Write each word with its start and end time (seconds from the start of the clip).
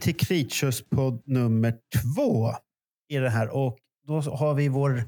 Till 0.00 0.16
Creatures 0.16 0.88
podd 0.88 1.22
nummer 1.26 1.74
två 2.02 2.50
i 3.08 3.16
det 3.16 3.30
här. 3.30 3.48
Och 3.48 3.78
då 4.06 4.20
har 4.20 4.54
vi 4.54 4.68
vår 4.68 5.02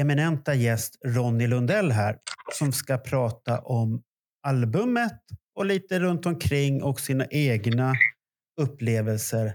eminenta 0.00 0.54
gäst 0.54 0.98
Ronny 1.04 1.46
Lundell 1.46 1.90
här 1.90 2.18
som 2.52 2.72
ska 2.72 2.98
prata 2.98 3.60
om 3.60 4.02
albumet 4.46 5.20
och 5.54 5.66
lite 5.66 6.00
runt 6.00 6.26
omkring 6.26 6.82
och 6.82 7.00
sina 7.00 7.26
egna 7.30 7.94
upplevelser 8.60 9.54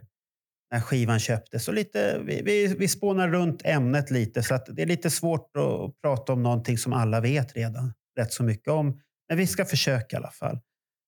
när 0.71 0.81
skivan 0.81 1.19
köptes. 1.19 1.67
Och 1.67 1.73
lite, 1.73 2.21
vi, 2.25 2.41
vi, 2.41 2.75
vi 2.79 2.87
spånar 2.87 3.29
runt 3.29 3.61
ämnet 3.65 4.11
lite 4.11 4.43
så 4.43 4.55
att 4.55 4.65
det 4.75 4.81
är 4.81 4.85
lite 4.85 5.09
svårt 5.09 5.57
att 5.57 6.01
prata 6.01 6.33
om 6.33 6.43
någonting 6.43 6.77
som 6.77 6.93
alla 6.93 7.21
vet 7.21 7.55
redan 7.55 7.93
rätt 8.19 8.33
så 8.33 8.43
mycket 8.43 8.67
om. 8.67 8.99
Men 9.29 9.37
vi 9.37 9.47
ska 9.47 9.65
försöka 9.65 10.15
i 10.15 10.17
alla 10.17 10.31
fall. 10.31 10.59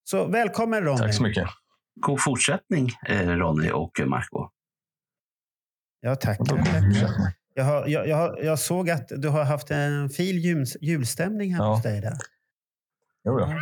Så 0.04 0.26
välkommen 0.26 0.84
Ronny. 0.84 0.98
Tack 0.98 1.14
så 1.14 1.24
mycket. 1.24 1.48
God 1.96 2.22
fortsättning 2.24 2.90
eh, 3.08 3.28
Ronny 3.28 3.72
och 3.72 4.00
Marco. 4.06 4.50
Ja, 6.02 6.16
tack. 6.16 6.40
Jag, 7.54 7.64
har, 7.64 7.88
jag, 7.88 8.08
jag, 8.08 8.18
har- 8.18 8.40
jag 8.44 8.60
såg 8.60 8.90
att 8.90 9.08
du 9.08 9.30
har 9.30 9.44
haft 9.44 9.72
en 9.72 10.10
fin 10.10 10.40
jul, 10.40 10.66
julstämning 10.82 11.54
här 11.54 11.64
Ja. 11.64 11.74
hos 11.74 11.84
dig. 11.84 12.02
Där. 12.02 12.18
Jo 13.24 13.38
då. 13.40 13.54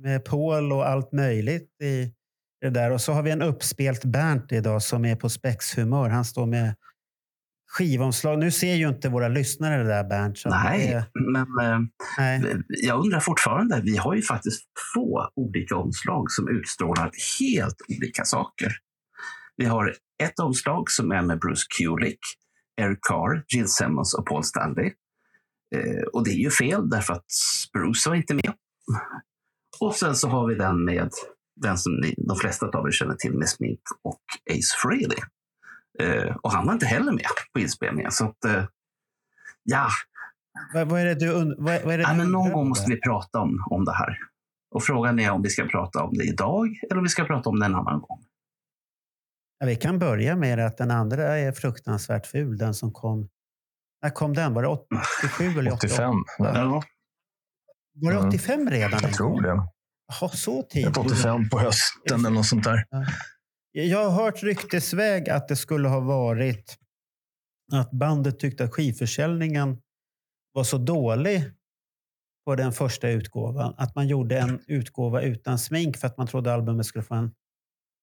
Med 0.00 0.24
Paul 0.24 0.72
och 0.72 0.88
allt 0.88 1.12
möjligt 1.12 1.80
i 1.82 2.14
det 2.60 2.70
där. 2.70 2.90
Och 2.90 3.00
så 3.00 3.12
har 3.12 3.22
vi 3.22 3.30
en 3.30 3.42
uppspelt 3.42 4.04
Bernt 4.04 4.52
idag 4.52 4.82
som 4.82 5.04
är 5.04 5.16
på 5.16 5.28
spexhumör. 5.28 6.08
Han 6.08 6.24
står 6.24 6.46
med 6.46 6.74
skivomslag. 7.78 8.38
Nu 8.38 8.50
ser 8.50 8.74
ju 8.74 8.88
inte 8.88 9.08
våra 9.08 9.28
lyssnare 9.28 9.82
det 9.82 9.88
där 9.88 10.04
Bernt. 10.04 10.38
Nej, 10.46 10.88
det- 10.88 11.20
men 11.32 11.72
eh, 11.72 11.78
nej. 12.18 12.62
jag 12.68 13.00
undrar 13.04 13.20
fortfarande. 13.20 13.80
Vi 13.84 13.96
har 13.96 14.14
ju 14.14 14.22
faktiskt 14.22 14.62
två 14.94 15.20
olika 15.36 15.76
omslag 15.76 16.30
som 16.30 16.48
utstrålar 16.48 17.10
helt 17.40 17.76
olika 17.88 18.24
saker. 18.24 18.72
Vi 19.56 19.64
har 19.64 19.94
ett 20.22 20.38
omslag 20.38 20.90
som 20.90 21.10
är 21.12 21.22
med 21.22 21.38
Bruce 21.40 21.66
Kulick, 21.78 22.18
Eric 22.80 22.98
Carr, 23.08 23.44
Gene 23.48 23.68
Simmons 23.68 24.14
och 24.14 24.26
Paul 24.26 24.44
Stanley. 24.44 24.92
Eh, 25.76 26.02
och 26.12 26.24
det 26.24 26.30
är 26.30 26.38
ju 26.38 26.50
fel 26.50 26.90
därför 26.90 27.12
att 27.12 27.26
Bruce 27.72 28.08
var 28.08 28.16
inte 28.16 28.34
med. 28.34 28.52
Och 29.80 29.94
sen 29.94 30.16
så 30.16 30.28
har 30.28 30.46
vi 30.48 30.54
den 30.54 30.84
med 30.84 31.08
den 31.60 31.78
som 31.78 31.92
ni, 31.92 32.14
de 32.28 32.36
flesta 32.36 32.66
av 32.66 32.86
er 32.86 32.90
känner 32.90 33.14
till 33.14 33.38
med 33.38 33.48
smink 33.48 33.80
och 34.04 34.20
Ace 34.50 34.76
Frehley. 34.82 35.18
Eh, 35.98 36.36
och 36.42 36.52
han 36.52 36.66
var 36.66 36.72
inte 36.72 36.86
heller 36.86 37.12
med 37.12 37.26
på 37.52 37.60
inspelningen. 37.60 38.10
Så 38.12 38.24
att, 38.24 38.44
eh, 38.44 38.64
ja, 39.62 39.88
Vad, 40.74 40.88
vad 40.88 41.00
är 41.00 41.04
det 41.04 41.14
du, 41.14 41.32
und- 41.34 41.54
vad, 41.58 41.82
vad 41.82 41.94
är 41.94 41.98
det 41.98 42.02
Ja, 42.04 42.10
du 42.12 42.16
men 42.16 42.30
någon 42.30 42.40
undrar 42.42 42.54
gång 42.54 42.68
måste 42.68 42.90
vi 42.90 43.00
prata 43.00 43.38
om, 43.38 43.66
om 43.70 43.84
det 43.84 43.92
här. 43.92 44.18
Och 44.74 44.82
frågan 44.84 45.20
är 45.20 45.30
om 45.30 45.42
vi 45.42 45.50
ska 45.50 45.64
prata 45.66 46.02
om 46.02 46.14
det 46.14 46.24
idag 46.24 46.66
eller 46.90 46.96
om 46.98 47.02
vi 47.02 47.08
ska 47.08 47.24
prata 47.24 47.48
om 47.50 47.58
det 47.60 47.66
en 47.66 47.74
annan 47.74 48.00
gång. 48.00 48.24
Ja, 49.58 49.66
vi 49.66 49.76
kan 49.76 49.98
börja 49.98 50.36
med 50.36 50.58
att 50.66 50.76
den 50.78 50.90
andra 50.90 51.22
är 51.38 51.52
fruktansvärt 51.52 52.26
ful. 52.26 52.58
Den 52.58 52.74
som 52.74 52.92
kom. 52.92 53.28
När 54.02 54.10
kom 54.10 54.34
den? 54.34 54.54
Var 54.54 54.62
det 54.62 54.68
87 54.68 55.58
eller 55.58 55.72
88? 55.72 55.94
85. 55.94 56.14
Ja. 56.38 56.82
Var 57.94 58.10
det 58.12 58.16
Mm. 58.18 58.28
85 58.28 58.70
redan? 58.70 58.92
en 58.92 59.00
Jag 59.02 59.12
tror 59.14 59.42
det. 59.42 59.48
Jaha, 60.20 60.28
så 60.30 60.62
tidigt? 60.62 60.96
85 60.96 61.48
på 61.48 61.58
hösten 61.58 62.20
eller 62.20 62.30
något 62.30 62.46
sånt 62.46 62.64
där. 62.64 62.84
Jag 63.72 64.10
har 64.10 64.24
hört 64.24 64.42
ryktesväg 64.42 65.28
att 65.30 65.48
det 65.48 65.56
skulle 65.56 65.88
ha 65.88 66.00
varit 66.00 66.78
att 67.72 67.90
bandet 67.90 68.38
tyckte 68.38 68.64
att 68.64 68.74
skivförsäljningen 68.74 69.78
var 70.52 70.64
så 70.64 70.78
dålig 70.78 71.44
på 72.44 72.54
den 72.54 72.72
första 72.72 73.08
utgåvan 73.08 73.74
att 73.76 73.94
man 73.94 74.08
gjorde 74.08 74.38
en 74.38 74.60
utgåva 74.66 75.22
utan 75.22 75.58
smink 75.58 75.96
för 75.96 76.06
att 76.06 76.18
man 76.18 76.26
trodde 76.26 76.54
albumet 76.54 76.86
skulle 76.86 77.04
få 77.04 77.14
en, 77.14 77.30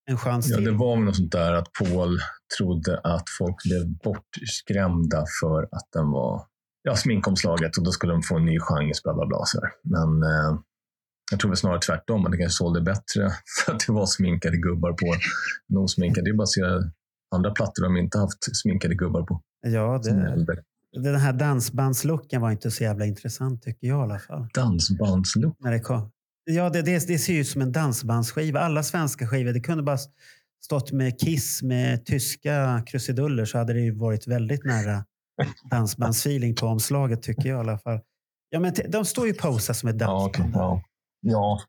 en 0.09 0.17
chans 0.17 0.49
Ja, 0.49 0.55
till. 0.55 0.65
det 0.65 0.71
var 0.71 0.95
väl 0.95 1.05
något 1.05 1.15
sånt 1.15 1.31
där 1.31 1.53
att 1.53 1.67
Paul 1.73 2.19
trodde 2.57 2.99
att 2.99 3.23
folk 3.37 3.55
blev 3.63 3.97
bortskrämda 4.03 5.25
för 5.41 5.63
att 5.63 5.87
den 5.93 6.11
var 6.11 6.45
ja, 6.83 6.95
sminkomslaget 6.95 7.77
och 7.77 7.83
då 7.83 7.91
skulle 7.91 8.13
de 8.13 8.21
få 8.21 8.37
en 8.37 8.45
ny 8.45 8.59
genre, 8.59 8.93
bla 9.03 9.13
bla 9.13 9.25
bla. 9.25 9.45
Så. 9.45 9.59
Men 9.83 10.23
eh, 10.23 10.59
jag 11.31 11.39
tror 11.39 11.49
väl 11.49 11.57
snarare 11.57 11.79
tvärtom, 11.79 12.25
att 12.25 12.31
det 12.31 12.37
kanske 12.37 12.57
sålde 12.57 12.81
bättre 12.81 13.31
för 13.65 13.73
att 13.73 13.79
det 13.87 13.93
var 13.93 14.05
sminkade 14.05 14.57
gubbar 14.57 14.93
på 14.93 15.05
än 15.71 15.77
osminkade. 15.77 16.25
Det 16.25 16.29
är 16.29 16.37
bara 16.37 16.43
att 16.43 16.49
se 16.49 16.61
andra 17.35 17.51
plattor 17.51 17.83
de 17.83 17.97
inte 17.97 18.17
haft 18.19 18.57
sminkade 18.61 18.95
gubbar 18.95 19.23
på. 19.23 19.41
Ja, 19.67 20.01
det, 20.03 20.45
den 21.03 21.15
här 21.15 21.33
dansbandslooken 21.33 22.41
var 22.41 22.51
inte 22.51 22.71
så 22.71 22.83
jävla 22.83 23.05
intressant 23.05 23.63
tycker 23.63 23.87
jag 23.87 23.99
i 23.99 24.03
alla 24.03 24.19
fall. 24.19 24.47
Dansbandslook. 24.53 25.55
När 25.59 25.71
det 25.71 25.79
kom. 25.79 26.11
Ja, 26.43 26.69
det, 26.69 26.81
det, 26.81 27.07
det 27.07 27.19
ser 27.19 27.33
ju 27.33 27.39
ut 27.39 27.47
som 27.47 27.61
en 27.61 27.71
dansbandsskiva. 27.71 28.59
Alla 28.59 28.83
svenska 28.83 29.27
skivor. 29.27 29.53
Det 29.53 29.59
kunde 29.59 29.83
bara 29.83 29.97
stått 30.65 30.91
med 30.91 31.19
Kiss 31.19 31.63
med 31.63 32.05
tyska 32.05 32.83
krusiduller 32.85 33.45
så 33.45 33.57
hade 33.57 33.73
det 33.73 33.79
ju 33.79 33.95
varit 33.95 34.27
väldigt 34.27 34.65
nära 34.65 35.05
dansbandsfeeling 35.71 36.55
på 36.55 36.65
omslaget 36.67 37.21
tycker 37.21 37.49
jag 37.49 37.57
i 37.57 37.59
alla 37.59 37.77
fall. 37.77 37.99
Ja, 38.49 38.59
men 38.59 38.73
de 38.89 39.05
står 39.05 39.27
ju 39.27 39.33
posar 39.33 39.73
som 39.73 39.89
ett 39.89 39.95
Ja, 39.99 40.07
dansband. 40.07 40.55
okej, 40.55 40.83
ja. 41.21 41.59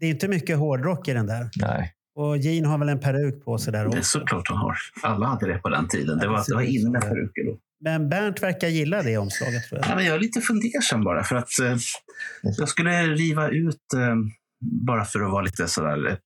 Det 0.00 0.06
är 0.06 0.10
inte 0.10 0.28
mycket 0.28 0.58
hårdrock 0.58 1.08
i 1.08 1.12
den 1.12 1.26
där. 1.26 1.50
nej. 1.56 1.92
Och 2.18 2.36
Gene 2.38 2.68
har 2.68 2.78
väl 2.78 2.88
en 2.88 3.00
peruk 3.00 3.44
på 3.44 3.58
sig 3.58 3.72
där 3.72 3.78
Det 3.84 3.84
är 3.96 3.98
också. 3.98 4.18
såklart 4.18 4.48
han 4.48 4.58
har. 4.58 4.76
Alla 5.02 5.26
hade 5.26 5.46
det 5.52 5.58
på 5.58 5.68
den 5.68 5.88
tiden. 5.88 6.18
Det 6.18 6.28
var, 6.28 6.44
det 6.48 6.54
var 6.54 6.62
inne 6.62 6.90
med 6.90 7.00
peruker 7.02 7.44
då. 7.44 7.58
Men 7.80 8.08
Bernt 8.08 8.42
verkar 8.42 8.68
gilla 8.68 9.02
det 9.02 9.18
omslaget 9.18 9.68
tror 9.68 9.80
jag. 9.80 9.90
Ja, 9.90 9.94
men 9.96 10.04
jag 10.04 10.14
är 10.14 10.18
lite 10.20 10.40
fundersam 10.40 11.04
bara 11.04 11.24
för 11.24 11.36
att 11.36 11.58
eh, 11.62 11.76
jag 12.42 12.68
skulle 12.68 13.06
riva 13.06 13.48
ut 13.48 13.94
eh, 13.96 14.16
bara 14.86 15.04
för 15.04 15.20
att 15.22 15.30
vara 15.30 15.42
lite 15.42 15.68
sådär 15.68 16.08
eh, 16.08 16.16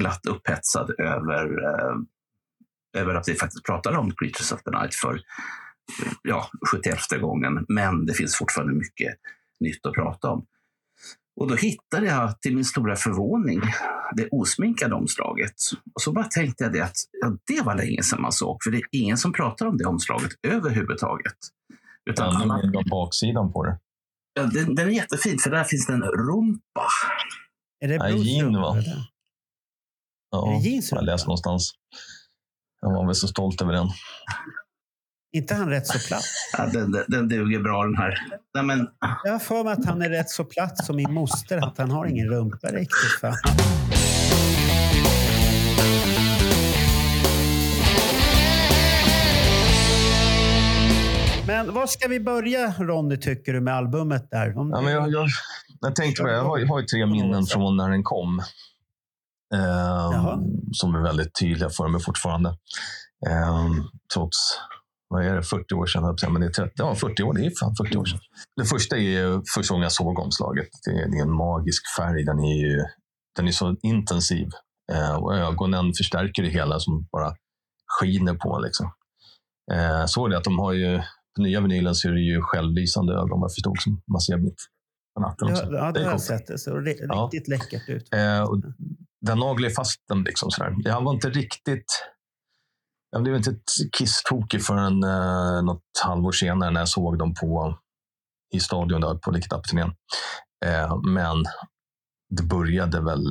glatt 0.00 0.26
upphetsad 0.26 0.90
över, 0.98 1.44
eh, 1.64 1.96
över 3.02 3.14
att 3.14 3.28
vi 3.28 3.34
faktiskt 3.34 3.64
pratar 3.64 3.96
om 3.96 4.12
Creatures 4.14 4.52
of 4.52 4.62
the 4.62 4.70
Night 4.70 4.94
för 4.94 5.20
ja, 6.22 6.50
71 6.72 6.98
gången. 7.20 7.66
Men 7.68 8.06
det 8.06 8.14
finns 8.14 8.36
fortfarande 8.36 8.72
mycket 8.74 9.14
nytt 9.60 9.86
att 9.86 9.94
prata 9.94 10.30
om. 10.30 10.46
Och 11.40 11.48
då 11.48 11.54
hittade 11.54 12.06
jag 12.06 12.40
till 12.40 12.54
min 12.54 12.64
stora 12.64 12.96
förvåning 12.96 13.60
det 14.16 14.28
osminkade 14.30 14.94
omslaget. 14.94 15.54
Och 15.94 16.02
så 16.02 16.12
bara 16.12 16.24
tänkte 16.24 16.64
jag 16.64 16.72
det 16.72 16.80
att 16.80 16.96
ja, 17.20 17.36
det 17.46 17.60
var 17.62 17.74
länge 17.74 18.02
sedan 18.02 18.22
man 18.22 18.32
såg, 18.32 18.58
för 18.64 18.70
det 18.70 18.76
är 18.78 18.82
ingen 18.90 19.16
som 19.18 19.32
pratar 19.32 19.66
om 19.66 19.76
det 19.76 19.84
omslaget 19.84 20.30
överhuvudtaget. 20.42 21.34
Utan 22.10 22.34
Ännu 22.42 22.52
alla, 22.54 22.78
om 22.78 22.84
baksidan 22.90 23.52
på 23.52 23.64
det. 23.64 23.78
Ja, 24.34 24.42
den, 24.42 24.74
den 24.74 24.88
är 24.88 24.92
jättefin, 24.92 25.38
för 25.38 25.50
där 25.50 25.64
finns 25.64 25.86
det 25.86 25.92
en 25.92 26.02
rumpa. 26.02 26.86
Är 27.80 27.88
det 27.88 27.98
Nej, 27.98 28.42
rumpa, 28.42 28.60
va? 28.60 28.74
det 28.74 28.80
där? 28.80 28.90
Är 28.92 29.04
Ja, 30.30 30.60
det 30.62 30.68
Jeans 30.68 30.90
jag 30.90 30.98
har 30.98 31.04
läst 31.04 31.22
rumpa? 31.22 31.28
någonstans. 31.28 31.72
Jag 32.80 32.90
var 32.92 33.06
väl 33.06 33.14
så 33.14 33.28
stolt 33.28 33.62
över 33.62 33.72
den. 33.72 33.88
Inte 35.32 35.54
han 35.54 35.68
rätt 35.70 35.86
så 35.86 35.98
platt? 36.08 36.24
Ja, 36.58 36.66
den, 36.66 36.92
den, 36.92 37.04
den 37.08 37.28
duger 37.28 37.60
bra 37.60 37.84
den 37.84 37.96
här. 37.96 38.14
Nej, 38.54 38.64
men, 38.64 38.88
Jag 39.24 39.32
har 39.32 39.38
för 39.38 39.64
mig 39.64 39.72
att 39.72 39.84
han 39.84 40.02
är 40.02 40.10
rätt 40.10 40.30
så 40.30 40.44
platt 40.44 40.84
som 40.84 40.96
min 40.96 41.12
moster. 41.12 41.58
Att 41.58 41.78
han 41.78 41.90
har 41.90 42.06
ingen 42.06 42.28
rumpa 42.28 42.68
riktigt. 42.68 43.20
Fan. 43.20 43.34
Men 51.46 51.74
var 51.74 51.86
ska 51.86 52.08
vi 52.08 52.20
börja 52.20 52.74
Ronny 52.78 53.16
tycker 53.16 53.52
du 53.52 53.60
med 53.60 53.74
albumet 53.74 54.30
där? 54.30 54.58
Om, 54.58 54.70
Ja, 54.70 54.80
men 54.80 54.92
jag, 54.92 55.10
jag, 55.12 55.28
jag 55.80 55.96
tänkte 55.96 56.22
på 56.22 56.28
det. 56.28 56.34
Jag 56.34 56.44
har, 56.44 56.58
jag 56.58 56.66
har 56.66 56.80
ju 56.80 56.86
tre 56.86 57.06
minnen 57.06 57.46
från 57.46 57.76
när 57.76 57.90
den 57.90 58.02
kom. 58.02 58.38
Eh, 59.54 60.38
som 60.72 60.94
är 60.94 61.02
väldigt 61.02 61.34
tydliga 61.40 61.70
för 61.70 61.88
mig 61.88 62.00
fortfarande. 62.02 62.48
Eh, 63.26 63.68
trots, 64.14 64.36
vad 65.12 65.24
är 65.26 65.34
det, 65.36 65.42
40 65.42 65.74
år 65.74 65.86
sedan, 65.86 66.32
men 66.32 66.40
det 66.40 66.46
är 66.46 66.50
30, 66.50 66.72
ja, 66.76 66.94
40 66.94 67.22
år, 67.22 67.34
det 67.34 67.46
är 67.46 67.52
fan 67.60 67.74
40 67.76 67.96
år 67.96 68.04
sedan. 68.04 68.20
Det 68.56 68.64
första 68.64 68.96
är 68.96 69.00
ju 69.00 69.42
första 69.54 69.74
gången 69.74 69.82
jag 69.82 69.92
såg 69.92 70.18
omslaget. 70.18 70.68
Det 70.84 70.90
är, 70.90 71.08
det 71.10 71.18
är 71.18 71.22
en 71.22 71.36
magisk 71.36 71.82
färg. 71.96 72.24
Den 72.24 72.38
är 72.38 72.56
ju 72.66 72.84
den 73.36 73.48
är 73.48 73.52
så 73.52 73.76
intensiv. 73.82 74.48
Eh, 74.92 75.14
och 75.14 75.34
ögonen 75.36 75.92
förstärker 75.98 76.42
det 76.42 76.48
hela 76.48 76.78
som 76.80 77.08
bara 77.12 77.34
skiner 78.00 78.34
på. 78.34 78.58
Liksom. 78.58 78.92
Eh, 79.72 80.04
såg 80.06 80.30
det 80.30 80.36
att 80.38 80.44
de 80.44 80.58
har 80.58 80.72
ju, 80.72 80.98
på 81.36 81.42
nya 81.42 81.60
vinylen 81.60 81.94
så 81.94 82.08
är 82.08 82.12
det 82.12 82.20
ju 82.20 82.40
självlysande 82.42 83.12
ögon 83.14 83.40
vad 83.40 83.48
jag 83.50 83.54
förstod 83.54 83.80
som 83.80 84.02
man 84.12 84.20
ser 84.20 84.36
mitt 84.36 84.60
på 85.14 85.20
natten 85.20 85.48
Ja, 85.76 85.92
det 85.92 86.04
har 86.04 86.10
jag 86.10 86.20
sett. 86.20 86.46
Det 86.46 86.58
såg 86.58 86.86
ri- 86.86 87.06
Ja. 87.08 87.30
riktigt 87.32 87.48
läckert 87.48 87.88
ut. 87.88 88.14
Eh, 88.14 88.42
och 88.42 88.62
den 89.26 89.38
naglar 89.38 89.70
fast 89.70 89.96
den. 90.08 90.22
Liksom 90.22 90.50
sådär. 90.50 90.74
Jag 90.84 91.00
var 91.04 91.14
inte 91.14 91.30
riktigt... 91.30 91.84
Jag 93.10 93.22
blev 93.22 93.36
inte 93.36 93.50
ett 93.50 93.92
kisstokig 93.98 94.64
förrän 94.64 95.04
eh, 95.04 95.62
något 95.62 95.82
halvår 96.04 96.32
senare 96.32 96.70
när 96.70 96.80
jag 96.80 96.88
såg 96.88 97.18
dem 97.18 97.34
på, 97.34 97.78
i 98.54 98.60
stadion 98.60 99.00
där 99.00 99.14
på 99.14 99.30
Lick 99.30 99.46
It 99.46 99.52
Up-turnén. 99.52 99.92
Eh, 100.66 101.00
men 101.02 101.44
det 102.36 102.42
började 102.42 103.00
väl 103.00 103.24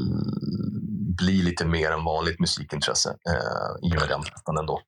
bli 1.17 1.41
lite 1.41 1.65
mer 1.65 1.91
än 1.91 2.03
vanligt 2.03 2.39
musikintresse 2.39 3.09
eh, 3.09 3.89
i 3.89 3.95
och 3.95 3.99
med 3.99 4.09
den 4.09 4.21
plattan 4.21 4.57
ändå. 4.57 4.81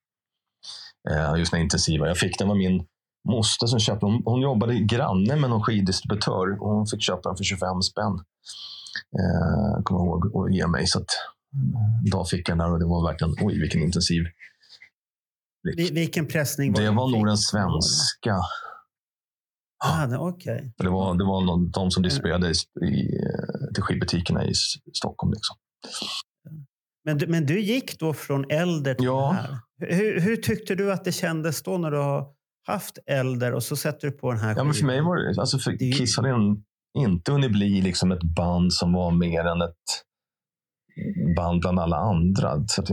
Eh, 1.09 1.35
just 1.37 1.51
den 1.51 1.61
intensiva. 1.61 2.07
Jag 2.07 2.17
fick 2.17 2.39
den 2.39 2.47
var 2.47 2.55
min 2.55 2.85
moster 3.29 3.67
som 3.67 3.79
köpte 3.79 4.05
hon, 4.05 4.21
hon 4.25 4.41
jobbade 4.41 4.79
granne 4.79 5.35
med 5.35 5.49
någon 5.49 5.63
skiddistributör 5.63 6.61
och 6.61 6.75
hon 6.75 6.87
fick 6.87 7.01
köpa 7.01 7.29
den 7.29 7.37
för 7.37 7.43
25 7.43 7.81
spänn. 7.81 8.13
Eh, 9.19 9.83
kommer 9.83 10.01
ihåg 10.01 10.35
och 10.35 10.51
ge 10.51 10.67
mig. 10.67 10.87
Så 10.87 10.99
att, 10.99 11.11
eh, 11.53 12.11
dag 12.11 12.29
fick 12.29 12.49
jag 12.49 12.57
den 12.57 12.65
där 12.65 12.73
och 12.73 12.79
det 12.79 12.85
var 12.85 13.07
verkligen, 13.09 13.35
oj 13.41 13.59
vilken 13.59 13.81
intensiv. 13.81 14.23
Vi- 15.63 15.91
Vilken 15.91 16.27
pressning 16.27 16.73
Det 16.73 16.81
den 16.83 16.95
var 16.95 17.11
nog 17.11 17.27
den 17.27 17.37
svenska. 17.37 18.35
Ah, 19.85 20.07
det- 20.07 20.17
Okej. 20.17 20.73
Det 20.77 20.89
var, 20.89 21.15
det 21.17 21.23
var 21.23 21.41
någon, 21.45 21.71
de 21.71 21.91
som 21.91 22.03
distribuerade 22.03 22.47
i, 22.47 22.85
i, 22.85 23.07
till 23.73 23.83
skivbutikerna 23.83 24.45
i 24.45 24.53
Stockholm. 24.93 25.33
Liksom. 25.33 25.55
Men, 27.05 27.17
du, 27.17 27.27
men 27.27 27.45
du 27.45 27.59
gick 27.61 27.99
då 27.99 28.13
från 28.13 28.51
Elder 28.51 28.93
till 28.93 29.05
Ja. 29.05 29.31
det 29.31 29.85
här. 29.87 29.95
Hur, 29.95 30.19
hur 30.19 30.35
tyckte 30.35 30.75
du 30.75 30.91
att 30.93 31.03
det 31.05 31.11
kändes 31.11 31.63
då 31.63 31.77
när 31.77 31.91
du 31.91 31.97
har 31.97 32.27
haft 32.67 32.97
Elder 33.05 33.53
och 33.53 33.63
så 33.63 33.75
sätter 33.75 34.07
du 34.07 34.13
på 34.17 34.31
den 34.31 34.39
här 34.41 34.55
Ja, 34.57 34.63
men 34.63 34.73
för 34.73 34.85
mig 34.85 35.01
var 35.01 35.17
det, 35.17 35.41
alltså 35.41 35.57
för 35.59 35.71
Det 35.71 35.91
Kiss 35.91 36.17
hade 36.17 36.29
en, 36.29 36.63
inte 36.97 37.31
hunnit 37.31 37.51
bli 37.51 37.81
liksom 37.81 38.11
ett 38.11 38.23
band 38.35 38.73
som 38.73 38.93
var 38.93 39.11
mer 39.11 39.45
än 39.45 39.61
ett 39.61 39.75
band 41.35 41.61
bland 41.61 41.79
alla 41.79 41.97
andra. 41.97 42.67
Så 42.67 42.81
att 42.81 42.89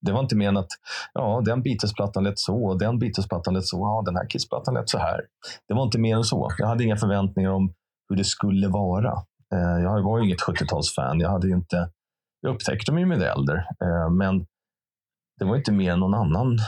det, 0.00 0.12
var, 0.12 0.20
inte 0.20 0.36
att 0.58 0.68
ja, 1.14 1.42
den 1.44 1.62
Beatles-plattan 1.62 2.24
lät 2.24 2.38
så, 2.38 2.64
och 2.66 2.78
den 2.78 2.98
Beatles-plattan 2.98 3.54
lät 3.54 3.66
så, 3.66 3.76
ja, 3.76 4.02
den 4.06 4.16
här 4.16 4.28
Kiss-plattan 4.28 4.74
lät 4.74 4.88
så 4.88 4.98
här. 4.98 5.20
Det 5.68 5.74
var 5.74 5.82
inte 5.82 5.98
mer 5.98 6.16
än 6.16 6.24
så. 6.24 6.50
Jag 6.58 6.66
hade 6.66 6.84
inga 6.84 6.96
förväntningar 6.96 7.50
om 7.50 7.74
hur 8.08 8.16
det 8.16 8.24
skulle 8.24 8.68
vara. 8.68 9.12
Eh, 9.54 9.82
jag 9.82 10.02
var 10.02 10.18
ju 10.18 10.24
inget 10.24 10.40
70-talsfan. 10.40 11.20
Jag, 11.20 11.30
hade 11.30 11.48
inte, 11.50 11.90
jag 12.40 12.54
upptäckte 12.54 12.92
ju 12.92 13.06
med 13.06 13.22
Elder, 13.22 13.56
eh, 13.56 14.10
men 14.10 14.46
det 15.38 15.44
var 15.44 15.56
inte 15.56 15.72
mer 15.72 15.92
än 15.92 16.00
någon 16.00 16.14
annan 16.14 16.58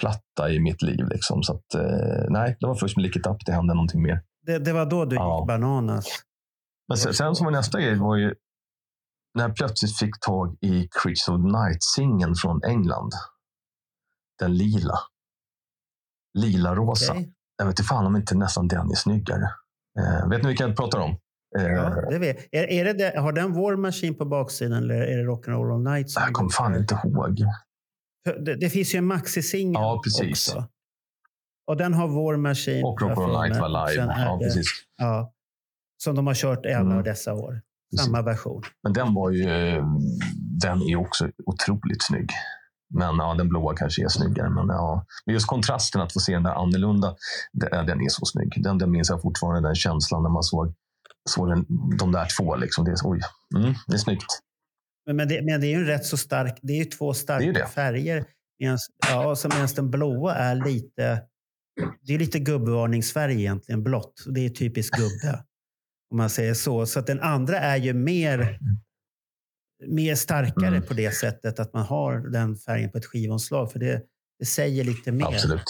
platta 0.00 0.50
i 0.50 0.60
mitt 0.60 0.82
liv. 0.82 1.06
Liksom. 1.08 1.42
Så 1.42 1.52
att, 1.54 1.74
eh, 1.74 2.24
nej, 2.28 2.56
det 2.60 2.66
var 2.66 2.74
först 2.74 2.96
med 2.96 3.02
Lick 3.02 3.16
It 3.16 3.26
Up 3.26 3.36
det 3.46 3.52
hände 3.52 3.74
någonting 3.74 4.02
mer. 4.02 4.22
Det, 4.46 4.58
det 4.58 4.72
var 4.72 4.86
då 4.86 5.04
du 5.04 5.16
Ja. 5.16 5.38
gick 5.38 5.48
bananas. 5.48 6.06
Men 6.88 6.96
sen, 6.98 7.14
sen 7.14 7.34
som 7.34 7.44
var 7.44 7.52
nästa 7.52 7.80
grej 7.80 7.98
var 7.98 8.16
ju 8.16 8.34
när 9.34 9.42
jag 9.48 9.56
plötsligt 9.56 9.98
fick 9.98 10.20
tag 10.20 10.56
i 10.60 10.88
Creatures 11.02 11.28
of 11.28 11.40
Night-singeln 11.40 12.34
från 12.34 12.64
England. 12.64 13.12
Den 14.38 14.56
lila. 14.56 14.98
Lila-rosa. 16.38 17.12
Okej. 17.12 17.34
Jag 17.56 17.64
vet 17.66 17.72
inte 17.72 17.82
fan 17.88 18.06
om 18.06 18.16
inte 18.16 18.34
nästan 18.34 18.68
den 18.68 18.90
är 18.90 18.94
snyggare. 18.94 19.50
Eh, 20.00 20.28
vet 20.28 20.42
ni 20.42 20.48
vilken 20.48 20.68
jag 20.68 20.76
pratar 20.76 20.98
om? 20.98 21.10
Eh, 21.58 21.64
Ja, 21.66 22.10
det 22.10 22.18
vet. 22.18 22.38
Är, 22.52 22.70
är 22.70 22.84
det 22.84 22.92
det, 22.92 23.18
har 23.20 23.32
den 23.32 23.52
War 23.52 23.76
Machine 23.76 24.14
på 24.14 24.24
baksidan 24.24 24.78
eller 24.82 24.94
är 24.94 25.16
det 25.16 25.24
Rock'n'Roll 25.24 25.72
All 25.74 25.82
Night? 25.94 26.06
jag 26.16 26.32
kommer 26.32 26.50
fan 26.50 26.76
inte 26.76 27.00
ihåg. 27.04 27.38
Det, 28.44 28.56
det 28.56 28.70
finns 28.70 28.94
ju 28.94 28.98
en 28.98 29.06
maxi-singel 29.06 29.74
Ja, 29.74 30.00
precis. 30.04 30.30
också. 30.48 30.68
Och 31.66 31.76
den 31.76 31.94
har 31.94 32.08
War 32.08 32.36
Machine. 32.36 32.84
Och 32.84 33.00
har 33.00 33.08
jag 33.08 33.18
Rock 33.18 33.24
för 33.28 33.34
All 33.40 33.48
Night 33.48 33.60
var 33.60 33.68
live. 33.86 34.14
Ja, 34.24 34.38
precis. 34.42 34.66
Ja, 34.96 35.32
som 36.02 36.16
de 36.16 36.26
har 36.26 36.34
kört 36.34 36.66
i 36.66 36.72
alla 36.72 36.92
Mm. 36.92 37.04
dessa 37.04 37.34
år. 37.34 37.62
Samma 37.96 38.22
version. 38.22 38.62
Men 38.82 38.92
den 38.92 39.14
var 39.14 39.30
ju, 39.30 39.42
eh, 39.50 39.84
den 40.62 40.82
är 40.82 40.96
också 40.96 41.28
otroligt 41.46 42.02
snygg. 42.02 42.30
Men 42.94 43.16
ja, 43.16 43.34
den 43.34 43.48
blåa 43.48 43.74
kanske 43.76 44.04
är 44.04 44.08
snyggare. 44.08 44.50
Men, 44.50 44.66
ja. 44.68 45.06
men 45.26 45.32
just 45.32 45.46
kontrasten 45.46 46.00
att 46.00 46.12
få 46.12 46.20
se 46.20 46.32
den 46.32 46.42
där 46.42 46.62
annorlunda, 46.62 47.14
det- 47.52 47.68
den 47.86 48.00
är 48.00 48.08
så 48.08 48.26
snygg. 48.26 48.62
Den, 48.64 48.78
den 48.78 48.90
minns 48.90 49.10
jag 49.10 49.22
fortfarande, 49.22 49.68
den 49.68 49.74
känslan 49.74 50.22
när 50.22 50.30
man 50.30 50.42
såg, 50.42 50.74
såg 51.30 51.48
den, 51.48 51.66
de 51.98 52.12
där 52.12 52.28
två. 52.38 52.56
Liksom. 52.56 52.84
Det, 52.84 52.90
är, 52.90 52.96
oj, 53.04 53.20
mm, 53.58 53.74
det 53.86 53.94
är 53.94 53.98
snyggt. 53.98 54.26
Men, 55.06 55.16
men, 55.16 55.28
det, 55.28 55.42
men 55.44 55.60
det 55.60 55.66
är 55.66 55.78
ju 55.78 55.84
rätt 55.84 56.04
så 56.06 56.16
stark, 56.16 56.58
det 56.62 56.72
är 56.72 56.76
ju 56.78 56.84
två 56.84 57.14
starka 57.14 57.44
Det 57.44 57.50
är 57.50 57.54
det. 57.54 57.66
färger. 57.66 58.24
Medans, 58.60 58.86
ja, 59.08 59.36
medans 59.54 59.74
den 59.74 59.90
blåa 59.90 60.34
är 60.34 60.54
lite, 60.54 61.22
det 62.02 62.14
är 62.14 62.18
lite 62.18 62.38
gubbvarningsfärg 62.38 63.38
egentligen, 63.40 63.82
blått. 63.82 64.14
Det 64.34 64.40
är 64.46 64.48
typiskt 64.48 64.96
gubbe. 64.96 65.44
Om 66.10 66.16
man 66.16 66.30
säger 66.30 66.54
så. 66.54 66.86
Så 66.86 66.98
att 66.98 67.06
den 67.06 67.20
andra 67.20 67.58
är 67.58 67.76
ju 67.76 67.92
mer, 67.94 68.58
mer 69.86 70.14
starkare 70.14 70.68
Mm. 70.76 70.82
på 70.82 70.94
det 70.94 71.10
sättet 71.14 71.60
att 71.60 71.72
man 71.72 71.84
har 71.84 72.18
den 72.18 72.56
färgen 72.56 72.90
på 72.90 72.98
ett 72.98 73.06
skivomslag. 73.06 73.72
För 73.72 73.78
det, 73.78 74.02
det 74.38 74.44
säger 74.46 74.84
lite 74.84 75.12
mer. 75.12 75.26
Absolut. 75.26 75.62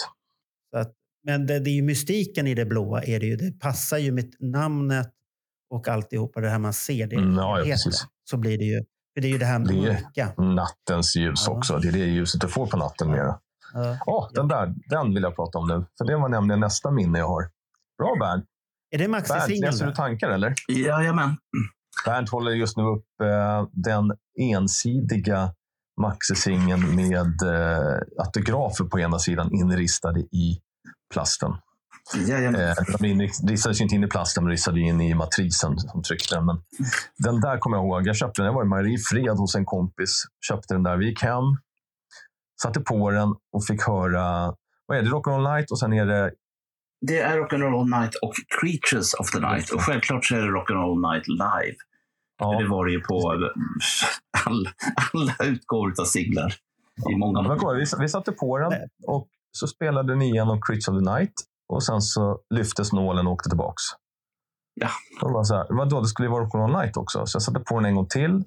Så 0.71 0.77
att, 0.79 0.93
men 1.23 1.45
det, 1.47 1.59
det 1.59 1.69
är 1.69 1.73
ju 1.75 1.81
mystiken 1.81 2.47
i 2.47 2.53
det 2.55 2.65
blåa. 2.65 3.03
Är 3.03 3.19
det, 3.19 3.25
ju. 3.25 3.35
det 3.35 3.59
passar 3.59 3.97
ju 3.97 4.11
med 4.11 4.33
namnet 4.39 5.09
och 5.69 5.87
alltihopa 5.87 6.41
det 6.41 6.49
här 6.49 6.59
man 6.59 6.73
ser. 6.73 7.07
Det 7.07 7.15
Mm, 7.15 7.35
ja, 7.35 7.63
ja. 7.65 7.75
Så 8.29 8.37
blir 8.37 8.57
det 8.57 8.63
ju. 8.65 8.83
För 9.13 9.21
det 9.21 9.27
är 9.27 9.31
ju 9.31 9.37
det 9.37 9.45
här 9.45 9.59
mörka. 9.59 10.33
Nattens 10.37 11.15
ljus 11.15 11.43
Ja. 11.47 11.53
också. 11.53 11.77
Det 11.77 11.87
är 11.87 11.91
det 11.91 11.99
ljuset 11.99 12.41
du 12.41 12.47
får 12.47 12.67
på 12.67 12.77
natten. 12.77 13.11
Mera. 13.11 13.39
Ja. 13.73 13.97
Åh, 14.05 14.29
den 14.33 14.47
där 14.47 14.75
den 14.89 15.13
vill 15.13 15.23
jag 15.23 15.35
prata 15.35 15.57
om 15.57 15.67
nu. 15.67 15.85
För 15.97 16.05
det 16.05 16.15
var 16.17 16.29
nämligen 16.29 16.59
nästa 16.59 16.91
minne 16.91 17.19
jag 17.19 17.27
har. 17.27 17.43
Bra 17.97 18.15
Bernt. 18.19 18.45
Är 18.91 18.97
det 18.97 19.07
maxi-singeln? 19.07 19.65
läser 19.65 19.85
du 19.85 19.93
tankar 19.93 20.29
eller? 20.29 20.53
Jajamän. 20.67 21.37
Bernt 22.05 22.29
håller 22.29 22.51
just 22.51 22.77
nu 22.77 22.83
upp 22.83 23.05
eh, 23.23 23.67
den 23.71 24.11
ensidiga 24.39 25.53
maxisingeln 26.01 26.95
med 26.95 27.41
eh, 27.41 27.97
autografer 28.17 28.85
på 28.85 28.99
ena 28.99 29.19
sidan 29.19 29.53
inristade 29.53 30.19
i 30.19 30.59
plasten. 31.13 31.51
Jajamän. 32.27 32.61
Eh, 32.61 32.75
de 32.99 33.29
ristades 33.47 33.81
inte 33.81 33.95
in 33.95 34.03
i 34.03 34.07
plasten, 34.07 34.43
men 34.43 34.51
ristade 34.51 34.79
in 34.79 35.01
i 35.01 35.13
matrisen 35.13 35.79
som 35.79 36.03
tryckte 36.03 36.35
den. 36.35 36.45
Men 36.45 36.61
den 37.17 37.41
där 37.41 37.57
kommer 37.57 37.77
jag 37.77 37.85
ihåg. 37.85 38.07
Jag 38.07 38.15
köpte 38.15 38.41
den. 38.41 38.45
Jag 38.45 38.53
var 38.53 38.63
i 38.63 38.67
Mariefred 38.67 39.37
hos 39.37 39.55
en 39.55 39.65
kompis. 39.65 40.23
Köpte 40.47 40.73
den 40.73 40.83
där. 40.83 40.97
Vi 40.97 41.05
gick 41.05 41.23
hem, 41.23 41.43
satte 42.61 42.79
på 42.79 43.11
den 43.11 43.29
och 43.53 43.65
fick 43.65 43.83
höra 43.87 44.55
vad 44.85 44.97
är 44.97 45.01
det? 45.01 45.09
Rock'n'Roll 45.09 45.55
Night 45.55 45.71
och 45.71 45.79
sen 45.79 45.93
är 45.93 46.05
det 46.05 46.31
Det 47.07 47.19
är 47.19 47.37
Rock'n'Roll 47.37 47.99
Night 47.99 48.15
och 48.15 48.33
Creatures 48.59 49.13
of 49.13 49.31
the 49.31 49.39
Night. 49.39 49.69
Och 49.69 49.81
självklart 49.81 50.25
så 50.25 50.35
är 50.35 50.41
det 50.41 50.47
Rock'n'Roll 50.47 51.11
Night 51.13 51.27
live. 51.27 51.75
ja, 52.39 52.59
Det 52.59 52.67
var 52.67 52.85
det 52.85 52.91
ju 52.91 53.01
på 53.01 53.31
all, 53.31 54.69
alla 55.13 55.49
utgåvor 55.51 55.93
av 56.01 56.05
singlar. 56.05 56.53
I 57.11 57.15
många, 57.15 57.55
kolla, 57.59 57.79
vi, 57.79 57.85
vi 57.99 58.09
satte 58.09 58.31
på 58.31 58.57
den 58.57 58.73
och 59.07 59.27
så 59.51 59.67
spelade 59.67 60.15
ni 60.15 60.29
igenom 60.29 60.61
Creatures 60.61 60.87
of 60.87 60.95
the 61.03 61.11
Night 61.11 61.33
och 61.73 61.83
sen 61.83 62.01
så 62.01 62.39
lyftes 62.55 62.93
nålen 62.93 63.27
och 63.27 63.33
åkte 63.33 63.49
tillbaks. 63.49 63.81
Ja. 64.73 64.89
Det 65.21 65.33
var 65.33 65.43
så 65.43 65.55
här, 65.55 65.65
vadå, 65.69 66.01
det 66.01 66.07
skulle 66.07 66.27
ju 66.27 66.31
vara 66.31 66.45
Rock'n'Roll 66.45 66.81
Night 66.81 66.97
också. 66.97 67.25
Så 67.25 67.35
jag 67.35 67.41
satte 67.41 67.59
på 67.59 67.75
den 67.75 67.85
en 67.85 67.95
gång 67.95 68.07
till. 68.07 68.43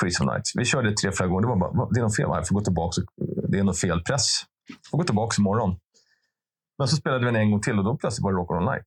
Creatures 0.00 0.20
of 0.20 0.26
the 0.26 0.32
Night. 0.32 0.42
Vi 0.58 0.64
körde 0.64 0.92
tre, 0.92 1.10
fyra 1.18 1.26
gånger. 1.28 1.40
Det 1.42 1.48
var 1.48 1.56
bara, 1.56 1.72
"Va, 1.72 1.88
det 1.92 2.00
är 2.00 2.04
något 2.04 2.16
fel. 2.16 2.26
Jag 2.28 2.48
får 2.48 2.54
gå 2.54 2.60
tillbaka. 2.60 3.02
Det 3.48 3.58
är 3.58 3.64
något 3.64 3.78
fel 3.80 4.02
press. 4.02 4.28
Jag 4.68 4.90
får 4.90 4.98
gå 4.98 5.04
tillbaka 5.04 5.34
imorgon. 5.38 5.76
Men 6.78 6.88
så 6.88 6.96
spelade 6.96 7.20
vi 7.20 7.32
den 7.32 7.36
en 7.42 7.50
gång 7.50 7.60
till 7.60 7.78
och 7.78 7.84
då 7.84 7.96
plötsligt 7.96 8.24
var 8.24 8.32
det 8.32 8.38
Rock'n'Roll 8.38 8.70
Night. 8.72 8.84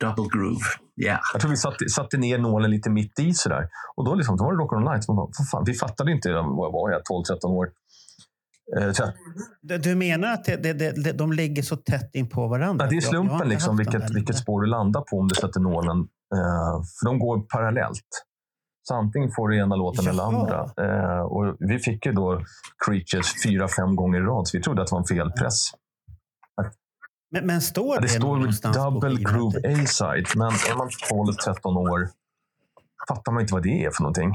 Double 0.00 0.38
Groove. 0.38 0.60
Ja. 0.94 1.18
Jag 1.32 1.40
tror 1.40 1.50
vi 1.50 1.56
satte, 1.56 1.88
satte 1.88 2.16
ner 2.16 2.38
nålen 2.38 2.70
lite 2.70 2.90
mitt 2.90 3.18
i 3.20 3.32
sådär. 3.34 3.68
Och 3.96 4.04
då, 4.04 4.14
liksom, 4.14 4.36
då 4.36 4.44
var 4.44 4.52
det 4.52 4.58
Rock'n'Roll 4.62 4.90
Night. 4.92 5.04
Så 5.04 5.12
man 5.12 5.16
bara, 5.16 5.30
"Vad 5.38 5.48
fan, 5.50 5.64
vi 5.66 5.74
fattade 5.74 6.12
inte, 6.12 6.32
vad 6.32 6.72
var 6.72 6.90
jag, 6.90 7.00
12-13 7.04 7.50
år. 7.50 7.70
Eh, 8.78 8.92
13. 8.92 9.12
Du, 9.82 9.94
menar 9.94 10.32
att 10.32 10.44
det, 10.44 10.56
det, 10.56 10.72
det, 11.04 11.12
de 11.12 11.32
ligger 11.32 11.62
så 11.62 11.76
tätt 11.76 12.14
in 12.14 12.28
på 12.28 12.46
varandra? 12.48 12.84
Ja, 12.84 12.90
det 12.90 12.96
är 12.96 13.00
slumpen 13.00 13.48
liksom, 13.48 13.76
vilket, 13.76 14.10
vilket 14.10 14.36
spår 14.36 14.60
du 14.62 14.66
landar 14.66 15.00
på 15.00 15.18
om 15.18 15.28
du 15.28 15.34
sätter 15.34 15.60
nålen. 15.60 15.98
Eh, 16.34 16.82
för 17.00 17.06
de 17.06 17.18
går 17.18 17.40
parallellt. 17.40 18.26
Så 18.82 18.94
antingen 18.94 19.30
får 19.36 19.48
du 19.48 19.58
ena 19.58 19.76
låten 19.76 20.06
eller 20.08 20.22
Jaha. 20.22 20.40
andra. 20.40 20.60
Eh, 20.84 21.22
och 21.22 21.56
vi 21.58 21.78
fick 21.78 22.06
ju 22.06 22.12
då 22.12 22.42
Creatures 22.86 23.42
fyra, 23.44 23.68
fem 23.68 23.96
gånger 23.96 24.18
i 24.18 24.22
rad, 24.22 24.48
så 24.48 24.56
vi 24.56 24.62
trodde 24.62 24.82
att 24.82 24.88
det 24.88 24.92
var 24.94 25.00
en 25.00 25.04
felpress. 25.04 25.70
Men, 27.32 27.46
men 27.46 27.60
står 27.60 27.94
det, 27.96 28.02
det 28.02 28.08
står 28.08 28.36
någonstans 28.36 28.76
Double? 28.76 29.16
Groove 29.22 29.58
A-side, 29.82 30.26
men 30.36 30.46
är 30.48 30.76
man 30.76 30.88
12-13 30.88 31.90
år 31.90 32.08
fattar 33.08 33.32
man 33.32 33.40
inte 33.42 33.54
vad 33.54 33.62
det 33.62 33.84
är 33.84 33.90
för 33.90 34.02
någonting. 34.02 34.34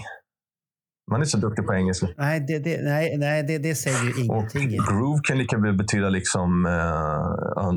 Man 1.12 1.22
är 1.22 1.26
så 1.26 1.38
duktig 1.38 1.66
på 1.68 1.74
engelska. 1.74 2.08
Nej, 2.18 2.40
det, 2.40 2.60
det, 2.60 2.82
nej, 2.82 3.18
nej 3.18 3.44
det, 3.44 3.58
det 3.58 3.76
säger 3.76 4.04
ju 4.04 4.30
Och 4.30 4.56
ingenting. 4.56 4.70
groove 4.70 5.20
kan 5.24 5.38
lika 5.38 5.58
väl 5.58 5.78
betyda 5.78 6.10
liksom 6.10 6.66
uh, 6.66 7.72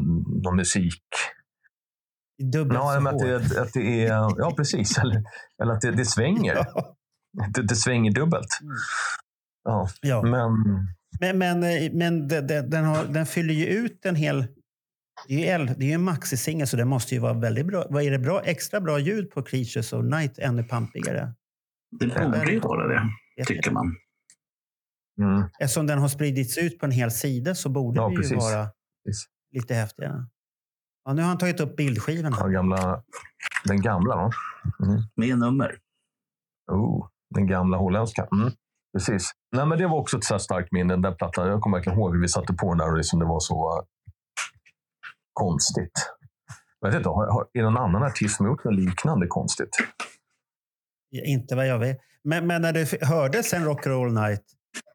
någon 0.44 0.56
musik. 0.56 1.02
Dubbelt 2.52 2.75
Ja, 2.80 3.00
men 3.00 3.14
att, 3.14 3.18
det, 3.20 3.60
att 3.60 3.72
det 3.72 4.06
är... 4.06 4.12
Ja, 4.38 4.52
precis. 4.56 4.98
Eller, 4.98 5.22
eller 5.62 5.72
att 5.72 5.80
det, 5.80 5.90
det 5.90 6.04
svänger. 6.04 6.54
Ja. 6.54 6.96
Det, 7.54 7.62
det 7.62 7.76
svänger 7.76 8.12
dubbelt. 8.12 8.58
Mm. 8.62 8.75
Ja, 9.64 9.88
Ja. 10.00 10.22
men... 10.22 10.50
Men, 11.20 11.38
men, 11.38 11.62
eh, 11.62 11.92
men 11.92 12.28
den, 12.28 12.84
har, 12.84 13.04
den 13.04 13.26
fyller 13.26 13.54
ju 13.54 13.66
ut 13.66 14.06
en 14.06 14.16
hel... 14.16 14.46
Det 15.26 15.34
är 15.34 15.38
ju, 15.38 15.44
el- 15.44 15.75
det 15.78 15.84
är 15.84 15.88
ju 15.88 15.92
en 15.92 16.04
maxisingel 16.04 16.66
så 16.66 16.76
det 16.76 16.84
måste 16.84 17.14
ju 17.14 17.20
vara 17.20 17.32
väldigt 17.32 17.66
bra. 17.66 17.87
Vad 17.90 18.02
är 18.02 18.10
det 18.10 18.18
bra? 18.18 18.40
Extra 18.42 18.80
bra 18.80 18.98
ljud 18.98 19.30
på 19.30 19.42
Creatures 19.42 19.92
of 19.92 20.04
Night? 20.04 20.38
Ännu 20.38 20.64
pampigare? 20.64 21.34
Det 22.00 22.06
borde 22.06 22.52
ju 22.52 22.60
vara 22.60 22.88
det, 23.37 23.44
tycker 23.44 23.70
man. 23.70 23.96
Mm, 25.20 25.42
Eftersom 25.60 25.87
den 25.87 25.98
har 25.98 26.08
spridits 26.08 26.58
ut 26.58 26.78
på 26.78 26.87
en 26.87 26.92
hel 26.92 27.10
sida 27.10 27.54
så 27.54 27.68
borde 27.68 28.00
Ja, 28.00 28.06
det 28.08 28.10
ju 28.14 28.16
precis. 28.18 28.37
vara 28.37 28.68
Precis. 29.06 29.25
lite 29.54 29.75
häftigare. 29.75 30.26
Ja, 31.04 31.12
nu 31.12 31.22
har 31.22 31.28
han 31.28 31.38
tagit 31.38 31.60
upp 31.60 31.76
bildskivan. 31.76 32.32
här. 32.32 32.48
gamla, 32.48 33.02
den 33.64 33.80
gamla, 33.82 34.16
va? 34.16 34.30
Mm. 34.82 35.02
Med 35.16 35.38
nummer. 35.38 35.78
Oh, 36.72 37.08
den 37.34 37.46
gamla 37.46 37.76
holländska. 37.76 38.28
Mm. 38.32 38.50
Precis. 38.96 39.30
Nej, 39.56 39.66
men 39.66 39.78
det 39.78 39.87
var 39.87 39.98
också 39.98 40.16
ett 40.18 40.25
så 40.25 40.38
starkt 40.38 40.72
minne. 40.72 40.92
Den 40.92 41.02
där 41.02 41.12
plattan, 41.12 41.48
jag 41.48 41.60
kommer 41.60 41.76
verkligen 41.76 41.98
ihåg 41.98 42.14
hur 42.14 42.20
vi 42.22 42.28
satte 42.28 42.52
på 42.52 42.68
den 42.68 42.78
där 42.78 42.90
och 42.90 42.96
liksom 42.96 43.18
det 43.18 43.25
var 43.25 43.40
så 43.40 43.84
konstigt. 45.38 45.92
Jag 46.80 46.88
vet 46.88 46.97
inte, 46.97 47.09
har, 47.09 47.26
har, 47.26 47.42
är 47.52 47.62
det 47.62 47.71
någon 47.71 47.76
annan 47.76 48.02
artist 48.02 48.37
som 48.37 48.47
gjort 48.47 48.64
något 48.64 48.75
liknande 48.75 49.26
konstigt? 49.26 49.68
Ja, 51.11 51.23
Inte 51.25 51.57
vad 51.57 51.66
jag 51.66 51.78
vet. 51.78 51.99
Men, 52.25 52.47
men 52.47 52.62
när 52.62 52.73
du 52.73 52.87
hörde 53.07 53.42
sen 53.42 53.64
Rock'n'Roll 53.68 54.12
Night, 54.28 54.42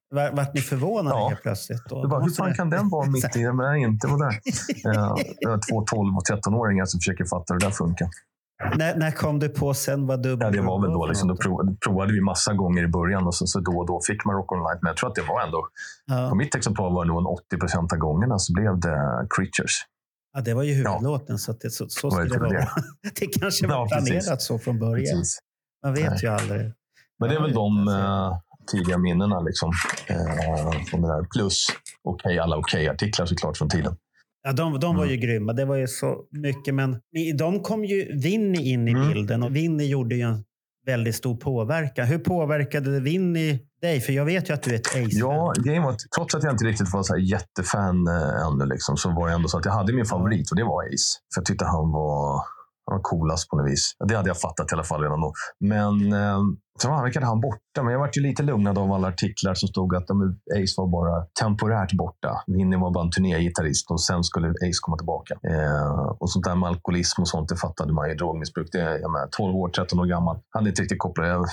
var, 0.10 0.32
vart 0.32 0.54
ni 0.54 0.62
förvånade 0.62 1.16
Ja. 1.16 1.30
helt 1.30 1.42
plötsligt? 1.42 1.82
Då? 1.90 2.02
Det 2.02 2.08
bara, 2.08 2.22
hur 2.24 2.30
fan 2.30 2.54
kan 2.54 2.70
den 2.70 2.90
vara 2.90 3.10
mitt 3.10 3.36
i? 3.36 3.52
Men 3.52 3.76
inte 3.76 4.08
var 4.08 4.18
där. 4.26 4.40
Var 5.50 5.60
två 5.70 5.82
12 5.82 6.16
och 6.18 6.24
13-åringar 6.32 6.86
som 6.86 7.00
försöker 7.00 7.26
fatta 7.26 7.54
hur 7.54 7.60
det 7.60 7.66
där 7.66 7.72
funkar. 7.72 8.08
när, 8.78 8.96
när 8.96 9.12
kom 9.12 9.40
du 9.40 9.50
på 9.50 9.74
sen 9.74 10.08
vad 10.08 10.24
dubbel 10.24 10.46
Ja, 10.48 10.52
det 10.62 10.68
var 10.68 10.82
väl 10.82 10.92
då. 10.92 11.06
Liksom, 11.06 11.28
då 11.28 11.36
provade, 11.86 12.14
vi 12.14 12.22
massa 12.22 12.54
gånger 12.54 12.84
i 12.84 12.88
början 12.88 13.28
och 13.28 13.36
så, 13.36 13.48
så 13.48 13.60
då 13.60 13.78
och 13.80 13.88
då 13.88 14.00
fick 14.08 14.26
man 14.26 14.36
Rock 14.36 14.52
All 14.52 14.58
Night. 14.60 14.80
Men 14.82 14.90
jag 14.90 14.98
tror 14.98 15.10
att 15.10 15.16
det 15.16 15.22
var 15.22 15.42
ändå, 15.42 15.62
på 15.62 15.68
Ja. 16.14 16.36
mitt 16.36 16.56
exemplar 16.56 16.90
var 16.92 17.06
det 17.06 17.08
nog 17.12 17.20
en 17.22 17.26
80 17.26 17.58
procent 17.58 17.94
av 17.94 18.00
gångerna 18.00 18.40
så 18.40 18.54
blev 18.54 18.80
det 18.80 19.28
Creatures. 19.36 19.74
Ja, 20.34 20.42
det 20.42 20.54
var 20.54 20.64
ju 20.64 20.74
huvudlåten, 20.74 21.38
så, 21.38 21.52
att 21.52 21.62
det, 21.62 21.70
så, 21.70 21.90
så 21.90 22.10
det 22.10 22.16
skulle 22.16 22.34
det 22.34 22.40
vara. 22.40 22.68
Det 23.20 23.26
kanske 23.40 23.68
var 23.68 23.76
Ja, 23.76 23.88
precis. 23.92 24.10
planerat 24.10 24.42
så 24.42 24.60
från 24.60 24.80
början. 24.80 25.18
Precis. 25.20 25.40
Man 25.84 25.94
vet 25.94 26.10
Nej. 26.10 26.20
ju 26.22 26.28
aldrig. 26.28 26.74
Men 27.20 27.30
det 27.30 27.36
är 27.36 27.40
Ja, 27.40 27.42
väl 27.42 27.54
de 27.54 27.88
eh, 27.88 28.38
tidiga 28.72 28.98
minnena. 28.98 29.40
Liksom, 29.40 29.72
eh, 30.08 30.72
från 30.90 31.02
det 31.02 31.08
där. 31.08 31.24
Plus 31.36 31.68
okej, 32.04 32.40
alla 32.40 32.58
okej-artiklar 32.58 33.26
såklart 33.26 33.58
från 33.58 33.70
tiden. 33.70 33.96
Ja, 34.44 34.52
de, 34.54 34.80
de 34.80 34.96
var 34.96 35.04
Mm. 35.04 35.16
ju 35.16 35.22
grymma. 35.28 35.54
Det 35.54 35.66
var 35.66 35.76
ju 35.76 35.88
så 35.88 36.24
mycket. 36.32 36.76
Men 36.76 37.00
de 37.38 37.60
kom 37.60 37.86
ju 37.86 38.20
Winnie 38.22 38.72
in 38.74 38.88
i 38.88 38.92
Mm. 38.92 39.08
bilden 39.14 39.44
och 39.44 39.56
Winnie 39.56 39.88
gjorde 39.88 40.16
ju 40.16 40.22
en 40.22 40.44
väldigt 40.86 41.16
stor 41.16 41.36
påverkan. 41.36 42.08
Hur 42.08 42.18
påverkade 42.18 43.00
Vinny 43.00 43.60
dig? 43.82 44.02
För 44.02 44.14
jag 44.14 44.26
vet 44.26 44.50
ju 44.50 44.54
att 44.54 44.64
du 44.64 44.72
är 44.72 44.76
ett 44.76 44.88
ace 44.88 45.08
Ja, 45.10 45.54
grejen 45.66 45.84
var 45.84 45.96
trots 46.16 46.36
att 46.36 46.44
jag 46.44 46.54
inte 46.54 46.66
riktigt 46.66 46.94
var 46.94 47.04
så 47.04 47.14
här 47.14 47.22
jättefan 47.22 48.08
eh, 48.08 48.48
ännu, 48.48 48.66
liksom, 48.66 48.98
så 48.98 49.10
var 49.10 49.28
det 49.28 49.34
ändå 49.34 49.48
så 49.48 49.58
att 49.58 49.66
jag 49.66 49.72
hade 49.72 49.94
min 49.94 50.06
favorit 50.06 50.52
och 50.52 50.58
det 50.58 50.64
var 50.64 50.84
Ace. 50.84 51.20
För 51.34 51.42
jag 51.42 51.46
tyckte 51.46 51.66
han 51.66 51.92
var, 51.92 52.42
han 52.86 52.98
var 52.98 53.02
coolast 53.02 53.50
på 53.50 53.58
något 53.58 53.72
vis. 53.72 53.96
Det 54.08 54.16
hade 54.16 54.30
jag 54.30 54.40
fattat 54.40 54.72
i 54.72 54.74
alla 54.76 54.84
fall 54.84 55.02
redan 55.02 55.22
då. 55.22 55.34
Men 55.60 56.14
eh, 56.14 56.40
sen 56.82 56.92
verkade 56.92 57.26
han 57.26 57.42
borta. 57.42 57.84
Men 57.84 57.92
jag 57.92 58.00
var 58.00 58.10
ju 58.14 58.22
lite 58.22 58.44
lugnad 58.44 58.78
av 58.78 58.92
alla 58.92 59.08
artiklar 59.08 59.54
som 59.54 59.70
stod 59.70 59.96
att 59.96 60.10
Ace 60.58 60.74
var 60.78 60.88
bara 60.88 61.26
temporärt 61.42 61.94
borta. 61.94 62.44
Vinnie 62.48 62.78
var 62.78 62.92
bara 62.92 63.04
en 63.04 63.12
turnégitarrist 63.12 63.92
och 63.92 64.02
sen 64.02 64.24
skulle 64.24 64.48
Ace 64.50 64.80
komma 64.82 64.98
tillbaka. 64.98 65.34
Eh, 65.52 66.10
och 66.20 66.32
sånt 66.32 66.46
där 66.46 66.56
med 66.56 66.70
alkoholism 66.70 67.22
och 67.22 67.28
sånt, 67.28 67.50
det 67.50 67.56
fattade 67.56 67.94
man 67.94 68.10
ju. 68.10 68.16
Drogmissbruk, 68.16 68.68
det 68.72 68.82
är 68.82 69.00
jag 69.00 69.12
med, 69.12 69.32
12 69.32 69.56
år, 69.56 69.70
13 69.70 70.00
år 70.00 70.06
gammal. 70.06 70.40
Hade 70.50 70.70
inte 70.70 70.82
riktigt 70.82 71.00
kopplat. 71.00 71.28
Jag, 71.28 71.46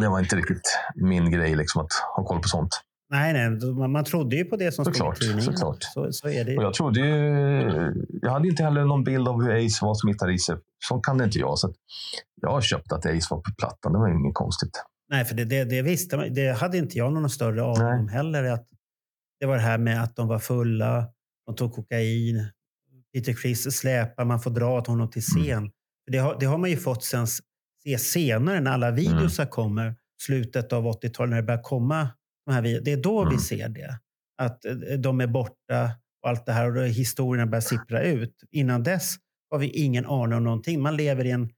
det 0.00 0.08
var 0.08 0.18
inte 0.18 0.36
riktigt 0.36 0.78
min 0.94 1.30
grej 1.30 1.54
liksom, 1.56 1.82
att 1.82 1.92
ha 2.16 2.24
koll 2.24 2.40
på 2.40 2.48
sånt. 2.48 2.80
Nej, 3.12 3.32
nej. 3.32 3.72
Man, 3.88 4.04
trodde 4.04 4.36
ju 4.36 4.44
på 4.44 4.56
det 4.56 4.72
som 4.72 4.84
Såklart, 4.84 5.16
stod 5.16 5.26
i 5.28 5.30
tidningen. 5.32 5.52
såklart. 5.58 5.82
Så, 5.82 6.12
så 6.12 6.28
är 6.28 6.44
det 6.44 6.56
Och 6.56 6.64
jag 6.64 6.74
trodde 6.74 7.00
ju, 7.00 7.92
Jag 8.22 8.30
hade 8.30 8.48
inte 8.48 8.62
heller 8.62 8.84
någon 8.84 9.04
bild 9.04 9.28
av 9.28 9.42
hur 9.42 9.66
Ace 9.66 9.84
var 9.84 9.94
som 9.94 10.10
gitarrist. 10.12 10.50
Så 10.88 10.98
kan 11.00 11.18
det 11.18 11.24
inte 11.24 11.38
jag. 11.38 11.58
Så 11.58 11.66
att 11.68 11.74
jag 12.42 12.50
har 12.50 12.60
köpt 12.60 12.92
att 12.92 13.06
Ace 13.06 13.26
var 13.30 13.36
på 13.38 13.50
plattan. 13.58 13.92
Det 13.92 13.98
var 13.98 14.08
inget 14.08 14.34
konstigt. 14.34 14.82
Nej, 15.10 15.24
för 15.24 15.34
det, 15.34 15.44
det, 15.44 15.64
det 15.64 15.82
visste 15.82 16.16
man. 16.16 16.34
Det 16.34 16.52
hade 16.52 16.78
inte 16.78 16.98
jag 16.98 17.12
någon 17.12 17.30
större 17.30 17.62
aning 17.64 18.00
om 18.00 18.08
heller. 18.08 18.44
Att 18.44 18.66
det 19.40 19.46
var 19.46 19.54
det 19.54 19.62
här 19.62 19.78
med 19.78 20.02
att 20.02 20.16
de 20.16 20.28
var 20.28 20.38
fulla, 20.38 21.06
de 21.46 21.54
tog 21.56 21.72
kokain, 21.74 22.46
Peter 23.14 23.32
Chris 23.32 23.76
släpar, 23.78 24.24
man 24.24 24.40
får 24.40 24.50
dra 24.50 24.78
åt 24.78 24.86
honom 24.86 25.10
till 25.10 25.22
Mm. 25.36 25.44
scen. 25.46 25.70
Det, 26.12 26.18
har, 26.18 26.36
det 26.40 26.46
har 26.46 26.58
man 26.58 26.70
ju 26.70 26.76
fått 26.76 27.04
sen, 27.04 27.26
se 27.84 27.98
senare 27.98 28.60
när 28.60 28.70
alla 28.70 28.90
videosar 28.90 29.46
kommer, 29.46 29.94
slutet 30.22 30.72
av 30.72 30.84
80-talet, 30.86 31.30
när 31.30 31.36
det 31.36 31.42
börjar 31.42 31.62
komma 31.62 32.08
de 32.46 32.52
här. 32.52 32.62
Det 32.62 32.92
är 32.92 33.02
då 33.02 33.20
vi 33.24 33.26
Mm. 33.26 33.38
ser 33.38 33.68
det. 33.68 33.98
Att 34.42 34.64
eh, 34.64 34.72
de 34.98 35.20
är 35.20 35.26
borta 35.26 35.90
och 36.22 36.28
allt 36.28 36.46
det 36.46 36.52
här 36.52 36.66
och 36.66 36.74
då 36.74 36.80
historierna 36.80 37.46
börjar 37.46 37.60
sippra 37.60 38.02
ut. 38.02 38.34
Innan 38.50 38.82
dess 38.82 39.14
har 39.50 39.58
vi 39.58 39.68
ingen 39.70 40.06
aning 40.06 40.36
om 40.36 40.44
någonting. 40.44 40.82
Man 40.82 40.96
lever 40.96 41.24
i 41.24 41.30
en 41.30 41.48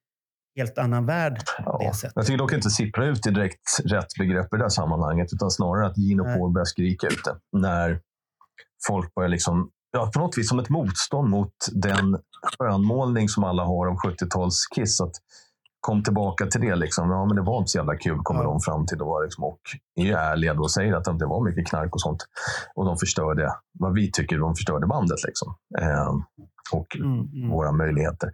helt 0.57 0.79
annan 0.79 1.07
värld 1.07 1.37
på 1.47 1.63
Ja. 1.65 1.89
det 1.89 1.95
sättet. 1.97 2.13
Jag 2.17 2.27
tycker 2.27 2.39
dock 2.39 2.53
inte 2.53 2.71
sippra 2.71 3.07
ut 3.07 3.27
i 3.27 3.31
direkt 3.31 3.81
rätt 3.85 4.07
begrepp 4.19 4.55
i 4.55 4.57
det 4.57 4.63
här 4.65 4.69
sammanhanget. 4.69 5.33
Utan 5.33 5.51
snarare 5.51 5.87
att 5.87 5.97
och 5.97 6.27
Nej. 6.27 6.39
Paul 6.39 6.53
börjar 6.53 6.65
skrika 6.65 7.07
ut 7.07 7.25
det. 7.25 7.59
När 7.59 8.01
folk 8.89 9.15
börjar 9.15 9.29
liksom, 9.29 9.71
ja, 9.93 10.11
på 10.15 10.21
något 10.21 10.39
vis 10.39 10.49
som 10.49 10.59
ett 10.59 10.69
motstånd 10.69 11.29
mot 11.31 11.53
den 11.73 12.19
skönmålning 12.59 13.29
som 13.29 13.45
alla 13.45 13.65
har 13.65 13.87
om 13.87 13.97
70-tals 13.97 14.67
Kiss. 14.75 15.01
Att 15.01 15.13
kom 15.87 16.03
tillbaka 16.03 16.47
till 16.47 16.61
det. 16.61 16.75
Liksom. 16.77 17.11
Ja, 17.11 17.27
men 17.27 17.37
det 17.37 17.43
var 17.43 17.59
inte 17.59 17.69
så 17.71 17.79
jävla 17.79 17.97
kul, 17.97 18.19
kommer 18.23 18.41
Ja. 18.43 18.47
de 18.51 18.61
fram 18.61 18.87
till. 18.87 18.99
Då, 18.99 19.23
liksom, 19.25 19.45
och 19.45 19.61
är 20.01 20.05
ju 20.05 20.13
ärliga 20.13 20.53
och 20.53 20.71
säger 20.71 20.95
att 20.95 21.05
det 21.19 21.27
var 21.27 21.45
mycket 21.49 21.69
knark 21.71 21.95
och 21.95 22.01
sånt. 22.01 22.23
Och 22.75 22.85
de 22.85 22.97
förstörde, 22.99 23.49
vad 23.79 23.95
vi 23.95 24.11
tycker, 24.13 24.39
de 24.39 24.55
förstörde 24.55 24.87
bandet. 24.87 25.25
Liksom. 25.27 25.55
Eh, 25.81 26.13
och 26.73 26.97
Mm, 26.97 27.21
mm. 27.21 27.51
våra 27.51 27.73
möjligheter. 27.73 28.29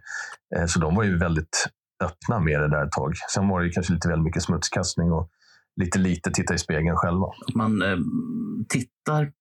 Eh, 0.55 0.65
så 0.65 0.79
de 0.79 0.95
var 0.95 1.03
ju 1.03 1.17
väldigt 1.17 1.67
öppna 2.03 2.39
med 2.39 2.59
det 2.61 2.69
där 2.69 2.85
ett 2.85 2.91
tag. 2.91 3.13
Sen 3.33 3.47
var 3.47 3.59
det 3.59 3.65
ju 3.65 3.71
kanske 3.71 3.93
lite 3.93 4.07
väl 4.09 4.21
mycket 4.21 4.43
smutskastning 4.43 5.11
och 5.11 5.29
lite 5.81 5.99
lite 5.99 6.31
titta 6.31 6.53
i 6.53 6.57
spegeln 6.57 6.95
själva. 6.97 7.25
man 7.55 7.81
eh, 7.81 7.97
tittar 8.69 9.31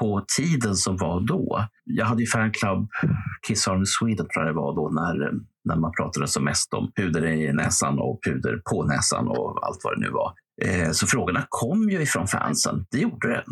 på 0.00 0.24
tiden 0.38 0.74
som 0.76 0.96
var 0.96 1.20
då. 1.20 1.64
Jag 1.84 2.06
hade 2.06 2.22
ju 2.22 2.26
fanclub 2.26 2.88
Kiss 3.46 3.68
Army 3.68 3.84
Sweden 3.86 4.26
tror 4.28 4.44
jag 4.46 4.54
det 4.54 4.60
var 4.60 4.74
då 4.74 4.90
när, 5.00 5.26
eh, 5.26 5.32
när 5.64 5.76
man 5.76 5.92
pratade 5.92 6.28
som 6.28 6.44
mest 6.44 6.74
om 6.74 6.92
puder 6.96 7.26
i 7.26 7.52
näsan 7.52 7.98
och 7.98 8.20
puder 8.26 8.62
på 8.70 8.84
näsan 8.84 9.28
och 9.28 9.66
allt 9.66 9.80
vad 9.84 9.96
det 9.96 10.00
nu 10.00 10.10
var. 10.10 10.32
Eh, 10.62 10.90
så 10.90 11.06
frågorna 11.06 11.46
kom 11.48 11.90
ju 11.90 12.02
ifrån 12.02 12.26
fansen. 12.26 12.86
Det 12.90 12.98
gjorde 12.98 13.28
det. 13.28 13.44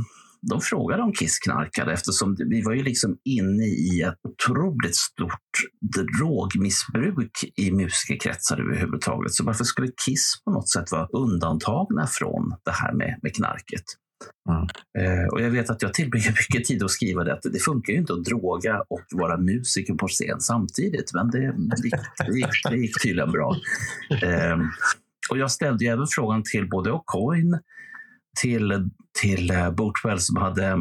De 0.43 0.61
frågade 0.61 1.03
om 1.03 1.13
Kiss 1.13 1.39
knarkade 1.39 1.93
eftersom 1.93 2.37
vi 2.39 2.63
var 2.63 2.73
ju 2.73 2.83
liksom 2.83 3.19
inne 3.25 3.65
i 3.65 4.03
ett 4.03 4.15
otroligt 4.29 4.97
stort 4.97 5.51
drogmissbruk 6.19 7.31
i 7.57 7.73
musikerkretsar 7.73 8.61
överhuvudtaget. 8.61 9.35
Så 9.35 9.45
varför 9.45 9.65
skulle 9.65 9.89
Kiss 10.07 10.43
på 10.45 10.51
något 10.51 10.69
sätt 10.69 10.93
vara 10.93 11.07
undantagna 11.07 12.07
från 12.07 12.55
det 12.65 12.71
här 12.71 12.93
med, 12.93 13.19
med 13.23 13.35
knarket? 13.35 13.85
Mm. 14.49 14.63
Eh, 14.99 15.27
och 15.29 15.41
jag 15.41 15.51
vet 15.51 15.71
att 15.71 15.83
jag 15.83 15.95
tillbringar 15.95 16.31
mycket 16.51 16.69
tid 16.69 16.83
att 16.83 16.91
skriva 16.91 17.25
det, 17.25 17.33
att 17.33 17.43
det 17.43 17.59
funkar 17.59 17.93
ju 17.93 17.99
inte 17.99 18.13
att 18.13 18.25
droga 18.25 18.83
och 18.89 19.05
vara 19.11 19.37
musiker 19.37 19.95
på 19.95 20.09
scen 20.09 20.41
samtidigt. 20.41 21.15
Men 21.15 21.31
det, 21.31 21.39
det, 21.41 21.85
gick, 21.85 21.95
det, 22.27 22.39
gick, 22.39 22.65
det 22.71 22.77
gick 22.77 23.03
tydligen 23.03 23.33
bra. 23.33 23.57
Eh, 24.23 24.59
och 25.31 25.39
jag 25.39 25.51
ställde 25.51 25.85
ju 25.85 25.91
även 25.91 26.07
frågan 26.07 26.43
till 26.43 26.69
både 26.69 26.91
O'Coin, 26.91 27.59
till, 28.41 28.91
till 29.21 29.51
eh, 29.51 29.71
Bootwell 29.71 30.21
som 30.21 30.37
hade 30.37 30.77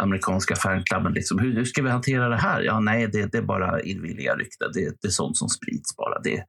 amerikanska 0.00 0.56
fanklubben. 0.56 1.12
Liksom, 1.12 1.38
hur, 1.38 1.54
hur 1.54 1.64
ska 1.64 1.82
vi 1.82 1.90
hantera 1.90 2.28
det 2.28 2.36
här? 2.36 2.62
Ja, 2.62 2.80
nej, 2.80 3.08
det, 3.12 3.32
det 3.32 3.38
är 3.38 3.42
bara 3.42 3.82
illvilliga 3.82 4.34
rykten. 4.34 4.70
Det, 4.74 4.96
det 5.02 5.08
är 5.08 5.10
sånt 5.10 5.36
som 5.36 5.48
sprids 5.48 5.96
bara. 5.96 6.20
Det, 6.20 6.44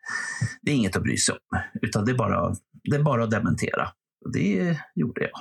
det 0.62 0.72
är 0.72 0.76
inget 0.76 0.96
att 0.96 1.04
bry 1.04 1.18
sig 1.18 1.34
om, 1.34 1.60
utan 1.82 2.06
det 2.06 2.12
är 2.12 2.16
bara, 2.16 2.56
det 2.84 2.96
är 2.96 3.04
bara 3.04 3.24
att 3.24 3.32
dementera. 3.32 3.88
Och 4.26 4.32
det 4.34 4.78
gjorde 4.96 5.22
jag, 5.22 5.32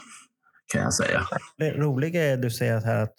kan 0.75 0.83
jag 0.83 0.95
säga. 0.95 1.26
Det 1.59 1.71
roliga 1.71 2.23
är 2.23 2.35
att 2.35 2.43
du 2.43 2.50
säger 2.50 2.81
här 2.81 3.02
att 3.02 3.14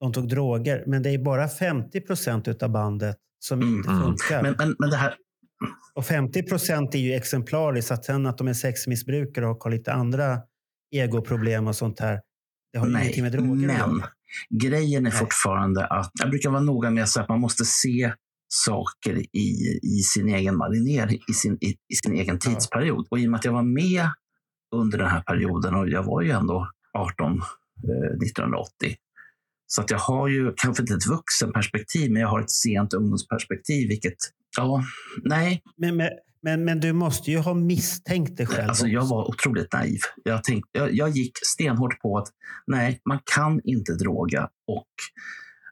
de 0.00 0.12
tog 0.12 0.28
droger, 0.28 0.84
men 0.86 1.02
det 1.02 1.10
är 1.10 1.18
bara 1.18 1.48
50 1.48 2.00
procent 2.00 2.62
av 2.62 2.70
bandet 2.70 3.16
som 3.38 3.62
Mm, 3.62 3.76
inte 3.76 3.90
mm. 3.90 4.02
funkar. 4.02 4.42
Men, 4.42 4.54
men, 4.58 4.76
men 4.78 4.90
det 4.90 4.96
här, 4.96 5.14
Och 5.94 6.06
50 6.06 6.42
procent 6.42 6.94
är 6.94 6.98
ju 6.98 7.12
exemplariskt. 7.12 7.90
Att 7.90 8.04
sen 8.04 8.26
att 8.26 8.38
de 8.38 8.48
är 8.48 8.52
sexmissbrukare 8.52 9.46
och 9.46 9.64
har 9.64 9.70
lite 9.70 9.92
andra 9.92 10.38
egoproblem 10.94 11.66
och 11.66 11.76
sånt 11.76 12.00
här. 12.00 12.20
Det 12.72 12.78
har 12.78 12.86
ingenting 12.86 13.22
med 13.22 13.32
droger 13.32 13.66
men 13.66 14.02
grejen 14.60 15.06
är 15.06 15.10
Nej. 15.10 15.18
fortfarande 15.18 15.86
att 15.86 16.10
jag 16.20 16.30
brukar 16.30 16.50
vara 16.50 16.60
noga 16.62 16.90
med 16.90 17.04
att 17.04 17.28
man 17.28 17.40
måste 17.40 17.64
se 17.64 18.12
saker 18.48 19.18
i, 19.36 19.78
i 19.82 20.02
sin 20.14 20.28
egen 20.28 20.56
marinering, 20.56 21.18
i 21.28 21.32
sin, 21.32 21.58
i, 21.60 21.68
i 21.68 21.94
sin 22.04 22.14
egen 22.14 22.38
tidsperiod. 22.38 23.06
Och 23.10 23.18
i 23.18 23.26
och 23.26 23.30
med 23.30 23.38
att 23.38 23.44
jag 23.44 23.52
var 23.52 23.62
med 23.62 24.08
under 24.74 24.98
den 24.98 25.08
här 25.08 25.20
perioden 25.20 25.74
och 25.74 25.88
jag 25.88 26.02
var 26.02 26.22
ju 26.22 26.30
ändå 26.30 26.68
18 26.98 27.32
eh, 27.32 27.38
1980. 28.26 28.96
Så 29.66 29.80
att 29.80 29.90
jag 29.90 29.98
har 29.98 30.28
ju 30.28 30.52
kanske 30.56 30.82
inte 30.82 30.94
ett 30.94 31.06
vuxenperspektiv, 31.06 32.12
men 32.12 32.22
jag 32.22 32.28
har 32.28 32.40
ett 32.40 32.50
sent 32.50 32.94
ungdomsperspektiv, 32.94 33.88
vilket, 33.88 34.16
ja, 34.56 34.84
nej. 35.22 35.62
Men, 35.76 35.96
men, 35.96 36.10
men, 36.42 36.64
men 36.64 36.80
du 36.80 36.92
måste 36.92 37.30
ju 37.30 37.38
ha 37.38 37.54
misstänkt 37.54 38.36
dig 38.36 38.46
själv. 38.46 38.68
Alltså, 38.68 38.86
jag 38.86 39.06
var 39.06 39.28
otroligt 39.28 39.72
naiv. 39.72 39.98
Jag, 40.24 40.44
tänkte, 40.44 40.70
jag, 40.72 40.94
jag 40.94 41.10
gick 41.10 41.32
stenhårt 41.42 42.00
på 42.00 42.18
att 42.18 42.28
nej, 42.66 43.00
man 43.08 43.18
kan 43.34 43.60
inte 43.64 43.94
droga 43.94 44.48
och 44.66 44.88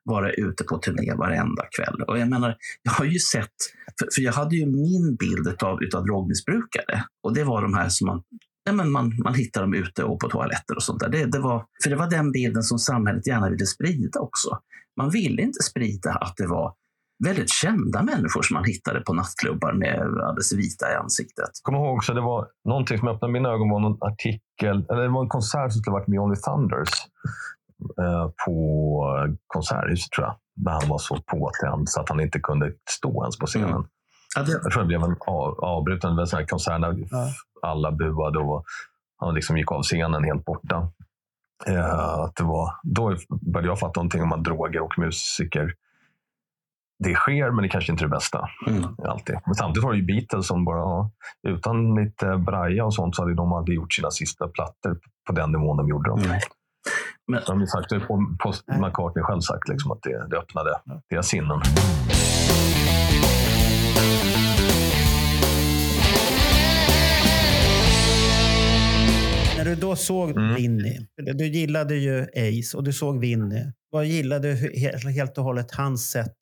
vara 0.05 0.33
ute 0.33 0.65
på 0.65 0.79
turné 0.79 1.15
varenda 1.15 1.63
kväll. 1.77 2.03
Och 2.09 2.19
jag 2.19 2.29
menar, 2.29 2.57
jag 2.83 2.93
har 2.93 3.05
ju 3.05 3.19
sett, 3.19 3.57
för, 3.99 4.09
för 4.15 4.23
jag 4.23 4.33
hade 4.33 4.57
ju 4.57 4.67
min 4.67 5.17
bild 5.17 5.63
av 5.63 5.83
utav 5.83 6.05
drogmissbrukare 6.05 7.05
och 7.23 7.35
det 7.35 7.45
var 7.45 7.63
de 7.63 7.75
här 7.75 7.89
som 7.89 8.07
man 8.07 8.23
Ja, 8.65 8.73
men 8.73 8.91
man, 8.91 9.13
man 9.25 9.35
hittar 9.35 9.61
dem 9.61 9.75
ute 9.75 10.05
och 10.05 10.21
på 10.21 10.29
toaletter 10.29 10.77
och 10.77 10.83
sånt 10.83 11.01
där. 11.01 11.09
Det, 11.09 11.25
det 11.25 11.39
var, 11.39 11.65
för 11.83 11.91
det 11.91 11.97
var 11.97 12.11
den 12.11 12.33
bilden 12.33 12.63
som 12.63 12.79
samhället 12.79 13.27
gärna 13.27 13.51
ville 13.51 13.67
sprida 13.67 14.21
också. 14.21 14.59
Man 14.97 15.11
ville 15.11 15.43
inte 15.43 15.63
sprida 15.63 16.11
att 16.11 16.35
det 16.37 16.47
var 16.47 16.75
väldigt 17.25 17.51
kända 17.51 18.03
människor 18.03 18.43
som 18.43 18.55
man 18.55 18.65
hittade 18.65 19.01
på 19.01 19.13
nattklubbar 19.15 19.73
med 19.73 20.01
alldeles 20.01 20.53
vita 20.53 20.93
i 20.93 20.95
ansiktet. 20.95 21.51
Kommer 21.63 21.79
ihåg 21.79 21.97
också, 21.97 22.15
det 22.15 22.21
var 22.21 22.49
någonting 22.65 22.99
som 22.99 23.09
öppnade 23.09 23.33
mina 23.33 23.49
ögon 23.49 23.71
var 23.71 23.81
någon 23.81 24.03
artikel, 24.13 24.87
eller 24.91 25.03
det 25.03 25.09
var 25.09 25.23
en 25.23 25.29
konsert 25.29 25.73
som 25.73 25.81
skulle 25.81 25.95
varit 25.95 26.09
med 26.09 26.17
Johnny 26.17 26.37
Thunders 26.37 26.91
eh, 28.03 28.31
på 28.47 28.57
Konserthuset 29.47 30.11
tror 30.11 30.27
jag. 30.27 30.37
Där 30.57 30.73
han 30.73 30.89
var 30.89 30.99
så 30.99 31.17
påtänd 31.17 31.89
så 31.89 32.01
att 32.01 32.09
han 32.09 32.21
inte 32.21 32.41
kunde 32.41 32.73
stå 32.91 33.23
ens 33.25 33.39
på 33.39 33.47
scenen. 33.47 33.71
Mm. 33.71 33.87
Jag 34.37 34.47
tror 34.73 34.83
det 34.83 34.87
blev 34.87 35.03
en 35.03 35.17
av, 35.27 35.65
avbruten 35.65 36.19
en 36.19 36.27
sån 36.27 36.39
här 36.39 36.47
konsert 36.47 36.81
där 36.81 37.07
Ja. 37.11 37.29
alla 37.63 37.93
buade 37.93 38.39
och 38.39 38.65
han 39.19 39.35
liksom 39.35 39.57
gick 39.59 39.73
av 39.73 39.83
scenen 39.83 40.25
helt 40.25 40.45
borta. 40.45 40.89
Eh, 41.67 42.09
att 42.19 42.37
det 42.37 42.45
var, 42.45 42.75
då 42.83 43.17
började 43.53 43.69
jag 43.69 43.79
fatta 43.79 44.01
någonting 44.01 44.23
om 44.23 44.33
att 44.33 44.45
droger 44.45 44.81
och 44.83 44.99
musiker 44.99 45.75
det 47.05 47.15
sker, 47.15 47.51
men 47.51 47.63
det 47.63 47.69
kanske 47.69 47.93
inte 47.93 48.05
är 48.05 48.09
det 48.09 48.15
bästa. 48.17 48.49
mm. 48.67 48.85
Alltid. 49.09 49.37
Men 49.47 49.55
samtidigt 49.55 49.85
var 49.85 49.93
det 49.93 49.99
ju 49.99 50.05
Beatles 50.05 50.47
som 50.47 50.65
bara, 50.65 50.79
ja, 50.79 51.11
utan 51.49 51.95
lite 51.95 52.37
braja 52.37 52.85
och 52.85 52.95
sånt 52.95 53.17
så 53.17 53.23
hade 53.23 53.35
de 53.35 53.53
aldrig 53.53 53.77
gjort 53.77 53.93
sina 53.93 54.11
sista 54.11 54.49
plattor 54.49 54.99
på 55.27 55.33
den 55.33 55.53
nivån 55.53 55.77
de 55.77 55.89
gjorde 55.89 56.11
dem. 56.11 56.21
Nej. 56.29 56.41
Men, 57.27 57.43
De 57.47 57.59
har 57.59 57.67
sagt 57.67 57.89
det 57.89 58.01
på, 58.01 58.37
på. 58.39 58.53
McCartney 58.87 59.25
själv 59.25 59.41
sagt 59.41 59.69
liksom, 59.69 59.93
att 59.93 60.03
det, 60.03 60.27
det 60.31 60.37
öppnade 60.39 60.71
deras 61.11 61.27
sinnen. 61.29 61.61
När 69.65 69.71
du 69.71 69.77
då 69.81 69.97
såg 69.97 70.31
Mm. 70.31 70.55
Vinny, 70.55 71.07
du 71.35 71.47
gillade 71.47 71.95
ju 71.97 72.23
Ace 72.23 72.77
och 72.77 72.85
du 72.85 72.93
såg 72.93 73.19
Vinny. 73.21 73.65
Vad 73.91 74.07
gillade 74.07 74.49
du 74.49 74.55
he- 74.55 75.09
helt 75.11 75.39
och 75.39 75.45
hållet 75.45 75.75
hans 75.75 76.11
sätt 76.11 76.33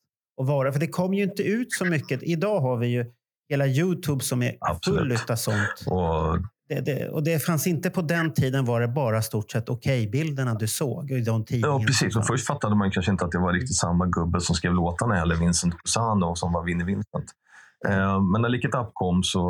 att 0.40 0.46
vara? 0.46 0.72
För 0.72 0.80
det 0.80 0.86
kom 0.86 1.14
ju 1.14 1.22
inte 1.22 1.42
ut 1.42 1.72
så 1.72 1.84
mycket. 1.84 2.22
Idag 2.22 2.60
har 2.60 2.76
vi 2.76 2.86
ju 2.86 3.04
hela 3.50 3.66
Youtube 3.66 4.24
som 4.24 4.42
är 4.42 4.52
full 4.84 5.16
av 5.30 5.36
sånt. 5.36 5.56
Och 5.86 6.38
Det, 6.68 6.80
det, 6.80 7.08
och 7.08 7.22
det 7.24 7.38
fanns 7.38 7.66
inte 7.66 7.90
på 7.90 8.02
den 8.02 8.32
tiden 8.32 8.64
var 8.64 8.80
det 8.80 8.88
bara 8.88 9.22
stort 9.22 9.50
sett 9.50 9.68
okej-bilderna 9.68 10.54
du 10.54 10.66
såg 10.68 11.10
i 11.10 11.20
de 11.20 11.44
tidningarna. 11.44 11.80
Ja, 11.80 11.86
precis. 11.86 12.16
Och 12.16 12.26
först 12.26 12.46
fattade 12.46 12.74
man 12.76 12.90
kanske 12.90 13.12
inte 13.12 13.24
att 13.24 13.32
det 13.32 13.38
var 13.38 13.52
riktigt 13.52 13.76
samma 13.76 14.06
gubbe 14.06 14.40
som 14.40 14.54
skrev 14.54 14.72
låtarna 14.74 15.14
heller, 15.14 15.34
Vincent 15.36 15.74
Cusano, 15.78 16.34
som 16.36 16.52
var 16.52 16.64
Vinnie 16.64 16.84
Vincent. 16.84 17.24
Eh, 17.88 18.20
men 18.32 18.42
när 18.42 18.48
Lick 18.48 18.64
It 18.64 18.74
Up 18.74 18.90
kom 18.92 19.22
så 19.22 19.40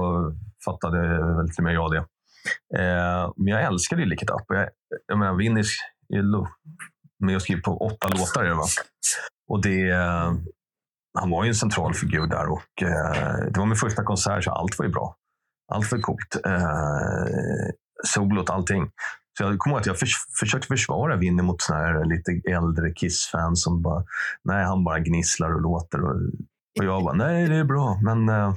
fattade 0.65 0.99
väl 1.37 1.49
till 1.49 1.59
och 1.59 1.65
med 1.65 1.75
jag 1.75 1.93
det. 1.93 2.05
Eh, 2.79 3.33
men 3.37 3.47
jag 3.47 3.63
älskade 3.63 4.03
ju 4.03 4.09
Lick 4.09 4.23
It 4.23 4.31
Up. 4.31 4.45
Jag, 4.49 4.69
jag 5.07 5.19
menar, 5.19 5.41
ju 5.43 6.23
med 7.21 7.37
och 7.37 7.43
skriver 7.43 7.63
på 7.63 7.79
åtta 7.79 8.09
låtar. 8.09 8.45
det, 8.45 8.55
Va? 8.55 8.65
Och 9.49 9.63
det, 9.63 9.91
eh, 9.91 10.33
han 11.19 11.31
var 11.31 11.45
ju 11.45 11.49
en 11.49 11.55
central 11.55 11.95
figur 11.95 12.27
där 12.27 12.53
och 12.53 12.83
eh, 12.83 13.51
det 13.51 13.61
var 13.61 13.67
min 13.67 13.77
första 13.77 14.05
konsert 14.05 14.45
så 14.45 14.51
allt 14.51 14.79
var 14.79 14.87
ju 14.87 14.93
bra. 14.93 15.17
Allt 15.73 15.93
var 15.93 15.99
coolt. 15.99 16.37
Eh, 16.47 17.71
solot, 18.07 18.51
allting. 18.51 18.91
Så 19.39 19.45
jag 19.45 19.59
kommer 19.59 19.75
ihåg 19.75 19.81
att 19.81 19.87
jag 19.87 19.99
förs 19.99 20.15
försökte 20.41 20.67
försvara 20.67 21.17
Vinnie 21.17 21.43
mot 21.43 21.63
såna 21.63 21.79
här 21.79 22.05
lite 22.05 22.51
äldre 22.51 22.93
Kiss-fans 22.93 23.63
som 23.63 23.83
bara, 23.83 24.05
nej 24.45 24.65
han 24.65 24.85
bara 24.85 24.99
gnisslar 24.99 25.55
och 25.55 25.61
låter. 25.61 26.05
Och, 26.05 26.17
och 26.79 26.85
jag 26.85 27.05
bara, 27.05 27.15
nej 27.15 27.49
det 27.49 27.57
är 27.57 27.65
bra, 27.65 28.01
men 28.03 28.29
eh, 28.29 28.55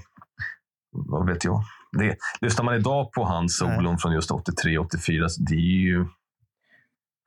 vad 0.91 1.27
vet 1.27 1.43
jag. 1.43 1.63
Det, 1.97 2.15
lyssnar 2.41 2.65
man 2.65 2.75
idag 2.75 3.11
på 3.11 3.23
hans 3.25 3.57
solon 3.57 3.97
från 3.97 4.13
just 4.13 4.31
83-84, 4.31 5.27
det 5.39 5.55
är 5.55 5.81
ju 5.81 6.05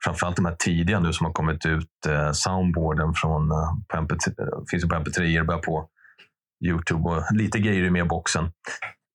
framförallt 0.03 0.35
de 0.35 0.45
här 0.45 0.55
tidiga 0.55 0.99
nu 0.99 1.13
som 1.13 1.25
har 1.25 1.33
kommit 1.33 1.65
ut. 1.65 2.05
Eh, 2.07 2.31
soundboarden 2.31 3.13
från, 3.13 3.51
eh, 3.51 3.73
på 3.87 3.97
MP3, 3.97 4.27
eh, 4.39 4.47
finns 4.71 4.83
ju 4.83 4.87
på 4.87 4.95
MP3, 4.95 5.43
bara 5.45 5.57
på 5.57 5.87
Youtube 6.65 7.09
och 7.09 7.23
lite 7.33 7.59
grejer 7.59 7.83
är 7.83 7.89
med 7.89 8.05
i 8.05 8.07
boxen. 8.07 8.51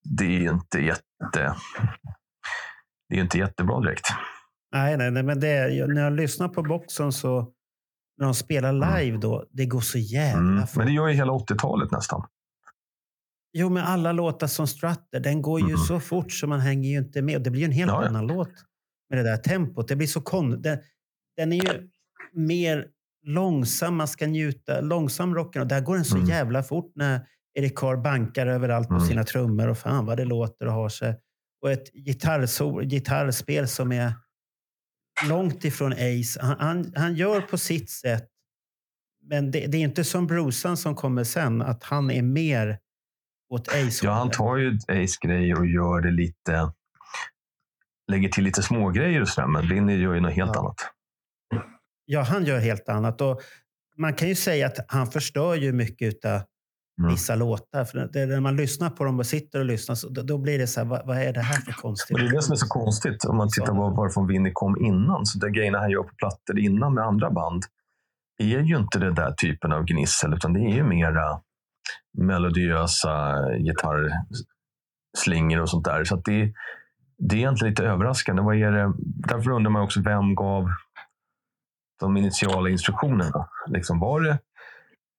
Det 0.04 0.24
är 0.24 0.40
ju 0.40 0.50
inte 0.50 0.80
jätte... 0.80 1.54
Det 3.08 3.16
är 3.18 3.20
inte 3.20 3.38
jättebra 3.38 3.80
direkt. 3.80 4.06
Nej, 4.74 4.96
nej, 4.96 5.10
nej 5.10 5.22
men 5.22 5.40
det, 5.40 5.48
är- 5.48 5.86
när 5.86 6.02
jag 6.02 6.12
lyssnar 6.12 6.48
på 6.48 6.62
boxen 6.62 7.12
så 7.12 7.48
när 8.18 8.24
de 8.26 8.34
spelar 8.34 8.72
live 9.02 9.18
då, 9.18 9.44
det 9.50 9.66
går 9.66 9.80
så 9.80 9.98
jävla 9.98 10.40
Mm. 10.52 10.64
Men 10.76 10.86
det 10.86 10.92
gör 10.92 11.08
ju 11.08 11.14
hela 11.14 11.32
80-talet 11.32 11.90
nästan. 11.90 12.24
Jo, 13.52 13.68
men 13.68 13.84
alla 13.84 14.12
låtar 14.12 14.46
som 14.46 14.66
Strutter, 14.66 15.20
den 15.20 15.42
går 15.42 15.60
ju 15.60 15.66
Mm. 15.66 15.78
så 15.78 16.00
fort 16.00 16.32
så 16.32 16.46
man 16.46 16.60
hänger 16.60 16.90
ju 16.90 16.98
inte 16.98 17.22
med. 17.22 17.42
Det 17.42 17.50
blir 17.50 17.60
ju 17.60 17.64
en 17.66 17.72
helt 17.72 17.88
Ja, 17.90 18.02
ja. 18.02 18.08
annan 18.08 18.26
låt 18.26 18.50
med 19.10 19.18
det 19.18 19.22
där 19.22 19.36
tempot. 19.36 19.88
Det 19.88 19.96
blir 19.96 20.06
så 20.06 20.20
kon... 20.20 20.62
Den, 20.62 20.78
den 21.36 21.52
är 21.52 21.56
ju 21.56 21.88
mer 22.32 22.86
långsam, 23.26 23.96
man 23.96 24.08
ska 24.08 24.26
njuta. 24.26 24.80
Långsam 24.80 25.34
rocken 25.34 25.62
och 25.62 25.68
där 25.68 25.80
går 25.80 25.94
den 25.94 26.04
så 26.04 26.16
Mm. 26.16 26.28
jävla 26.28 26.62
fort 26.62 26.92
när 26.94 27.26
Erik 27.54 27.78
Carr 27.78 27.96
bankar 27.96 28.46
överallt 28.46 28.88
på 28.88 28.94
Mm. 28.94 29.06
sina 29.06 29.24
trummor 29.24 29.68
och 29.68 29.78
fan 29.78 30.06
vad 30.06 30.16
det 30.16 30.24
låter 30.24 30.66
och 30.66 30.72
har 30.72 30.88
sig. 30.88 31.14
Och 31.62 31.70
ett 31.72 31.92
gitarrsol, 31.92 32.84
gitarrspel 32.84 33.68
som 33.68 33.92
är 33.92 34.12
långt 35.28 35.64
ifrån 35.64 35.92
Ace. 35.92 36.40
Han, 36.42 36.56
han, 36.60 36.92
han 36.96 37.14
gör 37.14 37.40
på 37.40 37.58
sitt 37.58 37.90
sätt, 37.90 38.28
men 39.22 39.50
det, 39.50 39.66
det 39.66 39.78
är 39.78 39.82
inte 39.82 40.04
som 40.04 40.26
Brucean 40.26 40.76
som 40.76 40.94
kommer 40.94 41.24
sen, 41.24 41.62
att 41.62 41.82
han 41.84 42.10
är 42.10 42.22
mer 42.22 42.78
åt 43.52 43.68
Ace. 43.68 44.00
Ja, 44.06 44.12
han 44.12 44.30
tar 44.30 44.56
ju 44.56 44.78
Ace-grejer 44.88 45.58
och 45.58 45.66
gör 45.66 46.00
det 46.00 46.10
lite... 46.10 46.72
Lägger 48.12 48.28
till 48.28 48.44
lite 48.44 48.62
smågrejer 48.62 49.20
och 49.20 49.28
sådär, 49.28 49.48
men 49.48 49.68
Vinny 49.68 49.96
gör 49.96 50.14
ju 50.14 50.20
något 50.20 50.32
helt 50.32 50.50
Ja. 50.54 50.60
annat. 50.60 50.76
Ja, 52.04 52.22
han 52.22 52.44
gör 52.44 52.58
helt 52.58 52.88
annat. 52.88 53.20
Och 53.20 53.40
man 53.98 54.14
kan 54.14 54.28
ju 54.28 54.34
säga 54.34 54.66
att 54.66 54.76
han 54.88 55.06
förstör 55.06 55.54
ju 55.54 55.72
mycket 55.72 56.24
av 56.24 56.40
Mm. 57.00 57.10
vissa 57.10 57.34
låtar. 57.34 57.84
För 57.84 58.08
det, 58.12 58.26
när 58.26 58.40
man 58.40 58.56
lyssnar 58.56 58.90
på 58.90 59.04
dem 59.04 59.18
och 59.18 59.26
sitter 59.26 59.58
och 59.58 59.64
lyssnar, 59.64 59.94
så 59.94 60.08
då, 60.08 60.22
då 60.22 60.38
blir 60.38 60.58
det 60.58 60.66
så 60.66 60.80
här, 60.80 60.86
vad, 60.86 61.06
vad 61.06 61.18
är 61.18 61.32
det 61.32 61.40
här 61.40 61.60
för 61.60 61.72
konstigt? 61.72 62.14
Och 62.14 62.20
det 62.20 62.26
är 62.26 62.30
det 62.32 62.42
som 62.42 62.52
är 62.52 62.56
så 62.56 62.66
konstigt 62.66 63.24
om 63.24 63.36
man 63.36 63.48
tittar 63.48 63.74
på 63.74 63.88
varifrån 63.90 64.26
Vinny 64.26 64.50
kom 64.52 64.76
innan. 64.84 65.26
Så 65.26 65.38
de 65.38 65.52
grejerna 65.52 65.78
han 65.78 65.90
gör 65.90 66.02
på 66.02 66.14
plattor 66.18 66.58
innan 66.58 66.94
med 66.94 67.04
andra 67.04 67.30
band 67.30 67.62
är 68.38 68.60
ju 68.60 68.76
inte 68.76 68.98
den 68.98 69.14
där 69.14 69.32
typen 69.32 69.72
av 69.72 69.84
gnissel, 69.84 70.34
utan 70.34 70.52
det 70.52 70.60
är 70.60 70.74
ju 70.74 70.84
mera 70.84 71.40
melodiösa 72.18 73.34
gitarrslingor 73.58 75.60
och 75.60 75.70
sånt 75.70 75.84
där. 75.84 76.04
Så 76.04 76.16
det, 76.16 76.52
det 77.18 77.36
är 77.36 77.38
egentligen 77.38 77.70
lite 77.70 77.84
överraskande. 77.84 78.42
Vad 78.42 78.56
är 78.56 78.72
det? 78.72 78.92
Därför 79.28 79.50
undrar 79.50 79.70
man 79.70 79.82
också, 79.82 80.02
vem 80.02 80.34
gav 80.34 80.68
de 82.00 82.16
initiala 82.16 82.70
instruktionerna? 82.70 83.48
Liksom, 83.66 84.00
var 84.00 84.20
det 84.20 84.38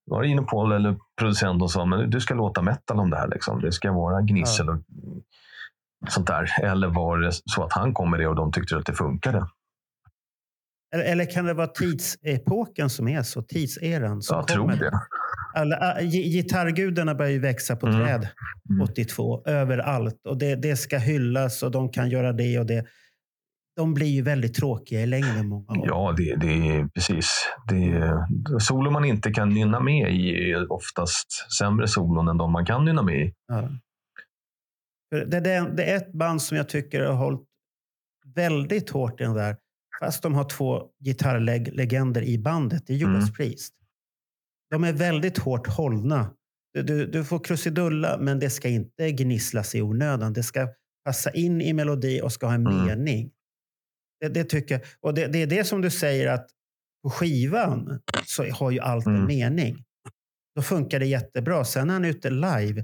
var 0.05 0.23
det 0.23 0.47
Paul 0.47 0.71
eller 0.71 0.97
producenten 1.19 1.59
som 1.59 1.69
sa 1.69 1.85
men 1.85 2.09
du 2.09 2.21
ska 2.21 2.33
låta 2.33 2.61
metal 2.61 2.99
om 2.99 3.09
det 3.09 3.17
här. 3.17 3.27
Liksom. 3.27 3.61
Det 3.61 3.71
ska 3.71 3.91
vara 3.91 4.21
gnissel 4.21 4.69
och 4.69 4.77
sånt 6.09 6.27
där. 6.27 6.63
Eller 6.63 6.87
var 6.87 7.17
det 7.17 7.31
så 7.31 7.63
att 7.63 7.73
han 7.73 7.93
kom 7.93 8.11
med 8.11 8.19
det 8.19 8.27
och 8.27 8.35
de 8.35 8.51
tyckte 8.51 8.77
att 8.77 8.85
det 8.85 8.93
funkade? 8.93 9.47
Eller, 10.93 11.03
eller 11.03 11.31
kan 11.31 11.45
det 11.45 11.53
vara 11.53 11.67
tidsepoken 11.67 12.89
som 12.89 13.07
är 13.07 13.23
så? 13.23 13.41
Tidseran 13.41 14.21
som 14.21 14.37
Jag 14.37 14.47
tror 14.47 14.71
det. 14.71 14.91
Alla, 15.53 15.99
äh, 16.01 16.07
gi- 16.07 16.29
gitarrgudarna 16.29 17.15
börjar 17.15 17.31
ju 17.31 17.39
växa 17.39 17.75
på 17.75 17.87
Mm. 17.87 17.99
träd 17.99 18.27
Mm. 18.69 18.81
82, 18.81 19.43
överallt. 19.45 20.25
Och 20.27 20.37
det, 20.37 20.55
det 20.55 20.75
ska 20.75 20.97
hyllas 20.97 21.63
och 21.63 21.71
de 21.71 21.89
kan 21.89 22.09
göra 22.09 22.33
det 22.33 22.59
och 22.59 22.65
det. 22.65 22.85
De 23.75 23.93
blir 23.93 24.07
ju 24.07 24.21
väldigt 24.21 24.53
tråkiga 24.53 25.01
i 25.01 25.05
längden 25.05 25.47
många 25.47 25.65
gånger. 25.65 25.87
Ja, 25.87 26.13
det, 26.17 26.35
det 26.35 26.47
är 26.47 26.87
precis. 26.87 27.45
Det 27.69 27.75
är, 27.85 28.59
solo 28.59 28.91
man 28.91 29.05
inte 29.05 29.31
kan 29.31 29.49
nynna 29.49 29.79
med 29.79 30.13
i 30.15 30.51
är 30.51 30.71
oftast 30.71 31.27
sämre 31.59 31.87
solon 31.87 32.27
än 32.27 32.37
de 32.37 32.51
man 32.51 32.65
kan 32.65 32.85
nynna 32.85 33.01
med 33.01 33.15
i. 33.25 33.33
Ja. 33.47 33.69
Det, 35.11 35.39
det, 35.39 35.71
det 35.77 35.83
är 35.91 35.97
ett 35.97 36.13
band 36.13 36.41
som 36.41 36.57
jag 36.57 36.69
tycker 36.69 37.01
har 37.01 37.13
hållit 37.15 37.41
väldigt 38.35 38.89
hårt 38.89 39.21
i 39.21 39.23
den 39.23 39.33
där. 39.33 39.55
Fast 40.01 40.23
de 40.23 40.33
har 40.33 40.43
två 40.43 40.81
gitarrlegender 41.05 42.21
i 42.21 42.37
bandet. 42.39 42.83
Det 42.87 42.93
är 42.93 42.97
Judas 42.97 43.23
Mm. 43.23 43.33
Priest. 43.33 43.73
De 44.73 44.83
är 44.83 44.93
väldigt 44.93 45.37
hårt 45.37 45.67
hållna. 45.67 46.33
Du, 46.73 46.83
du, 46.83 47.05
du 47.05 47.25
får 47.25 47.39
krusidulla, 47.39 48.17
men 48.19 48.39
det 48.39 48.49
ska 48.49 48.67
inte 48.69 49.11
gnisslas 49.11 49.75
i 49.75 49.81
onödan. 49.81 50.33
Det 50.33 50.43
ska 50.43 50.67
passa 51.05 51.31
in 51.31 51.61
i 51.61 51.73
melodi 51.73 52.21
och 52.21 52.31
ska 52.31 52.45
ha 52.45 52.53
en 52.53 52.67
Mm. 52.67 52.85
mening. 52.85 53.31
Det, 54.21 54.27
det 54.29 54.43
tycker 54.43 54.75
jag. 54.75 54.83
Och 55.01 55.13
det, 55.13 55.27
det 55.27 55.41
är 55.41 55.47
det 55.47 55.63
som 55.63 55.81
du 55.81 55.89
säger 55.89 56.27
att 56.27 56.47
på 57.03 57.09
skivan 57.09 57.99
så 58.25 58.43
har 58.51 58.71
ju 58.71 58.79
allt 58.79 59.05
en 59.05 59.15
Mm. 59.15 59.27
mening. 59.27 59.83
Då 60.55 60.61
funkar 60.61 60.99
det 60.99 61.05
jättebra. 61.05 61.65
Sen 61.65 61.87
när 61.87 61.93
han 61.93 62.05
är 62.05 62.09
ute 62.09 62.29
live, 62.29 62.83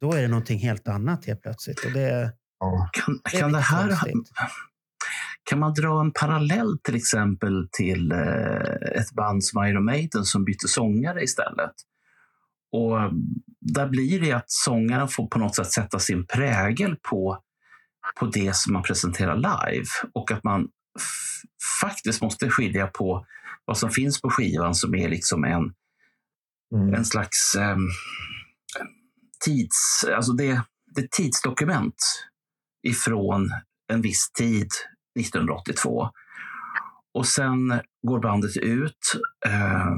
då 0.00 0.12
är 0.12 0.22
det 0.22 0.28
någonting 0.28 0.58
helt 0.58 0.88
annat 0.88 1.24
helt 1.26 1.42
plötsligt. 1.42 1.84
Och 1.84 1.92
det, 1.92 2.32
Ja. 2.60 2.90
Kan, 2.92 3.20
det 3.32 3.38
kan 3.38 3.52
det 3.52 3.58
här 3.58 3.88
konstigt. 3.88 4.30
Kan 5.44 5.58
man 5.58 5.74
dra 5.74 6.00
en 6.00 6.12
parallell 6.12 6.78
till 6.78 6.94
exempel 6.94 7.68
till 7.72 8.12
eh, 8.12 8.98
ett 9.00 9.12
band 9.12 9.44
som 9.44 9.64
Iron 9.64 9.84
Maiden 9.84 10.24
som 10.24 10.44
bytte 10.44 10.68
sångare 10.68 11.22
istället? 11.22 11.72
Och 12.72 13.00
eh, 13.02 13.10
där 13.60 13.88
blir 13.88 14.20
det 14.20 14.32
att 14.32 14.50
sångaren 14.50 15.08
får 15.08 15.26
på 15.26 15.38
något 15.38 15.54
sätt 15.56 15.72
sätta 15.72 15.98
sin 15.98 16.26
prägel 16.26 16.96
på, 17.10 17.38
på 18.20 18.26
det 18.26 18.56
som 18.56 18.72
man 18.72 18.82
presenterar 18.82 19.36
live 19.36 19.86
och 20.14 20.30
att 20.30 20.44
man 20.44 20.68
faktiskt 21.80 22.22
måste 22.22 22.50
skilja 22.50 22.86
på 22.86 23.26
vad 23.64 23.78
som 23.78 23.90
finns 23.90 24.20
på 24.20 24.30
skivan 24.30 24.74
som 24.74 24.94
är 24.94 25.08
liksom 25.08 25.44
en, 25.44 25.72
Mm. 26.74 26.94
en 26.94 27.04
slags 27.04 27.54
eh, 27.54 27.76
tids... 29.44 30.04
Alltså 30.16 30.32
det, 30.32 30.62
det 30.94 31.00
är 31.00 31.08
tidsdokument 31.10 31.94
ifrån 32.82 33.50
en 33.92 34.02
viss 34.02 34.32
tid 34.32 34.68
1982. 35.20 36.08
Och 37.14 37.26
sen 37.26 37.80
går 38.06 38.20
bandet 38.20 38.56
ut. 38.56 38.98
Eh, 39.46 39.92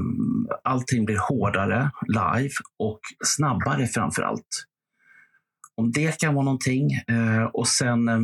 allting 0.63 1.05
blir 1.05 1.17
hårdare 1.17 1.91
live 2.07 2.53
och 2.79 2.99
snabbare 3.25 3.87
framför 3.87 4.21
allt. 4.21 4.65
Om 5.75 5.91
det 5.91 6.19
kan 6.19 6.33
vara 6.33 6.45
någonting. 6.45 6.91
Eh, 7.07 7.43
och 7.43 7.67
sen... 7.67 8.07
Eh, 8.07 8.19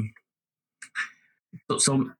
som, 1.77 2.13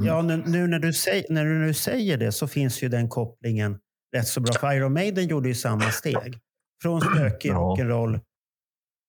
Ja, 0.00 0.22
nu, 0.22 0.42
nu 0.46 0.66
när, 0.66 0.78
du 0.78 0.92
säger, 0.92 1.26
när 1.30 1.44
du 1.44 1.58
nu 1.58 1.74
säger 1.74 2.18
det 2.18 2.32
så 2.32 2.48
finns 2.48 2.82
ju 2.82 2.88
den 2.88 3.08
kopplingen 3.08 3.78
rätt 4.16 4.28
så 4.28 4.40
bra. 4.40 4.52
För 4.52 4.72
Iron 4.72 4.92
Maiden 4.92 5.28
gjorde 5.28 5.48
ju 5.48 5.54
samma 5.54 5.90
steg. 5.90 6.38
Från 6.82 7.00
stökig 7.00 7.52
rock'n'roll 7.52 8.20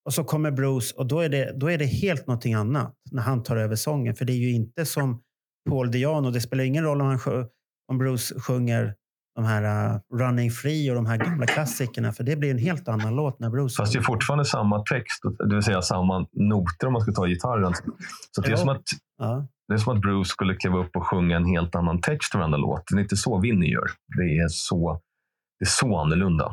och 0.06 0.14
så 0.14 0.24
kommer 0.24 0.52
Bruce 0.52 0.96
och 0.98 1.08
då 1.08 1.20
är, 1.20 1.30
det, 1.30 1.54
då 1.60 1.72
är 1.72 1.78
det 1.78 1.86
helt 1.86 2.28
någonting 2.28 2.54
annat 2.54 2.96
när 3.12 3.22
han 3.22 3.44
tar 3.44 3.58
över 3.58 3.76
sången. 3.76 4.16
För 4.16 4.26
det 4.26 4.34
är 4.34 4.38
ju 4.38 4.52
inte 4.52 4.86
som 4.86 5.22
Paul 5.70 5.92
Diano. 5.92 6.32
Det 6.32 6.42
spelar 6.42 6.64
ingen 6.64 6.84
roll 6.84 7.02
om, 7.02 7.08
han, 7.08 7.20
sjö- 7.20 7.46
om 7.92 7.98
Bruce 7.98 8.40
sjunger 8.40 8.96
de 9.36 9.46
här 9.46 9.94
uh, 9.94 10.00
Running 10.20 10.52
Free 10.52 10.90
och 10.90 10.96
de 10.96 11.06
här 11.06 11.18
gamla 11.18 11.46
klassikerna. 11.46 12.12
För 12.12 12.24
det 12.24 12.36
blir 12.36 12.52
en 12.52 12.58
helt 12.58 12.88
annan 12.88 13.16
låt 13.16 13.40
när 13.40 13.50
Bruce 13.50 13.76
Fast 13.78 13.94
det 13.94 14.00
är 14.00 14.04
fortfarande 14.04 14.46
samma 14.46 14.84
text, 14.84 15.22
det 15.50 15.56
vill 15.56 15.64
säga 15.64 15.82
samma 15.82 16.20
noter 16.32 16.88
om 16.88 16.94
man 16.94 17.02
ska 17.02 17.12
ta 17.12 17.28
gitarren. 17.28 17.74
Så 18.32 18.42
det 18.42 18.52
är, 18.52 18.56
som 18.56 18.70
att, 18.70 18.84
Ja. 19.18 19.48
det 19.68 19.74
är 19.74 19.78
som 19.78 19.96
att 19.96 20.02
Bruce 20.02 20.30
skulle 20.30 20.56
kliva 20.56 20.78
upp 20.78 20.96
och 20.96 21.08
sjunga 21.08 21.36
en 21.38 21.46
helt 21.46 21.76
annan 21.76 22.02
text 22.02 22.36
varenda 22.36 22.58
låt. 22.58 22.84
Det 22.92 22.98
är 22.98 23.02
inte 23.02 23.16
så 23.18 23.40
Vinny 23.40 23.72
gör. 23.72 23.88
Det 24.18 24.38
är 24.38 24.48
så, 24.50 25.02
det 25.60 25.64
är 25.64 25.70
så 25.70 25.98
annorlunda. 25.98 26.46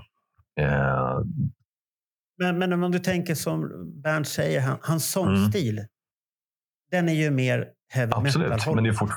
Eh, 0.61 1.19
Men, 2.39 2.59
men 2.59 2.83
om 2.83 2.93
du 2.93 2.99
tänker 2.99 3.35
som 3.35 3.71
Bernt 4.03 4.29
säger, 4.29 4.61
han, 4.61 4.79
hans 4.83 5.11
sångstil. 5.11 5.87
Den 6.91 7.09
är 7.09 7.13
ju 7.13 7.31
mer 7.31 7.67
heavy 7.93 8.13
Mm. 8.13 8.27
absolut, 8.27 8.49
metal. 8.49 8.75
men, 8.75 8.85
det 8.85 8.91
är 8.91 8.95
fort, 8.95 9.11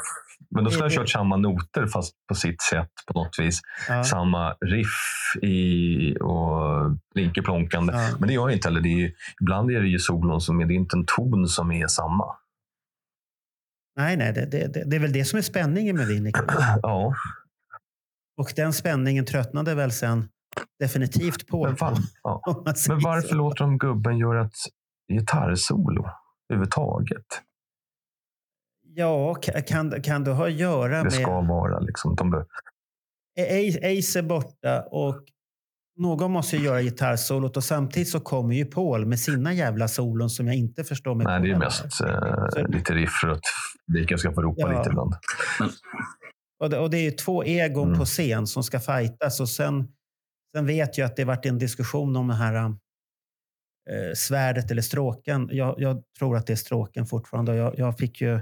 men 0.49 0.63
då 0.63 0.69
skulle 0.69 0.83
han 0.83 0.91
kört 0.91 1.09
samma 1.09 1.37
noter 1.37 1.87
fast 1.87 2.13
på 2.27 2.35
sitt 2.35 2.61
sätt 2.61 2.89
på 3.07 3.13
något 3.13 3.39
vis. 3.39 3.61
ja. 3.87 4.03
Samma 4.03 4.53
riff 4.53 5.35
i, 5.41 6.15
och 6.21 6.91
plinkerplonkande. 7.13 7.93
Ja. 7.93 8.09
Men 8.19 8.27
det 8.27 8.33
gör 8.33 8.41
jag 8.41 8.53
inte 8.53 8.67
heller. 8.67 8.81
Det 8.81 8.89
är 8.89 8.97
ju, 8.97 9.13
ibland 9.41 9.71
är 9.71 9.81
det 9.81 9.87
ju 9.87 9.99
solon 9.99 10.41
som 10.41 10.59
är, 10.59 10.65
det 10.65 10.73
är 10.73 10.75
inte 10.75 10.97
en 10.97 11.05
ton 11.05 11.47
som 11.47 11.71
är 11.71 11.87
samma. 11.87 12.25
Nej, 13.97 14.17
nej, 14.17 14.33
det, 14.33 14.45
det, 14.45 14.83
det, 14.85 14.95
är 14.95 14.99
väl 14.99 15.13
det 15.13 15.25
som 15.25 15.37
är 15.37 15.43
spänningen 15.43 15.95
med 15.97 16.07
Winnie. 16.07 16.31
Ja, 16.81 17.15
Och 18.37 18.53
den 18.55 18.73
spänningen 18.73 19.25
tröttnade 19.25 19.75
väl 19.75 19.91
sen 19.91 20.29
definitivt 20.79 21.47
på. 21.47 21.65
men, 21.65 21.75
var, 21.75 21.93
ja. 22.23 22.41
men 22.87 22.99
varför 23.03 23.27
så. 23.27 23.35
låter 23.35 23.63
de 23.63 23.77
gubben 23.77 24.17
göra 24.17 24.45
ett 24.45 24.53
gitarrsolo 25.11 26.05
överhuvudtaget? 26.49 27.25
Ja, 28.95 29.33
ka- 29.41 29.61
kan, 29.67 30.01
kan 30.01 30.23
det 30.23 30.31
ha 30.31 30.45
att 30.47 30.53
göra 30.53 30.97
Det 30.97 31.03
med... 31.03 31.13
ska 31.13 31.41
vara 31.41 31.79
liksom. 31.79 32.15
De, 32.15 32.33
Ace 33.39 34.19
är 34.19 34.23
borta 34.23 34.81
och 34.91 35.23
någon 35.97 36.31
måste 36.31 36.57
ju 36.57 36.63
göra 36.65 36.81
gitarrsolot 36.81 37.57
och 37.57 37.63
samtidigt 37.63 38.09
så 38.09 38.19
kommer 38.19 38.55
ju 38.55 38.65
Paul 38.65 39.05
med 39.05 39.19
sina 39.19 39.53
jävla 39.53 39.87
solon 39.87 40.29
som 40.29 40.47
jag 40.47 40.55
inte 40.55 40.83
förstår 40.83 41.15
mig 41.15 41.25
nej, 41.27 41.39
på 41.39 41.45
det 41.45 41.51
är 41.51 41.57
mest 41.59 42.01
eh, 42.01 42.67
lite 42.67 42.93
riff 42.93 43.11
för 43.21 43.27
att 43.27 43.41
Dika 43.93 44.17
ska 44.17 44.33
få 44.33 44.41
ropa 44.41 44.61
Ja. 44.61 44.77
lite 44.77 44.89
ibland. 44.89 45.13
Och 46.59 46.69
det, 46.69 46.79
och 46.79 46.89
det 46.89 46.97
är 46.97 47.01
ju 47.03 47.11
två 47.11 47.43
egon 47.43 47.87
Mm. 47.87 47.99
på 47.99 48.05
scen 48.05 48.47
som 48.47 48.63
ska 48.63 48.79
fightas. 48.79 49.39
Och 49.39 49.49
sen, 49.49 49.87
sen 50.55 50.65
vet 50.65 50.97
jag 50.97 51.05
att 51.05 51.15
det 51.15 51.25
varit 51.25 51.45
en 51.45 51.57
diskussion 51.57 52.15
om 52.15 52.27
det 52.27 52.33
här 52.33 52.55
eh, 52.55 54.13
svärdet 54.15 54.71
eller 54.71 54.81
stråken. 54.81 55.49
Jag, 55.51 55.75
jag 55.77 56.03
tror 56.19 56.37
att 56.37 56.47
det 56.47 56.53
är 56.53 56.57
stråken 56.57 57.05
fortfarande. 57.05 57.55
Jag, 57.55 57.79
jag 57.79 57.97
fick 57.97 58.21
ju... 58.21 58.39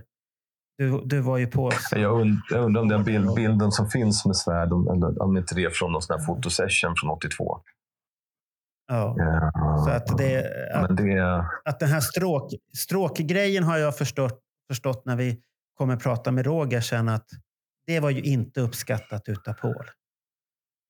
Du, 0.78 1.02
du 1.06 1.20
var 1.20 1.38
ju 1.38 1.48
på... 1.48 1.72
Jag, 1.92 2.22
und, 2.22 2.40
jag 2.50 2.66
undrar 2.66 2.82
om 2.82 2.88
den 2.88 3.04
bild, 3.04 3.36
bilden 3.36 3.72
som 3.72 3.90
finns 3.90 4.26
med 4.26 4.36
svärd, 4.36 4.74
om- 4.74 5.18
om 5.20 5.38
inte 5.38 5.56
det 5.56 5.64
är 5.64 5.70
från 5.70 5.92
någon 5.92 6.02
sån 6.02 6.20
här 6.20 6.26
fotosession 6.26 6.94
från 7.02 7.10
82. 7.12 7.60
Ja. 8.88 9.16
Ja. 9.18 9.78
Så 9.86 9.92
att, 9.92 10.18
det, 10.18 10.38
att, 10.74 10.98
det, 10.98 11.46
att 11.66 11.80
den 11.80 11.90
här 11.90 12.00
stråk, 12.00 12.52
stråkgrejen 12.78 13.64
har 13.64 13.78
jag 13.78 13.98
förstått, 13.98 14.40
förstått 14.70 15.06
när 15.06 15.16
vi 15.16 15.42
kommer 15.78 15.96
prata 15.96 16.32
med 16.32 16.46
Roger 16.46 16.82
sen 16.82 17.10
att 17.10 17.26
det 17.88 18.00
var 18.00 18.10
ju 18.10 18.22
inte 18.22 18.62
uppskattat 18.62 19.30
utav 19.30 19.54
Paul. 19.54 19.86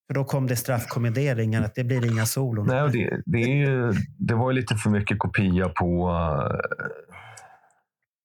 För 0.08 0.14
då 0.14 0.24
kom 0.24 0.48
det 0.48 0.56
straffkommenderingar 0.56 1.62
att 1.64 1.76
det 1.76 1.84
blir 1.84 2.12
inga 2.14 2.26
solon. 2.26 2.68
nej, 2.68 2.90
det, 2.92 3.22
det, 3.26 3.40
ju, 3.40 3.94
det 4.18 4.34
var 4.34 4.52
ju 4.52 4.56
lite 4.56 4.76
för 4.76 4.90
mycket 4.90 5.20
kopia 5.20 5.70
på, 5.70 6.10
uh, 6.10 6.60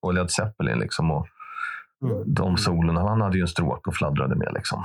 på 0.03 0.13
Led 0.13 0.31
Zeppelin. 0.31 0.79
Liksom, 0.79 1.11
och 1.11 1.27
Mm. 2.05 2.35
de 2.35 2.57
solerna. 2.57 3.01
Han 3.09 3.21
hade 3.21 3.37
ju 3.37 3.41
en 3.43 3.49
stråk 3.49 3.87
och 3.87 3.95
fladdrade 3.95 4.35
med. 4.37 4.49
Liksom. 4.55 4.85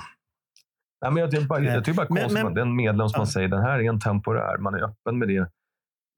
Nej, 1.01 1.11
men 1.11 1.21
jag, 1.21 1.31
tycker 1.31 1.45
bara, 1.47 1.59
jag 1.59 1.85
tycker 1.85 1.97
bara 1.97 2.07
Men- 2.09 2.17
konstigt 2.23 2.43
men- 2.43 2.47
att 2.47 2.55
den 2.55 2.75
medlem 2.75 3.09
som 3.09 3.19
man 3.19 3.27
Ja. 3.27 3.31
säger 3.31 3.47
den 3.47 3.61
här 3.61 3.79
är 3.79 3.89
en 3.89 3.99
temporär. 3.99 4.57
Man 4.57 4.75
är 4.75 4.83
öppen 4.83 5.19
med 5.19 5.27
det. 5.27 5.49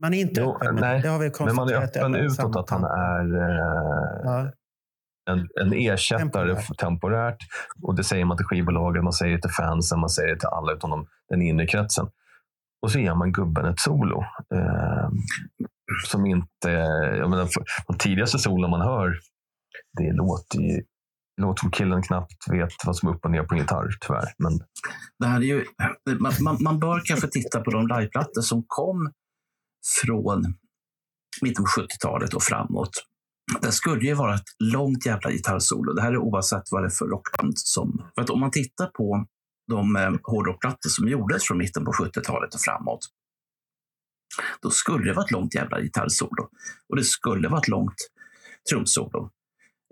Man 0.02 0.14
är 0.14 0.22
inte 0.22 0.42
Jo, 0.42 0.56
öppen 0.56 0.76
nej, 0.76 1.02
det. 1.02 1.08
Har 1.10 1.20
vi 1.20 1.32
Men 1.46 1.56
man 1.56 1.70
är 1.70 1.74
öppen 1.74 2.16
utåt 2.16 2.56
att 2.56 2.70
han 2.70 2.84
är 2.84 3.36
eh, 3.36 4.22
Ja, 4.24 4.52
en, 5.30 5.48
en 5.62 5.74
ersättare 5.74 6.56
Temporärt. 6.56 6.78
temporärt. 6.78 7.38
Och 7.82 7.96
det 7.96 8.04
säger 8.04 8.26
man 8.26 8.38
till 8.38 8.46
skivbolagen, 8.46 9.04
man 9.04 9.14
säger 9.14 9.36
det 9.36 9.42
till 9.42 9.52
fansen, 9.52 10.00
man 10.00 10.10
säger 10.10 10.34
det 10.34 10.40
till 10.40 10.50
alla 10.50 10.74
utom 10.74 10.90
de, 10.90 11.08
den 11.30 11.42
inre 11.42 11.68
kretsen. 11.68 12.08
Och 12.82 12.92
så 12.92 13.00
ger 13.00 13.16
man 13.16 13.32
gubben 13.32 13.66
ett 13.66 13.80
solo. 13.80 14.24
Eh, 14.56 15.10
som 16.06 16.26
inte... 16.26 16.70
Jag 17.18 17.30
menar, 17.30 17.48
de 17.88 17.98
tidigaste 17.98 18.40
solon 18.40 18.70
man 18.70 18.82
hör, 18.82 19.20
det 19.98 20.12
låter 20.14 20.60
ju 20.60 20.84
låter 21.42 21.60
som 21.60 21.72
killen 21.72 22.02
knappt 22.02 22.50
vet 22.52 22.74
vad 22.86 22.98
som 22.98 23.10
är 23.10 23.14
upp 23.14 23.26
och 23.26 23.32
ner 23.32 23.44
på 23.44 23.54
en 23.54 23.60
gitarr, 23.62 23.90
tyvärr. 24.02 24.34
Men 24.38 24.60
Det 25.20 25.26
här 25.26 25.40
är 25.40 25.44
ju, 25.44 25.66
man, 26.20 26.34
man, 26.42 26.58
man 26.64 26.80
bör 26.80 27.02
kanske 27.06 27.28
titta 27.28 27.62
på 27.62 27.72
de 27.72 27.88
liveplattor 27.88 28.42
som 28.42 28.64
kom 28.68 29.12
från 30.04 30.44
mitten 31.42 31.64
på 31.64 31.82
70-talet 31.82 32.34
och 32.34 32.44
framåt. 32.44 32.92
Det 33.62 33.72
skulle 33.72 34.06
ju 34.06 34.14
vara 34.14 34.36
ett 34.36 34.50
långt 34.60 35.06
jävla 35.06 35.32
gitarrsolo. 35.32 35.94
Det 35.94 36.02
här 36.02 36.12
är 36.12 36.18
oavsett 36.18 36.64
vad 36.72 36.84
det 36.84 36.88
är 36.88 36.90
för 36.90 37.06
rockband 37.06 37.60
som... 37.60 38.04
För 38.16 38.22
att 38.22 38.30
om 38.30 38.40
man 38.40 38.52
tittar 38.52 38.86
på 38.86 39.26
de 39.68 39.96
eh, 39.96 40.12
hårdrockplattor 40.24 40.90
som 40.90 41.08
gjordes 41.08 41.44
från 41.44 41.58
mitten 41.58 41.86
på 41.86 41.92
70-talet 41.92 42.54
och 42.54 42.62
framåt. 42.62 43.00
Då 44.62 44.70
skulle 44.70 45.06
det 45.06 45.14
vara 45.14 45.26
ett 45.26 45.32
långt 45.32 45.56
jävla 45.56 45.82
gitarrsolo. 45.82 46.50
Och 46.90 46.96
det 46.96 47.04
skulle 47.04 47.48
vara 47.50 47.60
ett 47.60 47.68
långt 47.68 47.96
trumsolo. 48.70 49.30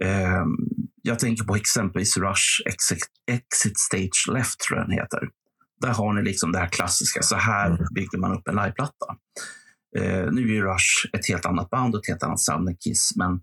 Eh, 0.04 0.46
jag 1.02 1.20
tänker 1.20 1.44
på 1.44 1.56
exempelvis 1.56 2.18
Rush 2.18 2.62
Exit, 2.66 3.06
Exit 3.32 3.80
Stage 3.80 4.30
Left, 4.34 4.60
tror 4.60 4.80
jag 4.80 4.88
den 4.88 4.98
heter. 5.00 5.30
Där 5.82 5.94
har 5.94 6.14
ni 6.14 6.24
liksom 6.24 6.52
det 6.52 6.60
här 6.60 6.68
klassiska. 6.70 7.22
Så 7.22 7.36
här 7.36 7.68
Mm. 7.68 7.86
bygger 7.96 8.18
man 8.18 8.38
upp 8.38 8.48
en 8.48 8.56
liveplatta. 8.56 9.16
Eh, 9.98 10.32
nu 10.32 10.58
är 10.58 10.62
Rush 10.62 11.10
ett 11.14 11.28
helt 11.28 11.46
annat 11.46 11.70
band 11.70 11.96
och 11.96 12.02
ett 12.02 12.08
helt 12.08 12.24
annat 12.24 12.40
sound 12.40 12.70
än 12.70 12.78
Kiss, 12.78 13.14
men 13.16 13.42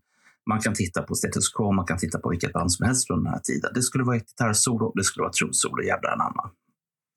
man 0.50 0.60
kan 0.60 0.74
titta 0.74 1.02
på 1.02 1.14
Status 1.14 1.48
Quo, 1.48 1.72
man 1.72 1.86
kan 1.86 1.98
titta 1.98 2.18
på 2.18 2.28
vilket 2.28 2.52
band 2.52 2.72
som 2.72 2.86
helst 2.86 3.06
från 3.06 3.24
den 3.24 3.32
här 3.32 3.40
tiden. 3.40 3.70
Det 3.74 3.82
skulle 3.82 4.04
vara 4.04 4.16
ett 4.16 4.28
gitarrsolo, 4.28 4.92
det 4.94 5.04
skulle 5.04 5.22
vara 5.22 5.30
ett 5.30 5.36
trumsolo, 5.36 5.82
jävlar 5.82 6.10
anamma. 6.10 6.50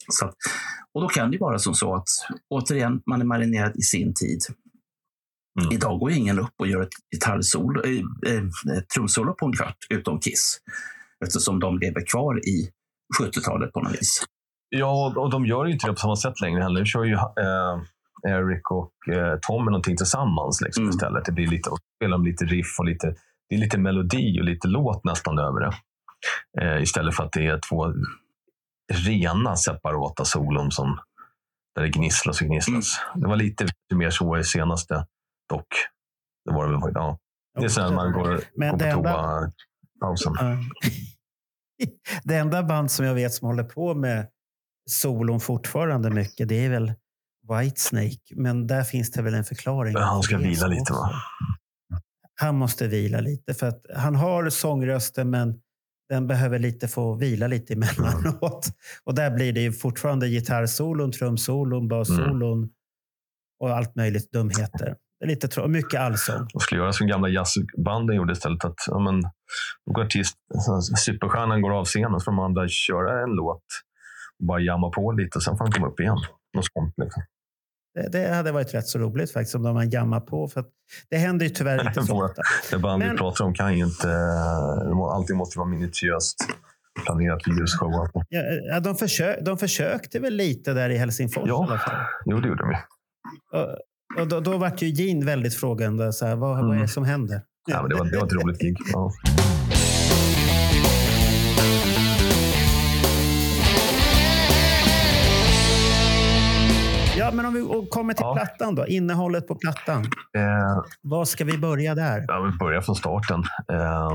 Så 0.09 0.25
att, 0.25 0.35
och 0.93 1.01
då 1.01 1.07
kan 1.07 1.31
det 1.31 1.37
vara 1.37 1.59
som 1.59 1.73
så 1.73 1.95
att, 1.95 2.07
återigen, 2.49 3.01
man 3.05 3.21
är 3.21 3.25
marinerad 3.25 3.75
i 3.75 3.81
sin 3.81 4.13
tid. 4.13 4.41
Mm. 5.59 5.73
Idag 5.73 5.99
går 5.99 6.11
ingen 6.11 6.39
upp 6.39 6.53
och 6.59 6.67
gör 6.67 6.81
ett 6.81 6.93
gitarrsolo, 7.13 7.81
äh, 7.83 8.33
äh, 8.33 8.81
trumsolo 8.93 9.33
på 9.33 9.45
en 9.45 9.53
kvart, 9.53 9.77
utom 9.89 10.19
Kiss. 10.19 10.57
Eftersom 11.25 11.59
de 11.59 11.79
lever 11.79 12.05
kvar 12.11 12.47
i 12.47 12.69
70-talet 13.21 13.73
på 13.73 13.81
något 13.81 13.93
vis. 13.93 14.23
Ja, 14.69 15.13
och 15.15 15.31
de 15.31 15.45
gör 15.45 15.65
ju 15.65 15.73
inte 15.73 15.87
det 15.87 15.93
på 15.93 15.99
samma 15.99 16.15
sätt 16.15 16.41
längre 16.41 16.63
heller. 16.63 16.85
Kör 16.85 17.03
ju 17.03 17.13
eh, 17.13 17.81
Eric 18.27 18.61
och 18.71 19.13
eh, 19.13 19.39
Tom 19.41 19.65
med 19.65 19.71
någonting 19.71 19.97
tillsammans 19.97 20.61
liksom, 20.61 20.83
Mm. 20.83 20.89
istället. 20.95 21.25
Det 21.25 21.31
blir 21.31 21.47
lite, 21.47 21.69
spelar 21.99 22.17
lite 22.17 22.45
riff 22.45 22.79
och 22.79 22.85
lite, 22.85 23.15
det 23.49 23.55
är 23.55 23.59
lite 23.59 23.77
melodi 23.77 24.39
och 24.39 24.45
lite 24.45 24.67
låt 24.67 25.03
nästan 25.03 25.39
över 25.39 25.59
det. 25.59 25.73
Eh, 26.61 26.81
istället 26.81 27.15
för 27.15 27.23
att 27.23 27.31
det 27.31 27.47
är 27.47 27.59
två 27.69 27.93
rena 28.93 29.55
separata 29.55 30.25
solon 30.25 30.71
som 30.71 30.99
där 31.75 31.81
det 31.81 31.89
gnisslas 31.89 32.41
och 32.41 32.47
gnisslas. 32.47 32.99
Mm. 33.13 33.21
Det 33.21 33.27
var 33.27 33.35
lite 33.35 33.65
mer 33.95 34.09
så 34.09 34.37
i 34.37 34.43
senaste 34.43 35.05
dock. 35.49 35.67
Det 36.45 36.51
var 36.53 36.67
det 36.67 36.71
väl. 36.85 36.91
Ja. 36.93 37.17
Det 37.59 37.65
är 37.65 37.69
sen 37.69 37.95
man 37.95 38.11
går, 38.11 38.39
Men 38.55 38.71
går 38.71 38.77
på 38.77 38.85
enda- 38.85 38.93
toa-pausen. 39.03 40.33
Ja. 40.39 40.57
Det 42.23 42.35
enda 42.35 42.63
band 42.63 42.91
som 42.91 43.05
jag 43.05 43.13
vet 43.13 43.33
som 43.33 43.47
håller 43.47 43.63
på 43.63 43.93
med 43.93 44.27
solon 44.89 45.39
fortfarande 45.39 46.09
mycket, 46.09 46.47
det 46.49 46.65
är 46.65 46.69
väl 46.69 46.93
Whitesnake. 47.49 48.35
Men 48.35 48.67
där 48.67 48.83
finns 48.83 49.11
det 49.11 49.21
väl 49.21 49.33
en 49.33 49.43
förklaring. 49.43 49.93
Men 49.93 50.03
han 50.03 50.23
ska 50.23 50.37
vila 50.37 50.67
lite, 50.67 50.93
va? 50.93 51.11
Han 52.39 52.55
måste 52.55 52.87
vila 52.87 53.19
lite 53.19 53.53
för 53.53 53.67
att 53.67 53.85
han 53.95 54.15
har 54.15 54.49
sångrösten 54.49 55.29
men 55.29 55.59
den 56.09 56.27
behöver 56.27 56.59
lite 56.59 56.87
få 56.87 57.15
vila 57.15 57.47
lite 57.47 57.73
emellanåt. 57.73 58.67
Och 59.03 59.15
där 59.15 59.31
blir 59.31 59.53
det 59.53 59.61
ju 59.61 59.73
fortfarande 59.73 60.29
gitarrsolon, 60.29 61.11
trumsolon, 61.11 61.87
bassolon 61.87 62.69
och 63.59 63.69
allt 63.69 63.95
möjligt 63.95 64.31
dumheter. 64.31 64.95
Det 65.19 65.25
är 65.25 65.27
lite 65.27 65.67
mycket 65.67 65.99
allsång. 65.99 66.47
De 66.53 66.59
skulle 66.59 66.81
göra 66.81 66.93
som 66.93 67.07
gamla 67.07 67.29
jazzbanden 67.29 68.15
gjorde 68.15 68.33
istället. 68.33 68.65
Att, 68.65 68.75
ja, 68.87 68.99
men, 68.99 69.21
går 69.93 70.03
artist, 70.03 70.35
superstjärnan 71.05 71.61
går 71.61 71.79
av 71.79 71.85
scenen 71.85 72.19
så 72.19 72.23
får 72.23 72.31
de 72.31 72.39
andra 72.39 72.67
köra 72.67 73.23
en 73.23 73.29
låt 73.29 73.63
och 74.39 74.45
bara 74.45 74.59
jamma 74.59 74.89
på 74.89 75.11
lite 75.11 75.41
sen 75.41 75.57
får 75.57 75.65
han 75.65 75.71
komma 75.71 75.87
upp 75.87 75.99
igen. 75.99 76.17
Något 76.55 76.65
sånt, 76.73 76.93
liksom. 76.97 77.23
Det, 77.97 78.09
det 78.11 78.35
hade 78.35 78.51
varit 78.51 78.73
rätt 78.73 78.87
så 78.87 78.99
roligt 78.99 79.31
faktiskt 79.31 79.55
om 79.55 79.63
de 79.63 79.73
man 79.73 79.89
jammar 79.89 80.19
på. 80.19 80.47
För 80.47 80.63
det 81.09 81.17
händer 81.17 81.45
ju 81.45 81.49
tyvärr 81.49 81.87
inte 81.87 82.03
så 82.03 82.25
ofta. 82.25 82.41
Det 82.71 82.77
band 82.77 82.99
Men- 82.99 83.11
vi 83.11 83.17
pratar 83.17 83.45
om 83.45 83.53
kan 83.53 83.77
ju 83.77 83.85
inte... 83.85 84.09
Allting 85.13 85.37
måste 85.37 85.59
vara 85.59 85.69
minutiöst 85.69 86.35
planerat 87.05 87.43
för 87.43 87.51
ljusshow. 87.51 87.91
Ja, 88.29 88.41
ja, 88.71 88.79
de, 88.79 88.95
försök, 88.95 89.37
de 89.41 89.57
försökte 89.57 90.19
väl 90.19 90.33
lite 90.33 90.73
där 90.73 90.89
i 90.89 90.97
Helsingfors 90.97 91.43
Ja. 91.47 91.65
i 91.65 91.69
alla 91.71 91.79
fall. 91.79 91.95
Jo, 92.25 92.39
det 92.39 92.47
gjorde 92.47 92.63
de. 92.63 92.75
Och, 93.59 94.21
och 94.21 94.27
då, 94.27 94.39
då 94.39 94.57
vart 94.57 94.81
ju 94.81 94.87
Gene 94.87 95.25
väldigt 95.25 95.55
frågande. 95.55 96.13
Så 96.13 96.25
här, 96.25 96.35
vad, 96.35 96.49
vad 96.57 96.59
är 96.59 96.63
Mm. 96.71 96.81
det 96.81 96.87
som 96.87 97.03
händer? 97.05 97.41
Ja, 97.67 97.81
men 97.81 97.89
det, 97.89 97.95
var, 97.95 98.05
det 98.05 98.17
var 98.17 98.25
ett 98.25 98.33
roligt 98.33 98.59
gig. 98.61 98.77
Ja. 98.93 99.11
Ja, 107.17 107.31
men 107.33 107.45
om 107.45 107.53
vi 107.53 107.87
kommer 107.91 108.13
till 108.13 108.23
Ja. 108.25 108.35
plattan 108.35 108.75
då. 108.75 108.87
Innehållet 108.87 109.47
på 109.47 109.55
plattan. 109.55 110.03
Eh, 110.37 110.83
Var 111.01 111.25
ska 111.25 111.45
vi 111.45 111.57
börja 111.57 111.95
där? 111.95 112.25
Ja, 112.27 112.39
vi 112.41 112.57
börjar 112.57 112.81
från 112.81 112.95
starten. 112.95 113.43
Eh, 113.71 114.11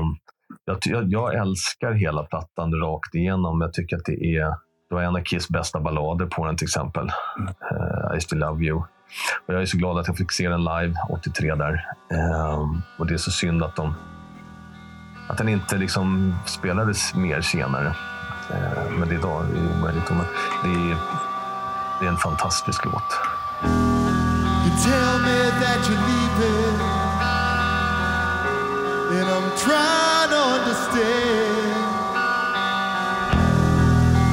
jag, 0.65 1.03
jag, 1.07 1.35
älskar 1.35 1.91
hela 1.91 2.23
plattan 2.23 2.73
rakt 2.73 3.15
igenom. 3.15 3.61
Jag 3.61 3.73
tycker 3.73 3.95
att 3.97 4.05
det 4.05 4.35
är 4.37 4.45
det 4.89 4.95
var 4.95 5.01
en 5.01 5.15
av 5.15 5.23
Kiss 5.23 5.49
bästa 5.49 5.79
ballader 5.79 6.25
på 6.25 6.45
den 6.45 6.57
till 6.57 6.65
exempel. 6.65 7.09
Eh, 7.71 8.17
I 8.17 8.21
still 8.21 8.37
love 8.39 8.63
you. 8.65 8.77
Och 9.47 9.53
jag 9.53 9.61
är 9.61 9.65
så 9.65 9.77
glad 9.77 9.97
att 9.97 10.07
jag 10.07 10.17
fick 10.17 10.31
se 10.31 10.49
den 10.49 10.63
live 10.63 10.93
83 11.09 11.55
där. 11.55 11.85
Eh, 12.11 12.59
och 12.99 13.07
det 13.07 13.13
är 13.13 13.17
så 13.17 13.31
synd 13.31 13.63
att, 13.63 13.75
de, 13.75 13.93
att 15.29 15.37
den 15.37 15.49
inte 15.49 15.77
liksom 15.77 16.35
spelades 16.45 17.15
mer 17.15 17.41
senare. 17.41 17.87
Eh, 18.53 18.91
men 18.99 19.09
det 19.09 19.15
är 19.15 19.19
idag 19.19 19.41
är 19.41 19.93
det 20.63 20.91
är, 20.91 20.97
det 21.99 22.05
är 22.05 22.09
en 22.09 22.17
fantastisk 22.17 22.85
låt. 22.85 23.19
You 23.63 24.71
tell 24.83 25.19
me 25.19 25.39
that 25.61 25.79
you're 25.87 26.03
leaving, 26.11 26.79
and 29.17 29.27
I'm 29.35 29.49
trying 29.57 30.29
to 30.29 30.41
understand. 30.57 31.83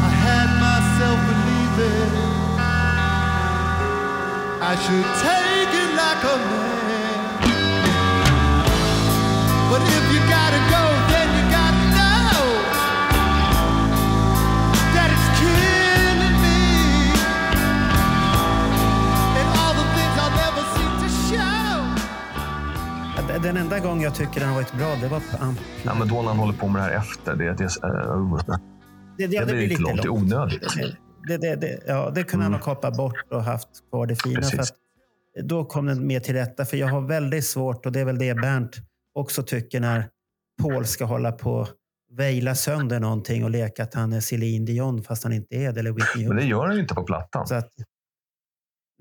I 0.06 0.10
had 0.26 0.48
myself 0.66 1.18
believing 1.30 2.10
I 4.62 4.74
should 4.76 5.08
take 5.22 5.59
Den 23.42 23.56
enda 23.56 23.78
gång 23.78 24.02
jag 24.02 24.14
tycker 24.14 24.40
den 24.40 24.48
har 24.48 24.54
varit 24.54 24.72
bra, 24.72 24.96
det 25.00 25.08
var 25.08 25.20
på 25.20 25.44
Amp. 25.44 25.58
Ja, 25.82 25.94
men 25.94 26.08
då 26.08 26.14
när 26.14 26.28
han 26.28 26.38
håller 26.38 26.58
på 26.58 26.68
med 26.68 26.82
det 26.82 26.84
här 26.84 26.96
efter. 26.96 27.36
Det, 27.36 27.52
det, 27.52 27.64
eh, 27.64 28.58
Det, 29.18 29.26
det 29.26 29.46
blir 29.46 29.68
lite 29.68 29.82
långt. 29.82 30.02
Det 30.02 30.08
är 30.08 30.12
onödigt. 30.12 30.62
Det, 31.28 31.36
det, 31.36 31.56
det, 31.56 31.80
ja, 31.86 32.10
det 32.14 32.22
kunde 32.22 32.44
han 32.44 32.52
ha 32.52 32.60
kapat 32.60 32.96
bort 32.96 33.30
och 33.30 33.44
haft 33.44 33.68
kvar 33.90 34.06
det 34.06 34.16
fina. 34.22 34.36
Precis. 34.36 34.54
För 34.54 34.62
att 34.62 34.74
då 35.48 35.64
kom 35.64 35.86
den 35.86 36.06
mer 36.06 36.20
till 36.20 36.34
rätta. 36.34 36.64
För 36.64 36.76
jag 36.76 36.86
har 36.86 37.00
väldigt 37.00 37.44
svårt, 37.44 37.86
och 37.86 37.92
det 37.92 38.00
är 38.00 38.04
väl 38.04 38.18
det 38.18 38.34
Bernt 38.34 38.76
också 39.14 39.42
tycker, 39.42 39.80
när 39.80 40.08
Paul 40.62 40.86
ska 40.86 41.04
hålla 41.04 41.32
på 41.32 41.68
väjla 42.12 42.54
sönder 42.54 43.00
någonting 43.00 43.44
och 43.44 43.50
leka 43.50 43.82
att 43.82 43.94
han 43.94 44.12
är 44.12 44.20
Céline 44.20 44.64
Dion 44.64 45.02
fast 45.02 45.24
han 45.24 45.32
inte 45.32 45.56
är 45.56 45.72
det. 45.72 45.80
Eller 45.80 45.92
Whitney 45.92 46.28
Men 46.28 46.36
det 46.36 46.44
gör 46.44 46.66
han 46.66 46.74
ju 46.74 46.80
inte 46.80 46.94
på 46.94 47.02
plattan. 47.02 47.46
Att, 47.50 47.72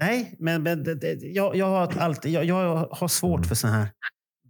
nej, 0.02 0.36
men, 0.40 0.64
men 0.64 0.84
det, 0.84 0.96
det, 0.96 1.14
jag, 1.22 1.56
jag, 1.56 1.66
har 1.66 1.98
alltid, 1.98 2.32
jag, 2.32 2.46
jag 2.46 2.88
har 2.92 3.08
svårt 3.08 3.46
för 3.46 3.56
såna 3.56 3.74
här 3.74 3.90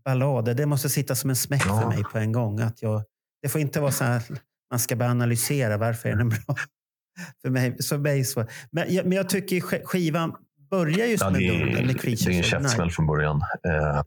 ballader. 0.10 0.54
Det 0.54 0.65
måste 0.65 0.89
sitta 0.89 1.15
som 1.15 1.30
en 1.30 1.36
smäck 1.36 1.63
Ja. 1.65 1.82
för 1.82 1.88
mig 1.89 2.04
på 2.04 2.17
en 2.17 2.32
gång. 2.32 2.60
Att 2.60 2.82
jag, 2.82 3.04
det 3.41 3.50
får 3.50 3.62
inte 3.62 3.80
vara 3.82 3.91
så 3.91 4.04
här 4.04 4.24
man 4.72 4.80
ska 4.80 4.95
börja 4.95 5.12
analysera 5.12 5.78
varför 5.78 6.10
är 6.10 6.15
den 6.15 6.30
bra. 6.30 6.39
För 7.41 7.50
mig, 7.50 7.76
så 7.80 7.98
mig 7.98 8.26
så. 8.26 8.45
Men, 8.72 8.93
jag, 8.93 9.06
men 9.06 9.17
jag 9.17 9.30
tycker 9.30 9.56
sk- 9.56 9.84
skivan 9.86 10.36
börjar 10.69 11.06
ju 11.08 11.17
Ja, 11.19 11.30
med 11.30 11.39
det 11.39 11.48
är 11.48 12.30
en 12.30 12.43
käftsmäll 12.43 12.91
från 12.91 13.08
början. 13.08 13.41
Eh, 13.67 14.02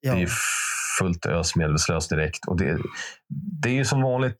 Ja. 0.00 0.14
Det 0.14 0.22
är 0.22 0.28
fullt 0.98 1.26
ös 1.26 1.56
medvetslöst 1.56 2.10
direkt. 2.10 2.46
Och 2.48 2.56
det, 2.58 2.78
det 3.62 3.68
är 3.68 3.72
ju 3.72 3.84
som 3.84 4.02
vanligt, 4.02 4.36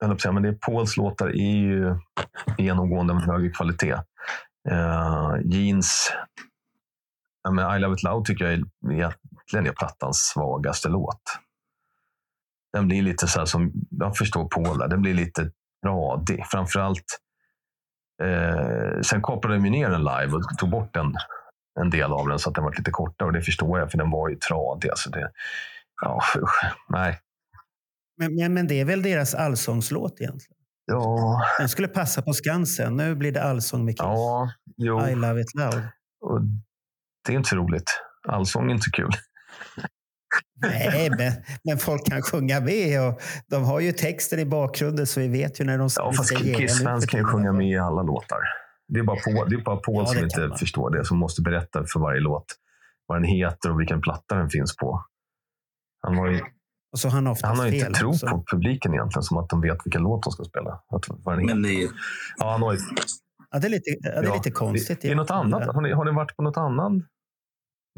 jag 0.00 0.10
att 0.10 0.20
säga, 0.20 0.32
men 0.32 0.42
det 0.42 0.48
är 0.48 0.52
Pauls 0.52 0.96
låtar 0.96 1.28
är 1.28 1.56
ju 1.56 1.96
genomgående 2.58 3.12
av 3.12 3.20
högre 3.20 3.50
kvalitet. 3.50 3.92
Eh, 4.70 5.34
Jeans, 5.44 6.12
ja, 7.42 7.50
men 7.50 7.76
I 7.76 7.80
Love 7.80 7.94
It 7.94 8.02
Loud 8.02 8.24
tycker 8.24 8.44
jag 8.44 8.54
är, 8.54 9.14
egentligen 9.48 9.66
är 9.66 9.76
plattans 9.76 10.18
svagaste 10.18 10.88
låt. 10.88 11.22
Den 12.72 12.88
blir 12.88 13.02
lite 13.02 13.26
så 13.26 13.46
som, 13.46 13.72
jag 13.90 14.16
förstår 14.16 14.48
Paul, 14.48 14.78
där, 14.78 14.88
den 14.88 15.02
blir 15.02 15.14
lite 15.14 15.50
radig. 15.86 16.46
Framförallt, 16.46 17.18
eh, 18.22 19.00
sen 19.00 19.22
kopplade 19.22 19.56
de 19.56 19.70
ner 19.70 19.90
den 19.90 20.04
live 20.04 20.32
och 20.32 20.58
tog 20.58 20.70
bort 20.70 20.96
en, 20.96 21.14
en 21.80 21.90
del 21.90 22.12
av 22.12 22.28
den 22.28 22.38
så 22.38 22.48
att 22.48 22.54
den 22.54 22.64
var 22.64 22.74
lite 22.78 22.90
kortare 22.90 23.26
och 23.26 23.32
det 23.32 23.42
förstår 23.42 23.78
jag 23.78 23.90
för 23.90 23.98
den 23.98 24.10
var 24.10 24.28
ju 24.28 24.36
tradig. 24.36 24.90
Alltså 24.90 25.10
det, 25.10 25.30
ja, 26.02 26.22
usch, 26.36 26.72
nej. 26.88 27.20
Men, 28.18 28.34
men, 28.34 28.54
men 28.54 28.66
det 28.66 28.80
är 28.80 28.84
väl 28.84 29.02
deras 29.02 29.34
allsångslåt 29.34 30.20
egentligen. 30.20 30.58
Ja, 30.86 31.40
Den 31.58 31.68
skulle 31.68 31.88
passa 31.88 32.22
på 32.22 32.32
Skansen. 32.32 32.96
Nu 32.96 33.14
blir 33.14 33.32
det 33.32 33.42
allsång 33.42 33.84
med 33.84 33.94
Kiss. 33.94 34.00
ja, 34.04 34.52
jo. 34.76 35.06
I 35.06 35.14
love 35.14 35.40
it 35.40 35.54
loud. 35.54 35.82
Och 36.20 36.40
det 37.26 37.32
är 37.32 37.36
inte 37.36 37.48
så 37.48 37.56
roligt. 37.56 38.00
Allsång 38.28 38.70
är 38.70 38.74
inte 38.74 38.84
så 38.84 38.90
kul. 38.90 39.10
Nej, 40.62 41.10
men, 41.18 41.32
men 41.64 41.78
folk 41.78 42.06
kan 42.06 42.22
sjunga 42.22 42.60
med 42.60 43.08
och 43.08 43.20
de 43.50 43.64
har 43.64 43.80
ju 43.80 43.92
texten 43.92 44.38
i 44.38 44.44
bakgrunden 44.44 45.06
så 45.06 45.20
vi 45.20 45.28
vet 45.28 45.60
ju 45.60 45.64
när 45.64 45.78
de 45.78 45.88
Ja, 45.96 46.12
fast 46.12 46.28
säger 46.28 46.54
Kiss-fans 46.54 47.06
kan 47.06 47.20
ju 47.20 47.24
sjunga 47.26 47.52
med 47.52 47.68
i 47.68 47.78
alla 47.78 48.02
låtar. 48.02 48.38
Det 48.88 49.00
är 49.00 49.04
bara 49.04 49.16
Paul, 49.24 49.50
det 49.50 49.56
är 49.56 49.60
bara 49.64 49.76
Paul 49.76 49.94
Ja, 49.96 50.06
som 50.06 50.24
inte 50.24 50.46
man. 50.48 50.58
förstår 50.58 50.90
det, 50.90 51.04
som 51.04 51.18
måste 51.18 51.42
berätta 51.42 51.84
för 51.92 52.00
varje 52.00 52.20
låt 52.20 52.44
vad 53.06 53.18
den 53.18 53.24
heter 53.24 53.70
och 53.70 53.80
vilken 53.80 54.00
platta 54.00 54.34
den 54.34 54.50
finns 54.50 54.76
på. 54.76 55.04
Han 56.02 56.16
har, 56.18 56.28
ju, 56.28 56.40
Och 56.92 56.98
så 56.98 57.08
han 57.08 57.26
han 57.42 57.58
har 57.58 57.66
ju 57.66 57.72
fel 57.72 57.86
inte 57.88 58.00
tro 58.00 58.08
också. 58.08 58.26
på 58.26 58.44
publiken 58.52 58.94
egentligen, 58.94 59.22
som 59.22 59.36
att 59.38 59.48
de 59.48 59.60
vet 59.60 59.78
vilken 59.84 60.02
låt 60.02 60.22
de 60.22 60.32
ska 60.32 60.44
spela. 60.44 60.70
Att, 60.70 61.04
vad 61.08 61.34
den 61.38 61.40
heter. 61.40 61.54
Men 61.54 61.62
det, 61.62 61.88
ja, 62.36 62.50
han 62.52 62.62
har 62.62 62.72
ju, 62.72 62.78
Ja, 63.50 63.58
det 63.58 63.66
är 63.66 63.70
lite, 63.70 63.90
ja, 63.90 64.10
det 64.10 64.18
är 64.18 64.22
ja, 64.24 64.34
lite 64.34 64.50
konstigt. 64.50 65.00
Det, 65.00 65.10
är 65.10 65.14
något 65.14 65.30
annat. 65.30 65.74
Har 65.74 65.82
ni, 65.82 65.92
har 65.92 66.04
ni 66.04 66.10
varit 66.12 66.36
på 66.36 66.42
något 66.42 66.56
annan 66.56 67.04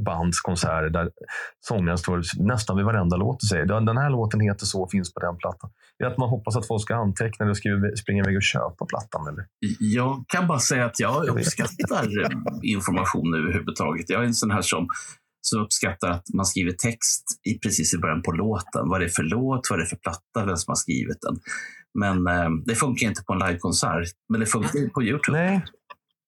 bands 0.05 0.41
konserter 0.41 0.91
där 0.91 1.11
sångaren 1.61 1.99
står 1.99 2.23
nästan 2.39 2.77
vid 2.77 2.85
varenda 2.87 3.17
låt 3.17 3.37
och 3.43 3.49
säger 3.49 3.67
"Den- 3.67 3.97
här 3.99 4.11
låten 4.11 4.41
heter 4.41 4.67
så 4.67 4.89
finns 4.89 5.15
på 5.15 5.21
den 5.21 5.37
plattan. 5.37 5.71
Det 5.99 6.05
är 6.05 6.09
att 6.09 6.19
man 6.19 6.29
hoppas 6.29 6.57
att 6.57 6.67
folk 6.67 6.83
ska 6.83 6.95
anteckna 6.95 7.45
det 7.47 7.51
och 7.51 7.99
springa 7.99 8.23
iväg 8.25 8.37
och 8.37 8.43
köpa 8.43 8.87
plattan. 8.89 9.27
Eller? 9.29 9.45
jag 9.79 10.25
kan 10.29 10.47
bara 10.47 10.59
säga 10.59 10.85
att 10.87 11.01
jag 11.01 11.29
uppskattar 11.29 12.05
eh, 12.25 12.31
information 12.63 13.35
överhuvudtaget. 13.35 14.11
Jag 14.11 14.21
är 14.23 14.27
en 14.27 14.35
sån 14.35 14.51
här 14.51 14.63
som, 14.63 14.89
som 15.43 15.63
uppskattar 15.63 16.11
att 16.11 16.25
man 16.37 16.47
skriver 16.47 16.73
text 16.73 17.25
i, 17.51 17.59
precis 17.59 17.95
i 17.95 17.99
början 17.99 18.23
på 18.23 18.33
låten. 18.33 18.89
Vad 18.89 19.01
det 19.01 19.05
är 19.05 19.09
för 19.09 19.23
låt, 19.23 19.71
vad 19.71 19.79
det 19.79 19.83
är 19.83 19.87
för 19.87 19.97
platta, 19.97 20.47
vem 20.47 20.57
som 20.57 20.71
har 20.71 20.77
skrivit 20.77 21.19
den. 21.21 21.37
Men 21.99 22.27
eh, 22.27 22.51
det 22.67 22.75
funkar 22.75 23.07
inte 23.07 23.23
på 23.27 23.33
en 23.33 23.39
livekonsert. 23.39 24.09
Men 24.29 24.41
det 24.41 24.47
funkar 24.47 24.89
på 24.95 25.03
Youtube. 25.03 25.39
Nej, 25.39 25.65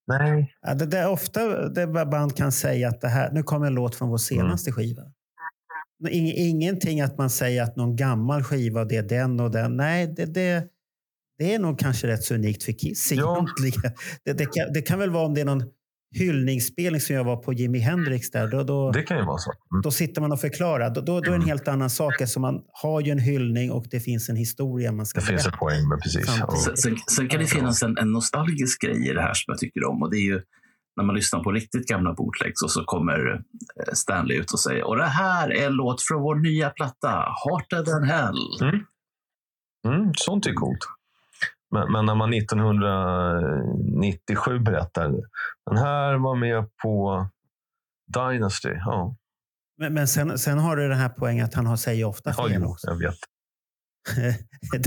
Nej. 0.07 0.55
Ja, 0.63 0.75
det, 0.75 0.87
det 0.87 0.99
är 0.99 1.09
ofta 1.09 1.69
det 1.69 1.87
band 1.87 2.37
kan 2.37 2.53
säga 2.53 2.89
att 2.89 3.01
det 3.01 3.09
här, 3.09 3.33
nu 3.33 3.43
kommer 3.43 3.67
en 3.67 3.75
låt 3.75 3.95
från 3.95 4.09
vår 4.09 4.19
senaste 4.19 4.73
skiva. 4.73 5.03
Ing, 6.09 6.33
ingenting 6.37 7.01
att 7.01 7.19
man 7.19 7.31
säger 7.31 7.63
att 7.63 7.77
någon 7.77 7.97
gammal 7.97 8.43
skiva, 8.43 8.85
det 8.85 8.97
är 8.97 9.03
den 9.03 9.41
och 9.41 9.51
den. 9.51 9.77
Nej, 9.77 10.07
det, 10.07 10.25
det, 10.25 10.65
det 11.39 11.55
är 11.55 11.59
nog 11.59 11.79
kanske 11.79 12.07
rätt 12.07 12.25
så 12.25 12.35
unikt 12.35 12.63
för 12.63 12.73
Kiss 12.73 13.13
Ja. 13.13 13.47
egentligen. 13.61 13.97
Det, 14.25 14.33
det, 14.33 14.45
kan, 14.45 14.73
det 14.73 14.83
kan 14.83 14.99
väl 14.99 15.11
vara 15.11 15.27
om 15.27 15.35
det 15.35 15.41
är 15.41 15.45
någon 15.45 15.65
hyllningsspelning 16.13 17.01
som 17.01 17.17
jag 17.17 17.25
var 17.25 17.37
på 17.37 17.53
Jimi 17.53 17.79
Hendrix 17.79 18.31
där. 18.31 18.49
Då, 18.49 18.63
då, 18.63 18.91
Det 18.91 19.03
kan 19.03 19.19
ju 19.19 19.25
vara 19.25 19.39
så. 19.39 19.51
Mm. 19.51 19.83
då 19.83 19.91
sitter 19.91 20.21
man 20.21 20.33
och 20.33 20.41
förklarar. 20.41 20.91
Då, 20.91 21.01
då, 21.01 21.21
då 21.21 21.27
är 21.27 21.31
det 21.31 21.43
en 21.43 21.49
helt 21.49 21.69
annan 21.69 21.91
sak. 21.91 22.21
Eftersom 22.21 22.43
man 22.43 22.63
har 22.83 23.01
ju 23.01 23.11
en 23.11 23.19
hyllning 23.19 23.73
och 23.73 23.87
det 23.91 24.01
finns 24.01 24.29
en 24.29 24.37
historia 24.37 24.93
man 24.93 25.07
ska 25.07 25.21
Det 25.21 25.27
finns 25.27 25.47
ett 25.47 25.59
poäng 25.59 25.89
med 25.89 26.01
precis. 26.03 26.27
Sen, 26.27 26.77
sen, 26.77 26.97
sen 27.11 27.29
kan 27.29 27.41
det 27.41 27.47
finnas 27.47 27.83
en, 27.83 27.99
en 27.99 28.13
nostalgisk 28.13 28.83
grej 28.83 29.11
i 29.11 29.13
det 29.13 29.23
här 29.23 29.35
som 29.35 29.53
jag 29.53 29.59
tycker 29.59 29.85
om. 29.85 30.03
Och 30.03 30.11
det 30.11 30.17
är 30.17 30.27
ju 30.27 30.43
när 30.97 31.05
man 31.05 31.15
lyssnar 31.15 31.43
på 31.43 31.53
riktigt 31.53 31.89
gamla 31.89 32.15
bootlegs 32.15 32.63
och 32.63 32.71
så 32.71 32.85
kommer 32.85 33.33
eh, 33.33 33.93
Stanley 33.93 34.37
ut 34.39 34.53
och 34.53 34.61
säger 34.61 34.87
och 34.87 34.97
det 34.97 35.07
här 35.07 35.51
är 35.51 35.67
en 35.67 35.73
låt 35.73 36.03
från 36.03 36.23
vår 36.23 36.35
nya 36.35 36.71
platta, 36.71 37.25
Hearted 37.45 37.87
than 37.87 38.03
Hell. 38.03 38.37
Mm, 39.87 40.13
sånt 40.15 40.47
är 40.47 40.55
coolt. 40.55 40.79
Men, 41.73 41.93
men 41.93 42.07
när 42.07 42.15
man 42.15 42.35
1997 42.35 44.59
berättar 44.59 45.09
den 45.71 45.79
här 45.79 46.15
var 46.15 46.37
med 46.37 46.65
på 46.83 47.27
Dynasty. 48.15 48.69
Ja, 48.69 49.17
Men, 49.79 49.95
men 49.95 50.09
sen, 50.09 50.39
sen 50.39 50.59
har 50.59 50.77
du 50.77 50.89
den 50.89 50.99
här 50.99 51.09
poängen 51.09 51.45
att 51.45 51.55
han 51.55 51.67
har 51.67 51.77
säger 51.77 52.05
ofta 52.05 52.35
ja 52.37 52.49
fel 52.49 52.61
jo, 52.65 52.71
också. 52.71 52.87
jag 52.87 52.97
vet. 52.99 53.15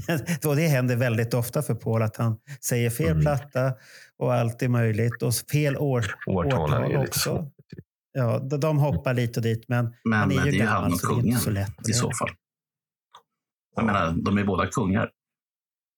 det, 0.08 0.45
och 0.45 0.56
det 0.56 0.67
händer 0.67 0.95
väldigt 0.95 1.34
ofta 1.34 1.62
för 1.62 1.76
Paul 1.76 2.02
att 2.02 2.17
han 2.17 2.38
säger 2.65 2.89
fel 2.89 3.12
Mm. 3.12 3.21
platta 3.21 3.74
och 4.17 4.34
allt 4.34 4.62
är 4.62 4.67
möjligt. 4.69 5.21
Och 5.24 5.34
fel 5.34 5.78
år, 5.78 6.06
är 6.28 6.32
årtal 6.32 6.88
lite 6.88 6.98
också. 7.00 7.19
svårt. 7.19 7.52
Ja, 8.12 8.39
de, 8.39 8.60
de 8.60 8.78
hoppar 8.78 9.13
lite 9.13 9.39
och 9.39 9.43
dit, 9.43 9.65
men 9.67 9.95
Men 10.04 10.19
han 10.19 10.30
det 10.30 10.36
är 10.36 10.48
är 10.48 10.52
ju 10.52 10.63
han 10.65 10.74
gammal 10.82 10.91
och 10.93 11.00
så 11.00 11.15
det 11.15 11.21
är 11.21 11.26
inte 11.28 11.39
så 11.41 11.50
lätt. 11.50 11.89
i 11.89 11.93
så 11.93 12.12
fall. 12.12 12.30
Jag 13.76 13.86
menar, 13.86 14.15
de 14.26 14.38
är 14.38 14.43
båda 14.43 14.67
kungar. 14.67 15.12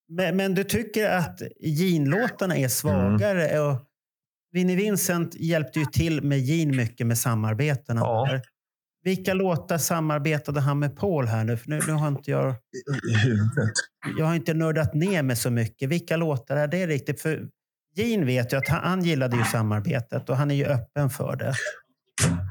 Men, 0.10 0.38
men 0.38 0.56
du 0.56 0.64
tycker 0.64 1.10
att 1.10 1.42
Gene-låtarna 1.60 2.58
är 2.58 2.68
svagare? 2.68 3.48
Mm. 3.48 3.68
Och 3.68 3.82
Vinnie 4.52 4.76
Vincent 4.76 5.36
hjälpte 5.36 5.80
ju 5.80 5.86
till 5.86 6.24
med 6.24 6.40
Gene 6.40 6.78
mycket 6.78 7.08
med 7.08 7.18
samarbetena. 7.18 8.02
Ja. 8.02 8.42
Vilka 9.04 9.34
låtar 9.34 9.78
samarbetade 9.78 10.60
han 10.60 10.80
med 10.80 10.96
Paul 10.98 11.28
här 11.28 11.44
nu? 11.44 11.58
För 11.58 11.70
nu, 11.70 11.80
nu 11.88 11.94
har 11.94 12.08
inte 12.08 12.32
jag, 12.32 12.56
jag 14.18 14.26
har 14.26 14.36
inte 14.36 14.54
nördat 14.54 14.94
ner 14.94 15.24
mig 15.24 15.36
så 15.36 15.50
mycket. 15.50 15.90
Vilka 15.90 16.18
låtar 16.18 16.56
är 16.56 16.68
det 16.68 16.88
riktigt? 16.88 17.22
För 17.22 17.48
Gene 17.96 18.26
vet 18.26 18.54
ju 18.54 18.58
att 18.58 18.68
han, 18.68 18.84
han 18.84 19.04
gillade 19.04 19.38
ju 19.38 19.44
samarbetet 19.44 20.30
och 20.30 20.38
han 20.38 20.52
är 20.52 20.56
ju 20.56 20.66
öppen 20.66 21.10
för 21.10 21.36
det. 21.36 21.54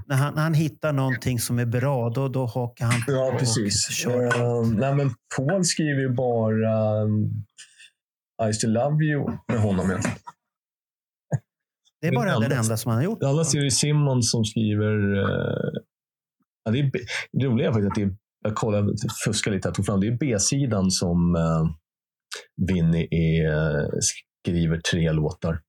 När 0.08 0.16
han, 0.16 0.34
när 0.34 0.42
han 0.42 0.54
hittar 0.54 0.92
någonting 0.92 1.38
som 1.38 1.58
är 1.58 1.66
bra, 1.66 2.10
då, 2.10 2.28
då 2.28 2.46
hakar 2.46 2.84
han 2.84 3.04
på. 3.06 3.12
Ja, 3.12 3.32
och 3.32 3.38
precis. 3.38 3.88
kör. 3.90 4.24
Eh, 4.24 4.66
nej, 4.66 4.94
men 4.94 5.10
Paul 5.36 5.64
skriver 5.64 6.00
ju 6.00 6.08
bara 6.14 7.02
um, 7.02 7.44
I 8.50 8.52
still 8.52 8.72
love 8.72 9.04
you 9.04 9.30
med 9.48 9.60
honom. 9.60 9.86
egentligen. 9.90 10.18
Det 12.00 12.06
är 12.08 12.12
bara 12.14 12.38
det 12.38 12.48
den 12.48 12.58
enda- 12.58 12.76
som 12.76 12.90
han 12.90 12.98
har 12.98 13.04
gjort. 13.04 13.22
Annars 13.22 13.54
är 13.54 13.64
det 13.64 13.70
Simmons 13.70 14.30
som 14.30 14.44
skriver... 14.44 15.16
eh, 15.16 15.80
ja, 16.64 16.70
det, 16.72 16.78
är, 16.78 16.90
det 17.32 17.46
roliga 17.46 17.68
är 17.68 17.72
faktiskt 17.72 17.90
att 17.90 17.94
det 17.94 18.02
är, 18.02 18.16
jag 18.44 18.54
kollade, 18.54 18.92
fuskar 19.24 19.50
lite, 19.50 19.68
jag 19.68 19.74
tog 19.74 19.86
fram, 19.86 20.00
det 20.00 20.06
är 20.06 20.18
B-sidan 20.18 20.90
som 20.90 21.34
uh, 21.34 21.70
Vinny 22.66 23.08
är, 23.10 23.50
eh, 23.50 23.88
skriver 24.44 24.80
tre 24.80 25.12
låtar. 25.12 25.60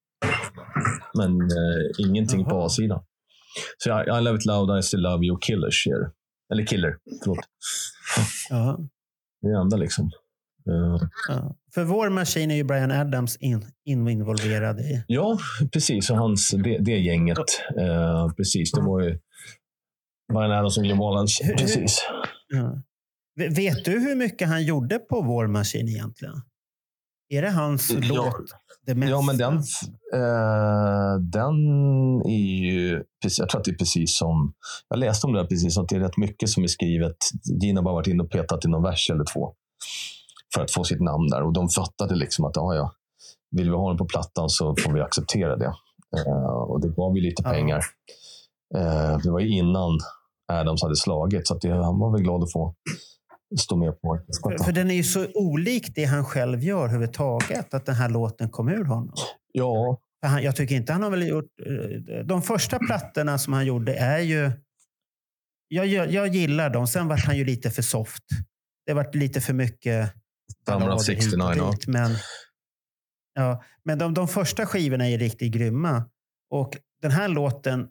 Men 1.17 1.31
eh, 1.41 2.07
ingenting 2.09 2.45
på 2.45 2.51
Jaha. 2.51 2.65
A-sidan. 2.65 3.03
Så 3.77 3.89
I, 3.89 4.03
I 4.03 4.21
love 4.21 4.37
it 4.37 4.45
loud, 4.45 4.79
I 4.79 4.83
still 4.83 5.01
love 5.01 5.25
you, 5.25 5.37
Killers. 5.41 5.83
det. 5.85 6.11
Eller 6.53 6.65
Killer, 6.65 6.97
förlåt. 7.23 7.39
Ja. 8.49 8.79
Det 9.41 9.47
är 9.47 9.51
det 9.53 9.59
enda 9.61 9.77
liksom. 9.77 10.05
Eh, 10.69 11.07
Ja. 11.27 11.55
För 11.73 11.83
vår 11.83 12.09
maskin 12.09 12.51
är 12.51 12.55
ju 12.55 12.63
Brian 12.63 12.91
Adams 12.91 13.37
in, 13.37 13.65
involverad 13.85 14.79
i. 14.79 15.03
Ja, 15.07 15.39
precis. 15.73 16.09
Och 16.09 16.17
hans, 16.17 16.51
det, 16.51 16.77
det 16.77 16.97
gänget. 16.97 17.37
Eh, 17.79 18.31
precis, 18.33 18.71
det 18.71 18.81
var 18.81 19.01
ju 19.01 19.19
Brian 20.33 20.51
Adams 20.51 20.77
och 20.77 20.85
Jim 20.85 20.97
Wallace. 20.97 21.43
Hur- 21.43 21.51
hur- 21.51 21.57
Precis. 21.57 21.99
Ja. 22.47 22.81
Vet 23.35 23.85
du 23.85 23.91
hur 23.99 24.15
mycket 24.15 24.47
han 24.47 24.63
gjorde 24.65 24.99
på 24.99 25.21
vår 25.21 25.47
maskin 25.47 25.87
egentligen? 25.87 26.41
Är 27.29 27.41
det 27.41 27.49
hans 27.49 27.91
Ja. 27.91 27.99
låt? 28.03 28.51
Det 28.87 28.95
mesta? 28.95 29.11
Ja, 29.11 29.21
men 29.21 29.37
den, 29.37 29.53
eh, 30.13 31.19
den 31.19 31.55
är 32.25 32.61
ju... 32.63 33.03
Jag 33.37 33.49
tror 33.49 33.59
att 33.59 33.65
det 33.65 33.71
är 33.71 33.75
precis 33.75 34.17
som... 34.17 34.53
Jag 34.89 34.99
läste 34.99 35.27
om 35.27 35.33
det 35.33 35.39
här 35.39 35.47
precis, 35.47 35.77
att 35.77 35.89
det 35.89 35.95
är 35.95 35.99
rätt 35.99 36.17
mycket 36.17 36.49
som 36.49 36.63
är 36.63 36.67
skrivet. 36.67 37.15
Gina 37.61 37.79
har 37.79 37.83
bara 37.83 37.93
varit 37.93 38.07
inne 38.07 38.23
och 38.23 38.31
petat 38.31 38.65
i 38.65 38.67
någon 38.67 38.83
vers 38.83 39.09
eller 39.09 39.23
två 39.33 39.53
för 40.55 40.61
att 40.61 40.71
få 40.71 40.83
sitt 40.83 41.01
namn 41.01 41.27
där. 41.27 41.43
Och 41.43 41.53
de 41.53 41.69
fattade 41.69 42.15
liksom 42.15 42.45
att 42.45 42.55
ja, 42.55 42.75
ja, 42.75 42.91
vill 43.51 43.69
vi 43.69 43.75
ha 43.75 43.87
den 43.89 43.97
på 43.97 44.05
plattan 44.05 44.49
så 44.49 44.75
får 44.83 44.93
vi 44.93 45.01
acceptera 45.01 45.55
det. 45.55 45.73
Eh, 46.17 46.53
och 46.69 46.81
det 46.81 46.89
gav 46.89 47.15
ju 47.15 47.21
lite 47.21 47.41
Ja. 47.45 47.49
pengar. 47.51 47.81
Eh, 48.75 49.17
det 49.23 49.31
var 49.31 49.39
ju 49.39 49.49
innan 49.49 49.99
Adams 50.51 50.81
hade 50.83 50.95
slagit, 50.95 51.47
så 51.47 51.57
det, 51.57 51.69
han 51.69 51.99
var 51.99 52.11
väl 52.11 52.21
glad 52.21 52.43
att 52.43 52.51
få 52.51 52.75
stå 53.59 53.75
med 53.75 54.01
på 54.01 54.19
För, 54.43 54.63
för 54.63 54.71
den 54.71 54.91
är 54.91 54.95
ju 54.95 55.03
så 55.03 55.27
olik 55.33 55.95
det 55.95 56.03
han 56.05 56.25
själv 56.25 56.63
gör 56.63 56.79
överhuvudtaget, 56.79 57.73
att 57.73 57.85
den 57.85 57.95
här 57.95 58.09
låten 58.09 58.49
kom 58.49 58.69
ur 58.69 58.83
honom. 58.85 59.13
Ja, 59.51 60.01
För 60.21 60.27
han, 60.27 60.43
jag 60.43 60.55
tycker 60.55 60.75
inte 60.75 60.93
han 60.93 61.03
har 61.03 61.09
väl 61.09 61.27
gjort... 61.27 61.45
eh, 61.65 62.25
De 62.25 62.41
första 62.41 62.79
plattorna 62.79 63.37
som 63.37 63.53
han 63.53 63.65
gjorde 63.65 63.93
är 63.95 64.19
ju... 64.19 64.51
Jag, 65.67 65.87
jag, 65.87 66.11
jag 66.11 66.27
gillar 66.27 66.69
dem. 66.69 66.87
Sen 66.87 67.07
vart 67.07 67.25
han 67.25 67.37
ju 67.37 67.45
lite 67.45 67.71
för 67.71 67.81
soft. 67.81 68.23
Det 68.85 68.93
vart 68.93 69.15
lite 69.15 69.41
för 69.41 69.53
mycket... 69.53 70.13
Summer 70.67 70.77
of 70.77 70.81
ballader 70.81 71.13
hit 71.13 71.23
69, 71.23 71.43
och 71.45 71.57
ja. 71.57 71.71
dit, 71.71 71.87
Men, 71.87 72.11
ja, 73.33 73.63
men 73.83 73.97
de, 73.99 74.13
de 74.13 74.27
första 74.27 74.65
skivorna 74.65 75.07
är 75.09 75.17
riktigt 75.17 75.53
grymma. 75.53 76.03
Och 76.49 76.77
den 77.01 77.11
här 77.11 77.27
låten, 77.27 77.87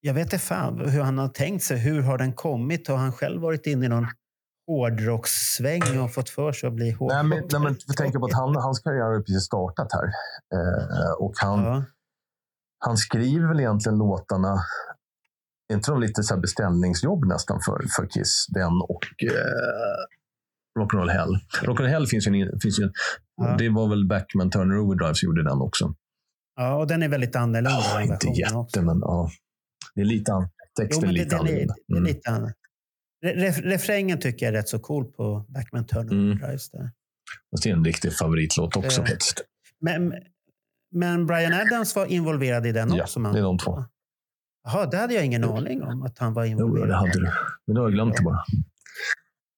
jag 0.00 0.14
vet 0.14 0.22
inte 0.24 0.38
fan 0.38 0.90
hur 0.90 1.00
han 1.00 1.18
har 1.18 1.28
tänkt 1.28 1.64
sig. 1.64 1.78
Hur 1.78 2.02
har 2.02 2.18
den 2.18 2.32
kommit? 2.32 2.88
Har 2.88 2.96
han 2.96 3.12
själv 3.12 3.40
varit 3.42 3.66
inne 3.66 3.86
i 3.86 3.88
någon 3.88 4.06
hårdrockssväng 4.72 6.00
och 6.00 6.14
fått 6.14 6.28
för 6.30 6.52
sig 6.52 6.66
att 6.68 6.72
bli 6.74 6.84
Nej, 6.84 6.92
hårdrockare? 6.94 7.22
men, 7.22 7.38
nej, 7.52 7.60
men 7.60 7.72
vi 7.88 7.94
tänker 7.94 8.18
på 8.18 8.26
att 8.26 8.32
han, 8.32 8.56
hans 8.56 8.80
karriär 8.80 9.02
har 9.04 9.20
precis 9.20 9.42
startat 9.44 9.88
här. 9.92 10.06
Eh, 10.54 11.12
och 11.18 11.32
han, 11.42 11.64
Ja. 11.64 11.84
han 12.84 12.96
skriver 12.96 13.48
väl 13.48 13.60
egentligen 13.60 13.98
låtarna, 13.98 14.56
inte 15.72 15.90
de 15.90 16.00
lite 16.00 16.22
så 16.22 16.36
beställningsjobb 16.36 17.24
nästan 17.24 17.60
för, 17.66 17.84
för 17.96 18.06
Kiss? 18.10 18.46
Den 18.48 18.72
och 18.88 19.04
eh, 19.30 20.02
Rock'n'Roll 20.80 21.08
Hell. 21.10 21.34
Rock'n'Roll 21.62 21.88
Hell 21.88 22.06
finns 22.06 22.26
ju, 22.26 22.42
en, 22.42 22.60
finns 22.60 22.80
ju 22.80 22.84
en, 22.84 22.92
Ja. 23.36 23.56
Det 23.58 23.68
var 23.68 23.88
väl 23.88 24.08
Backman 24.08 24.50
Turner 24.50 24.78
Overdrive 24.78 25.14
som 25.14 25.26
gjorde 25.26 25.44
den 25.44 25.60
också. 25.60 25.94
ja, 26.56 26.74
och 26.74 26.86
den 26.86 27.02
är 27.02 27.08
väldigt 27.08 27.36
annorlunda. 27.36 27.70
Ja, 27.70 28.02
inte 28.02 28.26
jätte, 28.26 28.54
också. 28.56 28.82
men 28.82 28.98
ja. 29.00 29.30
Det 29.94 30.00
är 30.00 30.04
lite 30.04 30.32
an, 30.32 30.42
Jo, 30.42 30.84
texten 30.84 31.04
är 31.04 31.06
men 31.06 31.14
det, 31.14 31.22
lite 31.24 31.36
annorlunda. 31.36 31.74
det 31.88 31.94
är 31.94 31.96
Mm. 31.98 32.04
lite 32.08 32.30
annat. 32.30 32.52
Re- 33.24 33.34
ref, 33.34 33.58
refrängen 33.58 34.18
tycker 34.20 34.46
jag 34.46 34.54
är 34.54 34.58
rätt 34.58 34.68
så 34.68 34.78
cool 34.78 35.04
på 35.04 35.44
Backman 35.48 35.86
Turner 35.86 36.12
Mm. 36.12 36.38
Där. 36.38 36.50
Fast 37.50 37.62
det 37.62 37.68
är 37.70 37.72
en 37.72 37.84
riktig 37.84 38.16
favoritlåt 38.16 38.76
också 38.76 39.00
faktiskt. 39.04 39.42
Men, 39.80 40.14
men 40.94 41.26
Brian 41.26 41.52
Adams 41.52 41.96
var 41.96 42.06
involverad 42.06 42.66
i 42.66 42.72
den 42.72 42.94
Ja, 42.94 43.02
också? 43.02 43.20
det 43.20 43.38
är 43.38 43.42
de 43.42 43.58
två. 43.58 43.84
Jaha, 44.64 44.86
det 44.86 44.96
hade 44.96 45.14
jag 45.14 45.24
ingen 45.24 45.44
aning 45.44 45.82
om 45.82 46.02
att 46.02 46.18
han 46.18 46.32
var 46.34 46.44
Jo, 46.44 46.50
involverad. 46.50 46.88
det 46.88 46.94
hade 46.96 47.12
du. 47.12 47.30
Men 47.66 47.74
det 47.74 47.80
har 47.80 47.86
jag 47.86 47.92
glömt 47.94 48.16
det 48.16 48.22
bara. 48.22 48.44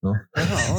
Jaha, 0.02 0.18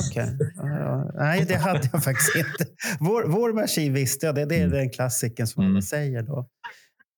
okej. 0.10 0.38
Ja, 0.56 0.70
ja. 0.80 1.12
Nej, 1.16 1.46
det 1.48 1.56
hade 1.56 1.90
jag 1.94 2.04
faktiskt 2.04 2.36
inte. 2.36 2.72
Vår, 3.00 3.24
vår 3.28 3.54
maskin 3.54 3.94
visste 3.94 4.26
jag. 4.26 4.36
Det, 4.36 4.46
det 4.46 4.56
är 4.56 4.60
Mm. 4.66 4.72
den 4.78 4.90
klassiken 4.90 5.48
som 5.48 5.64
Mm. 5.64 5.74
alla 5.76 5.82
säger 5.82 6.22
då. 6.24 6.48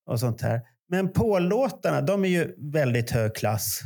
Och 0.10 0.20
sånt 0.20 0.42
här. 0.42 0.62
Men 0.90 1.14
Paul-låtarna, 1.14 2.02
de 2.02 2.26
är 2.26 2.30
ju 2.30 2.56
väldigt 2.72 3.12
hög 3.12 3.36
klass. 3.36 3.82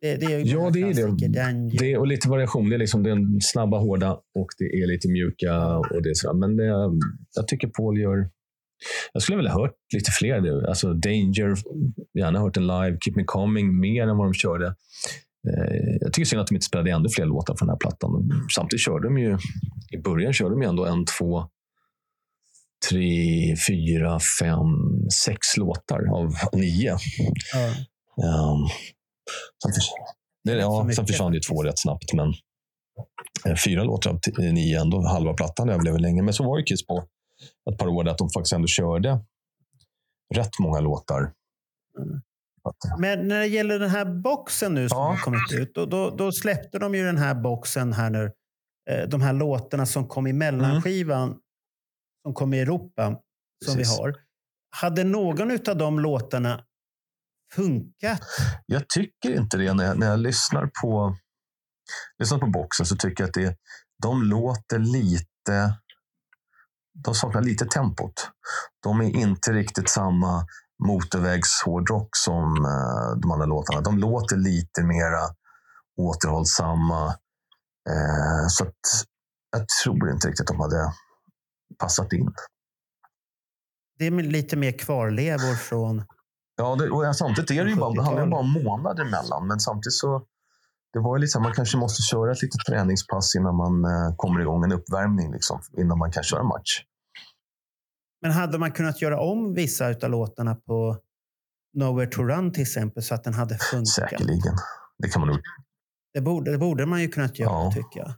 Det, 0.00 0.16
det 0.16 0.26
är 0.26 0.38
Ja, 0.46 0.70
det 0.70 0.80
är 0.80 0.94
det. 0.94 1.28
Den, 1.28 1.68
Det 1.68 1.92
är, 1.92 1.98
och 1.98 2.06
lite 2.06 2.28
variation. 2.28 2.68
Det 2.68 2.76
är 2.76 2.78
liksom 2.78 3.02
den 3.02 3.40
snabba, 3.40 3.78
hårda 3.78 4.12
och 4.12 4.46
det 4.58 4.64
är 4.64 4.86
lite 4.86 5.08
mjuka. 5.08 5.76
och 5.76 6.02
det 6.02 6.16
sådär. 6.16 6.34
Men 6.34 6.56
det, 6.56 6.64
jag 7.36 7.48
tycker 7.48 7.68
Paul 7.68 7.98
gör... 7.98 8.30
Jag 9.12 9.22
skulle 9.22 9.36
vilja 9.36 9.52
ha 9.52 9.60
hört 9.62 9.74
lite 9.94 10.10
fler. 10.10 10.66
Alltså 10.68 10.92
Danger, 10.92 11.54
gärna 12.18 12.38
hört 12.40 12.54
den 12.54 12.66
live. 12.66 12.98
Keep 13.04 13.14
Me 13.16 13.24
Coming 13.24 13.80
mer 13.80 14.02
än 14.02 14.16
vad 14.16 14.26
de 14.26 14.34
körde. 14.34 14.66
Eh, 15.48 15.96
Jag 16.00 16.12
tycker 16.12 16.26
synd 16.26 16.40
att 16.40 16.46
de 16.46 16.54
inte 16.54 16.66
spelade 16.66 16.90
ännu 16.90 17.08
fler 17.08 17.26
låtar 17.26 17.54
från 17.58 17.66
den 17.66 17.72
här 17.74 17.78
plattan. 17.78 18.10
Samtidigt 18.54 18.84
körde 18.84 19.06
de 19.08 19.18
ju... 19.18 19.38
I 19.90 19.98
början 19.98 20.32
körde 20.32 20.50
de 20.54 20.62
ju 20.62 20.68
ändå 20.68 20.84
en, 20.86 21.04
två, 21.18 21.44
tre, 22.90 23.54
fyra, 23.68 24.18
fem, 24.40 24.66
sex 25.24 25.56
låtar 25.56 26.00
av 26.14 26.32
nio. 26.52 26.96
ja. 27.54 27.68
Um, 28.16 28.68
sen, 29.62 29.72
förs- 29.72 29.90
det, 30.44 30.52
ja, 30.52 30.90
sen 30.96 31.06
försvann 31.06 31.32
det 31.32 31.36
ju 31.36 31.40
två 31.40 31.62
rätt 31.62 31.78
snabbt, 31.78 32.12
men 32.12 32.28
eh, 33.46 33.56
fyra 33.64 33.84
låtar 33.84 34.10
av 34.10 34.20
nio, 34.38 34.80
ändå 34.80 35.06
halva 35.06 35.34
plattan 35.34 35.68
överlever 35.68 35.98
länge. 35.98 36.22
Men 36.22 36.34
så 36.34 36.44
var 36.44 36.58
ju 36.58 36.64
Kiss 36.64 36.86
på 36.86 37.04
ett 37.70 37.78
par 37.78 37.88
år 37.88 38.04
där 38.04 38.10
att 38.12 38.18
de 38.18 38.30
faktiskt 38.30 38.52
ändå 38.52 38.66
körde 38.68 39.20
rätt 40.34 40.58
många 40.58 40.80
låtar. 40.80 41.20
Mm. 41.98 42.20
Men 42.98 43.28
när 43.28 43.38
det 43.40 43.46
gäller 43.46 43.78
den 43.78 43.90
här 43.90 44.04
boxen 44.04 44.74
nu 44.74 44.88
som 44.88 44.98
Ja. 44.98 45.04
har 45.04 45.16
kommit 45.16 45.52
ut, 45.52 45.74
då, 45.74 45.86
då, 45.86 46.10
då 46.10 46.32
släppte 46.32 46.78
de 46.78 46.94
ju 46.94 47.04
den 47.04 47.18
här 47.18 47.34
boxen 47.34 47.92
här 47.92 48.10
nu. 48.10 48.32
Eh, 48.90 49.08
De 49.08 49.20
här 49.20 49.32
låtarna 49.32 49.86
som 49.86 50.08
kom 50.08 50.26
i 50.26 50.32
mellanskivan, 50.32 51.36
som 52.26 52.34
kom 52.34 52.54
i 52.54 52.60
Europa, 52.60 53.04
som 53.06 53.72
Mm. 53.72 53.78
Precis. 53.78 53.98
vi 53.98 54.02
har. 54.02 54.14
Hade 54.76 55.04
någon 55.04 55.50
av 55.68 55.76
de 55.76 56.00
låtarna 56.00 56.64
funkat? 57.54 58.20
Jag 58.66 58.88
tycker 58.88 59.36
inte 59.36 59.56
det. 59.56 59.74
När 59.74 59.84
jag, 59.84 59.98
när 59.98 60.06
jag 60.06 60.18
lyssnar, 60.18 60.70
på, 60.82 61.16
lyssnar 62.18 62.38
på 62.38 62.46
boxen 62.46 62.86
så 62.86 62.96
tycker 62.96 63.22
jag 63.22 63.28
att 63.28 63.34
det, 63.34 63.56
de 64.02 64.22
låter 64.22 64.78
lite... 64.78 65.78
De 67.04 67.14
saknar 67.14 67.42
lite 67.42 67.66
tempot. 67.66 68.30
De 68.82 69.00
är 69.00 69.16
inte 69.16 69.52
riktigt 69.52 69.88
samma 69.88 70.46
motorvägshårdrock 70.86 72.08
som 72.16 72.64
eh, 72.64 73.20
de 73.22 73.30
andra 73.30 73.46
låtarna. 73.46 73.80
De 73.80 73.98
låter 73.98 74.36
lite 74.36 74.82
mera 74.82 75.20
återhållsamma. 75.96 77.08
Eh, 77.90 78.46
så 78.48 78.64
att 78.64 78.80
jag 79.50 79.68
tror 79.68 80.10
inte 80.10 80.28
riktigt 80.28 80.46
de 80.46 80.60
hade 80.60 80.92
passat 81.78 82.12
in. 82.12 82.34
Det 83.98 84.06
är 84.06 84.10
lite 84.10 84.56
mer 84.56 84.78
kvarlevor 84.78 85.54
från... 85.54 86.04
Ja, 86.56 86.76
det, 86.76 86.90
och 86.90 87.16
samtidigt 87.16 87.50
är 87.50 87.64
det 87.64 87.70
ju 87.70 87.76
bara, 87.76 87.92
det 87.92 88.02
handlar 88.02 88.26
bara 88.26 88.40
om 88.40 88.52
månader 88.52 89.02
emellan. 89.04 89.46
Men 89.46 89.60
samtidigt 89.60 89.94
så 89.94 90.26
det 90.92 90.98
var 91.00 91.16
ju 91.16 91.20
liksom, 91.20 91.42
man 91.42 91.52
kanske 91.52 91.78
måste 91.78 92.02
köra 92.02 92.32
ett 92.32 92.42
litet 92.42 92.60
träningspass 92.68 93.34
innan 93.36 93.56
man 93.56 93.84
eh, 93.84 94.14
kommer 94.16 94.40
igång, 94.40 94.64
en 94.64 94.72
uppvärmning 94.72 95.32
liksom, 95.32 95.60
innan 95.78 95.98
man 95.98 96.10
kan 96.12 96.22
köra 96.22 96.42
match. 96.42 96.82
Men 98.22 98.30
hade 98.30 98.58
man 98.58 98.72
kunnat 98.72 99.02
göra 99.02 99.20
om 99.20 99.54
vissa 99.54 99.86
av 99.88 100.10
låtarna 100.10 100.54
på 100.54 100.98
Nowhere 101.74 102.10
to 102.10 102.22
Run 102.22 102.52
till 102.52 102.62
exempel 102.62 103.02
så 103.02 103.14
att 103.14 103.24
den 103.24 103.34
hade 103.34 103.58
funkat? 103.58 103.88
Säkerligen. 103.88 104.54
Det 104.98 105.08
kan 105.08 105.20
man 105.20 105.28
nog. 105.28 105.38
Det 106.14 106.20
borde, 106.20 106.50
det 106.52 106.58
borde 106.58 106.86
man 106.86 107.00
ju 107.00 107.08
kunnat 107.08 107.38
göra, 107.38 107.50
Ja. 107.50 107.72
tycker 107.74 108.00
jag. 108.00 108.14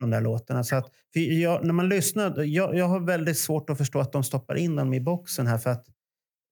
De 0.00 0.10
där 0.10 0.20
låtarna. 0.20 0.64
Så 0.64 0.76
att, 0.76 0.86
jag, 1.12 1.64
när 1.64 1.72
man 1.72 1.88
lyssnar, 1.88 2.42
jag, 2.42 2.74
jag 2.76 2.88
har 2.88 3.00
väldigt 3.00 3.38
svårt 3.38 3.70
att 3.70 3.78
förstå 3.78 4.00
att 4.00 4.12
de 4.12 4.24
stoppar 4.24 4.54
in 4.54 4.76
dem 4.76 4.94
i 4.94 5.00
boxen 5.00 5.46
här. 5.46 5.58
För 5.58 5.70
att 5.70 5.84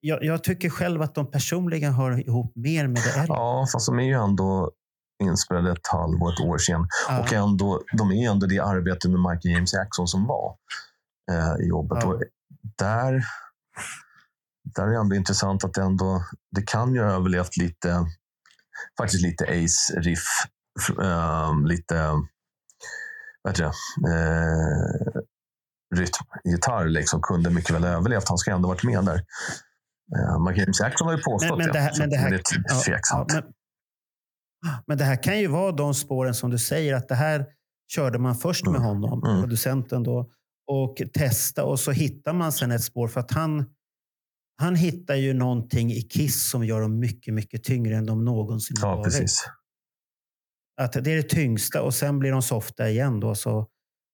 jag, 0.04 0.24
jag 0.24 0.44
tycker 0.44 0.70
själv 0.70 1.02
att 1.02 1.14
de 1.14 1.30
personligen 1.30 1.92
hör 1.92 2.28
ihop 2.28 2.52
mer 2.56 2.86
med 2.86 3.02
det 3.02 3.20
äldre. 3.20 3.36
Ja, 3.36 3.66
fast 3.72 3.86
de 3.86 3.98
är 3.98 4.04
ju 4.04 4.14
ändå 4.14 4.70
inspelade 5.22 5.72
ett 5.72 5.86
halvår, 5.86 6.32
ett 6.32 6.40
år 6.40 6.58
sedan. 6.58 6.86
Ja. 7.08 7.20
Och 7.20 7.32
ändå, 7.32 7.82
de 7.92 8.10
är 8.10 8.14
ju 8.14 8.26
ändå 8.26 8.46
det 8.46 8.58
arbetet 8.58 9.10
med 9.10 9.20
Michael 9.20 9.54
James 9.54 9.74
Jackson 9.74 10.08
som 10.08 10.26
var 10.26 10.56
eh, 11.30 11.64
i 11.64 11.68
jobbet. 11.68 11.98
Ja. 12.02 12.08
Och 12.08 12.22
där, 12.78 13.24
där 14.64 14.82
är 14.82 14.90
det 14.90 14.96
ändå 14.96 15.16
intressant 15.16 15.64
att 15.64 15.74
det 15.74 15.82
ändå, 15.82 16.24
det 16.56 16.62
kan 16.62 16.94
ju 16.94 17.02
ha 17.02 17.10
överlevt 17.10 17.56
lite, 17.56 18.06
faktiskt 18.98 19.22
lite 19.22 19.44
Ace-riff. 19.44 20.26
Eh, 21.02 21.66
lite, 21.66 22.10
vad 23.42 23.52
heter 23.52 23.62
det, 23.62 23.72
eh, 24.12 25.22
rytmgitarr 25.94 26.88
liksom, 26.88 27.22
kunde 27.22 27.50
mycket 27.50 27.74
väl 27.74 27.84
ha 27.84 27.90
överlevt. 27.90 28.28
Han 28.28 28.38
ska 28.38 28.50
ändå 28.50 28.68
varit 28.68 28.84
med 28.84 29.04
där. 29.04 29.24
Eh, 30.18 30.44
Michael 30.48 30.68
Jackson 30.80 31.06
har 31.06 31.16
ju 31.16 31.22
påstått 31.22 31.58
Men- 31.58 31.66
men 31.66 31.72
det 31.72 31.80
här- 31.80 31.98
men 31.98 32.10
det 32.10 32.16
här- 32.16 32.32
är 32.32 32.40
Ja, 32.68 32.80
tveksamt. 32.86 33.32
ja, 33.34 33.40
men, 33.42 33.52
men 34.86 34.98
det 34.98 35.04
här 35.04 35.22
kan 35.22 35.38
ju 35.40 35.46
vara 35.46 35.72
de 35.72 35.94
spåren 35.94 36.34
som 36.34 36.50
du 36.50 36.58
säger 36.58 36.94
att 36.94 37.08
det 37.08 37.14
här 37.14 37.46
körde 37.92 38.18
man 38.18 38.34
först 38.34 38.66
med 38.66 38.76
Mm. 38.76 38.82
honom, 38.82 39.24
Mm. 39.24 39.40
producenten 39.42 40.02
då, 40.02 40.30
och 40.66 41.02
testa 41.14 41.64
och 41.64 41.80
så 41.80 41.90
hittar 41.90 42.32
man 42.32 42.52
sen 42.52 42.70
ett 42.70 42.82
spår 42.84 43.08
för 43.08 43.20
att 43.20 43.30
han 43.30 43.64
han 44.60 44.74
hittar 44.76 45.14
ju 45.14 45.34
någonting 45.34 45.90
i 45.92 46.02
Kiss 46.02 46.50
som 46.50 46.64
gör 46.64 46.80
dem 46.80 46.98
mycket, 46.98 47.34
mycket 47.34 47.64
tyngre 47.64 47.96
än 47.96 48.06
de 48.06 48.24
någonsin 48.24 48.76
har 48.82 48.88
Ja, 48.88 48.96
varit. 48.96 49.04
precis. 49.04 49.44
Att 50.80 50.92
det 50.92 51.12
är 51.12 51.16
det 51.16 51.22
tyngsta 51.28 51.82
och 51.82 51.94
sen 51.94 52.18
blir 52.18 52.32
de 52.32 52.42
softa 52.42 52.88
igen. 52.88 53.20
Då, 53.20 53.34
så. 53.34 53.68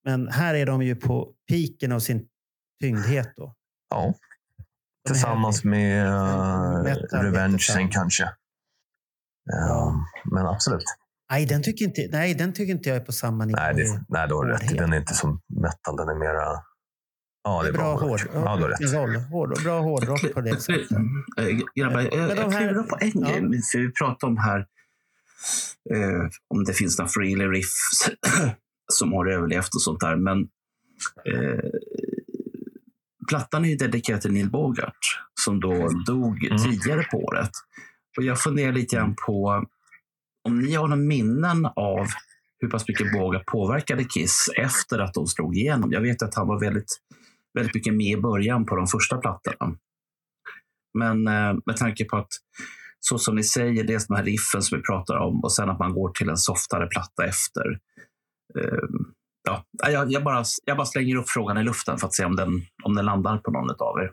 Men 0.04 0.28
här 0.28 0.54
är 0.54 0.66
de 0.66 0.82
ju 0.82 0.96
på 0.96 1.32
piken 1.48 1.92
av 1.92 2.00
sin 2.00 2.28
tyngdhet. 2.82 3.28
Då. 3.36 3.54
Ja. 3.90 4.14
Tillsammans 5.08 5.64
med 5.64 6.06
uh, 6.06 6.82
Metal, 6.82 7.22
Revenge 7.22 7.58
sen 7.58 7.88
kanske. 7.88 8.24
Um, 8.24 10.04
men 10.32 10.46
absolut. 10.46 10.84
Nej, 11.30 11.46
den 11.46 11.62
tycker 11.62 11.84
inte, 11.84 12.08
nej, 12.12 12.34
den 12.34 12.52
tycker 12.52 12.72
inte 12.72 12.88
jag 12.88 12.96
är 12.96 13.00
på 13.00 13.12
samma 13.12 13.44
nivå. 13.44 13.58
Nej, 13.60 13.74
det, 13.74 14.04
nej, 14.08 14.28
du 14.28 14.34
har 14.34 14.44
rätt. 14.46 14.60
Hårdhet. 14.60 14.78
Den 14.78 14.92
är 14.92 14.96
inte 14.96 15.14
som 15.14 15.40
metal. 15.62 15.96
Den 15.96 16.08
är 16.08 16.14
mera... 16.14 16.62
Ja, 17.44 17.62
det 17.62 17.68
är 17.68 17.72
bra 17.72 17.96
bra 17.96 18.08
hård. 18.08 18.20
Ja, 18.34 18.56
du 18.56 18.62
har 18.62 18.68
rätt. 18.68 18.94
roll, 18.94 19.16
hård, 19.16 19.62
bra 19.62 19.80
hårdrock 19.80 20.34
på 20.34 20.40
det 20.40 20.60
sättet. 20.60 20.90
Eh, 21.38 21.58
Grabbar, 21.74 22.00
jag, 22.00 22.36
jag 22.36 22.52
klurar 22.52 22.82
på 22.82 22.96
en 23.00 23.12
ja. 23.14 23.28
grej. 23.28 23.62
För 23.72 23.78
vi 23.78 23.92
pratade 23.92 24.30
om 24.30 24.36
här 24.36 24.58
eh, 25.94 26.28
om 26.54 26.64
det 26.64 26.72
finns 26.72 26.98
några 26.98 27.08
freely 27.08 27.44
riffs 27.44 28.10
som 28.92 29.12
har 29.12 29.26
överlevt 29.26 29.74
och 29.74 29.82
sånt 29.82 30.00
där. 30.00 30.16
Men 30.16 30.38
eh, 31.34 31.70
plattan 33.28 33.64
är 33.64 33.68
ju 33.68 33.76
dedikerad 33.76 34.20
till 34.20 34.32
Neil 34.32 34.50
Bogart 34.50 34.98
som 35.44 35.60
då 35.60 35.88
dog 36.06 36.44
Mm. 36.44 36.58
tidigare 36.58 37.02
på 37.02 37.16
året. 37.18 37.50
Och 38.18 38.24
jag 38.24 38.40
funderar 38.40 38.72
lite 38.72 38.96
grann 38.96 39.14
på 39.26 39.64
om 40.48 40.58
ni 40.60 40.74
har 40.74 40.88
några 40.88 41.02
minnen 41.02 41.66
av 41.66 42.06
hur 42.60 42.68
pass 42.68 42.88
mycket 42.88 43.12
Bogart 43.12 43.46
påverkade 43.46 44.04
Kiss 44.04 44.50
efter 44.56 44.98
att 44.98 45.14
de 45.14 45.26
slog 45.26 45.56
igenom. 45.56 45.92
Jag 45.92 46.00
vet 46.00 46.22
att 46.22 46.34
han 46.34 46.48
var 46.48 46.60
väldigt, 46.60 46.96
väldigt 47.54 47.74
mycket 47.74 47.94
med 47.94 48.06
i 48.06 48.16
början 48.20 48.66
på 48.66 48.76
de 48.76 48.86
första 48.86 49.16
plattorna. 49.16 49.76
Men 50.98 51.26
eh, 51.28 51.54
med 51.66 51.76
tanke 51.76 52.04
på 52.04 52.16
att 52.16 52.28
så 53.00 53.18
som 53.18 53.36
ni 53.36 53.44
säger, 53.44 53.84
dels 53.84 54.06
de 54.06 54.14
här 54.16 54.24
riffen 54.24 54.62
som 54.62 54.78
vi 54.78 54.82
pratar 54.84 55.16
om 55.16 55.44
och 55.44 55.52
sen 55.52 55.70
att 55.70 55.78
man 55.78 55.94
går 55.94 56.10
till 56.10 56.28
en 56.28 56.36
softare 56.36 56.86
platta 56.86 57.24
efter. 57.24 57.78
Eh, 58.58 58.88
ja, 59.48 59.90
jag, 59.90 60.12
jag, 60.12 60.24
bara, 60.24 60.44
jag 60.64 60.76
bara 60.76 60.86
slänger 60.86 61.16
upp 61.16 61.28
frågan 61.28 61.58
i 61.58 61.62
luften 61.62 61.98
för 61.98 62.06
att 62.06 62.14
se 62.14 62.24
om 62.24 62.36
den, 62.36 62.48
om 62.84 62.94
den 62.94 63.04
landar 63.04 63.38
på 63.38 63.50
någon 63.50 63.70
av 63.70 63.98
er. 63.98 64.12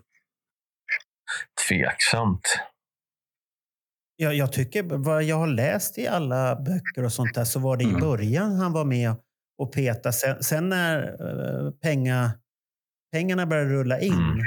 Tveksamt. 1.69 2.41
Jag, 4.15 4.35
jag 4.35 4.53
tycker, 4.53 4.83
vad 4.83 5.23
jag 5.23 5.35
har 5.35 5.47
läst 5.47 5.97
i 5.97 6.07
alla 6.07 6.55
böcker 6.55 7.03
och 7.05 7.13
sånt 7.13 7.33
där, 7.33 7.43
så 7.45 7.59
var 7.59 7.77
det 7.77 7.83
i 7.83 7.87
Mm. 7.87 7.99
början 8.01 8.55
han 8.55 8.73
var 8.73 8.85
med 8.85 9.15
och 9.57 9.73
peta. 9.73 10.11
Sen, 10.11 10.43
sen 10.43 10.69
när 10.69 11.03
eh, 11.65 11.71
penga, 11.71 12.31
pengarna 13.11 13.45
började 13.45 13.69
rulla 13.69 13.99
in, 13.99 14.13
Mm. 14.13 14.39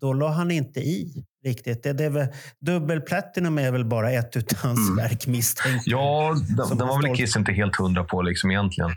då 0.00 0.12
la 0.12 0.28
han 0.28 0.50
inte 0.50 0.80
i 0.80 1.24
riktigt. 1.46 1.82
Det, 1.82 1.92
det 1.92 2.04
är 2.04 2.10
väl, 2.10 2.26
dubbel 2.60 3.00
platinum 3.00 3.58
är 3.58 3.72
väl 3.72 3.84
bara 3.84 4.10
ett 4.10 4.52
hans 4.62 4.90
Mm. 5.00 5.16
misstänkt. 5.26 5.82
Ja, 5.86 6.34
den, 6.56 6.78
den 6.78 6.88
var 6.88 7.02
väl 7.02 7.16
Kiss 7.16 7.36
inte 7.36 7.52
helt 7.52 7.76
hundra 7.76 8.04
på 8.04 8.22
liksom 8.22 8.50
egentligen. 8.50 8.90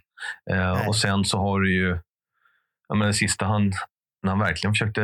Eh, 0.52 0.88
och 0.88 0.96
sen 0.96 1.26
så 1.26 1.38
har 1.38 1.60
du 1.60 1.74
ju, 1.76 2.00
jag 2.88 2.98
menar, 2.98 3.12
sista 3.12 3.46
han, 3.46 3.72
när 4.24 4.30
han 4.30 4.40
verkligen 4.40 4.74
försökte 4.74 5.02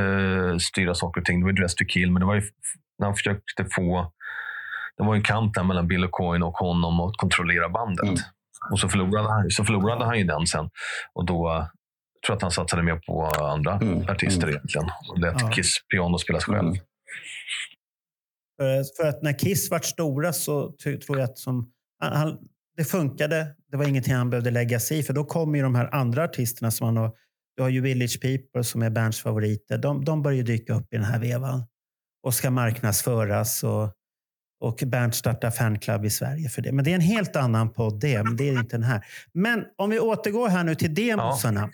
styra 0.59 0.93
saker 0.95 1.21
och 1.21 1.25
ting, 1.25 1.39
det 1.39 1.43
var 1.43 1.51
ju 1.51 1.55
Dress 1.57 1.75
to 1.75 1.85
kill, 1.89 2.11
men 2.11 2.19
det 2.19 2.25
var 2.25 2.35
ju 2.35 2.41
när 2.99 3.07
han 3.07 3.15
försökte 3.15 3.65
få, 3.75 4.11
det 4.97 5.03
var 5.03 5.13
ju 5.15 5.17
en 5.17 5.23
kamp 5.23 5.53
där 5.53 5.63
mellan 5.63 5.87
Bill 5.87 6.07
Coyne 6.11 6.45
och 6.45 6.53
honom 6.57 6.99
att 6.99 7.17
kontrollera 7.17 7.69
bandet. 7.69 8.03
Mm. 8.03 8.17
Och 8.71 8.79
så 8.79 8.89
förlorade, 8.89 9.29
han, 9.29 9.49
så 9.49 9.63
förlorade 9.65 10.05
han 10.05 10.17
ju 10.17 10.23
den 10.23 10.47
sen. 10.47 10.69
Och 11.13 11.25
då 11.25 11.49
eh, 11.51 11.57
tror 11.57 11.67
jag 12.27 12.35
att 12.35 12.41
han 12.41 12.51
satsade 12.51 12.83
mer 12.83 12.95
på 12.95 13.25
andra 13.45 13.73
Mm. 13.73 14.09
artister 14.09 14.43
Mm. 14.43 14.49
egentligen. 14.55 14.89
Och 15.09 15.19
lät 15.19 15.41
Ja. 15.41 15.49
Kiss 15.49 15.77
piano 15.93 16.17
spelas 16.17 16.43
själv. 16.43 16.59
Mm. 16.59 16.77
För, 18.57 18.83
för 18.97 19.09
att 19.09 19.23
när 19.23 19.39
Kiss 19.39 19.71
vart 19.71 19.85
stora 19.85 20.33
så 20.33 20.75
tror 20.79 21.17
jag 21.17 21.21
att 21.21 21.37
som, 21.37 21.71
han, 21.99 22.37
det 22.77 22.83
funkade. 22.83 23.55
Det 23.71 23.77
var 23.77 23.85
ingenting 23.85 24.13
han 24.13 24.29
behövde 24.29 24.51
lägga 24.51 24.79
sig 24.79 24.99
i. 24.99 25.03
För 25.03 25.13
då 25.13 25.23
kommer 25.23 25.57
ju 25.57 25.63
de 25.63 25.75
här 25.75 25.95
andra 25.95 26.23
artisterna 26.23 26.71
som 26.71 26.85
han 26.85 26.97
har. 26.97 27.11
Du 27.55 27.63
har 27.63 27.69
ju 27.69 27.81
Village 27.81 28.21
People 28.21 28.63
som 28.63 28.81
är 28.81 28.89
Berns 28.89 29.21
favoriter. 29.21 29.77
De, 29.77 30.05
de 30.05 30.21
börjar 30.21 30.43
dyka 30.43 30.73
upp 30.73 30.93
i 30.93 30.95
den 30.95 31.05
här 31.05 31.19
vevan 31.19 31.65
och 32.23 32.33
ska 32.33 32.51
marknadsföras. 32.51 33.63
Och, 33.63 33.91
och 34.59 34.83
Bernt 34.85 35.15
startar 35.15 35.51
fanclub 35.51 36.05
i 36.05 36.09
Sverige 36.09 36.49
för 36.49 36.61
det. 36.61 36.71
Men 36.71 36.85
det 36.85 36.91
är 36.91 36.95
en 36.95 37.01
helt 37.01 37.35
annan 37.35 37.73
podd 37.73 37.99
det, 37.99 38.23
men 38.23 38.37
det 38.37 38.49
är 38.49 38.59
inte 38.59 38.75
den 38.75 38.83
här. 38.83 39.05
Men 39.33 39.65
om 39.75 39.89
vi 39.89 39.99
återgår 39.99 40.47
här 40.47 40.63
nu 40.63 40.75
till 40.75 40.95
demosarna. 40.95 41.69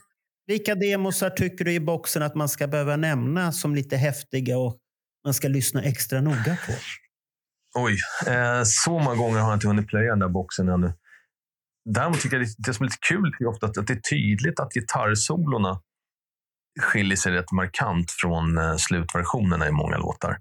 Vilka 0.48 0.76
demosar 0.76 1.30
tycker 1.30 1.66
du 1.66 1.74
i 1.74 1.80
boxen 1.80 2.24
att 2.24 2.36
man 2.36 2.50
ska 2.50 2.68
behöva 2.68 2.96
nämna 2.96 3.52
som 3.52 3.76
lite 3.76 3.98
häftiga 3.98 4.58
och 4.58 4.78
man 5.24 5.34
ska 5.34 5.48
lyssna 5.48 5.84
extra 5.84 6.22
noga 6.22 6.58
på? 6.66 6.74
Oj, 7.74 7.98
eh, 8.28 8.62
så 8.66 9.00
många 9.00 9.16
gånger 9.16 9.40
har 9.40 9.50
jag 9.50 9.56
inte 9.56 9.68
hunnit 9.68 9.88
playa 9.88 10.10
den 10.10 10.20
där 10.20 10.28
boxen 10.28 10.70
ännu. 10.70 10.94
Däremot 11.86 12.22
tycker 12.22 12.38
jag 12.38 12.46
det, 12.48 12.54
det 12.58 12.74
som 12.74 12.84
är 12.84 12.88
lite 12.88 12.98
kul 13.10 13.36
är 13.40 13.46
ofta 13.46 13.66
att, 13.66 13.78
att 13.78 13.88
det 13.88 13.94
är 13.94 14.02
tydligt 14.10 14.60
att 14.60 14.74
gitarrsolorna 14.74 15.82
skiljer 16.80 17.18
sig 17.18 17.32
rätt 17.32 17.52
markant 17.52 18.12
från 18.12 18.58
eh, 18.58 18.76
slutversionerna 18.76 19.68
i 19.68 19.72
många 19.72 19.98
låtar. 19.98 20.38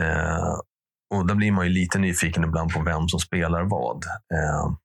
Eh, 0.00 0.54
och 1.14 1.26
där 1.26 1.34
blir 1.34 1.52
man 1.52 1.66
ju 1.66 1.72
lite 1.72 1.98
nyfiken 1.98 2.44
ibland 2.44 2.72
på 2.72 2.82
vem 2.82 3.08
som 3.08 3.20
spelar 3.20 3.64
vad. 3.64 4.04
Eh, 4.06 4.76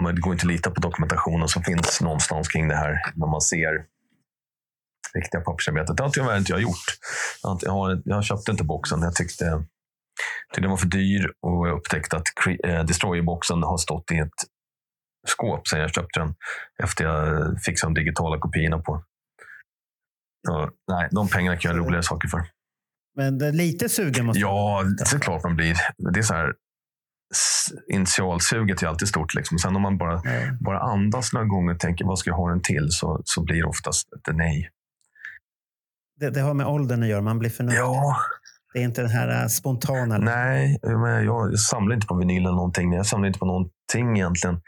man 0.00 0.14
det 0.14 0.20
går 0.20 0.32
inte 0.32 0.46
att 0.46 0.52
lita 0.52 0.70
på 0.70 0.80
dokumentationen 0.80 1.48
som 1.48 1.62
finns 1.62 2.00
någonstans 2.00 2.48
kring 2.48 2.68
det 2.68 2.76
här 2.76 3.00
när 3.14 3.26
man 3.26 3.40
ser 3.40 3.86
riktiga 5.16 5.40
pappersarbetet. 5.40 5.96
Det 5.96 6.02
har 6.02 6.10
tyvärr 6.10 6.38
inte 6.38 6.52
jag 6.52 6.60
gjort. 6.60 6.86
Jag, 7.42 7.72
har 7.72 8.02
jag, 8.04 8.24
köpte 8.24 8.50
inte 8.50 8.64
boxen. 8.64 9.02
Jag 9.02 9.14
tyckte, 9.14 9.64
tyckte 10.48 10.60
den 10.60 10.70
var 10.70 10.76
för 10.76 10.86
dyr 10.86 11.32
och 11.42 11.68
jag 11.68 11.78
upptäckte 11.78 12.16
att 12.16 12.26
eh, 12.64 12.84
Destroyer-boxen 12.84 13.62
har 13.62 13.76
stått 13.78 14.10
i 14.10 14.18
ett 14.18 14.38
skåp 15.28 15.68
sen 15.68 15.80
jag 15.80 15.94
köpte 15.94 16.20
den. 16.20 16.34
Efter 16.82 17.04
jag 17.04 17.46
fixade 17.62 17.94
de 17.94 18.00
digitala 18.00 18.38
kopiorna 18.38 18.78
på. 18.78 19.04
Så, 20.48 20.70
nej, 20.88 21.08
de 21.10 21.28
pengarna 21.28 21.56
kan 21.56 21.70
jag 21.76 21.86
roligare 21.86 22.02
saker 22.02 22.28
för. 22.28 22.42
Men 23.16 23.38
det 23.38 23.46
är 23.46 23.52
lite 23.52 23.88
sugen 23.88 24.26
måste 24.26 24.40
Ja, 24.40 24.84
såklart 25.04 25.42
man 25.44 25.56
blir. 25.56 25.76
Det 26.12 26.20
är 26.20 26.22
så 26.22 26.34
här, 26.34 26.52
initialsuget 27.92 28.82
är 28.82 28.86
alltid 28.86 29.08
stort. 29.08 29.34
Liksom. 29.34 29.58
Sen 29.58 29.76
om 29.76 29.82
man 29.82 29.98
bara, 29.98 30.20
Ja. 30.24 30.52
bara 30.60 30.80
andas 30.80 31.32
några 31.32 31.46
gånger 31.46 31.74
och 31.74 31.80
tänker 31.80 32.04
vad 32.04 32.18
ska 32.18 32.30
jag 32.30 32.36
ha 32.36 32.50
den 32.50 32.62
till 32.62 32.86
så, 32.90 33.20
så 33.24 33.44
blir 33.44 33.56
det 33.56 33.64
oftast 33.68 34.12
ett 34.12 34.36
nej. 34.36 34.70
Det, 36.20 36.30
det 36.30 36.40
har 36.40 36.54
med 36.54 36.66
åldern 36.66 37.02
att 37.02 37.08
göra. 37.08 37.20
Man 37.22 37.38
blir 37.38 37.50
förnuftig. 37.50 37.80
Ja, 37.80 38.16
Det 38.74 38.78
är 38.80 38.84
inte 38.84 39.00
den 39.02 39.10
här 39.10 39.42
äh, 39.42 39.48
spontana. 39.48 40.18
nej, 40.18 40.78
men 40.82 41.24
jag, 41.24 41.58
samlar 41.58 41.94
inte 41.94 42.06
på 42.06 42.14
vinyl 42.16 42.42
eller 42.42 42.50
någonting. 42.50 42.92
Jag 42.92 43.06
samlar 43.06 43.26
inte 43.26 43.38
på 43.38 43.46
någonting 43.46 44.16
egentligen. 44.16 44.60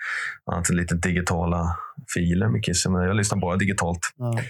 Annat 0.52 0.70
än 0.70 0.76
lite 0.76 0.94
digitala 0.94 1.76
filer 2.14 2.48
med 2.48 2.64
Kiss. 2.64 2.86
Men 2.86 3.02
jag 3.02 3.16
lyssnar 3.16 3.38
bara 3.40 3.56
digitalt. 3.56 3.98
Ja. 4.16 4.40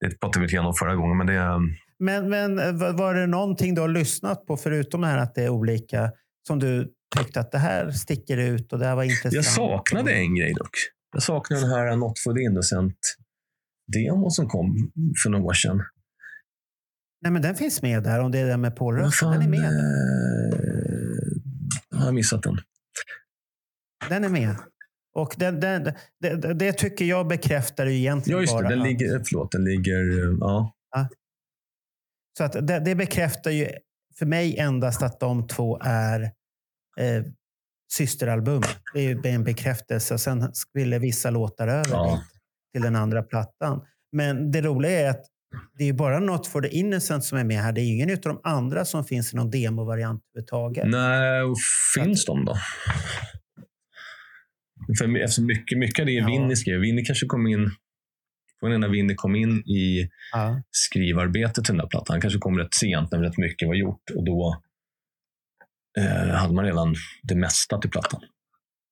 Det 0.00 0.20
pratade 0.20 0.46
vi 0.46 0.52
igenom 0.52 0.74
förra 0.74 0.94
gången. 0.94 1.16
Men 1.16 1.26
det, 1.26 1.58
Men, 1.98 2.28
men 2.30 2.78
var 2.78 2.92
var 2.92 3.14
det 3.14 3.26
någonting 3.26 3.74
du 3.74 3.80
har 3.80 3.88
lyssnat 3.88 4.46
på, 4.46 4.56
förutom 4.56 5.00
det 5.00 5.06
här 5.06 5.18
att 5.18 5.34
det 5.34 5.42
är 5.44 5.48
olika, 5.48 6.12
som 6.46 6.58
du 6.58 6.88
tyckte 7.16 7.40
att 7.40 7.52
det 7.52 7.58
här 7.58 7.90
sticker 7.90 8.36
ut 8.36 8.72
och 8.72 8.78
det 8.78 8.86
här 8.86 8.96
var 8.96 9.02
intressant? 9.02 9.34
jag 9.34 9.44
saknade 9.44 10.12
en 10.12 10.34
grej 10.34 10.54
dock. 10.54 10.70
Jag 11.12 11.22
saknade 11.22 11.62
den 11.62 11.70
här 11.70 11.96
Not 11.96 12.18
for 12.18 12.32
the 12.34 12.40
Innocent-demon 12.40 14.30
som 14.30 14.48
kom 14.48 14.90
för 15.22 15.30
några 15.30 15.44
år 15.44 15.52
sedan. 15.52 15.82
Nej, 17.22 17.32
men 17.32 17.42
den 17.42 17.54
finns 17.54 17.82
med 17.82 18.02
där, 18.02 18.20
om 18.20 18.30
det 18.32 18.38
är 18.38 18.46
det 18.46 18.56
med 18.56 18.76
fan, 18.78 19.32
Den 19.32 19.42
är 19.42 19.48
med. 19.48 19.64
eh, 19.64 19.70
har 21.98 22.04
jag 22.04 22.14
missat 22.14 22.42
den? 22.42 22.58
Den 24.08 24.24
är 24.24 24.28
med. 24.28 24.56
Och 25.14 25.34
den, 25.38 25.60
den, 25.60 25.84
det, 26.20 26.54
det, 26.54 26.72
tycker 26.72 27.04
jag 27.04 27.28
bekräftar 27.28 27.86
ju 27.86 27.98
egentligen 27.98 28.36
Ja, 28.36 28.40
just 28.42 28.52
det. 28.56 28.62
bara 28.62 28.68
Den 28.68 28.80
att- 28.80 28.86
ligger, 28.88 29.22
förlåt, 29.28 29.52
den 29.52 29.64
ligger... 29.64 30.28
eh, 30.30 30.36
Ja. 30.40 30.74
Så 32.38 32.44
att 32.44 32.52
det, 32.52 32.80
det 32.80 32.94
bekräftar 32.94 33.50
ju 33.50 33.68
för 34.18 34.26
mig 34.26 34.58
endast 34.58 35.02
att 35.02 35.20
de 35.20 35.46
två 35.46 35.78
är 35.82 36.20
eh, 36.98 37.24
systeralbum. 37.92 38.62
Det 38.94 39.00
är 39.00 39.26
en 39.26 39.44
bekräftelse. 39.44 40.18
Sen 40.18 40.52
ville 40.72 40.98
vissa 40.98 41.30
låtar 41.30 41.68
över 41.68 41.90
Ja. 41.90 42.22
till 42.72 42.82
den 42.82 42.96
andra 42.96 43.22
plattan. 43.22 43.80
Men 44.12 44.50
det 44.50 44.62
roliga 44.62 44.90
är 45.00 45.10
att 45.10 45.24
det 45.78 45.84
är 45.84 45.92
bara 45.92 46.20
Not 46.20 46.46
for 46.46 46.62
the 46.62 46.68
Innocent 46.68 47.24
som 47.24 47.38
är 47.38 47.44
med 47.44 47.62
här. 47.62 47.72
Det 47.72 47.80
är 47.80 47.92
ingen 47.92 48.10
av 48.10 48.16
de 48.22 48.40
andra 48.44 48.84
som 48.84 49.04
finns 49.04 49.32
i 49.32 49.36
någon 49.36 49.50
demovariant 49.50 50.22
överhuvudtaget. 50.34 50.88
Nej, 50.88 51.42
och 51.42 51.56
finns 51.94 52.24
de 52.24 52.44
då? 52.44 52.56
För 54.98 55.16
eftersom 55.16 55.46
mycket, 55.46 55.78
mycket 55.78 56.00
av 56.00 56.06
det 56.06 56.12
är 56.18 56.20
Ja. 56.20 56.26
Winnie 56.26 56.56
skrev. 56.56 56.80
Winnie 56.80 57.04
kanske 57.04 57.26
kom 57.26 57.46
in... 57.46 57.70
Från 58.60 58.80
när 58.80 58.88
Winnie 58.88 59.14
kom 59.14 59.36
in 59.36 59.58
i 59.58 60.08
Ja. 60.32 60.62
skrivarbetet 60.70 61.54
till 61.64 61.74
den 61.74 61.76
där 61.76 61.86
plattan. 61.86 62.14
Han 62.14 62.20
kanske 62.20 62.38
kom 62.38 62.58
rätt 62.58 62.74
sent 62.74 63.12
när 63.12 63.18
rätt 63.18 63.38
mycket 63.38 63.68
var 63.68 63.74
gjort. 63.74 64.10
Och 64.16 64.24
då 64.24 64.62
eh, 65.98 66.28
hade 66.34 66.54
man 66.54 66.64
redan 66.64 66.94
det 67.22 67.34
mesta 67.34 67.78
till 67.78 67.90
plattan. 67.90 68.20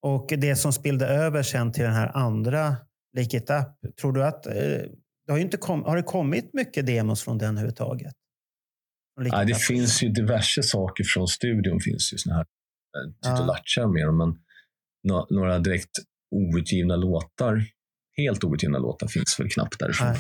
Och 0.03 0.27
det 0.39 0.57
som 0.57 0.73
spillde 0.73 1.07
över 1.07 1.43
sen 1.43 1.73
till 1.73 1.85
den 1.85 1.93
här 1.93 2.17
andra 2.17 2.77
Lick 3.17 3.35
It 3.35 3.51
Up. 3.51 3.97
Tror 4.01 4.13
du 4.13 4.25
att... 4.25 4.47
Eh, 4.47 4.53
det 5.27 5.33
har, 5.33 5.39
ju 5.39 5.45
inte 5.45 5.57
kom, 5.57 5.83
har 5.85 5.97
det 5.97 6.03
kommit 6.03 6.51
mycket 6.55 6.87
demos 6.87 7.23
från 7.23 7.39
den 7.39 7.49
överhuvudtaget? 7.51 8.15
Från 9.15 9.27
It 9.27 9.47
det 9.47 9.55
finns 9.63 10.03
ju 10.03 10.09
diverse 10.09 10.63
saker 10.63 11.05
från 11.05 11.29
studion. 11.29 11.81
finns 11.81 12.13
ju 12.13 12.19
såna 12.19 12.35
här 12.37 12.43
eh, 12.43 13.13
Ja. 13.21 13.31
titulatcher 13.37 13.87
med 13.93 14.07
dem, 14.07 14.17
men 14.19 14.29
nå- 15.09 15.27
några 15.31 15.59
direkt 15.59 15.91
outgivna 16.31 16.97
låtar, 16.97 17.65
helt 18.17 18.45
outgivna 18.45 18.79
låtar 18.79 19.07
finns 19.09 19.41
väl 19.41 19.49
knappt 19.51 19.79
därifrån. 19.79 20.09
Nej. 20.09 20.19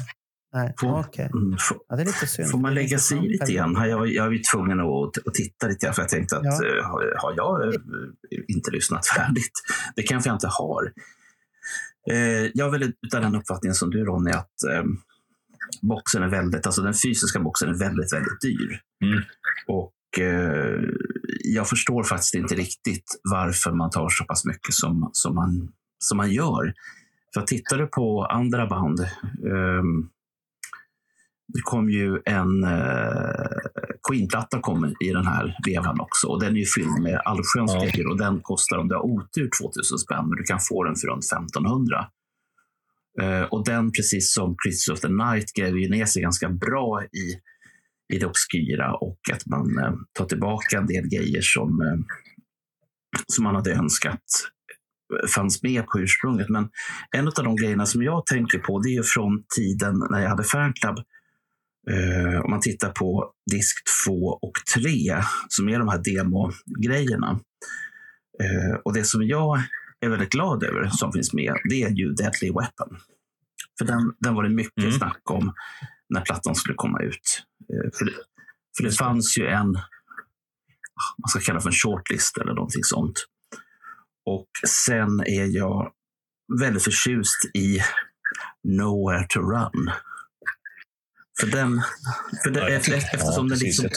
Nej, 0.52 0.74
Får- 0.80 1.00
okej. 1.00 1.24
Mm, 1.34 1.56
får, 1.58 1.78
Ja, 1.88 1.96
det 1.96 2.02
är 2.02 2.06
lite 2.06 2.26
synd. 2.26 2.50
får 2.50 2.58
man 2.58 2.74
lägga 2.74 2.98
sig 2.98 3.18
i 3.18 3.28
lite 3.28 3.52
grann? 3.52 3.74
Jag, 3.88 4.08
jag 4.12 4.24
var 4.24 4.32
ju 4.32 4.38
tvungen 4.38 4.80
att, 4.80 5.26
att 5.26 5.34
titta 5.34 5.66
lite 5.68 5.86
grann 5.86 5.94
för 5.94 6.02
jag 6.02 6.08
tänkte 6.08 6.36
att 6.36 6.44
Ja. 6.44 6.50
eh, 6.66 6.84
har, 6.84 7.14
har 7.22 7.34
jag 7.36 7.74
eh, 7.74 7.80
inte 8.48 8.70
lyssnat 8.70 9.06
färdigt? 9.06 9.52
Det 9.96 10.02
kanske 10.02 10.30
jag 10.30 10.36
inte 10.36 10.48
har. 10.50 10.92
Eh, 12.10 12.50
jag 12.54 12.66
är 12.66 12.70
väl 12.70 12.92
utav 13.06 13.20
den 13.20 13.34
uppfattningen 13.34 13.74
som 13.74 13.90
du 13.90 14.04
Ronny 14.04 14.30
att 14.30 14.62
eh, 14.72 14.84
boxen 15.82 16.22
är 16.22 16.28
väldigt, 16.28 16.66
alltså 16.66 16.82
den 16.82 16.94
fysiska 16.94 17.40
boxen 17.40 17.68
är 17.68 17.78
väldigt, 17.78 18.12
väldigt 18.12 18.40
dyr. 18.40 18.80
Mm. 19.04 19.22
Och 19.68 20.20
eh, 20.20 20.80
jag 21.44 21.68
förstår 21.68 22.02
faktiskt 22.02 22.34
inte 22.34 22.54
riktigt 22.54 23.20
varför 23.22 23.72
man 23.72 23.90
tar 23.90 24.08
så 24.08 24.24
pass 24.24 24.44
mycket 24.44 24.74
som, 24.74 25.10
som, 25.12 25.34
man, 25.34 25.72
som 25.98 26.16
man 26.16 26.32
gör. 26.32 26.74
För 27.34 27.42
tittar 27.42 27.78
du 27.78 27.86
på 27.86 28.24
andra 28.24 28.66
band, 28.66 29.00
ehm, 29.00 30.08
det 31.54 31.60
kom 31.64 31.90
ju 31.90 32.20
en 32.24 32.64
eh, 32.64 33.46
Queen-platta 34.08 34.60
kom 34.60 34.94
i 35.00 35.12
den 35.12 35.26
här 35.26 35.56
vevan 35.66 36.00
också. 36.00 36.26
Och 36.26 36.40
den 36.40 36.56
är 36.56 36.60
ju 36.60 36.66
fylld 36.66 37.02
med 37.02 37.20
allsköns 37.24 37.72
Ja. 37.74 37.80
grejer 37.80 38.06
och 38.10 38.18
den 38.18 38.40
kostar 38.40 38.78
om 38.78 38.88
du 38.88 38.94
har 38.94 39.02
otur 39.02 39.50
2000 39.62 39.98
spänn, 39.98 40.28
men 40.28 40.36
du 40.36 40.42
kan 40.42 40.60
få 40.60 40.84
den 40.84 40.96
för 40.96 41.08
runt 41.08 41.24
1500. 41.24 42.08
Eh, 43.22 43.42
och 43.42 43.64
den, 43.64 43.92
precis 43.92 44.34
som 44.34 44.56
Creatures 44.62 44.88
of 44.88 45.00
the 45.00 45.08
Night, 45.08 45.52
gräver 45.52 45.78
ju 45.78 45.88
ner 45.88 46.04
sig 46.06 46.22
ganska 46.22 46.48
bra 46.48 47.02
i, 47.04 47.40
i 48.14 48.18
det 48.18 48.26
obskyra 48.26 48.94
och 48.94 49.18
att 49.32 49.46
man 49.46 49.78
eh, 49.78 49.92
tar 50.12 50.24
tillbaka 50.24 50.78
en 50.78 50.86
del 50.86 51.08
grejer 51.08 51.40
som, 51.42 51.80
eh, 51.80 51.98
som 53.26 53.44
man 53.44 53.54
hade 53.54 53.72
önskat 53.72 54.22
fanns 55.34 55.62
med 55.62 55.86
på 55.86 56.00
ursprunget. 56.00 56.48
Men 56.48 56.68
en 57.16 57.26
av 57.28 57.32
de 57.44 57.56
grejerna 57.56 57.86
som 57.86 58.02
jag 58.02 58.26
tänker 58.26 58.58
på 58.58 58.80
det 58.80 58.96
är 58.96 59.02
från 59.02 59.44
tiden 59.56 60.02
när 60.10 60.20
jag 60.20 60.28
hade 60.30 60.44
fanclub. 60.44 60.96
Eh, 61.90 62.40
om 62.44 62.50
man 62.50 62.60
tittar 62.60 62.90
på 62.90 63.32
disk 63.50 63.76
2 64.06 64.12
och 64.42 64.52
3 64.74 65.22
som 65.48 65.68
är 65.68 65.78
de 65.78 65.88
här 65.88 66.02
demogrejerna. 66.04 67.40
Eh, 68.42 68.76
och 68.84 68.94
det 68.94 69.04
som 69.04 69.22
jag 69.22 69.62
är 70.00 70.08
väldigt 70.08 70.30
glad 70.32 70.62
över 70.64 70.88
som 70.88 71.12
finns 71.12 71.32
med, 71.32 71.54
det 71.70 71.82
är 71.82 71.90
ju 71.90 72.12
Deadly 72.12 72.48
Weapon. 72.50 72.98
För 73.78 73.84
den, 73.84 74.12
den 74.20 74.34
var 74.34 74.42
det 74.42 74.48
mycket 74.48 74.84
Mm. 74.84 74.92
snack 74.92 75.30
om 75.30 75.52
när 76.14 76.20
plattan 76.20 76.54
skulle 76.54 76.74
komma 76.74 77.02
ut. 77.02 77.42
Eh, 77.72 77.90
för, 77.98 78.04
det, 78.04 78.12
för 78.76 78.84
det 78.84 78.90
fanns 78.92 79.38
ju 79.38 79.46
en, 79.46 79.72
man 81.22 81.28
ska 81.28 81.40
kalla 81.40 81.60
för 81.60 81.68
en 81.68 81.72
shortlist 81.74 82.38
eller 82.38 82.54
någonting 82.54 82.82
sånt. 82.84 83.26
Och 84.26 84.48
sen 84.68 85.20
är 85.20 85.56
jag 85.56 85.92
väldigt 86.60 86.82
förtjust 86.84 87.50
i 87.54 87.78
Nowhere 88.68 89.26
to 89.28 89.40
Run. 89.40 89.90
För 91.40 91.46
den, 91.46 91.82
för 92.44 92.50
den, 92.50 92.62
Ja, 92.62 92.68
eftersom 92.68 93.48
ja, 93.48 93.54
den, 93.54 93.58
liksom, 93.58 93.88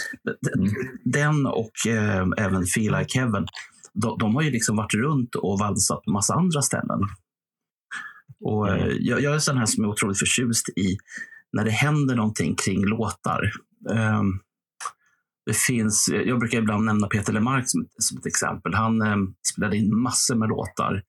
den 1.03 1.45
och 1.45 1.87
eh, 1.87 2.27
även 2.37 2.65
Feel 2.65 2.97
Like 2.97 3.19
Heaven, 3.19 3.45
de, 3.93 4.17
de 4.19 4.35
har 4.35 4.41
ju 4.41 4.51
liksom 4.51 4.75
varit 4.75 4.93
runt 4.93 5.35
och 5.35 5.59
valsat 5.59 6.03
på 6.03 6.11
massa 6.11 6.33
andra 6.33 6.61
ställen. 6.61 6.99
Och 8.45 8.69
eh, 8.69 8.87
jag, 8.99 9.21
jag 9.21 9.35
är 9.35 9.39
sån 9.39 9.57
här 9.57 9.65
som 9.65 9.83
är 9.83 9.87
otroligt 9.87 10.19
förtjust 10.19 10.69
i 10.69 10.97
när 11.53 11.65
det 11.65 11.71
händer 11.71 12.15
någonting 12.15 12.55
kring 12.55 12.85
låtar. 12.85 13.51
Ehm, 13.91 14.39
det 15.45 15.57
finns, 15.57 16.09
jag 16.25 16.39
brukar 16.39 16.57
ibland 16.57 16.85
nämna 16.85 17.07
Peter 17.07 17.33
Lemark 17.33 17.63
som, 17.67 17.87
som 17.97 18.17
ett 18.17 18.25
exempel. 18.25 18.73
Han 18.73 19.01
eh, 19.01 19.17
spelade 19.53 19.77
in 19.77 20.01
massor 20.01 20.35
med 20.35 20.49
låtar 20.49 21.03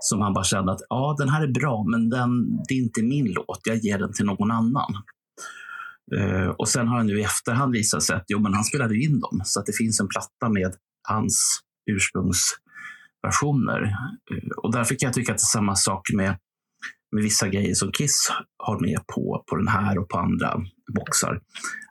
som 0.00 0.20
han 0.20 0.34
bara 0.34 0.44
kände 0.44 0.72
att 0.72 0.80
ja, 0.88 1.14
den 1.18 1.28
här 1.28 1.42
är 1.42 1.52
bra, 1.52 1.84
men 1.84 2.10
den, 2.10 2.56
det 2.68 2.74
är 2.74 2.78
inte 2.78 3.02
min 3.02 3.32
låt. 3.32 3.60
Jag 3.64 3.76
ger 3.76 3.98
den 3.98 4.12
till 4.12 4.26
någon 4.26 4.50
annan. 4.50 4.92
Eh, 6.16 6.48
och 6.48 6.68
sen 6.68 6.88
har 6.88 6.96
han 6.96 7.06
nu 7.06 7.20
i 7.20 7.22
efterhand 7.22 7.72
visat 7.72 8.02
sig 8.02 8.16
att 8.16 8.24
jo, 8.28 8.38
men 8.40 8.54
han 8.54 8.64
spelade 8.64 8.96
in 8.96 9.20
dem. 9.20 9.42
Så 9.44 9.60
att 9.60 9.66
det 9.66 9.72
finns 9.72 10.00
en 10.00 10.08
platta 10.08 10.48
med 10.48 10.74
hans 11.08 11.60
ursprungsversioner. 11.90 13.82
Eh, 13.82 14.48
och 14.56 14.72
därför 14.72 14.94
kan 14.94 15.06
jag 15.06 15.14
tycka 15.14 15.32
att 15.32 15.38
det 15.38 15.42
är 15.42 15.58
samma 15.58 15.76
sak 15.76 16.00
med, 16.14 16.36
med 17.12 17.22
vissa 17.22 17.48
grejer 17.48 17.74
som 17.74 17.92
Kiss 17.92 18.32
har 18.58 18.80
med 18.80 19.06
på, 19.14 19.44
på 19.50 19.56
den 19.56 19.68
här 19.68 19.98
och 19.98 20.08
på 20.08 20.18
andra 20.18 20.60
boxar. 20.94 21.40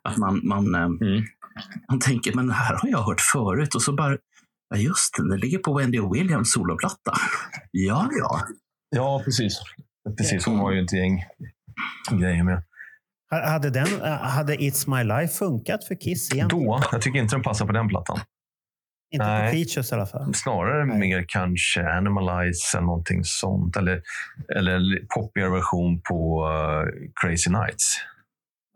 Att 0.04 0.18
man, 0.18 0.42
man, 0.44 0.76
eh, 0.76 0.82
Mm. 0.86 1.24
man 1.90 2.00
tänker, 2.00 2.34
men 2.34 2.48
det 2.48 2.54
här 2.54 2.76
har 2.76 2.90
jag 2.90 3.02
hört 3.04 3.22
förut. 3.34 3.76
Och 3.76 3.82
så 3.82 3.94
bara, 3.94 4.18
ja 4.70 4.78
just 4.78 5.16
det, 5.18 5.30
det 5.30 5.38
ligger 5.38 5.58
på 5.58 5.74
Wendy 5.78 6.00
Williams 6.14 6.54
soloplatta. 6.54 7.14
Ja, 7.72 8.10
ja. 8.20 8.42
Ja, 8.90 9.22
precis. 9.26 9.60
Precis, 10.18 10.46
hon 10.46 10.60
har 10.60 10.72
ju 10.72 10.82
ett 10.84 10.94
gäng 10.94 11.24
grejer 12.12 12.44
med. 12.44 12.64
Ha- 13.32 13.50
Hade, 13.50 13.70
den, 13.70 13.88
äh, 14.02 14.12
hade 14.12 14.56
It's 14.56 14.90
My 14.98 15.04
Life 15.04 15.34
funkat 15.34 15.84
för 15.84 15.96
Kiss 15.96 16.34
egentligen? 16.34 16.66
Då, 16.66 16.82
jag 16.92 17.02
tycker 17.02 17.20
inte 17.20 17.36
den 17.36 17.44
passar 17.44 17.66
på 17.66 17.72
den 17.72 17.88
plattan. 17.88 18.20
Inte 19.14 19.26
Nej. 19.26 19.52
på 19.52 19.56
Features 19.58 19.92
i 19.92 19.96
alla 19.96 20.06
fall. 20.06 20.34
Snarare 20.34 20.86
Nej. 20.86 21.00
mer 21.00 21.26
kanske 21.28 21.90
Animalize 21.90 22.78
eller 22.78 22.86
någonting 22.86 23.24
sånt. 23.24 23.78
Eller, 23.78 24.02
eller 24.56 25.06
poppigare 25.16 25.50
version 25.50 26.02
på 26.02 26.48
uh, 26.48 26.86
Crazy 27.22 27.50
Nights. 27.52 27.98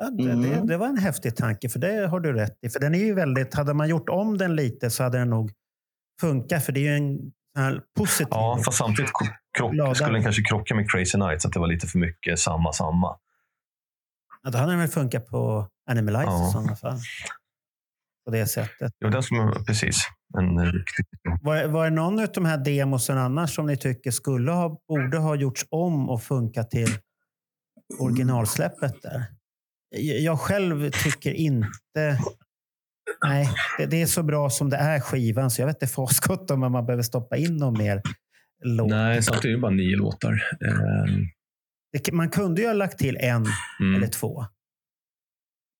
Ja, 0.02 0.10
det, 0.10 0.24
Mm. 0.32 0.42
det, 0.42 0.68
det 0.68 0.78
var 0.78 0.88
en 0.88 0.98
häftig 0.98 1.36
tanke, 1.36 1.70
för 1.70 1.80
det 1.80 2.08
har 2.08 2.20
du 2.20 2.34
rätt 2.34 2.58
i. 2.66 2.70
För 2.70 2.80
den 2.80 2.96
är 2.96 3.00
ju 3.00 3.14
väldigt, 3.14 3.54
hade 3.56 3.74
man 3.74 3.90
gjort 3.90 4.10
om 4.10 4.38
den 4.38 4.56
lite 4.56 4.90
så 4.90 5.04
hade 5.04 5.18
den 5.18 5.30
nog 5.30 5.52
funkat, 6.22 6.66
för 6.66 6.72
det 6.72 6.80
är 6.80 6.84
ju 6.84 6.96
en 6.98 7.32
positiv... 7.98 8.28
Ja, 8.32 8.62
fast 8.66 8.78
samtidigt 8.78 9.12
krock, 9.58 9.96
skulle 9.96 10.14
den 10.14 10.24
kanske 10.24 10.42
krocka 10.44 10.76
med 10.76 10.92
Crazy 10.92 11.18
Nights, 11.18 11.46
att 11.46 11.54
det 11.54 11.60
var 11.60 11.68
lite 11.68 11.88
för 11.88 12.00
mycket 12.00 12.40
samma, 12.40 12.74
samma. 12.74 13.18
Ja, 14.44 14.50
då 14.50 14.58
hade 14.58 14.72
den 14.72 14.80
väl 14.80 14.88
funkat 14.88 15.26
på 15.28 15.68
Animalize 15.90 16.24
Ja. 16.26 16.50
i 16.50 16.52
sådana 16.52 16.76
fall. 16.76 16.98
På 18.26 18.32
det 18.32 18.46
sättet. 18.46 18.92
Jo, 19.06 19.10
den 19.10 19.24
skulle, 19.24 19.64
precis. 19.68 19.98
En. 20.38 20.56
Var, 21.42 21.68
var 21.68 21.84
det 21.90 21.96
någon 21.96 22.20
av 22.20 22.28
de 22.34 22.46
här 22.46 22.58
demosen 22.58 23.18
annars 23.18 23.56
som 23.56 23.66
ni 23.66 23.78
tycker 23.78 24.12
skulle 24.12 24.52
ha, 24.52 24.80
borde 24.88 25.18
ha 25.18 25.36
gjorts 25.36 25.66
om 25.70 26.10
och 26.10 26.24
funkat 26.24 26.72
till 26.72 26.90
originalsläppet 28.00 29.02
där? 29.02 29.26
Jag 29.98 30.40
själv 30.40 30.92
tycker 30.92 31.34
inte... 31.34 32.20
Nej, 33.26 33.50
det, 33.78 33.86
det 33.86 34.02
är 34.02 34.06
så 34.06 34.24
bra 34.24 34.50
som 34.50 34.70
det 34.70 34.78
är 34.78 35.00
skivan 35.00 35.52
så 35.52 35.62
jag 35.62 35.68
vet 35.68 35.84
inte 36.30 36.54
om 36.54 36.60
man 36.60 36.86
behöver 36.86 37.04
stoppa 37.04 37.38
in 37.38 37.58
någon 37.58 37.78
mer 37.78 38.02
låt. 38.64 38.90
Nej, 38.90 39.24
samtidigt 39.24 39.46
är 39.46 39.50
det 39.50 39.58
bara 39.62 39.72
nio 39.72 39.96
låtar. 39.98 40.34
Eh, 40.66 41.16
Det, 41.92 42.12
man 42.14 42.30
kunde 42.30 42.62
ju 42.62 42.68
ha 42.68 42.74
lagt 42.74 43.00
till 43.00 43.18
en 43.18 43.46
mm. 43.80 43.96
eller 43.96 44.08
två. 44.08 44.46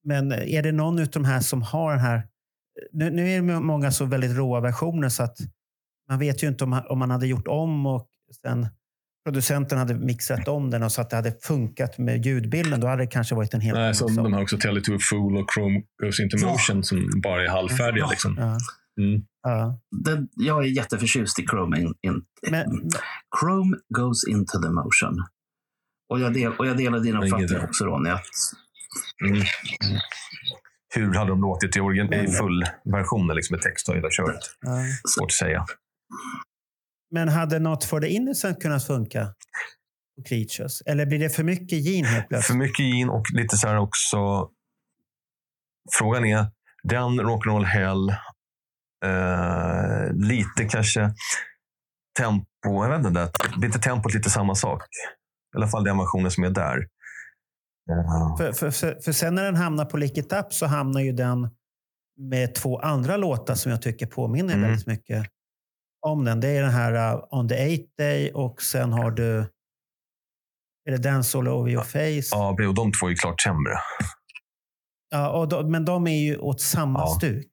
Men 0.04 0.32
är 0.32 0.64
det 0.64 0.72
någon 0.72 1.00
av 1.00 1.08
de 1.08 1.26
här 1.26 1.40
som 1.40 1.62
har 1.62 1.92
den 1.92 2.00
här... 2.00 2.28
Nu, 2.92 3.10
nu 3.10 3.30
är 3.30 3.42
det 3.42 3.60
många 3.60 3.92
så 3.92 4.06
väldigt 4.06 4.32
råa 4.38 4.60
versioner 4.60 5.10
så 5.10 5.24
att 5.24 5.38
man 6.10 6.20
vet 6.20 6.44
ju 6.44 6.48
inte 6.48 6.64
om, 6.64 6.82
om 6.90 7.00
man 7.00 7.12
hade 7.12 7.28
gjort 7.28 7.48
om 7.48 7.86
och 7.86 8.08
sen 8.42 8.68
producenten 9.26 9.78
hade 9.78 9.96
mixat 9.96 10.48
om 10.48 10.70
den 10.70 10.84
och 10.84 10.92
så 10.92 11.02
att 11.02 11.10
det 11.10 11.16
hade 11.16 11.32
funkat 11.42 11.98
med 11.98 12.26
ljudbilden. 12.26 12.80
Då 12.80 12.88
hade 12.88 13.04
det 13.04 13.08
kanske 13.08 13.36
varit 13.36 13.54
en 13.54 13.62
helt 13.62 13.76
Nej, 13.76 13.84
annan 13.84 13.96
så 13.96 14.08
sak. 14.08 14.24
de 14.24 14.34
har 14.34 14.42
också 14.42 14.58
Tell 14.58 14.78
it 14.78 14.84
to 14.84 14.96
a 14.96 14.98
fool 15.10 15.38
och 15.38 15.46
Chrome 15.54 15.82
goes 16.04 16.20
into 16.20 16.38
Ja. 16.38 16.52
motion 16.52 16.84
som 16.84 17.22
bara 17.24 17.44
är 17.44 17.50
halvfärdiga. 17.50 18.04
Ja. 18.04 18.10
Liksom. 18.10 18.36
Ja, 18.40 18.58
Mm. 19.00 19.22
ja. 19.44 19.80
Den, 20.06 20.28
jag 20.36 20.64
är 20.66 20.68
jätteförtjust 20.68 21.40
i 21.40 21.46
Chrome, 21.46 21.80
in, 21.80 21.94
in, 22.02 22.22
Men, 22.52 22.90
Chrome 23.40 23.78
goes 23.98 24.28
into 24.28 24.62
the 24.62 24.70
motion. 24.70 25.16
Och 26.10 26.20
jag, 26.20 26.34
del, 26.34 26.52
och 26.54 26.68
jag 26.68 26.78
delar 26.78 27.00
din 27.00 27.16
uppfattning 27.16 27.60
också 27.64 27.86
Ronny. 27.86 28.10
Att, 28.10 28.22
Mm. 29.26 29.42
Hur 30.96 31.14
hade 31.14 31.30
de 31.30 31.42
låtit 31.42 31.76
i, 31.78 31.80
origin- 31.80 32.14
i 32.14 32.18
Men- 32.18 32.32
full 32.32 32.64
version 32.86 33.28
liksom 33.36 33.54
med 33.56 33.62
text 33.62 33.90
och 33.90 33.96
hela 33.96 34.10
köret? 34.12 34.40
ja. 34.62 34.72
Svårt 35.16 35.26
att 35.28 35.32
säga. 35.32 35.66
Men 37.12 37.30
hade 37.30 37.60
Not 37.60 37.84
for 37.84 38.02
the 38.02 38.08
Innocent 38.08 38.62
kunnat 38.62 38.88
funka 38.88 39.26
på 40.18 40.24
Creatures? 40.30 40.82
Eller 40.82 41.06
blir 41.06 41.20
det 41.20 41.30
för 41.30 41.44
mycket 41.44 41.80
gin 41.86 42.06
helt 42.06 42.22
För 42.24 42.28
plötsligt? 42.30 42.58
mycket 42.58 42.78
gin 42.86 43.10
och 43.10 43.26
lite 43.34 43.58
så 43.58 43.68
här 43.68 43.78
också. 43.78 44.50
Frågan 46.00 46.26
är, 46.26 46.46
den 46.84 47.22
Rock'n'Roll 47.22 47.64
Hell, 47.64 48.10
eh, 49.06 50.14
lite 50.14 50.66
kanske 50.70 51.14
tempo, 52.20 52.46
jag 52.66 52.98
vet 52.98 53.08
inte, 53.08 53.32
det 53.52 53.58
blir 53.58 53.66
inte 53.66 53.80
tempot 53.80 54.14
lite 54.14 54.30
samma 54.30 54.56
sak? 54.56 54.84
I 55.54 55.58
alla 55.58 55.68
fall 55.68 55.84
den 55.84 55.98
versionen 55.98 56.32
som 56.32 56.44
är 56.44 56.50
där. 56.50 56.78
Eh, 57.92 58.38
För, 58.38 58.52
för, 58.72 59.02
för, 59.02 59.12
sen 59.12 59.36
när 59.36 59.44
den 59.44 59.56
hamnar 59.56 59.86
på 59.86 59.98
Lick 59.98 60.18
It 60.18 60.34
Up 60.34 60.54
så 60.54 60.66
hamnar 60.66 61.02
ju 61.02 61.12
den 61.12 61.50
med 62.18 62.56
två 62.56 62.80
andra 62.80 63.18
låtar 63.18 63.56
som 63.56 63.72
jag 63.72 63.82
tycker 63.82 64.06
påminner 64.06 64.54
Mm. 64.54 64.70
väldigt 64.70 64.88
mycket 64.88 65.26
om 66.08 66.26
den. 66.26 66.40
Det 66.40 66.48
är 66.48 66.62
den 66.62 66.72
här 66.72 67.16
uh, 67.16 67.24
On 67.32 67.48
the 67.50 67.56
Eight 67.56 67.98
Day 67.98 68.32
och 68.34 68.62
sen 68.62 68.94
har 68.94 69.12
du 69.12 69.38
är 70.86 70.92
det 70.92 70.98
Dance 70.98 71.38
All 71.38 71.48
Over 71.48 71.72
Your 71.72 71.84
Face. 71.84 72.30
Ja, 72.38 72.50
och 72.68 72.74
de 72.74 72.92
två 72.92 73.06
är 73.06 73.10
ju 73.10 73.16
klart 73.16 73.42
sämre. 73.42 73.74
Ja, 75.10 75.30
och 75.30 75.48
de, 75.50 75.72
men 75.72 75.86
de 75.86 76.08
är 76.08 76.20
ju 76.20 76.38
åt 76.38 76.62
samma 76.62 77.00
Ja. 77.00 77.08
stuk. 77.18 77.52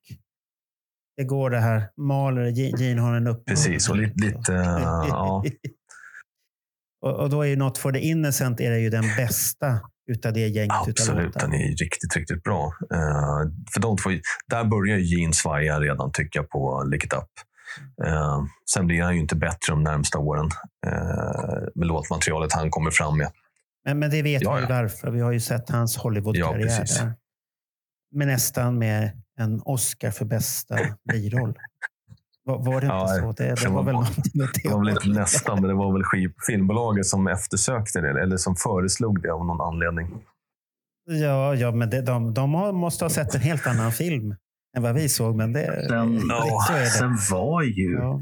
Det 1.17 1.25
går 1.25 1.51
det 1.51 1.59
här, 1.61 1.91
Mahler, 1.97 2.45
Gene 2.81 3.01
har 3.01 3.15
en 3.17 3.27
upp. 3.27 3.45
Precis, 3.47 3.89
och 3.89 3.97
lite, 3.97 4.25
lite 4.27 4.55
eh, 4.55 4.63
ja. 5.09 5.45
Och, 7.07 7.21
och 7.21 7.31
då 7.31 7.43
är 7.43 7.47
ju 7.47 7.57
Not 7.57 7.79
for 7.79 7.93
the 7.93 7.99
Innocent 7.99 8.61
är 8.61 8.71
det 8.71 8.79
ju 8.79 8.91
den 8.91 9.05
bästa 9.17 9.81
utav 10.11 10.33
det 10.33 10.49
gänget 10.49 10.89
Absolut, 10.89 11.35
den 11.35 11.53
är 11.53 11.69
riktigt, 11.69 12.17
riktigt 12.17 12.43
bra. 12.43 12.73
Eh, 12.95 13.51
för 13.75 13.81
de 13.81 13.97
två, 13.97 14.11
där 14.47 14.65
börjar 14.65 14.99
Gene 14.99 15.33
svaja 15.33 15.81
redan, 15.81 16.13
tycker 16.13 16.39
jag, 16.39 16.51
på 16.51 16.85
Lick 16.91 17.05
It 17.05 17.13
Up. 17.13 17.31
Eh, 18.07 18.43
sen 18.71 18.87
blir 18.87 19.03
han 19.03 19.15
ju 19.15 19.21
inte 19.21 19.37
bättre 19.37 19.73
de 19.73 19.83
närmsta 19.83 20.19
åren 20.19 20.51
eh, 20.87 21.69
med 21.75 21.89
låtmaterialet 21.89 22.53
han 22.53 22.71
kommer 22.71 22.91
fram 22.91 23.19
med. 23.19 23.31
Men, 23.85 23.99
men 23.99 24.11
det 24.11 24.23
vet 24.23 24.43
Ja, 24.43 24.55
vi 24.55 24.61
ju 24.61 24.67
ja. 24.69 24.75
varför. 24.75 25.11
Vi 25.11 25.21
har 25.21 25.33
ju 25.33 25.41
sett 25.41 25.71
hans 25.71 25.97
Ja, 25.97 26.03
Hollywood-karriär 26.03 26.85
där. 27.01 27.15
Men 28.15 28.29
nästan 28.29 28.79
med 28.79 29.23
en 29.39 29.63
Oscar 29.65 30.11
för 30.11 30.25
bästa 30.25 30.79
biroll. 31.13 31.55
Var, 32.47 32.59
var 32.59 32.81
det 32.81 32.87
inte 32.87 32.87
Ja, 32.87 33.09
så? 33.09 33.33
Det, 33.33 33.45
det 33.45 33.55
det 33.63 33.69
var, 33.69 33.83
var- 33.83 33.93
väl 33.93 34.07
Det 34.63 34.69
var 34.71 34.79
väl 34.85 34.89
inte 34.89 35.09
nästan, 35.09 35.61
men 35.61 35.69
det 35.69 35.75
var 35.75 35.93
väl 35.93 36.03
filmbolaget 36.47 37.07
som 37.07 37.27
eftersökte 37.27 38.01
det, 38.01 38.23
eller 38.23 38.37
som 38.37 38.57
föreslog 38.57 39.23
det 39.23 39.31
av 39.33 39.47
någon 39.47 39.61
anledning. 39.61 40.07
Ja, 41.11 41.55
ja 41.55 41.71
men 41.73 41.91
det, 41.91 42.03
de, 42.03 42.35
de 42.35 42.55
har, 42.55 42.73
måste 42.73 43.05
ha 43.05 43.11
sett 43.11 43.35
en 43.35 43.41
helt 43.41 43.67
annan 43.67 43.93
film 43.93 44.35
än 44.77 44.83
vad 44.83 44.95
vi 44.95 45.09
såg. 45.09 45.37
Men 45.37 45.53
det, 45.53 45.87
den, 45.89 46.21
så 46.67 46.73
är 46.73 46.81
det. 46.81 46.87
Sen 46.87 47.17
var 47.31 47.63
ju 47.63 47.93
Ja. 47.93 48.21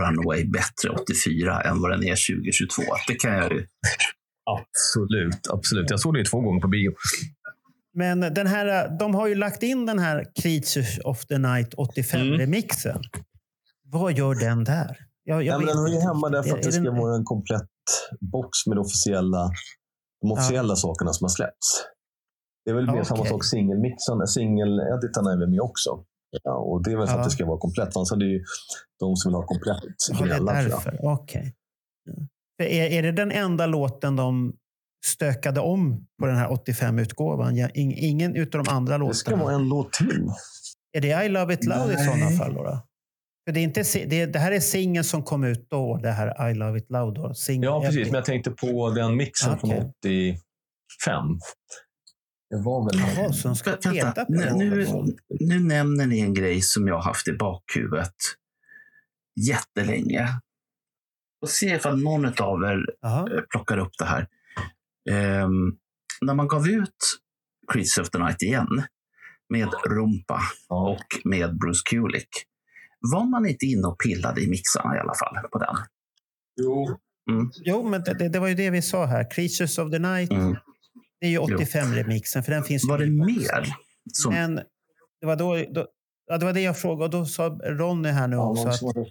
Runaway 0.00 0.44
bättre 0.44 0.88
84 1.02 1.60
än 1.60 1.80
vad 1.82 1.90
den 1.90 2.02
är 2.04 2.34
2022. 2.36 2.82
Det 3.08 3.14
kan 3.14 3.32
jag 3.32 3.52
ju. 3.52 3.66
Absolut, 4.50 5.46
absolut. 5.52 5.90
Jag 5.90 6.00
såg 6.00 6.14
det 6.14 6.18
ju 6.18 6.24
två 6.24 6.40
gånger 6.40 6.60
på 6.60 6.68
bio. 6.68 6.92
Men 7.94 8.20
den 8.20 8.46
här, 8.46 8.98
de 8.98 9.14
har 9.14 9.26
ju 9.26 9.34
lagt 9.34 9.62
in 9.62 9.86
den 9.86 9.98
här 9.98 10.24
Creatures 10.42 10.98
of 11.04 11.26
the 11.26 11.38
Night 11.38 11.74
85-remixen. 11.74 13.02
Vad 13.88 14.12
gör 14.18 14.34
den 14.34 14.64
där? 14.64 14.96
Jag, 15.24 15.42
jag 15.42 15.54
Ja, 15.54 15.58
men 15.58 15.66
den 15.84 15.86
inte. 15.94 16.06
hemma 16.06 16.28
därför 16.28 16.50
Är- 16.50 16.54
att 16.54 16.62
det 16.62 16.68
är 16.68 16.72
ska 16.72 16.82
den- 16.82 16.96
vara 16.96 17.16
en 17.16 17.24
komplett 17.24 17.70
box 18.20 18.66
med 18.66 18.78
officiella, 18.78 19.50
de 20.22 20.32
officiella 20.32 20.76
sakerna 20.76 21.12
som 21.12 21.24
har 21.24 21.28
släppts. 21.28 21.68
Det 22.64 22.70
är 22.70 22.74
väl 22.74 22.86
mer 22.86 22.96
Ja, 22.96 23.04
samma 23.04 23.24
sak 23.24 23.44
singelmixarna. 23.44 24.26
Singeleditarna 24.26 25.32
är 25.32 25.38
väl 25.38 25.50
med 25.50 25.60
också. 25.60 25.90
Ja, 26.42 26.54
och 26.56 26.84
det 26.84 26.92
är 26.92 26.96
väl 26.96 27.06
för 27.06 27.14
Ja. 27.14 27.18
att 27.20 27.24
det 27.24 27.30
ska 27.30 27.46
vara 27.46 27.58
komplett. 27.58 27.96
Annars 27.96 28.10
hade 28.10 28.24
ju 28.24 28.44
de 29.00 29.16
som 29.16 29.30
vill 29.30 29.34
ha 29.36 29.46
komplett 29.46 29.76
Ja, 30.12 30.26
det 30.26 30.32
är 30.32 30.68
därför. 30.68 30.98
Okej. 31.02 31.54
Ja. 32.04 32.12
För 32.60 32.64
Är, 32.64 32.86
är 32.98 33.02
det 33.02 33.12
den 33.12 33.30
enda 33.32 33.66
låten 33.66 34.16
de 34.16 34.54
stökade 35.06 35.60
om 35.60 36.06
på 36.20 36.26
den 36.26 36.36
här 36.36 36.48
85-utgåvan? 36.48 37.56
Ja, 37.56 37.68
ing- 37.68 37.94
ingen 37.96 38.36
utav 38.36 38.64
de 38.64 38.70
andra 38.74 38.98
Det 38.98 39.14
ska 39.14 39.30
låtarna? 39.30 39.44
vara 39.44 39.54
en 39.54 39.68
låt 39.68 39.92
till. 39.92 40.28
Är 40.96 41.00
det 41.00 41.24
I 41.24 41.28
Love 41.28 41.54
It 41.54 41.64
Loud 41.64 41.90
i 41.90 41.94
Nej. 41.94 42.04
sådana 42.06 42.30
fall? 42.30 42.54
Då? 42.54 42.62
För 42.62 42.78
det, 43.52 43.60
är 43.60 43.64
inte, 43.64 43.82
det, 44.06 44.26
det 44.26 44.38
här 44.38 44.52
är 44.52 44.60
singeln 44.60 45.04
som 45.04 45.22
kom 45.22 45.44
ut 45.44 45.66
då, 45.70 45.96
det 46.02 46.10
här 46.10 46.50
I 46.50 46.54
Love 46.54 46.78
It 46.78 46.90
Loud. 46.90 47.14
Då. 47.14 47.22
Ja, 47.48 47.80
precis. 47.80 47.96
Epic. 47.96 48.06
Men 48.12 48.14
jag 48.18 48.24
tänkte 48.24 48.50
på 48.50 48.90
den 48.90 49.16
mixen 49.16 49.50
Ah, 49.52 49.58
Okej. 49.62 49.70
från 49.70 49.90
85. 49.98 51.38
Det 52.50 52.56
var 52.64 52.90
väl... 52.90 53.00
Jaha, 53.16 53.32
så 53.32 53.48
de 53.48 53.56
ska 53.56 53.70
Vä- 53.70 53.92
Vänta, 53.94 54.10
peta 54.12 54.24
på 54.24 54.32
nu, 54.58 54.68
nu, 54.70 54.86
nu 55.40 55.60
nämner 55.60 56.06
ni 56.06 56.20
en 56.20 56.34
grej 56.34 56.60
som 56.62 56.86
jag 56.88 56.94
har 56.94 57.02
haft 57.02 57.28
i 57.28 57.32
bakhuvudet 57.32 58.14
jättelänge. 59.48 60.28
Och 61.42 61.48
se 61.50 61.66
ifall 61.74 62.02
någon 62.02 62.24
av 62.26 62.62
er 62.64 62.86
Jaha. 63.00 63.20
eh, 63.34 63.40
plockar 63.50 63.78
upp 63.78 63.92
det 63.98 64.04
här. 64.04 64.28
Ehm, 65.10 65.76
när 66.20 66.34
man 66.34 66.48
gav 66.48 66.68
ut 66.68 66.96
Creatures 67.72 67.98
of 67.98 68.10
the 68.10 68.18
Night 68.18 68.42
igen 68.42 68.82
med 69.48 69.68
Rumpa 69.86 70.40
Ja. 70.68 70.90
och 70.90 71.28
med 71.30 71.58
Bruce 71.58 71.82
Kulick. 71.90 72.28
Var 73.12 73.24
man 73.24 73.46
inte 73.46 73.66
inne 73.66 73.86
och 73.88 73.98
pillade 73.98 74.40
i 74.42 74.48
mixarna 74.48 74.96
i 74.96 74.98
alla 74.98 75.14
fall 75.14 75.48
på 75.52 75.58
den? 75.58 75.76
Jo. 76.62 76.98
Jo, 77.64 77.88
men 77.88 78.02
det, 78.02 78.14
det, 78.14 78.28
det 78.28 78.38
var 78.38 78.48
ju 78.48 78.54
det 78.54 78.70
vi 78.70 78.82
sa 78.82 79.04
här. 79.06 79.30
Creatures 79.30 79.78
of 79.78 79.90
the 79.90 79.98
Night, 79.98 80.30
Mm. 80.32 80.56
det 81.20 81.26
är 81.26 81.30
ju 81.30 81.38
85-remixen, 81.38 82.42
för 82.42 82.52
den 82.52 82.62
finns 82.64 82.84
ju 82.84 82.88
Var 82.88 82.98
det 82.98 83.10
mer? 83.10 83.74
Som, 84.12 84.32
Men 84.34 84.54
det 85.20 85.26
var, 85.26 85.36
då, 85.36 85.64
då, 85.74 85.86
ja, 86.26 86.38
det 86.38 86.44
var 86.44 86.52
det 86.52 86.60
jag 86.60 86.78
frågade 86.78 87.04
och 87.04 87.10
då 87.10 87.26
sa 87.26 87.48
Ronny 87.64 88.08
här 88.08 88.28
nu 88.28 88.36
Ja, 88.36 88.50
också 88.50 88.68
att 88.68 88.76
som- 88.76 89.06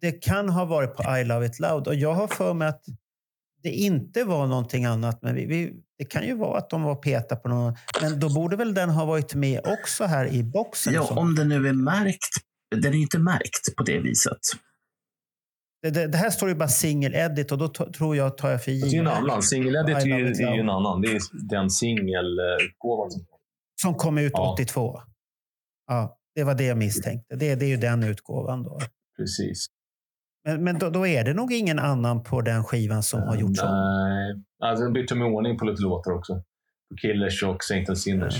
det 0.00 0.12
kan 0.12 0.48
ha 0.48 0.64
varit 0.64 0.94
på 0.96 1.16
I 1.18 1.24
Love 1.24 1.46
It 1.46 1.60
Loud. 1.60 1.86
Och 1.88 1.94
jag 1.94 2.14
har 2.14 2.26
för 2.28 2.54
mig 2.54 2.68
att 2.68 2.82
det 3.62 3.70
inte 3.70 4.24
var 4.24 4.46
någonting 4.46 4.84
annat. 4.84 5.18
Men 5.22 5.34
vi, 5.34 5.46
vi, 5.46 5.72
det 5.98 6.04
kan 6.04 6.26
ju 6.26 6.34
vara 6.36 6.58
att 6.58 6.70
de 6.70 6.82
var 6.82 6.94
peta 6.94 7.36
på 7.36 7.48
någon. 7.48 7.76
Men 8.02 8.20
då 8.20 8.34
borde 8.34 8.56
väl 8.56 8.74
den 8.74 8.90
ha 8.90 9.04
varit 9.04 9.34
med 9.34 9.60
också 9.64 10.04
här 10.04 10.26
i 10.26 10.42
boxen? 10.44 10.92
ja, 10.94 11.02
om 11.10 11.34
den 11.34 11.48
nu 11.48 11.68
är 11.68 11.72
märkt. 11.72 12.45
Den 12.70 12.94
är 12.94 12.98
inte 12.98 13.18
märkt 13.18 13.76
på 13.76 13.82
det 13.82 13.98
viset. 13.98 14.38
det, 15.82 15.90
det, 15.90 16.06
det 16.06 16.18
här 16.18 16.30
står 16.30 16.48
ju 16.48 16.54
bara 16.54 16.68
single 16.68 17.18
edit 17.24 17.52
och 17.52 17.58
då 17.58 17.68
tror 17.68 18.16
jag, 18.16 18.38
tar 18.38 18.50
jag 18.50 18.64
för 18.64 18.70
Det 18.70 18.78
är 18.78 18.84
en 18.84 18.90
givet. 18.90 19.08
annan. 19.12 19.42
Singeledit 19.42 19.96
är, 19.96 20.06
I 20.06 20.10
love 20.10 20.20
ju- 20.22 20.32
det 20.32 20.42
är 20.42 20.54
ju 20.54 20.60
en 20.60 20.70
annan. 20.70 21.00
Det 21.00 21.08
är 21.08 21.20
den 21.48 21.70
singelutgåvan. 21.70 23.10
som- 23.10 23.26
Som 23.82 23.94
kom 23.94 24.18
ut 24.18 24.32
Ja. 24.34 24.52
82. 24.52 25.00
Ja, 25.86 26.18
det 26.34 26.44
var 26.44 26.54
det 26.54 26.64
jag 26.64 26.78
misstänkte. 26.78 27.36
Det, 27.36 27.54
det 27.54 27.64
är 27.64 27.68
ju 27.68 27.76
den 27.76 28.02
utgåvan 28.02 28.62
då. 28.62 28.78
Precis. 29.16 29.66
Men, 30.44 30.64
men 30.64 30.78
då, 30.78 30.90
då 30.90 31.06
är 31.06 31.24
det 31.24 31.34
nog 31.34 31.52
ingen 31.52 31.78
annan 31.78 32.22
på 32.22 32.40
den 32.40 32.64
skivan 32.64 33.02
som 33.02 33.22
har 33.22 33.36
gjorts 33.36 33.62
om. 33.62 33.68
Nej. 33.68 34.34
Alltså, 34.70 34.84
den 34.84 34.92
bytte 34.92 35.14
med 35.14 35.26
ordning 35.28 35.58
på 35.58 35.64
lite 35.64 35.82
låtar 35.82 36.12
också. 36.12 36.42
Killers 37.02 37.42
och 37.42 37.64
Saint 37.64 37.88
and 37.88 37.98
Sinners. 37.98 38.34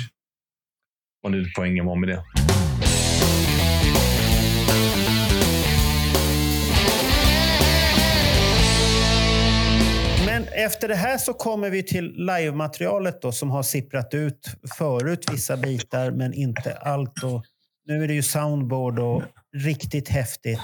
Vad 1.22 1.33
nu 1.33 1.45
poängen 1.57 1.87
var 1.87 1.97
med 1.97 2.09
det. 2.09 2.24
Efter 10.57 10.88
det 10.88 10.94
här 10.94 11.18
så 11.18 11.32
kommer 11.32 11.70
vi 11.70 11.82
till 11.82 12.14
live-materialet 12.16 13.22
då, 13.22 13.32
som 13.32 13.50
har 13.50 13.62
sipprat 13.62 14.14
ut 14.14 14.38
förut 14.78 15.26
vissa 15.32 15.57
bitar, 15.57 16.11
men 16.11 16.34
inte 16.34 16.74
allt. 16.74 17.22
Och 17.24 17.44
nu 17.86 18.04
är 18.04 18.09
det 18.09 18.14
ju 18.14 18.22
soundboard 18.22 18.98
och 18.98 19.22
riktigt 19.57 20.09
häftigt 20.09 20.61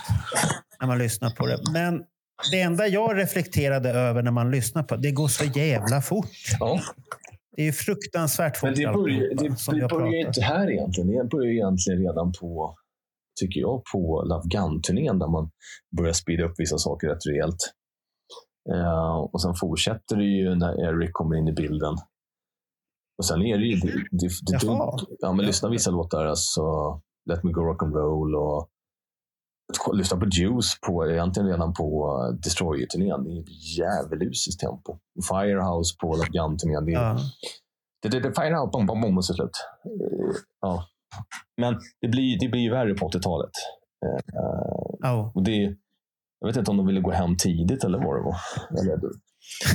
när 0.80 0.86
man 0.86 0.98
lyssnar 0.98 1.30
på 1.30 1.46
det. 1.46 1.58
Men 1.72 2.02
det 2.52 2.60
enda 2.60 2.86
jag 2.86 3.18
reflekterade 3.18 3.90
över 3.90 4.22
när 4.22 4.30
man 4.30 4.50
lyssnar 4.50 4.82
på 4.82 4.96
det, 4.96 5.02
det 5.02 5.10
går 5.10 5.28
så 5.28 5.44
jävla 5.44 6.02
fort. 6.02 6.30
Ja. 6.60 6.80
Det 7.56 7.62
är 7.62 7.66
ju 7.66 7.72
fruktansvärt 7.72 8.56
fort. 8.56 8.68
Men 8.68 8.78
det 8.78 8.92
börjar, 8.92 9.34
det, 9.34 9.56
som 9.56 9.78
det 9.78 9.88
börjar 9.88 10.12
ju 10.12 10.26
inte 10.26 10.42
här 10.42 10.70
egentligen. 10.70 11.10
Det 11.10 11.28
börjar 11.30 11.52
egentligen 11.52 12.00
redan 12.00 12.32
på, 12.32 12.76
tycker 13.40 13.60
jag, 13.60 13.82
på 13.92 14.22
Love 14.22 14.48
Gun-turnén 14.48 15.18
där 15.18 15.28
man 15.28 15.50
börjar 15.96 16.12
speeda 16.12 16.44
upp 16.44 16.54
vissa 16.58 16.78
saker 16.78 17.08
rätt 17.08 17.26
rejält. 17.26 17.72
Eh, 18.70 19.14
och 19.32 19.42
sen 19.42 19.54
fortsätter 19.54 20.16
det 20.16 20.24
ju 20.24 20.54
när 20.54 20.80
Eric 20.88 21.10
kommer 21.12 21.36
in 21.36 21.48
i 21.48 21.52
bilden. 21.52 21.94
Och 23.18 23.24
sen 23.26 23.42
är 23.42 23.58
det 23.58 23.64
ju... 23.64 23.76
Det, 23.80 23.92
det, 24.10 24.28
det, 24.42 24.66
Jaha. 24.66 24.98
ja, 25.18 25.32
men 25.32 25.46
lyssna 25.46 25.68
vissa 25.68 25.90
låtar. 25.90 26.24
Alltså, 26.26 26.62
Let 27.30 27.44
Me 27.44 27.52
Go 27.52 27.60
Rock'n'Roll 27.60 28.34
och 28.36 28.68
lyssna 29.94 30.18
på 30.20 30.26
Juice 30.26 30.78
på, 30.86 31.10
egentligen 31.10 31.48
redan 31.48 31.72
på 31.74 32.06
uh, 32.08 32.34
Destroyer-turnén. 32.38 33.24
Det 33.24 33.30
är 33.30 33.44
djävulusiskt 33.78 34.60
tempo. 34.60 34.98
Firehouse 35.28 35.96
på 36.00 36.06
Love 36.06 36.28
Gun-turnén. 36.28 36.84
Det 36.84 36.92
Ja. 36.92 37.16
det, 38.02 38.08
det, 38.08 38.20
det 38.20 38.32
fire 38.34 38.58
out, 38.60 38.72
bom, 38.72 38.86
bom, 38.86 39.00
bom 39.00 39.16
och 39.16 39.24
så 39.24 39.34
slut. 39.34 39.50
Ja. 40.60 40.84
Men 41.60 41.74
det 42.00 42.08
blir, 42.08 42.40
det 42.40 42.48
blir 42.48 42.70
värre 42.70 42.94
på 42.94 43.08
80-talet. 43.08 43.50
Eh, 44.06 44.34
Ja. 45.00 45.32
och 45.34 45.42
det, 45.42 45.76
jag 46.42 46.46
vet 46.48 46.56
inte 46.56 46.70
om 46.70 46.76
de 46.76 46.86
ville 46.86 47.00
gå 47.00 47.10
hem 47.10 47.36
tidigt 47.36 47.84
eller 47.84 47.98
vad 47.98 48.16
det 48.16 48.22
var. 48.22 48.36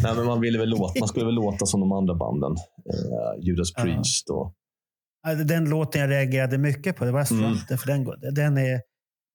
Nej, 0.03 0.15
men 0.15 0.25
man, 0.25 0.41
ville 0.41 0.59
väl 0.59 0.69
låta, 0.69 0.99
man 0.99 1.07
skulle 1.07 1.25
väl 1.25 1.35
låta 1.35 1.65
som 1.65 1.79
de 1.79 1.91
andra 1.91 2.15
banden. 2.15 2.51
Eh, 2.51 3.45
Judas 3.45 3.67
Ja. 3.75 3.83
Priest 3.83 4.29
och... 4.29 4.53
Ja, 5.27 5.35
Den 5.35 5.69
låten 5.69 6.01
jag 6.01 6.09
reagerade 6.09 6.57
mycket 6.57 6.95
på, 6.95 7.05
det 7.05 7.11
var 7.11 7.31
Mm. 7.31 7.43
Fronten, 7.43 7.77
för 7.77 7.87
den, 7.87 8.05
den, 8.35 8.57
är, 8.57 8.81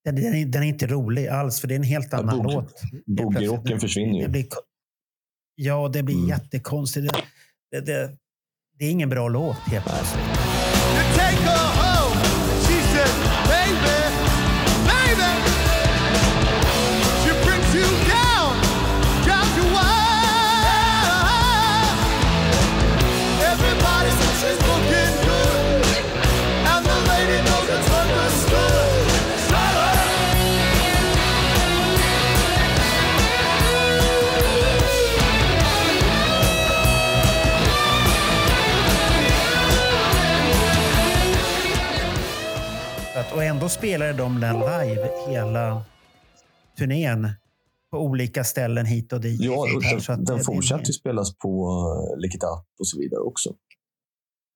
den, 0.05 0.19
är, 0.19 0.47
den 0.47 0.63
är 0.63 0.67
inte 0.67 0.87
rolig 0.87 1.29
alls, 1.29 1.61
för 1.61 1.69
det 1.69 1.75
är 1.75 1.77
en 1.77 1.83
helt 1.83 2.09
Ja, 2.11 2.19
annan 2.19 2.41
boogie- 2.41 2.55
låt. 2.55 2.83
Boogie-rocken 3.07 3.81
försvinner 3.81 4.13
Det 4.19 4.25
ju. 4.25 4.29
blir, 4.29 4.43
ko- 4.43 4.61
ja, 5.55 5.89
det 5.89 6.03
blir 6.03 6.17
Mm. 6.17 6.29
jättekonstigt. 6.29 7.13
Det, 7.71 7.81
det, 7.81 7.87
det, 7.93 8.17
det 8.79 8.85
är 8.85 8.91
ingen 8.91 9.09
bra 9.09 9.29
låt 9.29 9.57
helt 9.57 9.85
plötsligt. 9.85 10.23
Att, 43.27 43.33
och 43.33 43.45
ändå 43.45 43.69
spelade 43.69 44.13
de 44.13 44.41
den 44.41 44.55
live 44.55 45.09
hela 45.29 45.85
turnén 46.79 47.29
på 47.91 47.99
olika 47.99 48.45
ställen 48.45 48.87
hit 48.87 49.13
och 49.13 49.21
dit. 49.21 49.41
Ja, 49.41 49.53
och 49.77 49.83
här, 49.83 49.99
så 49.99 50.13
den, 50.13 50.21
att 50.21 50.27
den 50.27 50.41
fortsatte 50.45 50.85
ju 50.87 50.93
spelas 50.93 51.39
på 51.39 51.49
uh, 51.69 52.21
Lick 52.21 52.35
Up 52.35 52.67
och 52.81 52.89
så 52.89 52.99
vidare 52.99 53.21
också. 53.21 53.51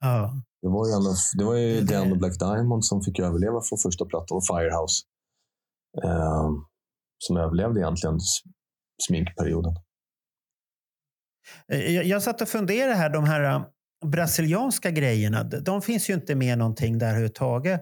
Ja. 0.01 0.43
Det 0.63 0.69
var 0.69 0.89
ju, 0.89 0.93
alla, 0.95 1.11
det 1.39 1.45
var 1.45 1.55
ju 1.55 1.81
Det- 1.81 1.95
Dan 1.95 2.13
och 2.13 2.19
Black 2.19 2.39
Diamond 2.39 2.85
som 2.85 3.03
fick 3.03 3.19
överleva 3.19 3.61
från 3.69 3.79
första 3.79 4.05
plattan 4.05 4.37
och 4.37 4.47
Firehouse. 4.47 5.03
Eh, 6.05 6.51
som 7.19 7.37
överlevde 7.37 7.81
egentligen 7.81 8.19
sminkperioden. 9.07 9.73
Eh, 11.73 11.95
Jag, 11.95 12.05
jag 12.05 12.23
satt 12.23 12.41
och 12.41 12.49
funderade 12.49 12.95
här, 12.95 13.11
de 13.11 13.25
här 13.25 13.43
äh, 13.43 13.63
brasilianska 14.07 14.91
grejerna, 14.91 15.45
de 15.45 15.59
de 15.61 15.83
finns 15.83 16.11
ju 16.11 16.15
inte 16.15 16.35
med 16.35 16.59
någonting 16.59 16.99
där 16.99 17.07
överhuvudtaget. 17.07 17.81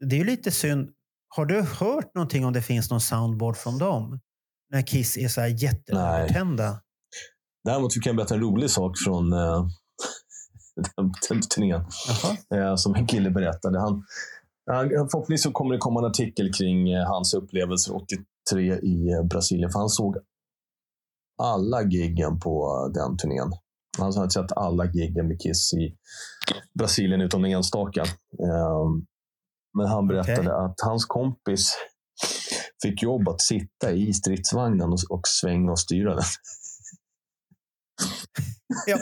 Det 0.00 0.16
är 0.16 0.18
ju 0.18 0.24
lite 0.24 0.50
synd. 0.50 0.90
Har 1.36 1.46
du 1.46 1.62
hört 1.62 2.14
någonting 2.14 2.44
om 2.44 2.52
det 2.52 2.62
finns 2.62 2.90
någon 2.90 3.00
soundboard 3.00 3.56
från 3.56 3.78
dem? 3.78 4.20
När 4.72 4.82
Kiss 4.82 5.16
är 5.16 5.28
så 5.28 5.40
här 5.40 5.62
jätteövertända. 5.62 6.80
Däremot 7.64 7.94
fick 7.94 8.06
jag 8.06 8.16
berätta 8.16 8.34
en 8.34 8.40
rolig 8.40 8.70
sak 8.70 8.92
från 9.04 9.32
eh, 9.32 9.66
den, 10.96 11.12
den 11.28 11.40
turnén. 11.40 11.84
Eh, 12.54 12.76
som 12.76 12.94
en 12.94 13.06
kille 13.06 13.30
berättade. 13.30 13.80
Han, 13.80 14.04
han, 14.70 14.88
förhoppningsvis 14.88 15.42
så 15.42 15.52
kommer 15.52 15.74
det 15.74 15.78
komma 15.78 16.00
en 16.00 16.06
artikel 16.06 16.52
kring 16.52 16.92
eh, 16.92 17.06
hans 17.06 17.34
upplevelser 17.34 17.96
83 17.96 18.78
i 18.78 19.12
eh, 19.12 19.22
Brasilien. 19.22 19.70
För 19.70 19.78
han 19.78 19.88
såg 19.88 20.16
alla 21.42 21.82
giggen 21.82 22.40
på 22.40 22.86
den 22.94 23.16
turnén. 23.16 23.52
Han 23.98 24.12
hade 24.16 24.30
sett 24.30 24.52
alla 24.52 24.84
giggen 24.84 25.28
med 25.28 25.40
Kiss 25.40 25.74
i 25.74 25.96
Brasilien 26.78 27.20
utom 27.20 27.42
den 27.42 27.52
enstaka. 27.52 28.00
Eh, 28.42 28.86
men 29.76 29.86
han 29.86 30.06
berättade 30.08 30.40
Okej. 30.40 30.64
att 30.64 30.80
hans 30.80 31.04
kompis 31.04 31.74
fick 32.82 33.02
jobb 33.02 33.28
att 33.28 33.40
sitta 33.40 33.92
i 33.92 34.12
stridsvagnen 34.12 34.92
och, 34.92 34.98
och 35.10 35.20
svänga 35.24 35.72
och 35.72 35.78
styra 35.78 36.14
den. 36.14 36.24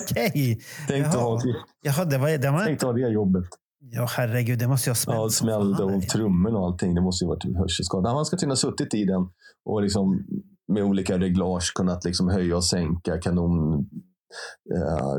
Okej. 0.02 0.60
Dig 0.88 1.00
Jaha. 1.00 1.20
ha, 1.20 1.40
Jaha, 1.82 2.04
det 2.04 2.18
var, 2.18 2.38
det 2.38 2.50
var, 2.50 2.86
ha 2.86 2.92
det 2.92 3.00
jobbet. 3.00 3.44
ja, 3.80 4.06
herregud, 4.16 4.58
det 4.58 4.68
måste 4.68 4.90
jag 4.90 4.96
smält 4.96 5.16
Ja, 5.18 5.28
smällde 5.30 5.84
och 5.84 6.02
trummor 6.02 6.54
och 6.54 6.66
allting. 6.66 6.94
Det 6.94 7.00
måste 7.00 7.24
ju 7.24 7.28
varit 7.28 7.56
hörselskada. 7.56 8.10
Han 8.10 8.24
ska 8.24 8.36
tydligen 8.36 8.50
ha 8.50 8.56
suttit 8.56 8.94
i 8.94 9.04
den 9.04 9.28
och 9.64 9.82
liksom 9.82 10.26
med 10.72 10.82
olika 10.82 11.18
reglage 11.18 11.72
kunnat 11.74 12.04
liksom 12.04 12.28
höja 12.28 12.56
och 12.56 12.64
sänka 12.64 13.14
eh, 13.14 13.20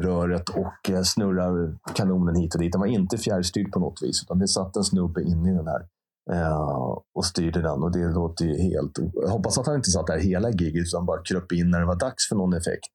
röret 0.01 0.49
och 0.49 0.89
eh, 0.89 1.01
snurra 1.03 1.75
kanonen 1.95 2.35
hit 2.35 2.55
och 2.55 2.61
dit. 2.61 2.71
Den 2.71 2.79
var 2.81 2.87
inte 2.87 3.17
fjärrstyrd 3.17 3.71
på 3.71 3.79
något 3.79 3.99
vis, 4.03 4.23
utan 4.23 4.39
det 4.39 4.47
satt 4.47 4.75
en 4.75 4.83
snubbe 4.83 5.21
inne 5.23 5.51
i 5.51 5.53
den 5.53 5.67
här 5.67 5.81
eh, 6.31 6.57
och 7.15 7.25
styrde 7.25 7.61
den. 7.61 7.83
Och 7.83 7.91
det 7.91 8.07
låter 8.07 8.45
ju 8.45 8.57
helt... 8.61 8.91
Jag 9.13 9.29
hoppas 9.29 9.57
att 9.57 9.65
han 9.67 9.75
inte 9.75 9.91
satt 9.91 10.07
där 10.07 10.19
hela 10.19 10.49
giget, 10.49 10.87
utan 10.87 11.05
bara 11.05 11.21
kröp 11.23 11.51
in 11.51 11.69
när 11.69 11.79
det 11.79 11.85
var 11.85 11.95
dags 11.99 12.29
för 12.29 12.35
någon 12.35 12.53
effekt. 12.53 12.93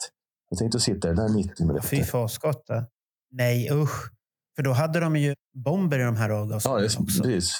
Jag 0.50 0.58
tänkte 0.58 0.80
sitta 0.80 1.12
där 1.12 1.28
90 1.28 1.66
minuter. 1.66 1.88
Fy 1.88 2.02
fasgotta. 2.04 2.84
Nej, 3.32 3.68
usch. 3.72 4.10
För 4.56 4.62
då 4.62 4.72
hade 4.72 5.00
de 5.00 5.16
ju 5.16 5.34
bomber 5.64 5.98
i 5.98 6.02
de 6.02 6.16
här 6.16 6.30
avgaserna 6.30 6.74
Ja, 6.74 6.78
det, 6.80 6.84
också. 6.86 7.02
precis. 7.22 7.52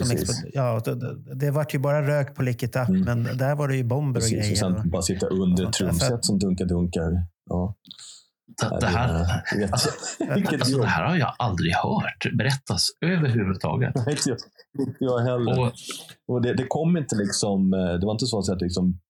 Precis. 0.00 0.42
ja, 0.52 0.80
det, 0.84 1.34
det, 1.34 1.50
vart 1.50 1.74
ju 1.74 1.78
bara 1.78 2.06
rök 2.06 2.34
på 2.34 2.42
Lick 2.42 2.62
It 2.62 2.76
Up, 2.76 2.88
Mm. 2.88 3.00
men 3.02 3.36
där 3.38 3.54
var 3.56 3.68
det 3.68 3.76
ju 3.76 3.84
bomber 3.84 4.20
och 4.20 4.22
Precis, 4.22 4.32
och 4.38 4.42
grejer. 4.42 4.56
sen 4.56 4.76
och- 4.76 4.90
bara 4.90 5.02
sitta 5.02 5.26
under 5.26 5.66
ett 5.66 5.72
trumset 5.72 6.12
att- 6.12 6.24
som 6.24 6.38
dunkar-dunkar. 6.38 7.26
Ja, 7.50 7.74
Det, 8.60 8.80
det, 8.80 8.86
här, 8.86 9.08
är 9.08 9.72
alltså, 9.72 9.90
jobb. 10.72 10.80
det 10.80 10.86
här 10.86 11.04
har 11.08 11.16
jag 11.16 11.34
aldrig 11.38 11.74
hört 11.74 12.36
berättas 12.38 12.88
överhuvudtaget. 13.00 13.92
Nej, 13.94 14.04
Inte 14.10 14.28
jag, 14.28 14.38
inte 14.86 14.96
jag 14.98 15.18
heller. 15.18 15.60
Och, 15.60 15.72
Och 16.28 16.42
det, 16.42 16.54
det 16.54 16.66
kom 16.68 16.96
inte 16.96 17.16
liksom, 17.16 17.74
eh, 17.74 17.94
det 18.00 18.06
var 18.06 18.12
inte 18.12 18.26
så 18.26 18.38
att 18.38 18.48
jag 18.48 18.62
liksom 18.62 19.00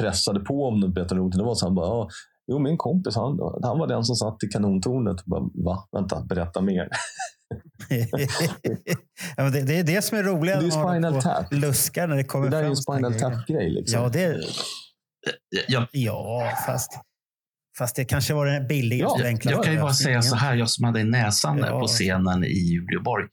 pressade 0.00 0.40
på 0.40 0.64
om 0.68 0.80
något 0.80 0.94
bättre 0.94 1.16
någonting. 1.16 1.38
Det 1.38 1.44
var 1.44 1.54
så 1.54 1.66
han 1.66 1.74
bara, 1.74 1.86
ja, 1.86 2.08
jo 2.46 2.58
min 2.58 2.76
kompis, 2.76 3.16
han, 3.16 3.38
han 3.62 3.78
var 3.78 3.86
den 3.86 4.04
som 4.04 4.16
satt 4.16 4.44
i 4.44 4.46
kanontornet. 4.46 5.20
Och 5.20 5.26
Bara, 5.26 5.50
Va? 5.54 5.88
Vänta, 5.92 6.24
berätta 6.24 6.60
mer. 6.60 6.88
ja, 9.36 9.42
men 9.42 9.52
det, 9.52 9.62
det 9.62 9.78
är 9.78 9.84
det 9.84 10.02
som 10.02 10.18
är 10.18 10.22
roligt. 10.22 10.54
Det 10.54 10.60
är 10.60 10.62
ju 10.62 10.70
Spinal 10.70 11.22
Tap. 11.22 11.52
Luskar 11.52 12.06
när 12.06 12.16
det 12.16 12.24
kommer 12.24 12.50
Det 12.50 12.56
där 12.56 12.58
är 12.58 12.62
fram 12.62 12.66
ju 12.66 12.70
en 12.70 12.76
såna 12.76 13.12
Spinal. 13.12 13.32
Tap-grej. 13.32 13.70
Liksom. 13.70 14.02
Ja, 14.02 14.08
det, 14.08 14.40
jag, 15.68 15.86
ja 15.92 16.50
fast, 16.66 16.90
fast 17.78 17.96
det 17.96 18.04
kanske 18.04 18.34
var 18.34 18.46
den 18.46 18.66
billigaste 18.66 19.18
Ja, 19.18 19.24
och 19.24 19.28
enklaste 19.28 19.50
jag 19.56 19.64
kan 19.64 19.74
ju 19.74 19.80
bara 19.80 19.92
säga 19.92 20.22
så 20.22 20.36
här, 20.36 20.54
jag 20.54 20.70
som 20.70 20.84
hade 20.84 21.04
näsan 21.04 21.58
Ja. 21.58 21.80
på 21.80 21.86
scenen 21.86 22.44
i 22.44 22.76
Uleåborg. 22.78 23.24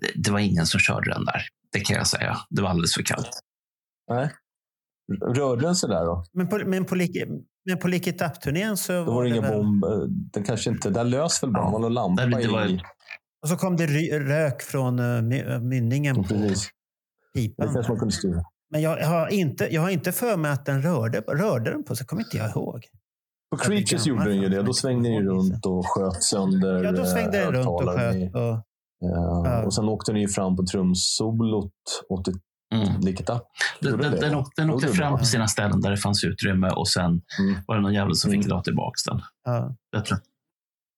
Det, 0.00 0.22
det 0.22 0.30
var 0.30 0.38
ingen 0.38 0.66
som 0.66 0.80
körde 0.80 1.10
den 1.10 1.24
där. 1.24 1.42
Det 1.72 1.80
kan 1.80 1.96
jag 1.96 2.06
säga. 2.06 2.36
Det 2.50 2.62
var 2.62 2.68
alldeles 2.70 2.94
för 2.94 3.02
kallt. 3.02 3.30
Nej. 4.10 4.30
Rörde 5.36 5.62
den 5.62 5.76
sig 5.76 5.88
där 5.88 6.04
då? 6.04 6.24
Men 6.32 6.48
på, 6.48 6.58
men 6.58 6.84
på, 6.84 6.94
men 7.66 7.78
på 7.78 7.88
Lick 7.88 8.06
It 8.06 8.22
Up-turnén 8.22 8.76
så 8.76 8.92
Då 8.92 9.04
var 9.14 9.24
det 9.24 9.30
det 9.30 9.36
inga 9.36 9.48
väl- 9.48 9.56
bomb. 9.58 9.84
eh, 9.84 9.90
Den 10.08 10.44
kanske 10.44 10.70
inte, 10.70 10.90
den 10.90 11.10
lös 11.10 11.42
väl 11.42 11.50
bara. 11.52 11.64
Ja. 11.64 11.70
Det 11.70 11.78
någon 11.78 11.94
lampa 11.94 12.26
Nej, 12.26 12.42
det 12.44 12.50
var- 12.50 12.66
i. 12.66 12.80
Och 13.42 13.48
så 13.48 13.56
kom 13.56 13.76
det 13.76 13.86
rök 14.18 14.62
från 14.62 14.98
uh, 15.00 15.22
my- 15.22 15.42
uh, 15.44 15.60
mynningen 15.60 16.16
på 16.16 16.22
Precis. 16.22 16.68
Det 17.34 17.40
pipan. 17.40 17.74
kanske 17.74 17.92
man 17.92 17.98
kunde 17.98 18.14
styra. 18.14 18.42
Men 18.70 18.80
jag 18.82 19.06
har, 19.06 19.28
inte, 19.28 19.68
jag 19.74 19.82
har 19.82 19.90
inte 19.90 20.12
för 20.12 20.36
mig 20.36 20.50
att 20.50 20.66
den 20.66 20.82
rörde, 20.82 21.20
rörde 21.20 21.70
den 21.70 21.84
på 21.84 21.96
sig. 21.96 22.06
kommer 22.06 22.22
inte 22.22 22.36
jag 22.36 22.50
ihåg. 22.50 22.80
På 23.58 23.64
Creatures 23.64 24.06
gjorde 24.06 24.24
den 24.24 24.36
ju 24.40 24.48
det. 24.48 24.62
Då 24.62 24.72
svängde 24.72 25.08
den 25.08 25.12
ju 25.16 25.22
runt 25.28 25.66
och 25.66 25.84
sköt 25.86 26.22
sönder 26.22 26.84
Ja, 26.84 26.92
då 26.92 27.04
svängde 27.04 27.38
den 27.38 27.46
eh, 27.54 27.58
runt 27.58 27.66
och 27.66 27.88
sköt. 27.90 28.34
Och, 28.34 28.40
Ja, 29.00 29.42
Ja. 29.44 29.62
Och 29.66 29.74
sen 29.74 29.84
åkte 29.88 30.12
den 30.12 30.20
ju 30.20 30.28
fram 30.28 30.56
på 30.56 30.62
trumsolot 30.72 31.72
åt 32.08 32.28
ett 32.28 32.34
Mm. 32.74 33.00
likita. 33.00 33.40
Den, 33.80 33.98
den, 33.98 34.10
den, 34.20 34.34
åkte, 34.34 34.62
den 34.62 34.70
åkte 34.70 34.88
fram 34.88 35.18
på 35.18 35.24
sina 35.24 35.46
ställen 35.48 35.80
där 35.80 35.90
det 35.90 35.96
fanns 35.96 36.24
utrymme 36.24 36.70
och 36.70 36.88
sen 36.88 37.04
Mm. 37.04 37.60
var 37.66 37.76
det 37.76 37.82
någon 37.82 37.94
jävel 37.94 38.14
som 38.14 38.30
fick 38.30 38.38
Mm. 38.44 38.48
dra 38.48 38.62
tillbaka 38.62 38.94
den. 39.06 39.20
ja. 39.90 40.02
Tror, 40.02 40.18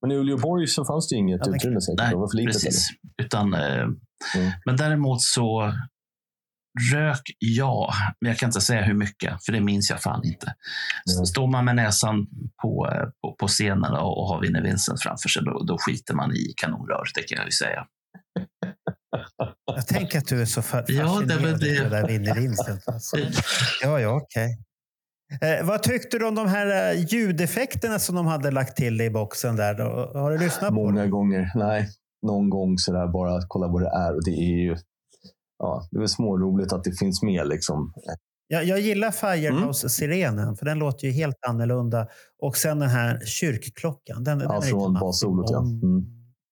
Men 0.02 0.10
i 0.12 0.14
Uleåborg 0.14 0.66
så 0.66 0.84
fanns 0.84 1.08
det 1.08 1.16
inget 1.16 1.40
Ja, 1.46 1.54
utrymme 1.56 1.80
säkert. 1.80 1.98
nej, 2.00 2.10
det 2.10 2.16
var 2.16 2.28
för 2.30 2.36
litet. 2.36 2.52
precis. 2.52 2.88
Utan, 3.22 3.54
eh, 3.54 3.60
Mm. 4.36 4.50
Men 4.66 4.76
däremot 4.76 5.22
så 5.22 5.72
rök 6.94 7.22
ja, 7.38 7.92
men 8.20 8.28
jag 8.30 8.38
kan 8.38 8.48
inte 8.48 8.60
säga 8.60 8.82
hur 8.82 8.94
mycket, 8.94 9.44
för 9.44 9.52
det 9.52 9.60
minns 9.60 9.90
jag 9.90 10.02
fan 10.02 10.24
inte. 10.24 10.46
Mm. 11.16 11.26
Står 11.26 11.46
man 11.46 11.64
med 11.64 11.76
näsan 11.76 12.26
på, 12.62 12.88
på, 13.22 13.32
på 13.40 13.46
scenen 13.48 13.92
och, 13.92 14.18
och 14.22 14.28
har 14.28 14.40
Vinnie 14.40 14.60
Vincent 14.62 15.02
framför 15.02 15.28
sig, 15.28 15.42
då, 15.44 15.62
då 15.64 15.76
skiter 15.78 16.14
man 16.14 16.32
i 16.32 16.52
kanonrör, 16.56 17.04
det 17.14 17.22
kan 17.22 17.36
jag 17.36 17.46
ju 17.46 17.52
säga. 17.52 17.86
Jag 19.76 19.86
tänker 19.86 20.18
att 20.18 20.26
du 20.28 20.40
är 20.40 20.44
så 20.46 20.60
fa- 20.60 20.84
Ja, 20.88 21.06
fascinerad 21.06 21.60
det 21.60 21.66
det. 21.66 21.82
det 21.82 21.88
där 21.88 22.06
vinner 22.08 22.34
Vincent. 22.34 22.88
Alltså. 22.88 23.16
Ja, 23.82 24.00
ja, 24.00 24.08
okej. 24.22 24.58
Eh, 25.42 25.66
vad 25.66 25.82
tyckte 25.82 26.18
du 26.18 26.26
om 26.26 26.34
de 26.34 26.48
här 26.48 26.92
eh, 26.94 27.04
ljudeffekterna 27.12 27.98
som 27.98 28.14
de 28.14 28.26
hade 28.26 28.50
lagt 28.50 28.76
till 28.76 29.00
i 29.00 29.10
boxen 29.10 29.56
där? 29.56 29.74
Då? 29.74 30.10
Har 30.20 30.30
du 30.30 30.38
lyssnat 30.38 30.68
på 30.68 30.74
Många 30.74 31.00
dem? 31.00 31.10
gånger. 31.10 31.52
Nej, 31.54 31.88
någon 32.26 32.50
gång 32.50 32.78
sådär 32.78 33.06
bara 33.06 33.36
att 33.36 33.44
kolla 33.48 33.68
vad 33.68 33.82
det 33.82 33.88
är. 33.88 34.14
Och 34.14 34.24
det 34.24 34.30
är 34.30 34.58
ju 34.64 34.76
ja, 35.58 35.88
det 35.90 35.96
är 35.96 35.98
väl 36.00 36.08
småroligt 36.08 36.72
att 36.72 36.84
det 36.84 36.92
finns 36.98 37.22
med. 37.22 37.48
Liksom. 37.48 37.92
Jag, 38.48 38.64
jag 38.64 38.80
gillar 38.80 39.08
Mm. 39.08 39.12
Firehouse-sirenen, 39.12 40.56
för 40.56 40.64
den 40.66 40.78
låter 40.78 41.06
ju 41.06 41.12
helt 41.12 41.36
annorlunda. 41.48 42.08
Och 42.42 42.56
sen 42.56 42.78
den 42.78 42.88
här 42.88 43.20
kyrkklockan. 43.24 44.24
Den, 44.24 44.38
den 44.38 44.48
Ja, 44.50 44.56
är 44.56 44.60
lite 44.60 44.70
från 44.70 44.92
maffig. 44.92 45.06
bassolot, 45.06 45.50
ja. 45.50 45.58
Om- 45.58 45.80
Mm. 45.82 46.04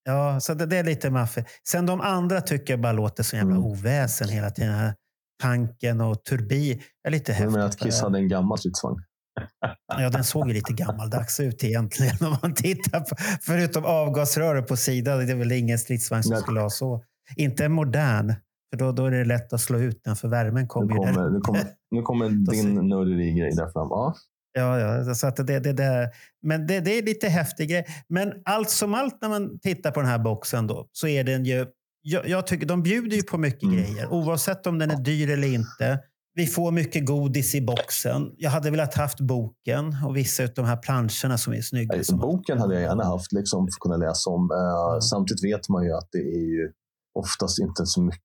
Ja, 0.09 0.41
så 0.41 0.55
det, 0.55 0.67
det 0.67 0.77
är 0.77 0.85
lite 0.85 1.11
maffigt. 1.11 1.49
Sen 1.69 1.87
de 1.87 2.01
andra 2.01 2.41
tycker 2.41 2.73
jag 2.73 2.81
bara 2.81 2.93
låter 2.93 3.23
som 3.23 3.39
jävla 3.39 3.55
Mm. 3.57 3.67
oväsen 3.67 4.29
hela 4.29 4.51
tiden. 4.51 4.71
Den 4.71 4.81
här 4.81 4.95
Tanken 5.43 6.01
och 6.01 6.25
turbi 6.25 6.83
är 7.09 7.11
lite 7.11 7.33
Jag 7.33 7.53
menar 7.53 7.65
häftigt. 7.67 7.83
att 7.83 7.87
Kiss 7.93 8.01
hade 8.03 8.19
en 8.19 8.29
gammal 8.29 8.59
stridsvagn. 8.59 8.97
Ja, 9.99 10.11
den 10.11 10.25
såg 10.25 10.49
ju 10.49 10.55
lite 10.55 10.73
gammaldags 10.73 11.41
ut 11.41 11.65
egentligen 11.65 12.17
om 12.21 12.37
man 12.43 12.55
tittar 12.55 13.01
på. 13.01 13.17
Förutom 13.43 13.85
avgasröret 13.85 14.67
på 14.69 14.77
sidan. 14.77 15.27
Det 15.27 15.33
är 15.33 15.37
väl 15.37 15.53
ingen 15.53 15.79
stridsvagn 15.79 16.23
som 16.23 16.33
Nej. 16.33 16.43
skulle 16.43 16.61
ha 16.61 16.71
så. 16.71 17.05
Inte 17.37 17.69
modern, 17.69 18.35
för 18.71 18.79
då, 18.79 18.93
då 18.93 19.07
är 19.07 19.11
det 19.11 19.25
lätt 19.25 19.53
att 19.53 19.61
slå 19.61 19.79
ut 19.79 20.01
den 20.05 20.17
för 20.17 20.29
värmen 20.29 20.63
Nu 20.63 20.67
kommer 20.67 20.89
där. 21.07 21.13
kommer, 21.13 21.31
nu 21.31 21.41
kommer, 21.41 21.65
nu 21.91 22.03
kommer 22.03 22.29
din 22.29 22.89
nörderigrej 22.89 23.51
där 23.57 23.71
fram. 23.73 23.89
Ja, 23.91 24.15
Ja, 24.59 24.79
ja, 24.81 25.15
så 25.15 25.27
att 25.27 25.37
det, 25.37 25.43
det, 25.61 25.73
det, 25.73 26.11
men 26.43 26.67
det, 26.67 26.81
det 26.81 26.99
är 26.99 27.03
lite 27.03 27.29
häftig 27.29 27.69
grej. 27.71 27.87
Men 28.09 28.33
allt 28.45 28.71
som 28.71 28.95
allt 28.95 29.19
när 29.23 29.29
man 29.29 29.59
tittar 29.59 29.91
på 29.91 30.01
den 30.01 30.09
här 30.09 30.19
boxen 30.19 30.67
då, 30.67 30.89
så 30.93 31.09
är 31.09 31.25
den 31.25 31.45
ju... 31.45 31.67
Jag, 32.03 32.29
jag 32.29 32.47
tycker 32.47 32.67
de 32.67 32.83
bjuder 32.83 33.17
ju 33.17 33.23
på 33.23 33.39
mycket 33.39 33.63
Mm. 33.63 33.77
grejer, 33.77 34.07
oavsett 34.13 34.67
om 34.67 34.79
den 34.79 34.91
är 34.91 34.97
dyr 34.97 35.31
eller 35.31 35.49
inte. 35.55 35.99
Vi 36.35 36.47
får 36.47 36.73
mycket 36.73 37.07
godis 37.07 37.55
i 37.55 37.61
boxen. 37.61 38.31
Jag 38.37 38.51
hade 38.51 38.71
velat 38.71 38.95
haft 38.95 39.21
boken 39.21 39.97
och 40.07 40.17
vissa 40.17 40.43
av 40.43 40.49
de 40.55 40.65
här 40.65 40.77
planscherna 40.77 41.39
som 41.39 41.53
är 41.53 41.61
snygga. 41.61 41.95
Nej, 41.97 42.05
Som, 42.05 42.19
Boken 42.19 42.59
hade 42.59 42.75
jag 42.75 42.83
gärna 42.83 43.05
haft 43.05 43.33
liksom, 43.33 43.67
för 43.67 43.69
att 43.71 43.81
kunna 43.81 43.97
läsa 43.97 44.31
om. 44.31 44.51
Eh, 44.51 45.01
Samtidigt 45.01 45.45
vet 45.45 45.69
man 45.69 45.85
ju 45.85 45.93
att 45.93 46.09
det 46.13 46.19
är 46.19 46.47
ju 46.47 46.73
oftast 47.15 47.59
inte 47.59 47.87
så 47.87 48.03
mycket 48.03 48.21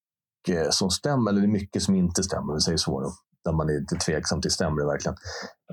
som 0.71 0.89
stämmer, 0.89 1.31
eller 1.31 1.41
det 1.41 1.47
är 1.47 1.51
mycket 1.51 1.83
som 1.83 1.95
inte 1.95 2.23
stämmer, 2.23 2.53
vi 2.53 2.59
säger 2.61 2.77
så. 2.77 2.99
Då. 3.01 3.11
Där 3.45 3.51
man 3.51 3.69
är 3.69 3.79
lite 3.79 3.95
tveksam 3.95 4.41
till, 4.41 4.51
stämmer 4.51 4.81
det 4.81 4.87
verkligen? 4.87 5.15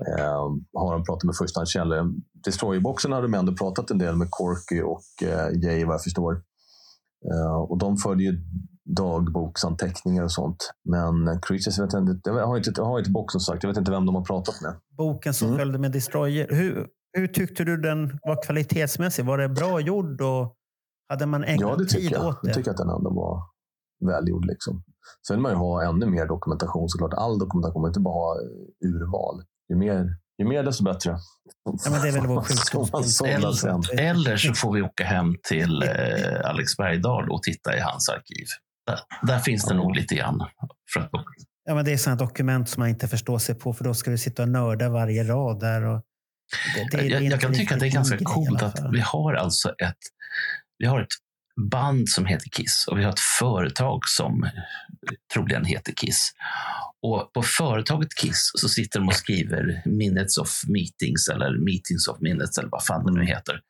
Eh, 0.09 0.43
har 0.75 0.93
de 0.93 1.05
pratat 1.05 1.25
med 1.25 1.37
förstahandskällor? 1.37 2.12
Destroyer-boxen 2.45 3.12
hade 3.12 3.27
de 3.27 3.35
ändå 3.35 3.53
pratat 3.55 3.91
en 3.91 3.99
del 3.99 4.16
med 4.16 4.29
Corky 4.31 4.83
och 4.83 5.29
eh, 5.29 5.49
Jay 5.64 5.85
vad 5.85 5.95
jag 5.95 6.03
förstår. 6.03 6.33
Eh, 7.33 7.55
och 7.71 7.79
de 7.79 7.97
förde 7.97 8.23
ju 8.23 8.41
dagboksanteckningar 8.97 10.23
och 10.25 10.33
sånt. 10.33 10.71
Men 10.85 11.41
Creatures, 11.41 11.79
vet 11.79 11.93
jag, 11.93 12.03
inte, 12.09 12.31
jag 12.31 12.47
har 12.47 12.57
inte, 12.57 12.73
jag 12.77 12.85
har 12.85 12.99
inte 12.99 13.11
boxen 13.11 13.41
sagt, 13.41 13.62
jag 13.62 13.71
vet 13.71 13.77
inte 13.79 13.91
vem 13.91 14.07
de 14.07 14.14
har 14.14 14.25
pratat 14.25 14.61
med. 14.62 14.75
boken 14.99 15.35
som 15.35 15.49
Mm. 15.49 15.59
följde 15.59 15.79
med 15.79 15.93
Destroyer. 15.93 16.47
Hur, 16.51 16.87
hur 17.12 17.27
tyckte 17.27 17.64
du 17.64 17.77
den 17.77 18.19
var 18.23 18.43
kvalitetsmässig? 18.43 19.25
Var 19.25 19.39
det 19.39 19.49
bra 19.49 19.81
gjord 19.81 20.21
och 20.21 20.55
hade 21.09 21.27
man 21.27 21.41
Ja, 21.43 21.47
ägnat 21.49 21.79
det 21.79 21.85
tid 21.87 22.12
jag. 22.12 22.27
åt 22.27 22.43
det? 22.43 22.49
Jag 22.49 22.55
tycker 22.57 22.71
att 22.71 22.77
den 22.77 22.89
ändå 22.91 23.11
var 23.11 23.43
välgjord. 24.07 24.45
Liksom. 24.47 24.83
Sen 25.27 25.37
vill 25.37 25.43
man 25.43 25.53
ju 25.53 25.59
ha 25.59 25.85
ännu 25.89 26.07
mer 26.07 26.27
dokumentation 26.27 26.89
såklart. 26.89 27.15
All 27.15 27.39
dokumentation, 27.39 27.83
man 27.83 27.89
inte 27.91 28.01
bara 28.01 28.15
ha 28.15 28.35
eh, 28.41 28.89
urval. 28.89 29.43
Ju 29.71 29.77
mer, 29.77 30.17
ju 30.39 30.49
mer 30.49 30.63
desto 30.63 30.85
bättre. 30.85 31.11
Ja, 31.85 31.91
men 31.91 32.03
det 32.03 32.09
är 32.09 32.13
väl 32.13 32.27
vår 32.27 32.43
sjukdomsbild. 32.49 33.07
sållar 33.11 33.53
sen. 33.53 33.83
Eller 33.99 34.37
så 34.37 34.55
får 34.55 34.73
vi 34.73 34.83
åka 34.83 35.05
hem 35.05 35.35
till 35.49 35.83
eh, 35.83 36.51
Alex 36.51 36.77
Bergdahl 36.77 37.31
och 37.31 37.43
titta 37.43 37.77
i 37.77 37.81
hans 37.81 38.09
arkiv. 38.09 38.47
Där, 38.87 38.99
där 39.23 39.39
finns 39.39 39.65
det 39.65 39.75
Ja. 39.75 39.83
nog 39.83 39.97
lite 39.97 40.15
grann. 40.15 40.39
För 40.95 41.01
att, 41.01 41.11
Ja, 41.65 41.75
men 41.75 41.85
det 41.85 41.93
är 41.93 41.97
sådana 41.97 42.19
dokument 42.25 42.69
som 42.69 42.81
man 42.81 42.89
inte 42.89 43.09
förstår 43.09 43.39
sig 43.39 43.55
på 43.55 43.73
för 43.73 43.85
då 43.85 43.95
ska 43.95 44.11
du 44.11 44.19
sitta 44.19 44.43
och 44.43 44.49
nörda 44.49 44.89
varje 44.89 45.25
rad 45.25 45.61
där. 45.61 45.83
Och 45.85 46.03
det, 46.75 46.97
det, 46.97 47.03
det 47.09 47.15
är 47.15 47.21
jag, 47.21 47.23
jag 47.33 47.41
kan 47.41 47.53
tycka 47.55 47.75
att 47.75 47.81
det 47.81 47.87
är 47.87 47.91
ganska 47.93 48.19
coolt 48.25 48.63
att 48.63 48.81
vi 48.93 49.01
har 49.01 49.35
alltså 49.35 49.69
ett, 49.69 49.97
vi 50.79 50.87
har 50.87 51.01
ett 51.01 51.09
band 51.71 52.09
som 52.09 52.27
heter 52.27 52.49
Kiss 52.51 52.85
och 52.89 52.99
vi 52.99 53.03
har 53.03 53.11
ett 53.11 53.21
företag 53.39 54.01
som 54.07 54.51
troligen 55.35 55.65
heter 55.65 55.93
Kiss. 55.93 56.33
Och 57.03 57.33
på 57.33 57.43
företaget 57.43 58.15
Kiss 58.15 58.51
så 58.55 58.69
sitter 58.69 58.99
de 58.99 59.09
och 59.09 59.15
skriver 59.15 59.83
minutes 59.87 60.39
of 60.39 60.51
meetings 60.69 61.29
eller 61.29 61.65
meetings 61.65 62.09
of 62.09 62.21
minutes 62.21 62.59
eller 62.59 62.69
vad 62.69 62.85
fan 62.85 63.05
det 63.05 63.13
nu 63.13 63.27
heter. 63.27 63.61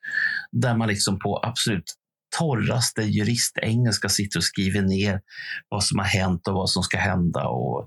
Där 0.51 0.77
man 0.77 0.87
liksom 0.87 1.19
på 1.19 1.39
absolut 1.43 1.95
torraste 2.37 3.01
juristengelska 3.01 4.09
sitter 4.09 4.39
och 4.39 4.43
skriver 4.43 4.81
ner 4.81 5.21
vad 5.69 5.83
som 5.83 5.99
har 5.99 6.05
hänt 6.05 6.47
och 6.47 6.53
vad 6.53 6.69
som 6.69 6.83
ska 6.83 6.97
hända 6.97 7.47
och, 7.47 7.79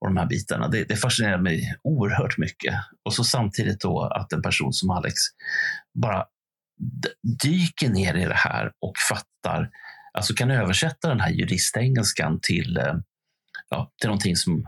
och 0.00 0.08
de 0.08 0.16
här 0.16 0.26
bitarna. 0.26 0.68
Det, 0.68 0.84
det 0.84 0.96
fascinerar 0.96 1.38
mig 1.38 1.74
oerhört 1.82 2.38
mycket. 2.38 2.74
Och 3.04 3.14
så 3.14 3.24
samtidigt 3.24 3.80
då 3.80 4.02
att 4.02 4.32
en 4.32 4.42
person 4.42 4.72
som 4.72 4.90
Alex 4.90 5.14
bara 5.94 6.24
dyker 7.42 7.88
ner 7.88 8.14
i 8.14 8.24
det 8.24 8.34
här 8.34 8.72
och 8.80 8.92
fattar, 9.10 9.70
alltså 10.12 10.34
kan 10.34 10.50
översätta 10.50 11.08
den 11.08 11.20
här 11.20 11.30
juristengelskan 11.30 12.38
till, 12.42 12.76
eh, 12.76 12.94
ja, 13.68 13.90
till 14.00 14.08
någonting 14.08 14.36
som 14.36 14.64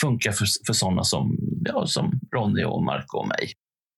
funkar 0.00 0.32
för, 0.32 0.46
för 0.66 0.72
sådana 0.72 1.04
som, 1.04 1.38
ja, 1.64 1.86
som 1.86 2.20
Ronny 2.34 2.64
och 2.64 2.82
Marco 2.84 3.18
och 3.18 3.28
mig. 3.28 3.52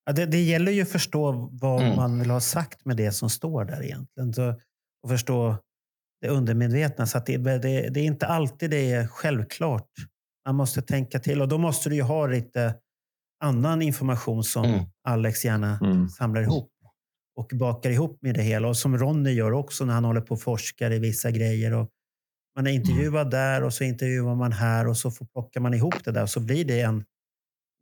Ja, 0.05 0.13
det, 0.13 0.25
det 0.25 0.41
gäller 0.41 0.71
ju 0.71 0.81
att 0.81 0.89
förstå 0.89 1.49
vad 1.51 1.81
Mm. 1.83 1.95
man 1.95 2.19
vill 2.19 2.29
ha 2.29 2.39
sagt 2.39 2.85
med 2.85 2.97
det 2.97 3.11
som 3.11 3.29
står 3.29 3.65
där 3.65 3.83
egentligen. 3.83 4.33
Så, 4.33 4.49
och 5.03 5.09
förstå 5.09 5.57
det 6.21 6.27
undermedvetna. 6.27 7.05
Så 7.05 7.17
att 7.17 7.25
det, 7.25 7.37
det, 7.37 7.57
det 7.89 7.99
är 7.99 8.03
inte 8.05 8.27
alltid 8.27 8.69
det 8.69 8.91
är 8.91 9.07
självklart. 9.07 9.89
Man 10.45 10.55
måste 10.55 10.81
tänka 10.81 11.19
till 11.19 11.41
och 11.41 11.47
då 11.47 11.57
måste 11.57 11.89
du 11.89 11.95
ju 11.95 12.01
ha 12.01 12.27
lite 12.27 12.75
annan 13.43 13.81
information 13.81 14.43
som 14.43 14.65
Mm. 14.65 14.85
Alex 15.07 15.45
gärna 15.45 15.79
Mm. 15.83 16.09
samlar 16.09 16.41
ihop 16.41 16.71
och 17.35 17.51
bakar 17.53 17.89
ihop 17.89 18.19
med 18.21 18.35
det 18.35 18.41
hela. 18.41 18.67
Och 18.67 18.77
som 18.77 18.97
Ronny 18.97 19.31
gör 19.31 19.51
också 19.51 19.85
när 19.85 19.93
han 19.93 20.05
håller 20.05 20.21
på 20.21 20.33
och 20.33 20.41
forskar 20.41 20.91
i 20.91 20.99
vissa 20.99 21.31
grejer. 21.31 21.73
Och 21.73 21.89
man 22.55 22.67
är 22.67 22.71
intervjuad 22.71 23.31
där 23.31 23.63
och 23.63 23.73
så 23.73 23.83
intervjuar 23.83 24.35
man 24.35 24.51
här 24.51 24.87
och 24.87 24.97
så 24.97 25.11
får, 25.11 25.25
plockar 25.25 25.61
man 25.61 25.73
ihop 25.73 26.03
det 26.03 26.11
där 26.11 26.23
och 26.23 26.29
så 26.29 26.39
blir 26.39 26.65
det 26.65 26.81
en 26.81 27.03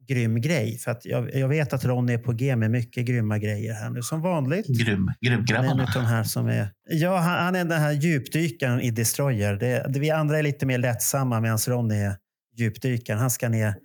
grym 0.07 0.41
grej. 0.41 0.77
För 0.77 0.91
att 0.91 1.05
jag, 1.05 1.35
jag 1.35 1.47
vet 1.47 1.73
att 1.73 1.85
Ronny 1.85 2.13
är 2.13 2.17
på 2.17 2.31
G 2.31 2.55
med 2.55 2.71
mycket 2.71 3.05
grymma 3.05 3.37
grejer 3.37 3.73
här 3.73 3.89
nu. 3.89 4.01
Som 4.01 4.21
vanligt. 4.21 4.67
Grym, 4.67 4.97
Han 5.07 5.15
är 5.21 5.31
en 5.31 5.45
grymgrabbarna. 5.45 5.83
av 5.83 5.89
de 5.93 6.05
här 6.05 6.23
som 6.23 6.47
är... 6.47 6.67
Ja, 6.89 7.17
han, 7.17 7.43
han 7.45 7.55
är 7.55 7.65
den 7.65 7.81
här 7.81 7.91
djupdykaren 7.91 8.81
i 8.81 8.91
Destroyer. 8.91 9.53
Det, 9.55 9.85
det, 9.89 9.99
vi 9.99 10.11
andra 10.11 10.39
är 10.39 10.43
lite 10.43 10.65
mer 10.65 10.77
lättsamma 10.77 11.39
medan 11.41 11.57
Ronny 11.67 11.95
är 11.95 12.15
djupdykaren. 12.57 13.19
Han 13.19 13.29
ska 13.31 13.49
ner 13.49 13.75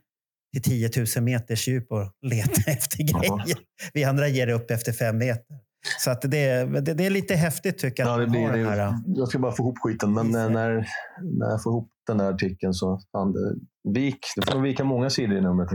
till 0.52 0.62
10 0.62 0.90
000 1.16 1.24
meters 1.24 1.68
djup 1.68 1.92
och 1.92 2.12
leta 2.22 2.70
efter 2.70 2.98
grejer. 2.98 3.56
Vi 3.94 4.04
andra 4.04 4.28
ger 4.28 4.48
upp 4.48 4.70
efter 4.70 4.92
fem 4.92 5.18
meter. 5.18 5.56
Så 5.98 6.10
att 6.10 6.22
det, 6.22 6.64
det, 6.80 6.94
det 6.94 7.06
är 7.06 7.10
lite 7.10 7.34
häftigt 7.34 7.78
tycker 7.78 8.02
jag. 8.02 8.10
Ja, 8.10 8.14
att 8.14 8.20
det 8.26 8.30
blir, 8.30 8.48
den 8.52 8.66
här, 8.66 8.76
det, 8.76 8.94
jag 9.06 9.28
ska 9.28 9.38
bara 9.38 9.52
få 9.52 9.62
ihop 9.62 9.78
skiten, 9.82 10.12
men 10.12 10.34
eh, 10.34 10.50
när, 10.50 10.86
när 11.22 11.46
jag 11.50 11.62
får 11.62 11.72
ihop 11.72 11.90
den 12.06 12.18
där 12.18 12.32
artikeln 12.32 12.74
så 12.74 13.00
fan, 13.12 13.32
det, 13.32 13.54
vik, 14.00 14.18
det 14.36 14.50
får 14.52 14.60
vika 14.60 14.84
många 14.84 15.10
sidor 15.10 15.38
i 15.38 15.40
numret. 15.40 15.68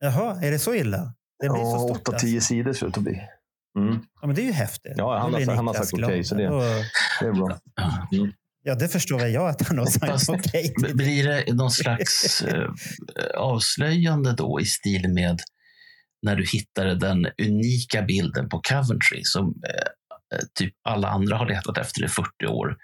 Jaha, 0.00 0.40
är 0.42 0.50
det 0.50 0.58
så 0.58 0.74
illa? 0.74 1.14
Det 1.42 1.48
blir 1.48 1.62
så 1.62 1.86
Ja, 1.88 1.94
stort. 1.94 2.08
8-10 2.08 2.12
alltså. 2.14 2.40
sidor 2.40 2.72
ser 2.72 2.86
det 2.86 2.90
ut 2.90 2.96
att 2.96 3.02
bli. 3.02 3.20
Mm, 3.78 3.98
Ja, 4.20 4.26
men 4.26 4.36
det 4.36 4.42
är 4.42 4.46
ju 4.46 4.52
häftigt. 4.52 4.92
Ja, 4.96 5.18
han 5.18 5.34
har- 5.34 5.54
han 5.56 5.66
har 5.66 5.74
sagt 5.74 5.92
okej, 5.92 6.06
glad. 6.08 6.26
så 6.26 6.34
det- 6.34 6.46
Då- 6.48 6.62
det 7.20 7.26
är 7.26 7.32
bra. 7.32 7.58
Ja, 8.62 8.74
det 8.74 8.88
förstår 8.88 9.18
väl 9.18 9.32
jag 9.32 9.48
att 9.48 9.68
han 9.68 9.78
har 9.78 9.86
sagt 9.86 10.28
okej 10.28 10.74
till. 10.74 10.96
Blir 10.96 11.24
det 11.28 11.54
någon 11.54 11.70
slags 11.70 12.42
eh, 12.42 12.68
avslöjande 13.38 14.32
då 14.32 14.60
i 14.60 14.64
stil 14.64 15.08
med 15.08 15.38
när 16.22 16.36
du 16.36 16.44
hittade 16.52 16.94
den 16.98 17.26
unika 17.42 18.02
bilden 18.02 18.48
på 18.48 18.60
Coventry 18.68 19.20
som 19.24 19.44
eh, 19.46 20.38
eh, 20.38 20.44
typ 20.54 20.74
alla 20.88 21.08
andra 21.08 21.36
har 21.36 21.46
letat 21.46 21.78
efter 21.78 22.04
i 22.04 22.08
40 22.08 22.46
år. 22.48 22.76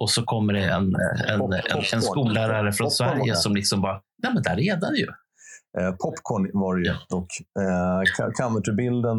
Och 0.00 0.10
så 0.10 0.22
kommer 0.22 0.52
det 0.52 0.64
en, 0.64 0.94
en, 1.28 1.40
Pop- 1.40 1.54
en, 1.70 1.84
en 1.92 2.02
skollärare 2.02 2.72
från 2.72 2.90
Sverige 2.90 3.36
som 3.36 3.54
liksom 3.54 3.82
bara, 3.82 4.00
nej 4.22 4.32
men 4.34 4.42
där 4.42 4.60
är 4.60 4.76
den 4.76 4.94
ju. 4.94 5.06
Eh, 5.80 5.90
popcorn 5.90 6.50
var 6.52 6.76
det 6.76 6.82
ju 6.88 6.94
Ja. 7.08 7.26
Eh, 7.62 8.30
Coventry-bilden 8.32 9.18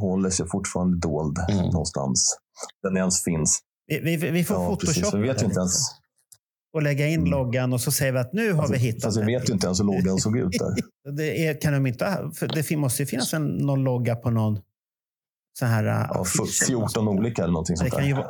håller 0.00 0.30
sig 0.30 0.46
fortfarande 0.48 0.98
dold 0.98 1.36
Mm. 1.50 1.64
någonstans. 1.64 2.38
Den 2.82 2.96
ens 2.96 3.24
finns. 3.24 3.60
Vi, 3.88 4.00
vi, 4.16 4.30
vi 4.30 4.44
får 4.44 4.56
Ja, 4.56 4.76
precis. 4.76 4.94
photoshoppa 4.94 5.16
Vi 5.22 5.28
vet 5.28 5.42
inte 5.42 5.58
ens, 5.60 5.74
och 6.72 6.82
lägga 6.82 7.06
in 7.06 7.18
Mm. 7.20 7.30
loggan 7.30 7.72
och 7.72 7.80
så 7.80 7.92
säger 7.92 8.12
vi 8.12 8.18
att 8.18 8.32
nu 8.32 8.52
har 8.52 8.62
fast, 8.62 8.74
vi 8.74 8.78
hittat 8.78 9.02
fast 9.02 9.16
vi 9.20 9.24
vet 9.24 9.48
ju 9.48 9.52
inte 9.52 9.66
ens 9.66 9.80
hur 9.80 9.84
loggan 9.84 10.18
såg 10.18 10.38
ut 10.38 10.52
där. 10.52 10.74
Det 11.16 11.46
är, 11.46 11.60
kan 11.60 11.72
de 11.72 11.86
inte 11.86 12.30
det 12.54 12.76
måste 12.76 13.02
ju 13.02 13.06
finnas 13.06 13.34
en, 13.34 13.46
någon 13.46 13.84
logga 13.84 14.16
på 14.16 14.30
någon 14.30 14.60
så 15.58 15.66
här 15.66 15.84
äh, 15.84 15.90
Ja, 15.90 16.20
affisch 16.20 16.62
eller 16.62 16.66
14 16.86 17.04
något. 17.04 17.18
olika 17.18 17.42
eller 17.42 17.52
någonting 17.52 17.76
sånt 17.76 17.90
där. 17.90 18.24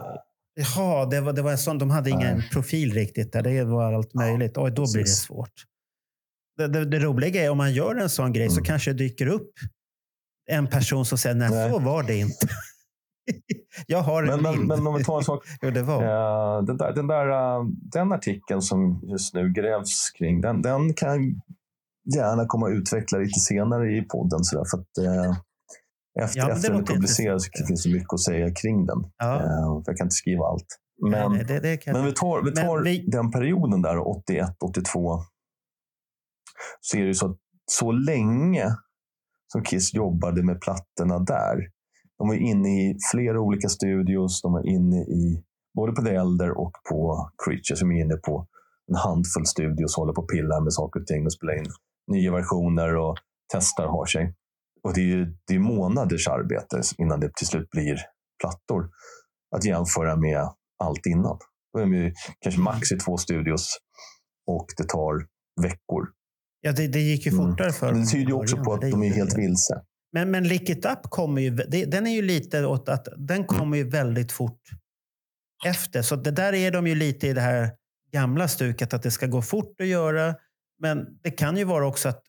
jaha, 0.54 1.06
det 1.06 1.20
var, 1.20 1.32
det 1.32 1.42
var 1.42 1.50
en 1.52 1.58
sån. 1.58 1.78
De 1.78 1.90
hade 1.90 2.10
ingen 2.10 2.38
Nej. 2.38 2.48
profil 2.52 2.92
riktigt. 2.94 3.32
Där. 3.32 3.42
Det 3.42 3.64
var 3.64 3.92
allt 3.92 4.14
möjligt. 4.14 4.58
Oj, 4.58 4.70
då 4.70 4.82
blir 4.82 4.92
det 4.94 4.98
precis. 5.02 5.18
svårt. 5.18 5.52
Det, 6.56 6.68
det, 6.68 6.84
det 6.84 6.98
roliga 6.98 7.44
är 7.44 7.50
om 7.50 7.56
man 7.58 7.72
gör 7.74 7.94
en 7.96 8.10
sån 8.10 8.32
grej 8.32 8.48
så 8.48 8.54
Mm. 8.54 8.64
kanske 8.64 8.90
det 8.92 8.98
dyker 8.98 9.26
upp 9.26 9.50
en 10.50 10.66
person 10.66 11.04
som 11.06 11.18
säger 11.18 11.34
nej, 11.36 11.50
Nej. 11.50 11.70
så 11.70 11.78
var 11.78 12.02
det 12.02 12.16
inte. 12.16 12.48
Jag 13.86 14.02
har 14.02 14.22
en 14.22 14.28
Men, 14.28 14.42
men, 14.42 14.52
bild 14.52 14.68
men 14.68 14.86
om 14.86 14.94
vi 14.94 15.04
tar 15.04 15.18
en 15.18 15.24
sak. 15.24 15.44
hur 15.60 15.70
det 15.70 15.82
var. 15.82 16.02
Eh, 16.02 16.62
den, 16.64 16.76
där, 16.76 16.92
den, 16.92 17.06
där, 17.06 17.28
eh, 17.28 17.64
den 17.92 18.12
artikeln 18.12 18.62
som 18.62 19.00
just 19.02 19.34
nu 19.34 19.52
grävs 19.52 20.10
kring, 20.18 20.40
den, 20.40 20.62
den 20.62 20.94
kan 20.94 21.18
gärna 22.16 22.46
komma 22.46 22.66
att 22.66 22.72
utveckla 22.72 23.18
lite 23.18 23.40
senare 23.40 23.96
i 23.96 24.02
podden. 24.02 24.44
Så 24.44 24.56
där, 24.56 24.64
för 24.70 24.78
att, 24.78 24.98
eh, 25.06 25.36
efter 26.24 26.40
Ja, 26.40 26.50
efter 26.50 26.72
den 26.72 26.84
publiceras 26.84 27.48
finns 27.68 27.82
det 27.84 27.92
mycket 27.92 28.12
att 28.12 28.20
säga 28.20 28.54
kring 28.54 28.86
den. 28.86 28.98
Ja, 29.18 29.82
jag 29.86 29.96
kan 29.96 30.04
inte 30.04 30.14
skriva 30.14 30.44
allt. 30.44 30.66
Men, 31.02 31.10
nej, 31.10 31.28
nej, 31.28 31.44
det, 31.44 31.60
det 31.60 31.92
men 31.92 32.04
vi 32.04 32.12
tar, 32.12 32.42
vi 32.42 32.52
tar 32.52 32.82
vi- 32.82 33.04
den 33.10 33.30
perioden 33.30 33.82
där, 33.82 33.96
81-82. 33.96 35.22
Så 36.80 36.96
är 36.96 37.06
det 37.06 37.14
så 37.14 37.26
att 37.26 37.36
så 37.70 37.92
länge 37.92 38.66
som 39.52 39.62
Kiss 39.62 39.94
jobbade 39.94 40.42
med 40.42 40.60
plattorna 40.60 41.18
där. 41.18 41.56
De 42.18 42.28
var 42.28 42.34
inne 42.34 42.68
i 42.68 42.96
flera 43.12 43.40
olika 43.40 43.68
studios. 43.68 44.42
De 44.42 44.52
var 44.52 44.66
inne 44.66 44.96
i 44.96 45.42
både 45.74 45.92
på 45.92 46.02
The 46.02 46.14
Elder 46.14 46.50
och 46.58 46.72
på 46.90 47.30
Creature 47.44 47.76
som 47.76 47.92
är 47.92 48.00
inne 48.04 48.16
på 48.16 48.46
en 48.88 48.94
handfull 48.94 49.46
studios 49.46 49.96
håller 49.96 50.12
på 50.12 50.22
och 50.22 50.30
pillar 50.30 50.60
med 50.60 50.72
saker 50.72 51.00
och 51.00 51.06
ting 51.06 51.24
och 51.26 51.32
spelar 51.32 51.58
in 51.58 51.66
nya 52.12 52.32
versioner 52.32 52.96
och 52.96 53.16
testar 53.52 53.84
och 53.86 53.92
har 53.92 54.06
sig. 54.06 54.34
Och 54.82 54.94
det 54.94 55.00
är 55.00 55.04
ju 55.04 55.36
det 55.46 55.54
är 55.54 55.58
månaders 55.58 56.28
arbete 56.28 56.82
innan 56.98 57.20
det 57.20 57.30
till 57.36 57.46
slut 57.46 57.70
blir 57.70 57.96
plattor. 58.40 58.90
Att 59.56 59.64
jämföra 59.64 60.16
med 60.16 60.48
allt 60.84 61.06
innan. 61.06 61.38
Då 61.72 61.80
är 61.80 61.86
de 61.86 62.12
kanske 62.40 62.60
max 62.60 62.92
i 62.92 62.96
två 62.96 63.16
studios 63.16 63.78
och 64.46 64.66
det 64.76 64.88
tar 64.88 65.26
veckor. 65.62 66.08
ja, 66.60 66.72
det, 66.72 66.88
det 66.88 67.00
gick 67.00 67.26
ju 67.26 67.32
Mm. 67.32 67.46
fortare 67.50 67.72
för 67.72 67.92
Men 67.92 68.00
det 68.00 68.06
tyder 68.06 68.26
ju 68.26 68.32
också 68.32 68.56
på 68.56 68.64
för 68.64 68.74
att 68.74 68.80
de 68.80 69.02
är 69.02 69.14
helt 69.14 69.38
vilse. 69.38 69.82
Men, 70.12 70.30
men 70.30 70.48
Lick 70.48 70.68
It 70.68 70.84
Up 70.84 71.02
kommer 71.02 71.42
ju, 71.42 71.50
det, 71.50 71.84
den 71.84 72.06
är 72.06 72.10
ju 72.10 72.22
lite 72.22 72.66
åt 72.66 72.88
att 72.88 73.08
den 73.16 73.44
kommer 73.44 73.76
ju 73.76 73.88
väldigt 73.88 74.32
fort 74.32 74.60
efter. 75.66 76.02
Så 76.02 76.16
det 76.16 76.30
där 76.30 76.52
är 76.52 76.70
de 76.70 76.86
ju 76.86 76.94
lite 76.94 77.28
i 77.28 77.32
det 77.32 77.40
här 77.40 77.70
gamla 78.12 78.48
stuket 78.48 78.94
att 78.94 79.02
det 79.02 79.10
ska 79.10 79.26
gå 79.26 79.42
fort 79.42 79.80
att 79.80 79.86
göra. 79.86 80.34
Men 80.78 81.06
det 81.22 81.30
kan 81.30 81.56
ju 81.56 81.64
vara 81.64 81.86
också 81.86 82.08
att 82.08 82.22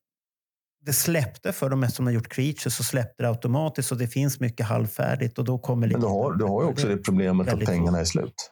det 0.86 0.94
släppte 0.94 1.52
för 1.52 1.70
dem 1.70 1.84
eftersom 1.84 2.06
de 2.06 2.10
har 2.12 2.16
gjort 2.16 2.30
Creatures 2.30 2.76
så 2.76 2.84
släppte 2.84 3.24
det 3.24 3.30
automatiskt 3.30 3.92
och 3.92 3.98
det 3.98 4.08
finns 4.08 4.40
mycket 4.40 4.66
halvfärdigt 4.66 5.38
och 5.38 5.46
då 5.46 5.60
kommer 5.60 5.88
Men 5.88 6.02
du 6.02 6.08
har, 6.08 6.34
du 6.34 6.46
har 6.46 6.64
ju 6.64 6.70
också 6.70 6.88
det 6.88 6.98
problemet 6.98 7.54
att 7.54 7.60
pengarna 7.60 8.00
är 8.00 8.06
slut. 8.06 8.52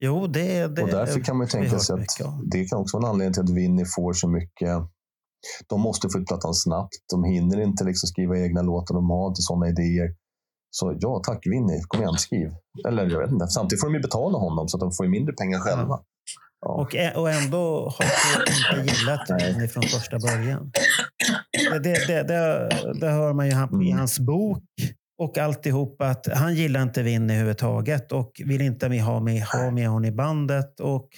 Jo, 0.00 0.26
det, 0.26 0.66
det 0.66 0.82
och 0.82 0.88
därför 0.88 1.20
kan 1.20 1.36
man 1.36 1.46
ju 1.46 1.50
tänka 1.50 1.78
sig 1.78 1.94
att 1.94 2.50
det 2.50 2.64
kan 2.64 2.78
också 2.78 2.96
vara 2.96 3.06
en 3.06 3.10
anledning 3.10 3.32
till 3.32 3.42
att 3.42 3.50
Winnie 3.50 3.84
får 3.96 4.12
så 4.12 4.28
mycket. 4.28 4.68
De 5.68 5.80
måste 5.80 6.08
få 6.12 6.18
ut 6.18 6.26
plattan 6.26 6.54
snabbt. 6.54 6.94
De 7.12 7.24
hinner 7.24 7.60
inte 7.60 7.84
liksom 7.84 8.06
skriva 8.06 8.38
egna 8.38 8.62
låtar. 8.62 8.94
De 8.94 9.10
har 9.10 9.28
inte 9.28 9.42
sådana 9.42 9.68
idéer. 9.68 10.08
Så 10.70 10.96
ja, 11.00 11.22
tack 11.26 11.46
Winnie. 11.46 11.80
Kom 11.88 12.00
igen, 12.02 12.14
skriv. 12.18 12.48
Eller 12.88 13.10
jag 13.10 13.20
vet 13.20 13.30
inte. 13.30 13.46
Samtidigt 13.46 13.80
får 13.80 13.88
de 13.88 13.94
ju 13.94 14.00
betala 14.02 14.38
honom 14.38 14.68
så 14.68 14.76
att 14.76 14.80
de 14.80 14.92
får 14.92 15.06
ju 15.06 15.10
mindre 15.10 15.32
pengar 15.34 15.58
själva. 15.58 16.00
Ja. 16.60 16.72
Och, 16.82 16.94
och 17.22 17.30
ändå 17.30 17.88
har 17.88 18.04
Paul 18.34 18.48
inte 18.48 18.94
gillat. 18.94 19.30
Winnie 19.42 19.68
från 19.68 19.82
första 19.82 20.18
början. 20.18 20.70
Det, 21.70 21.78
det, 21.78 22.06
det, 22.06 22.22
det, 22.22 22.68
det 23.00 23.10
hör 23.10 23.32
man 23.32 23.46
ju 23.46 23.52
han- 23.52 23.82
i 23.82 23.86
Mm. 23.86 23.98
hans 23.98 24.18
bok 24.18 24.62
och 25.22 25.38
alltihop 25.38 26.02
att 26.02 26.26
han 26.32 26.54
gillar 26.54 26.82
inte 26.82 27.02
Winnie 27.02 27.34
överhuvudtaget 27.34 28.12
och 28.12 28.32
vill 28.44 28.60
inte 28.60 28.86
ha, 28.86 29.20
med, 29.20 29.42
ha 29.42 29.70
med 29.70 29.88
hon 29.88 30.04
i 30.04 30.12
bandet. 30.12 30.80
Och 30.80 31.08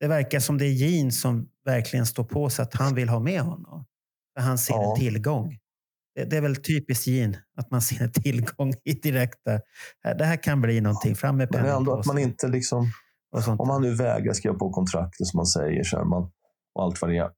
det 0.00 0.06
verkar 0.08 0.40
som 0.40 0.58
det 0.58 0.64
är 0.66 0.72
Gene 0.72 1.12
som 1.12 1.48
verkligen 1.64 2.06
står 2.06 2.24
på 2.24 2.50
sig 2.50 2.62
att 2.62 2.74
han 2.74 2.94
vill 2.94 3.08
ha 3.08 3.20
med 3.20 3.40
honom. 3.40 3.84
För 4.36 4.42
han 4.42 4.58
ser 4.58 4.74
Ja. 4.74 4.90
en 4.90 5.00
tillgång. 5.00 5.58
Det, 6.14 6.24
det 6.24 6.36
är 6.36 6.40
väl 6.40 6.56
typiskt 6.56 7.06
Gene 7.06 7.38
att 7.56 7.70
man 7.70 7.82
ser 7.82 8.02
en 8.02 8.12
tillgång 8.12 8.74
i 8.84 8.92
direkta. 8.92 9.60
Det 10.18 10.24
här 10.24 10.42
kan 10.42 10.60
bli 10.60 10.80
någonting. 10.80 11.14
Fram 11.16 11.36
med 11.36 11.48
Men 11.52 11.62
det 11.62 11.70
är 11.70 11.76
ändå 11.76 11.98
att 11.98 12.06
man 12.06 12.18
inte 12.18 12.48
liksom 12.48 12.86
om 13.58 13.68
man 13.68 13.82
nu 13.82 13.94
vägrar 13.94 14.32
skriva 14.32 14.54
på 14.54 14.70
kontraktet 14.70 15.26
som 15.26 15.38
man 15.38 15.46
säger 15.46 15.84
så 15.84 15.96
här, 15.96 16.04
man, 16.04 16.22
och 16.74 16.82
allt 16.84 17.02
vad 17.02 17.10
det 17.10 17.16
är. 17.16 17.30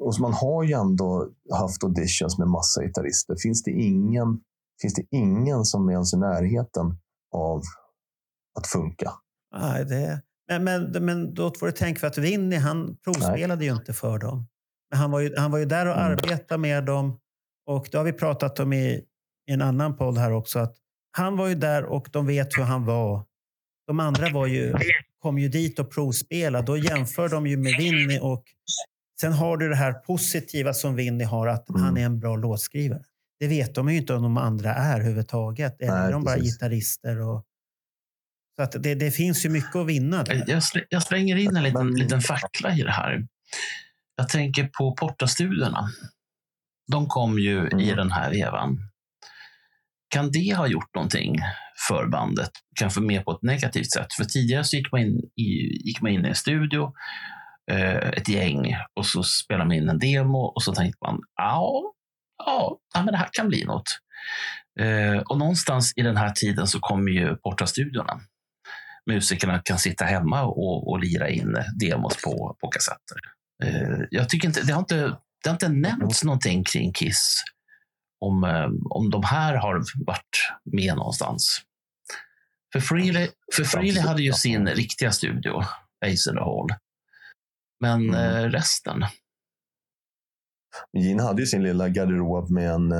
Och 0.00 0.14
man 0.20 0.32
har 0.32 0.62
ju 0.62 0.72
ändå 0.72 1.28
haft 1.52 1.84
auditions 1.84 2.38
med 2.38 2.48
massa 2.48 2.82
gitarrister. 2.82 3.36
Finns 3.42 3.62
det 3.62 3.70
ingen, 3.70 4.40
finns 4.82 4.94
det 4.94 5.06
ingen 5.10 5.64
som 5.64 5.88
är 5.88 5.92
ens 5.92 6.14
i 6.14 6.16
närheten 6.16 6.98
av 7.34 7.62
att 8.58 8.66
funka? 8.66 9.12
Nej, 9.60 9.84
det, 9.84 10.22
men, 10.48 10.64
men, 10.64 11.04
men 11.04 11.34
då 11.34 11.54
får 11.58 11.66
du 11.66 11.72
tänka 11.72 12.00
för 12.00 12.06
att 12.06 12.18
Winnie, 12.18 12.56
han 12.58 12.96
provspelade 13.04 13.64
ju 13.64 13.72
inte 13.72 13.92
för 13.92 14.18
dem. 14.18 14.46
Men 14.90 14.98
han 14.98 15.10
var 15.10 15.20
ju, 15.20 15.34
han 15.36 15.50
var 15.50 15.58
ju 15.58 15.64
där 15.64 15.86
och 15.86 15.92
Mm. 15.96 16.04
arbetade 16.12 16.58
med 16.58 16.84
dem. 16.84 17.18
Och 17.66 17.88
det 17.92 17.96
har 17.98 18.04
vi 18.04 18.12
pratat 18.12 18.60
om 18.60 18.72
i, 18.72 19.04
i 19.48 19.52
en 19.52 19.62
annan 19.62 19.96
podd 19.96 20.18
här 20.18 20.32
också. 20.32 20.58
att 20.58 20.76
Han 21.16 21.36
var 21.36 21.46
ju 21.48 21.54
där 21.54 21.84
och 21.84 22.08
de 22.12 22.26
vet 22.26 22.58
hur 22.58 22.62
han 22.62 22.84
var. 22.84 23.24
De 23.86 24.00
andra 24.00 24.28
var 24.32 24.46
ju, 24.46 24.74
kom 25.18 25.38
ju 25.38 25.48
dit 25.48 25.78
och 25.78 25.90
provspelade. 25.92 26.66
Då 26.66 26.76
jämför 26.76 27.28
de 27.28 27.46
ju 27.46 27.56
med 27.56 27.72
Winnie. 27.78 28.20
Och 28.20 28.44
sen 29.20 29.32
har 29.32 29.56
du 29.56 29.68
det 29.68 29.76
här 29.76 29.92
positiva 29.92 30.74
som 30.74 30.94
Winnie 30.94 31.24
har, 31.24 31.46
att 31.46 31.68
Mm. 31.70 31.82
han 31.82 31.96
är 31.96 32.04
en 32.04 32.18
bra 32.20 32.36
låtskrivare. 32.36 33.02
Det 33.40 33.46
vet 33.48 33.74
de 33.74 33.88
ju 33.88 33.96
inte 33.96 34.14
om 34.14 34.22
de 34.22 34.36
andra 34.36 34.74
är 34.74 34.94
överhuvudtaget. 34.94 35.80
Eller 35.82 35.92
Nej, 35.94 36.06
är 36.08 36.12
de 36.12 36.24
bara 36.24 36.34
precis. 36.34 36.52
gitarrister? 36.54 37.20
Och, 37.20 37.44
så 38.56 38.62
att 38.62 38.72
det, 38.82 38.94
det 38.94 39.10
finns 39.10 39.44
ju 39.44 39.48
mycket 39.48 39.76
att 39.76 39.86
vinna 39.86 40.22
där. 40.22 40.44
Jag, 40.46 40.62
jag 40.88 41.02
slänger 41.02 41.36
in 41.36 41.56
en 41.56 41.62
liten, 41.62 41.86
Men- 41.86 41.94
liten 41.98 42.20
fackla 42.20 42.74
i 42.76 42.82
det 42.82 42.92
här. 42.92 43.26
Jag 44.16 44.28
tänker 44.28 44.68
på 44.78 44.94
Porta-studierna. 44.96 45.88
De 46.92 47.06
kom 47.08 47.38
ju 47.38 47.56
i 47.68 47.72
Mm. 47.84 47.96
den 47.96 48.12
här 48.12 48.30
vevan. 48.30 48.78
Kan 50.08 50.30
det 50.30 50.54
ha 50.56 50.66
gjort 50.66 50.94
någonting 50.94 51.36
för 51.88 52.06
bandet? 52.06 52.50
Kanske 52.80 53.00
mer 53.00 53.22
på 53.22 53.32
ett 53.32 53.42
negativt 53.42 53.92
sätt. 53.92 54.12
För 54.12 54.24
tidigare 54.24 54.64
så 54.64 54.76
gick 54.76 54.92
man 54.92 55.00
in 55.00 55.18
i, 55.36 55.42
gick 55.86 56.00
man 56.00 56.12
in 56.12 56.24
i 56.26 56.28
en 56.28 56.34
studio, 56.34 56.92
eh, 57.70 57.94
ett 58.08 58.28
gäng, 58.28 58.76
och 58.94 59.06
så 59.06 59.22
spelade 59.22 59.64
man 59.64 59.76
in 59.76 59.88
en 59.88 59.98
demo 59.98 60.38
och 60.38 60.62
så 60.62 60.72
tänkte 60.74 60.98
man, 61.06 61.20
ja, 61.36 61.82
ja, 62.46 62.78
ja 62.94 63.02
men 63.02 63.12
det 63.12 63.16
här 63.18 63.28
kan 63.32 63.48
bli 63.48 63.64
något. 63.64 63.98
Eh, 64.80 65.18
och 65.18 65.38
någonstans 65.38 65.92
i 65.96 66.02
den 66.02 66.16
här 66.16 66.30
tiden 66.30 66.66
så 66.66 66.78
kommer 66.80 67.10
ju 67.12 67.36
Porta-studierna 67.36 68.20
musikerna 69.10 69.58
kan 69.64 69.78
sitta 69.78 70.04
hemma 70.04 70.42
och, 70.42 70.88
och 70.90 70.98
lira 70.98 71.28
in 71.28 71.56
demos 71.80 72.22
på, 72.24 72.56
på 72.60 72.68
kassetter. 72.68 73.18
Eh, 73.64 73.98
jag 74.10 74.28
tycker 74.28 74.48
inte, 74.48 74.62
det 74.62 74.72
har 74.72 74.80
inte, 74.80 74.96
det 75.42 75.48
har 75.48 75.52
inte 75.54 75.68
nämnts 75.68 76.24
någonting 76.24 76.64
kring 76.64 76.92
Kiss 76.92 77.42
om, 78.20 78.44
eh, 78.44 78.68
om 78.90 79.10
de 79.10 79.22
här 79.24 79.54
har 79.54 79.82
varit 80.06 80.50
med 80.64 80.96
någonstans. 80.96 81.60
För 82.72 82.80
Freely, 82.80 83.28
för 83.56 83.64
Freely 83.64 84.00
hade 84.00 84.22
ju 84.22 84.32
sin 84.32 84.68
riktiga 84.68 85.12
studio, 85.12 85.60
Ace 86.06 86.30
in 86.30 86.36
the 86.36 86.40
Hall. 86.42 86.68
Men 87.80 88.08
Mm. 88.08 88.14
eh, 88.14 88.42
resten? 88.50 89.04
Gene 90.98 91.22
hade 91.22 91.42
ju 91.42 91.46
sin 91.46 91.62
lilla 91.62 91.88
garderob 91.88 92.50
med 92.50 92.70
en 92.70 92.92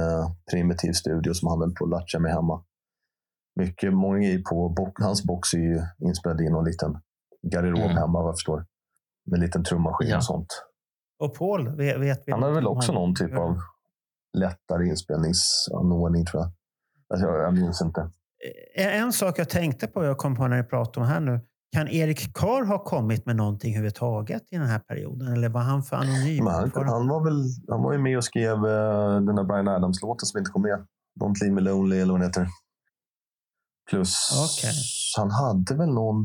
primitiv 0.51 0.93
studio 0.93 1.35
som 1.35 1.49
han 1.49 1.61
höll 1.61 1.75
på 1.75 1.85
att 1.85 1.91
latcha 1.91 2.19
med 2.19 2.33
hemma. 2.33 2.65
Mycket, 3.57 3.93
många 3.95 4.39
på 4.51 4.69
bo- 4.69 4.93
hans 5.05 5.25
box 5.25 5.55
är 5.55 5.59
ju 5.59 5.81
inspelad 5.99 6.41
i 6.41 6.49
någon 6.51 6.65
liten 6.65 6.99
garderob 7.53 7.79
Mm. 7.79 7.97
hemma 7.97 8.21
vad 8.23 8.29
jag 8.29 8.35
förstår. 8.37 8.67
Med 9.27 9.35
en 9.39 9.41
liten 9.41 9.65
trummaskin 9.65 10.09
Ja. 10.09 10.17
och 10.17 10.25
sånt. 10.25 10.47
Och 11.19 11.35
Paul, 11.35 11.77
vet, 11.77 12.01
vet 12.01 12.23
vi 12.27 12.33
Han 12.33 12.43
hade 12.43 12.55
väl 12.55 12.67
också 12.67 12.93
han- 12.93 13.01
någon 13.03 13.15
typ 13.15 13.39
av 13.39 13.59
lättare 14.37 14.87
inspelningsanordning 14.89 16.25
tror 16.27 16.43
jag. 16.43 16.53
Alltså, 17.11 17.27
jag, 17.27 17.43
jag 17.45 17.55
minns 17.55 17.83
inte. 17.83 18.11
En, 18.75 18.89
en 19.05 19.13
sak 19.13 19.39
jag 19.39 19.49
tänkte 19.49 19.87
på, 19.87 20.05
jag 20.05 20.19
kom 20.19 20.37
på 20.37 20.47
när 20.49 20.57
ni 20.57 20.63
pratade 20.65 21.01
om 21.07 21.13
här 21.13 21.21
nu. 21.21 21.41
Kan 21.73 21.89
Erik 21.89 22.35
Carr 22.35 22.65
ha 22.67 22.85
kommit 22.85 23.27
med 23.27 23.37
någonting 23.37 23.71
överhuvudtaget 23.75 24.43
i 24.51 24.57
den 24.57 24.67
här 24.67 24.79
perioden? 24.79 25.33
Eller 25.33 25.49
var 25.49 25.61
han 25.61 25.83
för 25.83 25.97
anonym? 25.97 26.47
Han, 26.47 26.71
Var 26.75 26.85
han, 26.85 27.09
var 27.09 27.25
väl, 27.25 27.43
han 27.69 27.83
var 27.83 27.93
ju 27.93 27.99
med 27.99 28.17
och 28.17 28.25
skrev 28.25 28.57
uh, 28.57 29.21
den 29.21 29.37
där 29.37 29.45
Brian 29.45 29.69
Adams-låten 29.69 30.27
som 30.27 30.39
inte 30.39 30.51
kom 30.51 30.63
med. 30.63 30.87
Don't 31.21 31.35
leave 31.41 31.55
me 31.55 31.61
lonely 31.61 31.97
eller 32.01 32.13
vad 32.13 32.21
den 32.21 32.29
heter. 32.29 32.49
Plus, 33.91 34.17
Okej. 34.45 34.73
han 35.17 35.31
hade 35.31 35.75
väl 35.77 35.89
någon, 35.95 36.25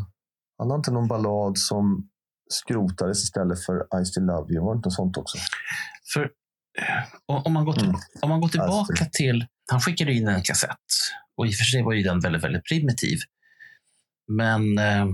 han 0.58 0.70
hade 0.70 0.80
inte 0.80 0.92
någon 0.92 1.08
ballad 1.08 1.58
som 1.58 2.10
skrotades 2.50 3.24
istället 3.24 3.66
för 3.66 4.02
I 4.02 4.06
still 4.06 4.24
love 4.24 4.54
you. 4.54 4.66
Var 4.66 4.74
det 4.74 4.78
inte 4.78 4.92
sånt 4.92 5.18
också? 5.18 5.38
För 6.14 6.30
om 7.26 7.42
om 7.46 7.54
man 7.54 7.66
går, 7.66 7.74
till, 7.74 7.84
Mm. 7.84 7.96
om 8.22 8.30
man 8.30 8.42
går 8.42 8.50
tillbaka 8.50 9.06
till... 9.06 9.46
Han 9.72 9.82
skickade 9.82 10.14
in 10.14 10.28
en 10.28 10.44
kassett. 10.44 10.78
Och 11.38 11.48
i 11.48 11.50
och 11.50 11.54
för 11.54 11.64
sig 11.64 11.84
var 11.84 11.94
ju 11.94 12.04
den 12.04 12.20
väldigt, 12.20 12.44
väldigt 12.44 12.64
primitiv. 12.66 13.18
Men 14.28 14.78
eh, 14.78 15.06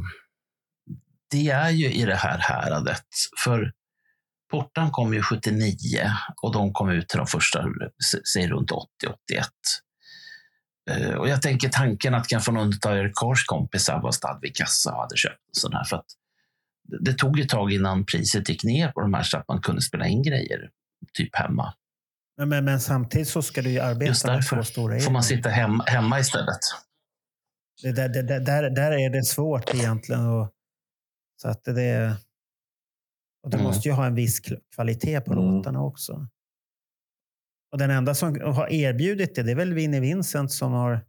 det 1.31 1.49
är 1.49 1.69
ju 1.69 1.93
i 1.93 2.05
det 2.05 2.15
här 2.15 2.37
häradet. 2.37 3.03
För 3.43 3.71
Portan 4.51 4.91
kom 4.91 5.13
ju 5.13 5.21
79 5.21 6.11
och 6.41 6.53
de 6.53 6.73
kom 6.73 6.89
ut 6.89 7.09
till 7.09 7.17
de 7.17 7.27
första, 7.27 7.65
säg 8.33 8.47
runt 8.47 8.71
80-81. 8.71 8.77
Eh, 10.91 11.13
Och 11.13 11.29
jag 11.29 11.41
tänker 11.41 11.69
tanken 11.69 12.13
att 12.15 12.27
kanske 12.27 12.51
någon 12.51 12.71
av 12.88 12.97
er 12.97 13.11
Kars 13.15 13.45
kompisar 13.45 14.01
var 14.01 14.11
stad 14.11 14.39
vid 14.41 14.55
kassa 14.55 14.91
och 14.95 15.01
hade 15.01 15.17
köpt 15.17 15.33
en 15.47 15.53
sån 15.55 15.73
här. 15.73 15.83
För 15.83 15.95
att 15.97 16.05
det- 17.01 17.13
tog 17.17 17.39
ett 17.39 17.49
tag 17.49 17.71
innan 17.73 18.05
priset 18.05 18.49
gick 18.49 18.63
ner 18.63 18.91
på 18.91 19.01
de 19.01 19.13
här 19.13 19.23
så 19.23 19.38
att 19.38 19.47
man 19.47 19.61
kunde 19.61 19.81
spela 19.81 20.07
in 20.07 20.23
grejer 20.23 20.69
typ 21.13 21.36
hemma. 21.36 21.73
Men, 22.38 22.49
men, 22.49 22.65
men 22.65 22.79
samtidigt 22.79 23.27
så 23.27 23.41
ska 23.41 23.61
du 23.61 23.69
ju 23.69 23.75
Just 23.75 23.86
arbeta 23.86 24.27
med 24.27 24.36
därför 24.38 24.55
två 24.55 24.63
stora 24.63 24.99
får 24.99 25.11
man 25.11 25.23
sitta 25.23 25.49
hemma, 25.49 25.83
hemma 25.88 26.19
istället. 26.19 26.59
Det, 27.83 27.91
där, 27.91 28.09
det, 28.09 28.21
där- 28.39 28.69
där, 28.69 28.91
är 28.91 29.09
det 29.09 29.25
svårt 29.25 29.73
egentligen. 29.73 30.25
Och, 30.25 30.51
så 31.41 31.47
att 31.49 31.63
det 31.63 32.15
och 33.43 33.49
du 33.49 33.57
Mm. 33.57 33.67
måste 33.67 33.89
ju 33.89 33.93
ha 33.95 34.05
en 34.05 34.15
viss 34.15 34.39
kvalitet 34.75 35.21
på 35.21 35.33
Mm. 35.33 35.45
låtarna 35.45 35.81
också. 35.81 36.27
Och 37.72 37.78
den 37.78 37.91
enda 37.91 38.16
som 38.16 38.39
har 38.41 38.72
erbjudit 38.74 39.36
det, 39.36 39.43
det 39.43 39.51
är 39.51 39.55
väl 39.55 39.74
Vinnie 39.74 39.99
Vincent 39.99 40.51
som 40.51 40.72
har 40.72 41.05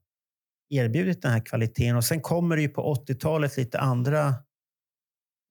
erbjudit 0.70 1.22
den 1.22 1.32
här 1.32 1.40
kvaliteten. 1.46 1.96
Och 1.96 2.04
sen 2.04 2.20
kommer 2.20 2.56
det 2.56 2.62
ju 2.62 2.68
på 2.68 2.94
80-talet 2.94 3.56
lite 3.56 3.78
andra 3.80 4.34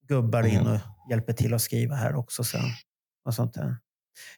gubbar 0.07 0.43
in 0.43 0.59
Mm. 0.59 0.73
och 0.73 0.79
hjälper 1.09 1.33
till 1.33 1.53
att 1.53 1.61
skriva 1.61 1.95
här 1.95 2.15
också 2.15 2.43
sen. 2.43 2.61
Och 3.25 3.33
sånt 3.33 3.53
där. 3.53 3.77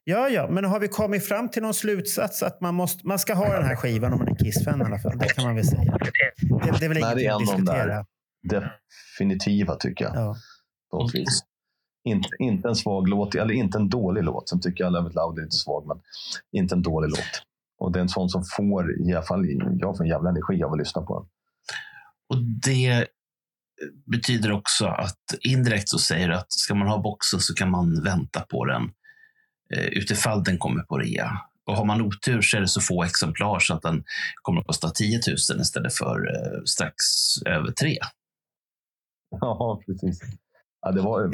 Ja, 0.03 0.29
ja, 0.29 0.47
men 0.49 0.65
har 0.65 0.79
vi 0.79 0.87
kommit 0.87 1.27
fram 1.27 1.49
till 1.49 1.61
någon 1.61 1.73
slutsats 1.73 2.43
att 2.43 2.61
man, 2.61 2.75
måste, 2.75 3.07
man 3.07 3.19
ska 3.19 3.33
ha 3.33 3.53
den 3.55 3.65
här 3.65 3.75
skivan 3.75 4.13
om 4.13 4.19
man 4.19 4.27
är 4.27 4.35
Kiss-fan 4.35 4.81
i 4.81 4.83
alla 4.83 4.99
fall? 4.99 5.17
Det 5.17 5.27
kan 5.33 5.43
man 5.43 5.55
väl 5.55 5.65
säga. 5.67 5.97
Det, 5.97 6.79
det 6.79 6.85
är 6.85 6.89
väl 6.89 6.97
ingenting 6.97 7.27
att 7.29 7.33
en 7.33 7.33
av 7.33 7.39
de 7.39 7.55
diskutera. 7.55 8.05
Definitiva 9.19 9.75
tycker 9.75 10.05
jag. 10.05 10.15
Ja. 10.15 10.35
på 10.91 10.97
något 10.97 11.15
vis. 11.15 11.41
Inte, 12.07 12.29
inte 12.39 12.67
en 12.67 12.75
svag 12.75 13.09
låt, 13.09 13.35
eller 13.35 13.53
inte 13.53 13.77
en 13.77 13.89
dålig 13.89 14.23
låt. 14.23 14.49
Sen 14.49 14.61
tycker 14.61 14.83
jag 14.83 14.93
Love 14.93 15.09
It 15.09 15.15
Loud 15.15 15.37
är 15.37 15.43
lite 15.43 15.55
svag, 15.55 15.87
men 15.87 15.97
inte 16.51 16.75
en 16.75 16.81
dålig 16.81 17.09
låt. 17.09 17.43
Och 17.79 17.91
det 17.91 17.99
är 17.99 18.01
en 18.01 18.09
sån 18.09 18.29
som 18.29 18.43
får, 18.57 19.09
i 19.09 19.13
alla 19.13 19.25
fall 19.25 19.45
jag 19.79 19.97
får 19.97 20.03
en 20.03 20.09
jävla 20.09 20.29
energi 20.29 20.63
av 20.63 20.71
att 20.73 20.79
lyssna 20.79 21.01
på 21.01 21.19
den. 21.19 21.29
Och 22.29 22.43
det 22.63 23.07
betyder 24.11 24.51
också 24.51 24.85
att 24.85 25.19
indirekt 25.41 25.89
så 25.89 25.99
säger 25.99 26.27
du 26.27 26.35
att 26.35 26.51
ska 26.51 26.75
man 26.75 26.87
ha 26.87 27.01
boxen 27.01 27.39
så 27.39 27.53
kan 27.53 27.71
man 27.71 28.03
vänta 28.03 28.41
på 28.41 28.65
den 28.65 28.83
eh, 29.73 29.85
utifall 29.85 30.43
den 30.43 30.57
kommer 30.57 30.83
på 30.83 30.97
rea. 30.97 31.41
Och 31.65 31.75
har 31.75 31.85
man 31.85 32.01
otur 32.01 32.41
så 32.41 32.57
är 32.57 32.61
det 32.61 32.67
så 32.67 32.81
få 32.81 33.03
exemplar 33.03 33.59
så 33.59 33.73
att 33.73 33.81
den 33.81 34.03
kommer 34.41 34.61
att 34.61 34.67
kosta 34.67 34.89
10 34.89 35.19
000 35.27 35.61
istället 35.61 35.93
för 35.93 36.35
eh, 36.35 36.63
strax 36.65 36.95
över 37.45 37.71
3. 37.71 37.97
Ja, 39.29 39.81
precis. 39.85 40.19
Ja, 40.87 40.91
det 40.91 41.01
var, 41.01 41.31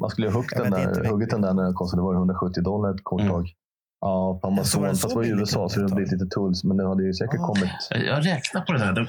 man 0.00 0.10
skulle 0.10 0.26
ju 0.26 0.32
ha 0.32 0.40
huggit 0.40 0.58
den, 0.62 0.70
där, 0.70 1.04
huggit 1.10 1.30
den 1.30 1.40
där 1.40 1.54
när 1.54 1.62
den 1.62 1.74
kostade 1.74 2.02
var 2.02 2.12
det 2.14 2.18
170 2.18 2.62
dollar 2.62 2.94
ett 2.94 3.00
kort 3.02 3.20
Mm. 3.20 3.32
tag. 3.32 3.46
Ja, 4.00 4.38
på 4.42 4.48
Amazon. 4.48 4.82
den 4.82 4.90
Fast 4.90 5.02
så 5.02 5.08
det 5.08 5.14
var 5.14 5.24
i 5.24 5.28
USA 5.28 5.68
så 5.68 5.80
det 5.80 5.86
har 5.88 5.94
blivit 5.96 6.12
lite 6.12 6.26
tulls. 6.26 6.64
Men 6.64 6.76
det 6.76 6.88
hade 6.88 7.02
ju 7.04 7.12
säkert 7.14 7.40
Ah. 7.40 7.46
kommit. 7.46 7.70
Jag 7.90 8.26
räknar 8.26 8.60
på 8.60 8.72
det 8.72 8.78
där. 8.78 8.92
Den, 8.92 9.08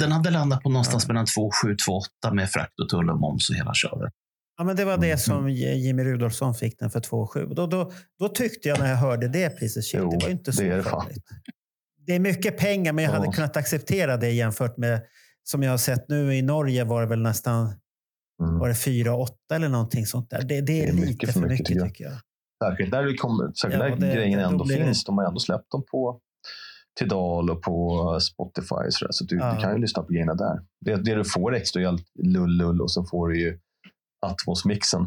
den 0.00 0.12
hade 0.12 0.30
landat 0.30 0.62
på 0.62 0.68
någonstans 0.70 1.08
mellan 1.08 1.26
2 1.26 1.50
7 1.64 1.76
2 1.86 1.92
8 2.24 2.34
med 2.34 2.50
frakt 2.50 2.80
och 2.80 2.88
tull 2.88 3.10
och 3.10 3.20
moms 3.20 3.50
och 3.50 3.56
hela 3.56 3.74
köret. 3.74 4.12
Ja, 4.58 4.64
men 4.64 4.76
det 4.76 4.84
var 4.84 4.96
det 4.96 5.06
Mm. 5.06 5.18
som 5.18 5.48
Jimmy 5.50 6.04
Rudolfsson 6.04 6.54
fick 6.54 6.78
den 6.78 6.90
för 6.90 7.00
2,7. 7.00 7.54
Då, 7.54 7.66
då, 7.66 7.90
då 8.18 8.28
tyckte 8.28 8.68
jag 8.68 8.78
när 8.78 8.88
jag 8.90 8.96
hörde 8.96 9.28
det 9.28 9.50
priset, 9.58 9.84
shit, 9.84 10.00
Jo, 10.02 10.10
det 10.10 10.16
var 10.16 10.26
ju 10.28 10.32
inte 10.32 10.52
så 10.52 10.62
det 10.62 10.68
är 10.68 10.76
det. 10.76 10.84
Det 12.06 12.14
är 12.14 12.20
mycket 12.20 12.58
pengar, 12.58 12.92
men 12.92 13.04
jag 13.04 13.12
hade 13.12 13.26
Ja. 13.26 13.32
kunnat 13.32 13.56
acceptera 13.56 14.16
det 14.16 14.30
jämfört 14.30 14.76
med 14.76 15.00
som 15.42 15.62
jag 15.62 15.70
har 15.70 15.78
sett 15.78 16.08
nu 16.08 16.34
i 16.34 16.42
Norge 16.42 16.84
var 16.84 17.00
det 17.02 17.06
väl 17.08 17.22
nästan 17.22 17.72
Mm. 18.42 18.58
var 18.58 18.68
det 18.68 18.74
4,8 18.74 19.28
eller 19.54 19.68
någonting 19.68 20.06
sånt 20.06 20.30
där. 20.30 20.42
Det, 20.42 20.44
det 20.46 20.54
är, 20.56 20.62
Det 20.66 20.82
är 20.88 20.92
lite 20.92 21.06
mycket 21.06 21.32
för 21.32 21.40
för 21.40 21.48
mycket, 21.48 21.68
mycket, 21.70 21.84
tycker 21.84 22.04
jag. 22.04 22.12
Särskilt 22.64 22.92
när, 22.92 23.02
det 23.02 23.14
kommer, 23.14 23.52
särskilt 23.62 23.82
Ja, 23.84 23.88
när 23.88 24.06
det- 24.06 24.14
grejen 24.14 24.38
ändå 24.40 24.64
finns. 24.64 25.04
De 25.04 25.18
har 25.18 25.24
ändå 25.24 25.38
släppt 25.40 25.70
dem 25.70 25.84
på 25.90 26.20
Tidal 26.98 27.50
och 27.50 27.62
på 27.62 28.18
Spotify. 28.20 28.90
Så, 28.90 29.06
så 29.10 29.24
du, 29.24 29.36
Ja. 29.36 29.54
du 29.54 29.60
kan 29.60 29.72
ju 29.74 29.78
lyssna 29.80 30.02
på 30.02 30.12
grejerna 30.12 30.34
där. 30.34 30.60
Det, 30.80 30.96
det 30.96 31.14
du 31.14 31.24
får 31.24 31.54
extra 31.54 31.82
är 31.82 31.86
allt 31.86 32.04
lull-lull 32.24 32.80
och 32.80 32.90
så 32.90 33.04
får 33.04 33.28
du 33.28 33.40
ju 33.40 33.58
Atmos-mixen. 34.26 35.02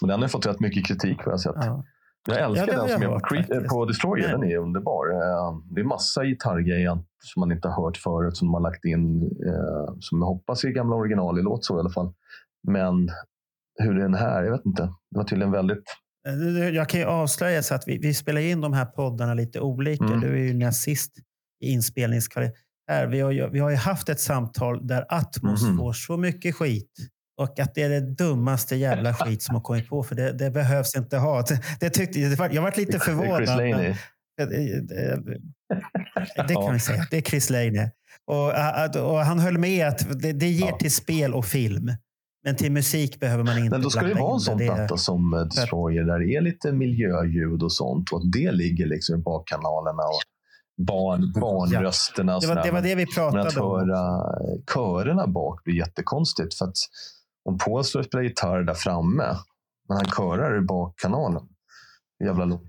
Men 0.00 0.08
den 0.08 0.20
har 0.20 0.28
fått 0.28 0.46
rätt 0.46 0.60
mycket 0.60 0.86
kritik 0.86 1.18
vad 1.24 1.32
jag 1.32 1.40
sett. 1.40 1.52
Ja. 1.56 1.84
Jag 2.28 2.40
älskar 2.40 2.66
Ja, 2.68 2.72
den 2.78 2.88
som 2.88 3.02
jag 3.02 3.10
är 3.32 3.54
hört 3.60 3.68
på, 3.68 3.84
Destroyer. 3.84 4.28
Den 4.28 4.44
är 4.44 4.56
underbar. 4.56 5.10
Eh, 5.12 5.58
Det 5.74 5.80
är 5.80 5.84
massa 5.84 6.24
gitarrgrejer 6.24 6.98
som 7.24 7.40
man 7.40 7.52
inte 7.52 7.68
har 7.68 7.84
hört 7.84 7.96
förut 7.96 8.36
som 8.36 8.48
de 8.48 8.54
har 8.54 8.60
lagt 8.60 8.84
in. 8.84 9.22
eh, 9.22 9.94
Som 10.00 10.18
jag 10.20 10.26
hoppas 10.26 10.64
är 10.64 10.68
gamla 10.68 10.96
original 10.96 11.38
i 11.38 11.42
låt 11.42 11.64
så 11.64 11.76
i 11.76 11.80
alla 11.80 11.90
fall. 11.90 12.12
Men 12.68 13.10
hur 13.78 13.96
är 13.98 14.02
den 14.02 14.14
här? 14.14 14.42
Jag 14.42 14.52
vet 14.52 14.66
inte. 14.66 14.82
Det 14.82 15.16
var 15.16 15.24
tydligen 15.24 15.52
väldigt... 15.52 15.84
Jag 16.72 16.88
kan 16.88 17.00
ju 17.00 17.06
avslöja 17.06 17.62
så 17.62 17.74
att 17.74 17.88
vi, 17.88 17.98
vi 17.98 18.14
spelar 18.14 18.40
in 18.40 18.60
de 18.60 18.72
här 18.72 18.84
poddarna 18.84 19.34
lite 19.34 19.60
olika. 19.60 20.04
Mm. 20.04 20.20
Du 20.20 20.28
är 20.28 20.42
ju 20.44 20.54
nazist 20.54 21.12
i 21.64 21.72
inspelningskvalitet. 21.72 22.56
Här, 22.88 23.06
vi, 23.06 23.20
har 23.20 23.30
ju, 23.30 23.50
vi 23.50 23.58
har 23.58 23.70
ju 23.70 23.76
haft 23.76 24.08
ett 24.08 24.20
samtal 24.20 24.86
där 24.86 25.06
Atmos 25.08 25.62
Mhm. 25.62 25.76
får 25.76 25.92
så 25.92 26.16
mycket 26.16 26.54
skit. 26.54 26.90
Och 27.36 27.60
att 27.60 27.74
det 27.74 27.82
är 27.82 27.88
det 27.88 28.00
dummaste 28.00 28.76
jävla 28.76 29.14
skit 29.14 29.42
som 29.42 29.54
har 29.54 29.62
kommit 29.62 29.88
på. 29.88 30.02
För 30.02 30.14
det, 30.14 30.32
det 30.32 30.50
behövs 30.50 30.96
inte 30.96 31.16
ha. 31.16 31.42
Det, 31.42 31.60
det 31.80 31.90
tyckte, 31.90 32.18
det 32.18 32.38
var, 32.38 32.50
jag 32.50 32.62
varit 32.62 32.76
lite 32.76 32.98
förvånad. 32.98 33.58
Det, 34.36 34.46
det, 36.48 36.54
kan 36.54 36.72
vi 36.72 36.80
säga. 36.80 37.06
Det 37.10 37.16
är 37.16 37.22
Chris 37.22 37.50
Laney. 37.50 37.88
Och, 38.26 38.48
och 39.12 39.18
han 39.18 39.38
höll 39.38 39.58
med 39.58 39.88
att 39.88 40.22
det, 40.22 40.48
ger 40.48 40.72
till 40.72 40.92
spel 40.92 41.34
och 41.34 41.44
film. 41.44 41.90
Men 42.44 42.56
till 42.56 42.72
musik 42.72 43.20
behöver 43.20 43.44
man 43.44 43.58
inte 43.58 43.70
Men 43.70 43.82
då 43.82 43.90
ska 43.90 44.00
det 44.02 44.14
vara 44.14 44.34
en 44.34 44.40
sån 44.40 44.58
Det 44.58 44.66
platta 44.66 44.96
som 44.96 45.34
eh, 45.34 45.40
Destroyer 45.40 46.04
där 46.04 46.18
det 46.18 46.34
är 46.34 46.40
lite 46.40 46.72
miljöljud 46.72 47.62
och 47.62 47.72
sånt. 47.72 48.12
Och 48.12 48.18
att 48.18 48.32
det 48.32 48.52
ligger 48.52 48.86
liksom 48.86 49.14
i 49.20 49.22
bakkanalerna. 49.22 50.02
Och 50.02 50.22
barn, 50.86 51.32
barnrösterna. 51.40 52.36
och 52.36 52.42
Det 52.42 52.48
var, 52.48 52.62
det 52.64 52.70
var 52.70 52.82
det 52.82 52.94
vi 52.94 53.06
Men 53.16 53.26
att 53.26 53.32
pratade 53.54 53.60
om. 53.60 53.88
höra 53.88 54.22
körerna 54.74 55.26
bak 55.26 55.64
blir 55.64 55.74
jättekonstigt. 55.74 56.54
För 56.54 56.64
att 56.64 56.76
om 57.44 57.58
Paul 57.58 57.78
och 57.78 57.84
spelar 57.84 58.22
gitarr 58.22 58.62
där 58.62 58.74
framme, 58.74 59.36
men 59.88 59.96
han 59.96 60.06
körar 60.06 60.58
i 60.58 60.60
bakkanalen. 60.60 61.42
Jävla 62.24 62.44
lo- 62.44 62.60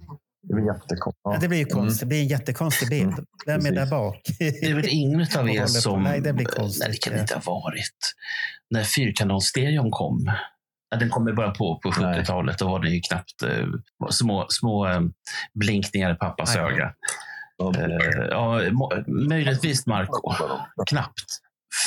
Det 0.47 0.53
blir 0.53 0.65
jättekonstigt. 0.65 1.21
Ja, 1.23 1.37
det 1.41 1.47
blir 1.47 1.57
ju 1.57 1.63
Mm. 1.65 1.73
konstigt. 1.75 1.99
Det 1.99 2.05
blir 2.05 2.21
en 2.21 2.27
jättekonstig 2.27 2.89
bild. 2.89 3.13
Mm, 3.13 3.25
Vem 3.45 3.65
är 3.65 3.71
där 3.71 3.89
bak? 3.89 4.21
Det 4.39 4.65
är 4.65 4.75
väl 4.75 4.87
ingen 4.89 5.21
av 5.37 5.49
er 5.55 5.65
som... 5.65 6.03
Nej, 6.03 6.21
det 6.21 6.33
blir 6.33 6.45
konstigt. 6.45 6.83
Nej, 6.87 6.91
det 6.91 7.03
kan 7.03 7.13
det 7.13 7.21
inte 7.21 7.33
ha 7.35 7.41
varit. 7.41 7.97
När 8.69 8.83
fyrkanalstereon 8.83 9.91
kom. 9.91 10.31
Ja, 10.89 10.97
den 10.97 11.09
kom 11.09 11.27
ju 11.27 11.33
bara 11.33 11.51
på 11.51 11.79
på 11.83 11.89
Nej. 12.01 12.19
70-talet. 12.19 12.57
Då 12.57 12.67
var 12.69 12.79
det 12.79 12.89
ju 12.89 13.01
knappt 13.01 13.43
eh, 13.43 13.67
små, 14.09 14.45
små 14.49 14.87
eh, 14.87 15.01
blinkningar 15.53 16.11
i 16.13 16.15
pappas 16.15 16.55
Nej. 16.55 16.63
öga. 16.65 16.93
Ja, 17.57 17.73
Eh, 17.77 18.27
ja, 18.29 18.61
möjligtvis 19.29 19.87
Marco. 19.87 20.33
Knappt. 20.89 21.25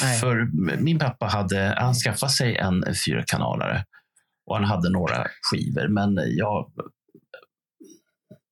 Nej. 0.02 0.18
För 0.18 0.48
min 0.82 0.98
pappa 0.98 1.26
hade, 1.26 1.74
han 1.78 1.94
skaffade 1.94 2.32
sig 2.32 2.56
en 2.56 2.84
fyrkanalare 3.06 3.84
och 4.46 4.56
han 4.56 4.64
hade 4.64 4.90
några 4.90 5.26
skivor, 5.50 5.88
men 5.88 6.18
jag... 6.36 6.70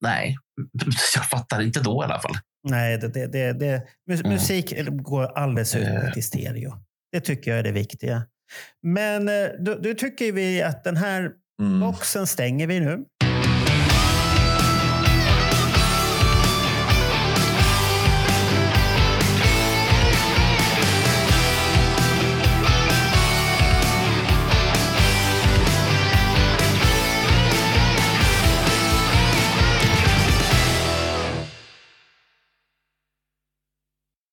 Nej, 0.04 0.36
jag 1.14 1.24
fattar 1.28 1.60
inte 1.62 1.80
då 1.80 2.02
i 2.02 2.04
alla 2.04 2.20
fall. 2.20 2.34
Nej, 2.68 2.98
det, 2.98 3.08
det, 3.08 3.26
det, 3.26 3.52
det, 3.52 3.82
Mm. 4.20 4.32
musik 4.32 4.72
går 4.90 5.38
alldeles 5.38 5.76
utmärkt 5.76 6.16
i 6.16 6.22
stereo. 6.22 6.72
Det 7.12 7.20
tycker 7.20 7.50
jag 7.50 7.58
är 7.58 7.62
det 7.62 7.72
viktiga. 7.72 8.26
Men 8.82 9.28
eh, 9.28 9.48
då, 9.60 9.74
då 9.74 9.94
tycker 9.94 10.32
vi 10.32 10.62
att 10.62 10.84
den 10.84 10.96
här 10.96 11.30
Mm. 11.62 11.80
boxen 11.80 12.26
stänger 12.26 12.66
vi 12.66 12.80
nu. 12.80 13.04